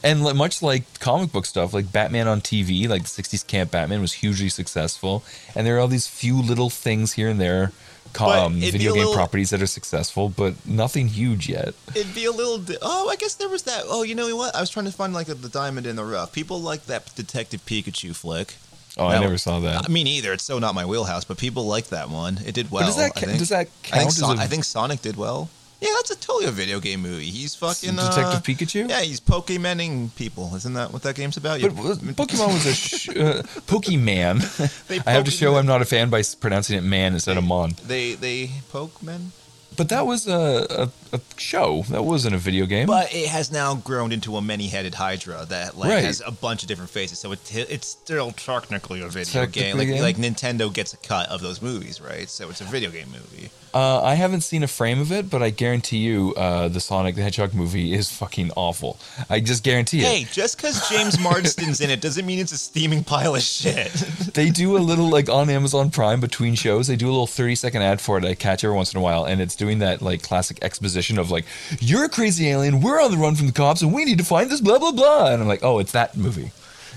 And 0.02 0.22
much 0.22 0.62
like 0.62 0.84
comic 1.00 1.30
book 1.32 1.44
stuff, 1.44 1.74
like 1.74 1.92
Batman 1.92 2.26
on 2.26 2.40
TV, 2.40 2.88
like 2.88 3.02
the 3.02 3.08
60s 3.08 3.42
camp 3.46 3.70
Batman 3.72 4.00
was 4.00 4.14
hugely 4.14 4.48
successful. 4.48 5.22
And 5.54 5.66
there 5.66 5.76
are 5.76 5.80
all 5.80 5.88
these 5.88 6.06
few 6.06 6.40
little 6.40 6.70
things 6.70 7.12
here 7.12 7.28
and 7.28 7.38
there, 7.40 7.72
um, 8.20 8.54
video 8.54 8.92
game 8.94 9.00
little- 9.00 9.14
properties 9.14 9.50
that 9.50 9.62
are 9.62 9.66
successful, 9.66 10.28
but 10.28 10.54
nothing 10.66 11.08
huge 11.08 11.48
yet. 11.48 11.74
It'd 11.94 12.14
be 12.14 12.24
a 12.24 12.32
little. 12.32 12.58
Di- 12.58 12.76
oh, 12.82 13.08
I 13.08 13.16
guess 13.16 13.34
there 13.34 13.48
was 13.48 13.62
that. 13.64 13.82
Oh, 13.86 14.02
you 14.02 14.14
know 14.14 14.34
what? 14.36 14.54
I 14.54 14.60
was 14.60 14.70
trying 14.70 14.86
to 14.86 14.92
find 14.92 15.12
like 15.14 15.28
a, 15.28 15.34
the 15.34 15.48
diamond 15.48 15.86
in 15.86 15.96
the 15.96 16.04
rough. 16.04 16.32
People 16.32 16.60
like 16.60 16.86
that 16.86 17.14
Detective 17.14 17.64
Pikachu 17.66 18.14
flick. 18.14 18.56
Oh, 18.98 19.06
I 19.06 19.12
That- 19.14 19.20
never 19.20 19.38
saw 19.38 19.60
that. 19.60 19.84
I 19.84 19.88
mean, 19.88 20.06
either 20.08 20.32
it's 20.32 20.42
so 20.44 20.58
not 20.58 20.74
my 20.74 20.84
wheelhouse, 20.84 21.24
but 21.24 21.38
people 21.38 21.64
like 21.66 21.86
that 21.88 22.10
one. 22.10 22.38
It 22.44 22.54
did 22.54 22.70
well. 22.70 22.82
but 22.82 22.86
does 22.86 22.96
that, 22.96 23.12
I 23.16 23.20
ca- 23.20 23.26
think. 23.26 23.38
does 23.38 23.48
that 23.50 23.60
I 23.60 23.64
count 23.64 23.94
think, 23.98 24.08
as 24.08 24.16
Son- 24.16 24.38
a 24.38 24.42
I 24.42 24.46
think 24.48 24.64
Sonic 24.64 25.02
did 25.02 25.16
well. 25.16 25.48
Yeah, 25.80 25.90
that's 25.96 26.10
a 26.10 26.16
totally 26.16 26.44
a 26.46 26.50
video 26.50 26.78
game 26.78 27.00
movie. 27.00 27.30
He's 27.30 27.54
fucking 27.54 27.98
uh, 27.98 28.10
Detective 28.10 28.42
Pikachu? 28.42 28.88
Yeah, 28.88 29.00
he's 29.00 29.18
Pokemoning 29.20 30.14
people. 30.14 30.54
Isn't 30.54 30.74
that 30.74 30.92
what 30.92 31.02
that 31.02 31.14
game's 31.14 31.38
about? 31.38 31.60
But 31.62 31.70
uh, 31.70 31.94
Pokemon 31.96 32.48
was 32.48 32.66
a 32.66 32.74
sh- 32.74 33.08
uh, 33.08 33.42
Pokemon. 33.66 35.06
I 35.06 35.10
have 35.12 35.24
to 35.24 35.30
show 35.30 35.56
I'm 35.56 35.66
not 35.66 35.80
a 35.80 35.86
fan 35.86 36.10
by 36.10 36.22
pronouncing 36.38 36.76
it 36.76 36.82
man 36.82 37.14
instead 37.14 37.38
of 37.38 37.44
mon. 37.44 37.74
They 37.86 38.14
they 38.14 38.50
poke 38.70 39.02
men. 39.02 39.32
But 39.80 39.88
that 39.88 40.06
was 40.06 40.28
a, 40.28 40.66
a, 41.10 41.16
a 41.16 41.20
show. 41.38 41.84
That 41.88 42.02
wasn't 42.02 42.34
a 42.34 42.38
video 42.38 42.66
game. 42.66 42.86
But 42.86 43.14
it 43.14 43.28
has 43.28 43.50
now 43.50 43.76
grown 43.76 44.12
into 44.12 44.36
a 44.36 44.42
many-headed 44.42 44.94
Hydra 44.94 45.46
that 45.48 45.78
like 45.78 45.88
Right. 45.88 46.04
has 46.04 46.20
a 46.26 46.30
bunch 46.30 46.60
of 46.60 46.68
different 46.68 46.90
faces. 46.90 47.18
So 47.18 47.32
it, 47.32 47.40
it's 47.50 47.86
still 47.88 48.30
technically 48.32 49.00
a 49.00 49.08
video 49.08 49.46
game. 49.46 49.78
Like, 49.78 49.88
game? 49.88 50.02
like 50.02 50.16
Nintendo 50.18 50.70
gets 50.70 50.92
a 50.92 50.98
cut 50.98 51.30
of 51.30 51.40
those 51.40 51.62
movies, 51.62 51.98
right? 51.98 52.28
So 52.28 52.50
it's 52.50 52.60
a 52.60 52.64
video 52.64 52.90
game 52.90 53.08
movie. 53.10 53.48
Uh, 53.72 54.02
I 54.02 54.16
haven't 54.16 54.40
seen 54.40 54.64
a 54.64 54.66
frame 54.66 55.00
of 55.00 55.12
it, 55.12 55.30
but 55.30 55.42
I 55.42 55.50
guarantee 55.50 55.98
you, 55.98 56.34
uh, 56.36 56.68
the 56.68 56.80
Sonic 56.80 57.14
the 57.14 57.22
Hedgehog 57.22 57.54
movie 57.54 57.94
is 57.94 58.10
fucking 58.10 58.50
awful. 58.56 58.98
I 59.30 59.38
just 59.38 59.62
guarantee 59.62 60.00
it. 60.00 60.06
Hey, 60.06 60.24
just 60.32 60.56
because 60.56 60.88
James 60.90 61.18
Marsden's 61.20 61.80
in 61.80 61.88
it 61.88 62.00
doesn't 62.00 62.26
mean 62.26 62.40
it's 62.40 62.50
a 62.52 62.58
steaming 62.58 63.04
pile 63.04 63.34
of 63.34 63.42
shit. 63.42 63.90
They 64.34 64.50
do 64.50 64.76
a 64.76 64.78
little 64.78 65.08
like 65.10 65.28
on 65.28 65.50
Amazon 65.50 65.90
Prime 65.90 66.20
between 66.20 66.54
shows. 66.54 66.86
They 66.86 66.94
do 66.96 67.06
a 67.06 67.10
little 67.10 67.26
thirty 67.26 67.54
second 67.56 67.82
ad 67.82 68.00
for 68.00 68.16
it. 68.18 68.24
I 68.24 68.34
catch 68.34 68.62
every 68.64 68.76
once 68.76 68.92
in 68.92 68.98
a 68.98 69.02
while, 69.02 69.24
and 69.24 69.40
it's 69.40 69.56
doing 69.56 69.69
that 69.78 70.02
like 70.02 70.22
classic 70.22 70.58
exposition 70.62 71.18
of 71.18 71.30
like, 71.30 71.46
"You're 71.80 72.04
a 72.04 72.08
crazy 72.08 72.48
alien. 72.50 72.80
We're 72.82 73.00
on 73.00 73.10
the 73.10 73.16
run 73.16 73.36
from 73.36 73.46
the 73.46 73.52
cops, 73.52 73.80
and 73.80 73.94
we 73.94 74.04
need 74.04 74.18
to 74.18 74.24
find 74.24 74.50
this 74.50 74.60
blah 74.60 74.78
blah 74.78 74.92
blah." 74.92 75.32
And 75.32 75.40
I'm 75.40 75.48
like, 75.48 75.62
"Oh, 75.62 75.78
it's 75.78 75.92
that 75.92 76.16
movie. 76.16 76.50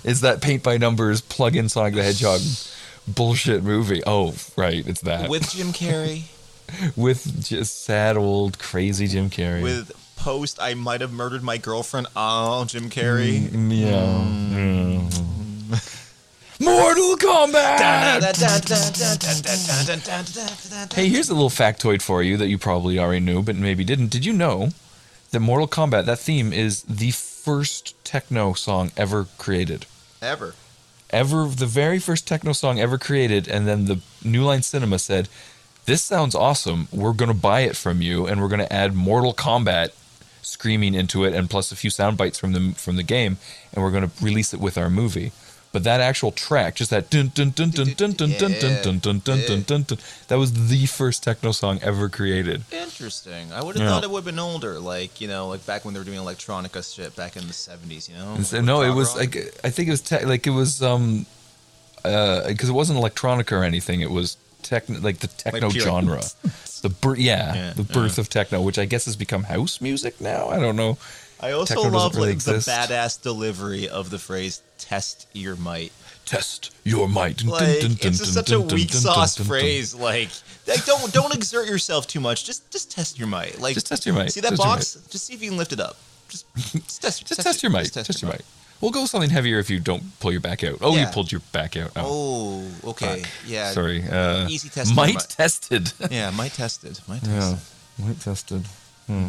It's 0.04 0.22
that 0.22 0.42
paint 0.42 0.64
by 0.64 0.78
numbers 0.78 1.22
plug 1.22 1.56
in 1.56 1.70
Sonic 1.70 1.94
the 1.96 2.04
Hedgehog." 2.04 2.42
Bullshit 3.08 3.64
movie. 3.64 4.02
Oh, 4.08 4.34
right, 4.56 4.86
it's 4.88 5.02
that 5.02 5.30
With 5.30 5.52
Jim 5.52 5.68
Carrey, 5.74 6.24
with 6.96 7.44
just 7.44 7.84
sad 7.84 8.16
old 8.16 8.58
crazy 8.60 9.08
Jim 9.08 9.30
Carrey. 9.30 9.62
with 9.62 9.92
post 10.16 10.58
I 10.62 10.74
might 10.74 11.02
have 11.02 11.12
murdered 11.12 11.44
my 11.44 11.58
girlfriend. 11.58 12.08
Oh, 12.16 12.64
Jim 12.64 12.90
Carrey. 12.90 13.40
Mm, 13.42 13.78
yeah. 13.78 14.58
Mm. 14.58 16.00
Mortal 16.60 17.16
Kombat. 17.18 18.22
Hey, 20.94 21.10
here's 21.10 21.30
a 21.30 21.34
little 21.34 21.50
factoid 21.50 22.02
for 22.02 22.22
you 22.22 22.38
that 22.38 22.48
you 22.48 22.58
probably 22.58 23.00
already 23.00 23.20
knew, 23.20 23.42
but 23.42 23.56
maybe 23.56 23.84
didn't. 23.84 24.10
Did 24.10 24.26
you 24.26 24.34
know 24.34 24.70
that 25.32 25.40
Mortal 25.40 25.68
Kombat, 25.68 26.06
that 26.06 26.20
theme, 26.20 26.54
is 26.54 26.84
the 26.84 27.12
first 27.12 27.96
techno 28.04 28.54
song 28.54 28.92
ever 28.96 29.28
created? 29.38 29.86
Ever. 30.22 30.54
Ever, 31.10 31.46
the 31.46 31.66
very 31.66 32.00
first 32.00 32.28
techno 32.28 32.54
song 32.54 32.80
ever 32.80 32.98
created, 32.98 33.48
and 33.48 33.68
then 33.68 33.86
the 33.86 34.02
New 34.24 34.44
Line 34.44 34.62
Cinema 34.62 35.00
said, 35.00 35.30
This 35.86 36.04
sounds 36.04 36.36
awesome. 36.36 36.88
We're 36.92 37.14
going 37.14 37.32
to 37.32 37.38
buy 37.38 37.62
it 37.62 37.76
from 37.76 38.02
you, 38.02 38.28
and 38.28 38.42
we're 38.42 38.48
going 38.48 38.60
to 38.60 38.74
add 38.74 38.94
Mortal 38.94 39.34
Kombat 39.34 39.90
screaming 40.44 40.94
into 40.94 41.24
it, 41.24 41.34
and 41.34 41.50
plus 41.50 41.72
a 41.72 41.76
few 41.76 41.90
sound 41.90 42.18
bites 42.18 42.38
from 42.38 42.54
the, 42.54 42.74
from 42.78 42.96
the 42.96 43.04
game, 43.04 43.38
and 43.74 43.84
we're 43.84 43.92
going 43.92 44.08
to 44.08 44.24
release 44.24 44.54
it 44.54 44.60
with 44.60 44.78
our 44.78 44.90
movie. 44.90 45.32
But 45.74 45.84
that 45.86 46.02
actual 46.02 46.32
track, 46.32 46.76
just 46.76 46.92
that 46.92 47.10
dun 47.10 47.30
dun 47.34 47.50
dun 47.50 47.72
dun 47.72 47.94
dun 47.96 48.14
dun 48.16 48.32
dun 48.38 48.54
dun 48.62 48.82
dun 48.84 49.00
dun 49.00 49.20
dun 49.20 49.42
dun 49.42 49.64
dun 49.64 49.84
dun, 49.84 49.98
that 50.28 50.38
was 50.38 50.70
the 50.70 50.86
first 50.86 51.24
techno 51.24 51.52
song 51.52 51.80
ever 51.82 52.10
created. 52.10 52.62
Interesting. 52.72 53.52
I 53.52 53.64
would 53.64 53.76
have 53.78 53.90
thought 53.90 54.04
it 54.04 54.12
would 54.12 54.20
have 54.20 54.26
been 54.26 54.38
older, 54.38 54.80
like 54.80 55.20
you 55.20 55.28
know, 55.28 55.48
like 55.48 55.66
back 55.66 55.84
when 55.84 55.96
they 55.96 56.00
were 56.00 56.06
doing 56.06 56.20
electronica 56.20 56.82
shit 56.96 57.16
back 57.16 57.36
in 57.38 57.48
the 57.48 57.54
seventies. 57.54 58.08
You 58.08 58.16
know. 58.16 58.36
And 58.36 58.46
so- 58.46 58.58
Like 58.58 58.66
no, 58.66 58.84
it 58.84 58.94
was 58.94 59.16
like 59.16 59.36
I 59.64 59.72
think 59.72 59.88
it 59.88 59.92
was 59.92 60.12
like 60.12 60.46
it 60.46 60.52
was 60.52 60.84
um 60.84 61.26
uh 62.06 62.48
because 62.48 62.70
it 62.70 62.74
wasn't 62.74 63.00
electronica 63.00 63.54
or 63.54 63.64
anything. 63.64 64.02
It 64.02 64.12
was 64.12 64.38
tech 64.62 64.84
like 64.88 65.20
the 65.20 65.28
techno 65.28 65.72
pure- 65.72 65.86
genre, 65.86 66.22
the 66.84 66.90
birth 66.90 67.18
yeah, 67.18 67.56
Yeah, 67.56 67.74
the 67.74 67.84
birth 67.84 68.20
of 68.20 68.30
techno, 68.30 68.62
which 68.62 68.78
I 68.78 68.86
guess 68.86 69.06
has 69.06 69.16
become 69.16 69.44
house 69.46 69.82
music 69.82 70.22
now. 70.22 70.50
I 70.50 70.60
don't 70.60 70.76
know. 70.76 71.00
I 71.40 71.52
also 71.52 71.74
techno 71.74 71.84
doesn't 71.92 71.98
love 72.00 72.16
really 72.16 72.34
like 72.36 72.44
the 72.44 72.54
badass 72.54 73.22
delivery 73.22 73.90
of 73.90 74.10
the 74.12 74.20
phrase 74.20 74.62
"test 74.84 75.28
your 75.34 75.56
might." 75.56 75.92
Test 76.26 76.72
your 76.86 77.10
might. 77.10 77.44
Like 77.44 77.84
it's 78.06 78.30
such 78.30 78.52
a 78.52 78.60
weak 78.60 78.94
sauce 78.94 79.38
phrase. 79.38 79.94
Like, 79.94 80.30
like 80.68 80.86
don't 80.86 81.12
don't 81.14 81.34
exert 81.36 81.68
yourself 81.68 82.08
too 82.08 82.22
much. 82.22 82.46
Just 82.46 82.70
just 82.72 82.90
test 82.92 83.20
your 83.20 83.28
might. 83.28 83.60
Like 83.60 83.74
Just 83.74 83.88
test 83.88 84.06
your 84.06 84.16
might. 84.16 84.32
See 84.32 84.40
that 84.40 84.52
Test 84.52 84.62
box? 84.62 84.98
Just 85.10 85.26
see 85.26 85.34
if 85.34 85.42
you 85.44 85.50
can 85.50 85.58
lift 85.58 85.74
it 85.74 85.82
up. 85.82 85.98
Just, 86.30 86.46
just 86.56 87.02
test. 87.02 87.26
Just 87.28 87.42
test 87.42 87.62
your 87.62 87.72
might. 87.72 87.92
Just 87.92 88.06
Test 88.06 88.22
your 88.22 88.32
might. 88.32 88.42
We'll 88.80 88.92
go 88.92 89.02
with 89.02 89.12
something 89.12 89.30
heavier 89.30 89.60
if 89.60 89.70
you 89.70 89.80
don't 89.80 90.18
pull 90.20 90.32
your 90.32 90.42
back 90.42 90.64
out. 90.64 90.78
Oh, 90.82 90.96
you 90.98 91.06
pulled 91.08 91.32
your 91.32 91.42
back 91.54 91.78
out. 91.78 91.92
Oh, 91.96 92.66
Oh, 92.84 92.90
okay. 92.92 93.22
fuck. 93.22 93.30
Yeah. 93.48 93.72
Sorry. 93.72 94.04
Uh, 94.04 94.48
Easy 94.50 94.68
test. 94.70 94.94
might 94.96 95.16
might. 95.16 95.30
tested. 95.30 95.92
Yeah, 96.12 96.30
might 96.32 96.54
tested. 96.54 97.00
Might 97.08 97.22
tested. 97.24 97.30
Yeah, 97.34 97.50
tested. 97.52 98.06
might 98.06 98.20
tested. 98.22 98.66
Hmm. 99.08 99.28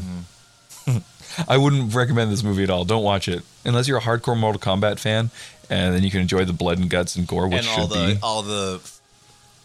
I 1.49 1.57
wouldn't 1.57 1.95
recommend 1.95 2.31
this 2.33 2.43
movie 2.43 2.63
at 2.63 2.71
all. 2.71 2.85
Don't 2.85 3.03
watch 3.03 3.29
it 3.29 3.43
unless 3.65 3.89
you're 3.89 3.99
a 3.99 4.03
hardcore 4.03 4.39
Mortal 4.39 4.61
Kombat 4.61 4.99
fan, 4.99 5.31
and 5.71 5.95
then 5.95 6.03
you 6.03 6.11
can 6.11 6.21
enjoy 6.21 6.45
the 6.45 6.53
blood 6.53 6.79
and 6.79 6.89
guts 6.89 7.17
and 7.17 7.27
gore, 7.27 7.49
which 7.49 7.61
and 7.61 7.69
all 7.69 7.89
should 7.89 7.91
the 7.99 8.15
be. 8.15 8.19
all 8.23 8.43
the 8.43 8.81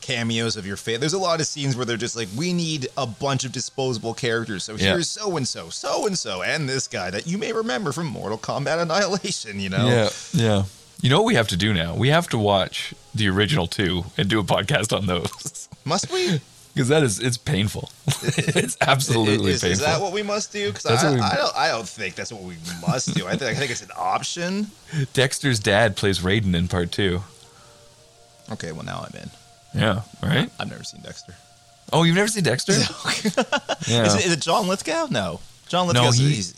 cameos 0.02 0.58
of 0.58 0.66
your 0.66 0.78
favorite. 0.78 1.02
There's 1.02 1.14
a 1.14 1.20
lot 1.20 1.40
of 1.40 1.46
scenes 1.46 1.76
where 1.76 1.86
they're 1.86 1.98
just 1.98 2.16
like, 2.16 2.28
we 2.36 2.52
need 2.54 2.88
a 2.98 3.06
bunch 3.06 3.44
of 3.44 3.52
disposable 3.52 4.14
characters. 4.16 4.64
So 4.64 4.74
Yeah. 4.74 4.94
here's 4.94 5.08
so 5.08 5.38
and 5.38 5.48
so, 5.48 5.70
so 5.70 6.08
and 6.08 6.18
so, 6.18 6.42
and 6.42 6.68
this 6.68 6.88
guy 6.88 7.12
that 7.12 7.28
you 7.28 7.38
may 7.38 7.54
remember 7.54 7.92
from 7.92 8.08
Mortal 8.08 8.38
Kombat 8.40 8.82
Annihilation. 8.82 9.60
You 9.60 9.70
know, 9.70 9.88
Yeah, 9.88 10.10
yeah. 10.34 10.64
You 11.02 11.10
know 11.10 11.18
what 11.20 11.26
we 11.28 11.36
have 11.36 11.48
to 11.50 11.58
do 11.58 11.74
now? 11.74 11.96
We 11.96 12.10
have 12.10 12.28
to 12.30 12.38
watch 12.38 12.94
the 13.14 13.30
original 13.30 13.68
two 13.68 14.06
and 14.18 14.28
do 14.30 14.40
a 14.40 14.44
podcast 14.44 14.96
on 14.98 15.06
those 15.06 15.70
must 15.86 16.12
we? 16.12 16.42
because 16.74 16.88
that 16.90 17.04
is 17.04 17.20
it's 17.20 17.38
painful. 17.38 17.90
it's 18.08 18.78
absolutely 18.82 19.52
is, 19.54 19.62
painful. 19.62 19.72
is 19.74 19.80
that 19.80 20.02
what 20.02 20.14
we 20.14 20.24
must 20.24 20.52
do? 20.52 20.72
Because 20.72 21.04
I, 21.04 21.14
we, 21.14 21.20
I, 21.20 21.36
don't, 21.36 21.56
I 21.56 21.68
don't 21.70 21.88
think 21.88 22.16
that's 22.16 22.32
what 22.32 22.44
we 22.44 22.56
must 22.88 23.14
do. 23.14 23.28
I 23.28 23.32
think, 23.36 23.52
I 23.52 23.54
think 23.56 23.72
it's 23.72 23.82
an 23.84 23.92
option. 23.98 24.68
Dexter's 25.14 25.60
dad 25.60 25.96
plays 25.96 26.20
Raiden 26.20 26.56
in 26.56 26.68
part 26.68 26.92
two. 26.92 27.22
Okay, 28.52 28.72
well 28.72 28.84
now 28.84 29.06
I'm 29.08 29.20
in. 29.22 29.30
Yeah, 29.76 30.02
right. 30.24 30.50
I've 30.60 30.70
never 30.70 30.84
seen 30.84 31.02
Dexter. 31.02 31.36
Oh, 31.92 32.04
you've 32.04 32.16
never 32.16 32.28
seen 32.28 32.44
Dexter? 32.44 32.74
yeah. 32.74 34.06
Is, 34.06 34.16
it, 34.16 34.26
is 34.26 34.32
it 34.34 34.42
John 34.42 34.68
Lithgow? 34.68 35.08
No, 35.10 35.40
John 35.68 35.88
Lithgow. 35.88 36.06
No, 36.06 36.12
he- 36.12 36.30
he's, 36.36 36.54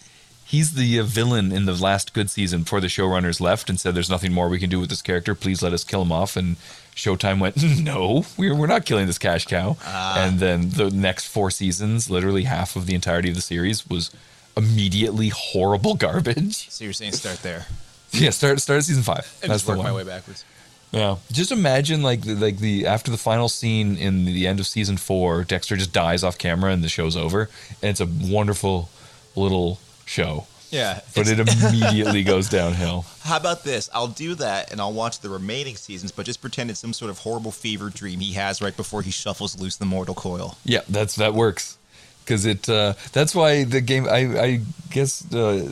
he's 0.46 0.74
the 0.74 1.00
uh, 1.00 1.04
villain 1.04 1.52
in 1.52 1.66
the 1.66 1.74
last 1.74 2.14
good 2.14 2.30
season 2.30 2.64
before 2.64 2.80
the 2.82 2.88
showrunners 2.88 3.40
left 3.42 3.70
and 3.70 3.80
said, 3.80 3.96
"There's 3.96 4.10
nothing 4.10 4.34
more 4.34 4.50
we 4.50 4.60
can 4.60 4.70
do 4.70 4.80
with 4.80 4.90
this 4.90 5.02
character. 5.02 5.36
Please 5.36 5.62
let 5.62 5.74
us 5.74 5.84
kill 5.84 6.02
him 6.04 6.12
off." 6.12 6.36
And 6.36 6.56
Showtime 7.02 7.40
went, 7.40 7.56
"No, 7.82 8.26
we're 8.38 8.56
we're 8.56 8.68
not 8.68 8.86
killing 8.86 9.08
this 9.08 9.18
cash 9.18 9.46
cow." 9.46 9.78
Ah. 9.86 10.26
and 10.26 10.40
then 10.40 10.70
the 10.70 10.90
next 10.90 11.28
four 11.28 11.50
seasons, 11.52 12.10
literally 12.10 12.44
half 12.44 12.76
of 12.76 12.86
the 12.86 12.96
entirety 12.96 13.30
of 13.30 13.36
the 13.36 13.42
series, 13.42 13.90
was 13.90 14.12
immediately 14.56 15.30
horrible 15.30 15.96
garbage. 16.06 16.70
So 16.70 16.84
you're 16.84 16.94
saying 16.94 17.14
start 17.14 17.42
there 17.42 17.66
yeah, 18.12 18.30
start 18.30 18.60
start 18.60 18.78
at 18.80 18.84
season 18.84 19.04
five. 19.04 19.38
and 19.42 19.52
That's 19.52 19.64
just 19.64 19.68
the 19.68 19.78
work 19.78 19.84
my 19.84 19.94
way 19.94 20.04
backwards. 20.04 20.44
Yeah, 20.92 21.18
just 21.32 21.52
imagine 21.52 22.04
like 22.04 22.22
the, 22.22 22.36
like 22.36 22.58
the 22.58 22.86
after 22.86 23.12
the 23.12 23.18
final 23.18 23.48
scene 23.48 23.96
in 23.96 24.26
the 24.26 24.48
end 24.48 24.60
of 24.60 24.68
season 24.68 24.98
four, 24.98 25.44
Dexter 25.44 25.78
just 25.78 25.94
dies 25.94 26.24
off 26.24 26.38
camera 26.38 26.72
and 26.72 26.84
the 26.84 26.90
show's 26.90 27.16
over, 27.16 27.50
and 27.82 27.90
it's 27.90 28.02
a 28.02 28.06
wonderful 28.06 28.90
little 29.36 29.80
show. 30.06 30.48
Yeah, 30.72 31.02
But 31.14 31.28
it 31.28 31.40
immediately 31.64 32.24
goes 32.24 32.50
downhill. 32.50 33.06
How 33.22 33.38
about 33.38 33.64
this? 33.64 33.90
I'll 33.94 34.08
do 34.08 34.36
that 34.36 34.72
and 34.72 34.80
I'll 34.82 34.94
watch 34.94 35.20
the 35.20 35.30
remaining 35.30 35.76
seasons, 35.76 36.12
but 36.12 36.26
just 36.26 36.42
pretend 36.42 36.70
it's 36.72 36.80
some 36.80 36.94
sort 36.94 37.12
of 37.12 37.20
horrible 37.20 37.52
fever 37.52 37.90
dream 37.90 38.20
he 38.20 38.34
has 38.34 38.62
right 38.62 38.76
before 38.76 39.02
he 39.02 39.12
shuffles 39.12 39.60
loose 39.60 39.76
the 39.78 39.86
mortal 39.86 40.16
coil. 40.16 40.58
Yeah, 40.64 40.82
that's 40.90 41.16
that 41.18 41.34
works 41.34 41.78
because 42.24 42.46
it. 42.46 42.68
Uh, 42.70 42.94
that's 43.12 43.36
why 43.36 43.64
the 43.66 43.82
game. 43.82 44.08
I 44.08 44.20
I 44.40 44.62
guess 44.90 45.32
uh, 45.34 45.70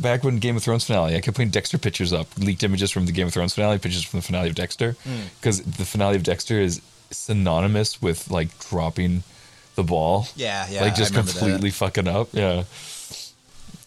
back 0.00 0.22
when 0.24 0.38
Game 0.38 0.56
of 0.56 0.62
Thrones 0.62 0.84
finale, 0.84 1.16
I 1.16 1.20
kept 1.20 1.36
putting 1.36 1.50
Dexter 1.50 1.78
pictures 1.78 2.12
up, 2.12 2.26
leaked 2.38 2.62
images 2.62 2.90
from 2.90 3.06
the 3.06 3.12
Game 3.12 3.26
of 3.26 3.32
Thrones 3.32 3.54
finale, 3.54 3.78
pictures 3.78 4.04
from 4.04 4.20
the 4.20 4.26
finale 4.26 4.48
of 4.48 4.54
Dexter, 4.54 4.96
because 5.40 5.62
the 5.62 5.84
finale 5.84 6.16
of 6.16 6.22
Dexter 6.22 6.60
is 6.60 6.80
synonymous 7.10 8.02
with 8.02 8.30
like 8.30 8.56
dropping 8.68 9.22
the 9.76 9.82
ball. 9.82 10.28
Yeah, 10.36 10.66
yeah, 10.70 10.82
like 10.82 10.94
just 10.94 11.10
remember 11.10 11.32
that. 11.32 11.38
completely 11.38 11.70
fucking 11.70 12.08
up. 12.08 12.28
Yeah, 12.32 12.64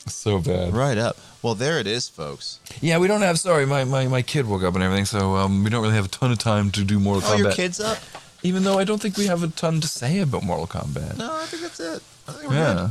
so 0.14 0.40
bad. 0.40 0.74
Right 0.76 0.98
up. 0.98 1.18
Well, 1.42 1.56
there 1.56 1.80
it 1.80 1.88
is, 1.88 2.10
folks. 2.10 2.60
Yeah, 2.82 2.98
we 2.98 3.08
don't 3.08 3.22
have. 3.22 3.40
Sorry, 3.40 3.66
my, 3.66 3.84
my, 3.84 4.08
my 4.08 4.22
kid 4.22 4.46
woke 4.48 4.64
up 4.64 4.74
and 4.76 4.84
everything, 4.84 5.06
so 5.06 5.36
um, 5.36 5.64
we 5.64 5.70
don't 5.70 5.82
really 5.82 5.96
have 5.96 6.06
a 6.06 6.10
ton 6.10 6.32
of 6.32 6.40
time 6.40 6.72
to 6.72 6.84
do 6.84 7.00
Mortal 7.00 7.24
Oh, 7.30 7.36
Kombat. 7.36 7.40
your 7.40 7.52
kid's 7.52 7.80
up? 7.80 7.98
Even 8.44 8.64
though 8.64 8.78
I 8.80 8.84
don't 8.84 9.02
think 9.02 9.18
we 9.18 9.26
have 9.28 9.44
a 9.44 9.48
ton 9.48 9.80
to 9.82 9.88
say 9.88 10.20
about 10.20 10.44
Mortal 10.44 10.68
Kombat. 10.68 11.18
No, 11.18 11.36
I 11.36 11.46
think 11.46 11.62
that's 11.64 11.80
it. 11.80 12.02
I 12.28 12.32
think 12.32 12.44
we're 12.50 12.56
good. 12.56 12.58
Yeah, 12.58 12.90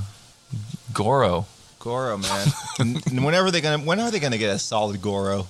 Goro. 0.92 1.46
Goro, 1.78 2.16
man. 2.78 2.96
Whenever 3.22 3.50
they 3.50 3.60
gonna 3.60 3.84
when 3.84 4.00
are 4.00 4.10
they 4.10 4.18
gonna 4.18 4.38
get 4.38 4.50
a 4.54 4.58
solid 4.58 5.00
Goro? 5.02 5.46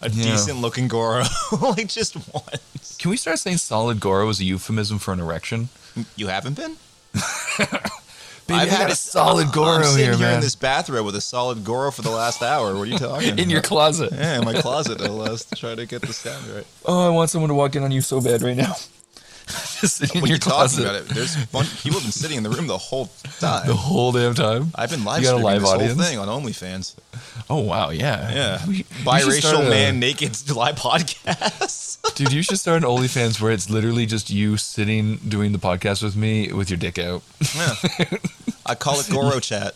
A 0.00 0.08
Yeah. 0.10 0.32
decent 0.32 0.58
looking 0.60 0.88
Goro. 0.88 1.24
like 1.60 1.88
just 1.88 2.16
once. 2.32 2.96
Can 2.98 3.10
we 3.10 3.16
start 3.16 3.38
saying 3.38 3.58
solid 3.58 4.00
Goro 4.00 4.28
as 4.28 4.40
a 4.40 4.44
euphemism 4.44 4.98
for 4.98 5.12
an 5.12 5.20
erection? 5.20 5.68
You 6.16 6.28
haven't 6.28 6.56
been? 6.56 6.76
Baby, 8.46 8.60
I 8.60 8.66
got 8.66 8.90
a 8.90 8.96
solid 8.96 9.48
Goro 9.52 9.76
I'm 9.78 9.84
sitting 9.84 10.04
here, 10.04 10.16
here 10.16 10.34
in 10.34 10.40
this 10.40 10.54
bathrobe 10.54 11.06
with 11.06 11.14
a 11.14 11.20
solid 11.20 11.64
Goro 11.64 11.90
for 11.90 12.02
the 12.02 12.10
last 12.10 12.42
hour. 12.42 12.74
What 12.74 12.82
are 12.82 12.86
you 12.86 12.98
talking 12.98 13.38
in 13.38 13.50
your 13.50 13.62
closet. 13.62 14.12
Yeah, 14.12 14.38
in 14.38 14.44
my 14.44 14.54
closet. 14.54 15.00
I'll 15.00 15.20
uh, 15.20 15.38
try 15.54 15.74
to 15.74 15.86
get 15.86 16.02
the 16.02 16.12
sound 16.12 16.46
right. 16.48 16.66
Oh, 16.84 17.06
I 17.06 17.10
want 17.10 17.30
someone 17.30 17.48
to 17.48 17.54
walk 17.54 17.76
in 17.76 17.82
on 17.82 17.92
you 17.92 18.00
so 18.00 18.20
bad 18.20 18.42
right 18.42 18.56
now. 18.56 18.74
Sitting 19.82 20.16
in 20.16 20.20
What 20.22 20.26
are 20.26 20.28
your 20.28 20.36
you 20.36 20.38
talking 20.38 20.52
closet 20.58 20.84
about? 20.84 20.94
It. 20.96 21.08
There's 21.08 21.36
fun, 21.46 21.66
people 21.82 21.94
have 21.98 22.02
been 22.04 22.12
sitting 22.12 22.36
in 22.36 22.42
the 22.44 22.50
room 22.50 22.66
the 22.68 22.78
whole 22.78 23.06
time. 23.40 23.66
the 23.66 23.74
whole 23.74 24.12
damn 24.12 24.34
time. 24.34 24.70
I've 24.74 24.90
been 24.90 25.04
live 25.04 25.22
You 25.22 25.28
got 25.28 25.34
a 25.36 25.38
streaming 25.38 25.44
live 25.44 25.60
this 25.62 25.70
audience? 25.70 25.94
whole 25.94 26.04
thing 26.04 26.18
on 26.18 26.28
OnlyFans. 26.28 26.94
Oh 27.50 27.60
wow, 27.60 27.90
yeah, 27.90 28.32
Yeah, 28.32 28.66
We- 28.66 28.72
we 28.72 28.76
should 28.84 29.42
start 29.42 29.56
biracial 29.56 29.66
a- 29.66 29.70
man 29.70 29.98
naked 29.98 30.50
live 30.56 30.76
podcast. 30.76 31.90
Dude, 32.14 32.32
you 32.32 32.42
should 32.42 32.58
start 32.58 32.82
an 32.82 32.88
OnlyFans 32.88 33.40
where 33.40 33.52
it's 33.52 33.68
literally 33.70 34.06
just 34.06 34.30
you 34.30 34.56
sitting 34.56 35.16
doing 35.16 35.52
the 35.52 35.58
podcast 35.58 36.02
with 36.02 36.14
me 36.16 36.52
with 36.52 36.70
your 36.70 36.76
dick 36.78 36.98
out. 36.98 37.22
yeah. 37.56 37.74
I 38.66 38.74
call 38.76 39.00
it 39.00 39.08
Goro 39.10 39.40
chat. 39.40 39.74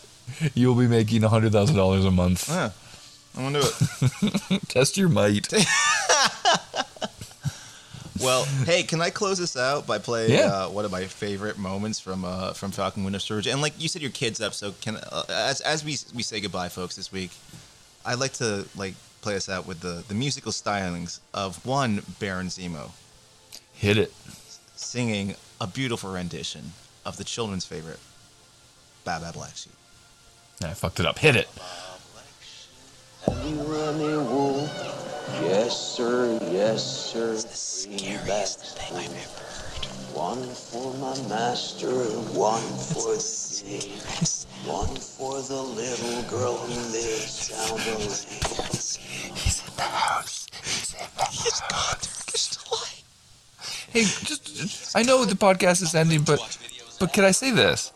You'll 0.55 0.75
be 0.75 0.87
making 0.89 1.23
hundred 1.23 1.53
thousand 1.53 1.77
dollars 1.77 2.05
a 2.05 2.11
month. 2.11 2.49
Yeah, 2.49 2.71
I'm 3.37 3.53
gonna 3.53 3.61
do 3.63 3.69
it. 4.51 4.69
Test 4.69 4.97
your 4.97 5.09
might. 5.09 5.53
Well, 8.25 8.45
hey, 8.65 8.83
can 8.83 9.01
I 9.01 9.11
close 9.11 9.39
this 9.39 9.57
out 9.57 9.87
by 9.87 9.99
playing 9.99 10.33
Yeah. 10.33 10.47
uh, 10.47 10.69
one 10.69 10.85
of 10.85 10.91
my 10.93 11.05
favorite 11.05 11.59
moments 11.59 12.01
from 12.01 12.25
uh, 12.25 12.53
from 12.53 12.71
Falcon 12.73 13.05
Winter 13.05 13.19
Surge? 13.19 13.47
And 13.47 13.61
like 13.61 13.75
you 13.81 13.89
said, 13.89 14.03
your 14.03 14.11
kids 14.11 14.41
up. 14.41 14.55
So 14.55 14.73
can 14.81 14.97
uh, 14.97 15.25
as 15.29 15.61
as 15.61 15.85
we 15.85 15.97
we 16.15 16.23
say 16.23 16.41
goodbye, 16.41 16.69
folks, 16.69 16.97
this 16.97 17.11
week, 17.13 17.31
I'd 18.05 18.19
like 18.19 18.33
to 18.35 18.67
like 18.77 18.95
play 19.23 19.37
us 19.37 19.49
out 19.49 19.67
with 19.67 19.81
the 19.81 20.05
the 20.09 20.15
musical 20.15 20.53
stylings 20.53 21.21
of 21.35 21.65
one 21.67 22.03
Baron 22.21 22.47
Zemo 22.49 22.91
Hit 23.73 23.99
it. 23.99 24.13
singing 24.77 25.35
a 25.61 25.67
beautiful 25.67 26.13
rendition 26.13 26.73
of 27.05 27.17
the 27.17 27.25
children's 27.25 27.65
favorite, 27.65 27.99
Baa 29.05 29.19
Baa 29.21 29.33
Black 29.33 29.57
Sheep. 29.57 29.73
I 30.63 30.75
fucked 30.75 31.01
it 31.01 31.07
up. 31.07 31.19
Hit 31.19 31.37
it. 31.37 31.49
Have 35.37 35.45
you 35.45 35.51
any 35.51 35.59
wool? 35.59 35.65
Yes, 35.65 35.79
sir. 35.79 36.39
Yes, 36.51 36.85
sir. 37.13 37.33
It's 37.33 37.45
the 37.45 37.57
scariest 37.57 38.79
thing 38.79 38.97
I've 38.97 39.07
ever 39.07 39.45
heard. 39.45 39.87
One 40.15 40.43
for 40.55 40.95
my 40.95 41.17
master, 41.29 41.93
one 42.33 42.63
for 42.63 43.17
the 43.17 43.63
day, 43.67 43.91
one 44.65 44.97
for 44.97 45.43
the 45.43 45.63
little 45.63 46.23
girl 46.31 46.57
who 46.57 46.75
lives 46.93 47.49
down 47.49 47.79
the 47.79 47.99
lane. 47.99 48.73
He's 49.37 49.63
in 49.67 49.77
the 49.77 49.83
house. 49.83 50.47
He's 50.63 50.95
in 50.95 51.07
the 51.17 51.25
He's 51.31 51.61
gone. 51.61 51.99
There's 52.01 52.41
still 52.41 52.79
light. 52.79 53.05
Hey, 53.93 54.03
just 54.05 54.97
I 54.97 55.03
know 55.03 55.25
the 55.25 55.35
podcast 55.35 55.83
is 55.83 55.95
ending, 55.95 56.23
but 56.23 56.41
but 56.99 57.13
can 57.13 57.25
I 57.25 57.33
say 57.33 57.51
this? 57.51 57.93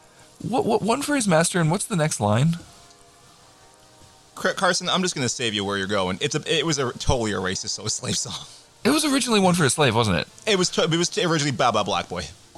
What, 0.46 0.66
what 0.66 0.82
one 0.82 1.02
for 1.02 1.14
his 1.16 1.26
master, 1.28 1.60
and 1.60 1.70
what's 1.70 1.86
the 1.86 1.96
next 1.96 2.20
line? 2.20 2.58
Car- 4.40 4.54
Carson, 4.54 4.88
I'm 4.88 5.02
just 5.02 5.14
gonna 5.14 5.28
save 5.28 5.52
you 5.54 5.64
where 5.64 5.76
you're 5.76 5.86
going. 5.86 6.18
It's 6.20 6.34
a, 6.34 6.42
it 6.58 6.64
was 6.64 6.78
a 6.78 6.92
totally 6.94 7.32
a 7.32 7.36
racist 7.36 7.70
so 7.70 7.84
a 7.84 7.90
slave 7.90 8.16
song. 8.16 8.34
It 8.82 8.88
was 8.90 9.04
originally 9.04 9.40
one 9.40 9.54
for 9.54 9.64
a 9.64 9.70
slave, 9.70 9.94
wasn't 9.94 10.16
it? 10.16 10.28
It 10.46 10.56
was 10.56 10.70
to, 10.70 10.84
it 10.84 10.90
was 10.96 11.16
originally 11.18 11.52
Baba 11.52 11.84
Black 11.84 12.08
Boy. 12.08 12.24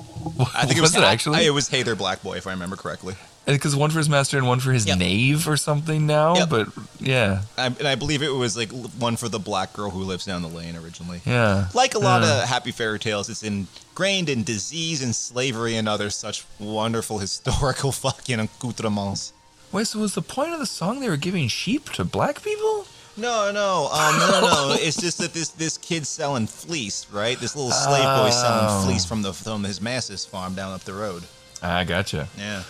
I 0.55 0.64
think 0.66 0.78
it 0.78 0.80
was 0.80 0.93
was, 0.95 0.97
it 0.97 1.03
actually? 1.03 1.41
I- 1.41 1.43
it 1.43 1.51
was 1.51 1.68
Hey 1.68 1.83
There 1.83 1.97
Black 1.97 2.22
Boy 2.22 2.37
if 2.37 2.47
I 2.47 2.53
remember 2.53 2.76
correctly. 2.76 3.14
Because 3.45 3.74
one 3.74 3.91
for 3.91 3.99
his 3.99 4.09
master 4.09 4.39
and 4.39 4.47
one 4.47 4.61
for 4.61 4.70
his 4.70 4.87
Yep. 4.87 4.99
knave 4.99 5.49
or 5.49 5.57
something 5.57 6.07
now. 6.07 6.37
Yep. 6.37 6.49
But 6.49 6.68
yeah, 7.01 7.43
I, 7.59 7.66
and 7.66 7.89
I 7.89 7.97
believe 7.97 8.22
it 8.22 8.28
was 8.28 8.57
like 8.57 8.70
one 8.70 9.16
for 9.16 9.28
the 9.28 9.41
black 9.41 9.72
girl 9.72 9.91
who 9.91 10.05
lives 10.05 10.24
down 10.24 10.43
the 10.43 10.49
lane 10.49 10.76
originally. 10.76 11.20
yeah. 11.26 11.66
Like 11.74 11.97
a 11.97 11.99
lot 11.99 12.22
Yeah. 12.22 12.45
of 12.45 12.49
happy 12.49 12.70
fairy 12.70 13.01
tales, 13.01 13.28
it's 13.28 13.43
ingrained 13.43 14.28
in 14.28 14.45
disease 14.45 15.03
and 15.03 15.12
slavery 15.12 15.74
and 15.74 15.89
other 15.89 16.09
such 16.11 16.45
wonderful 16.61 17.18
historical 17.18 17.91
fucking 18.05 18.39
accoutrements. 18.39 19.33
Wait, 19.73 19.87
so 19.87 19.99
was 19.99 20.14
the 20.14 20.23
point 20.23 20.53
of 20.53 20.59
the 20.59 20.66
song 20.66 21.01
they 21.01 21.09
were 21.09 21.16
giving 21.16 21.49
sheep 21.49 21.89
to 21.91 22.05
black 22.05 22.43
people? 22.43 22.87
No, 23.16 23.51
no, 23.53 23.89
um, 23.93 24.18
no, 24.18 24.29
no, 24.41 24.41
no. 24.41 24.77
It's 24.79 24.97
just 25.01 25.18
that 25.18 25.33
this 25.35 25.49
this 25.51 25.77
kid's 25.79 26.09
selling 26.09 26.47
fleece, 26.47 27.07
right? 27.12 27.39
This 27.39 27.55
little 27.57 27.70
slave 27.70 28.05
boy 28.05 28.29
Oh. 28.29 28.31
selling 28.31 28.87
fleece 28.87 29.05
from 29.05 29.23
the 29.23 29.33
from 29.35 29.64
his 29.64 29.81
master's 29.81 30.25
farm 30.25 30.55
down 30.55 30.73
up 30.73 30.83
the 30.85 30.95
road. 30.95 31.23
I 31.62 31.85
gotcha. 31.85 32.29
Yeah, 32.39 32.62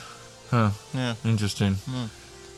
Huh. 0.51 0.71
yeah, 0.95 1.15
Interesting. 1.25 1.77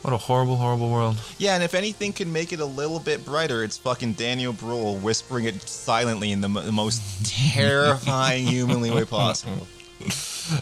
What 0.01 0.13
a 0.13 0.17
horrible, 0.17 0.57
horrible 0.57 0.89
world. 0.91 1.17
yeah. 1.39 1.55
And 1.55 1.63
if 1.63 1.73
anything 1.73 2.13
can 2.13 2.31
make 2.31 2.53
it 2.53 2.59
a 2.59 2.65
little 2.65 2.99
bit 2.99 3.25
brighter, 3.25 3.63
it's 3.63 3.77
fucking 3.77 4.13
Daniel 4.13 4.53
Bruhl 4.53 4.97
whispering 4.97 5.45
it 5.45 5.67
silently 5.67 6.31
in 6.31 6.41
the, 6.41 6.49
mo- 6.49 6.61
the 6.61 6.71
most 6.71 7.01
terrifying 7.53 8.45
humanly 8.45 8.91
way 8.91 9.05
possible. 9.05 9.65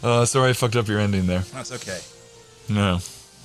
Uh, 0.02 0.24
sorry, 0.26 0.52
I 0.52 0.54
fucked 0.54 0.78
up 0.78 0.88
your 0.88 1.00
ending 1.00 1.28
there. 1.28 1.40
That's 1.54 1.74
okay. 1.74 2.00
No. 2.70 3.00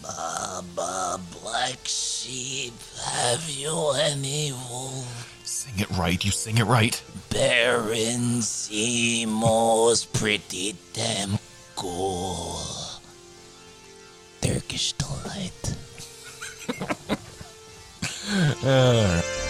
Baa 0.08 0.62
Baa 0.74 1.18
Black 1.42 1.78
Sheep, 1.84 2.72
have 3.04 3.48
you 3.50 3.92
any 3.94 4.52
wool? 4.52 5.04
Sing 5.44 5.74
it 5.78 5.90
right. 5.90 6.24
You 6.24 6.30
sing 6.30 6.56
it 6.56 6.64
right. 6.64 7.00
Baron 7.28 8.40
Zemo's 8.40 10.06
pretty 10.06 10.76
damn 10.94 11.38
cool. 11.76 12.58
Turkish 14.40 14.92
delight. 14.94 15.76
Right. 18.62 19.47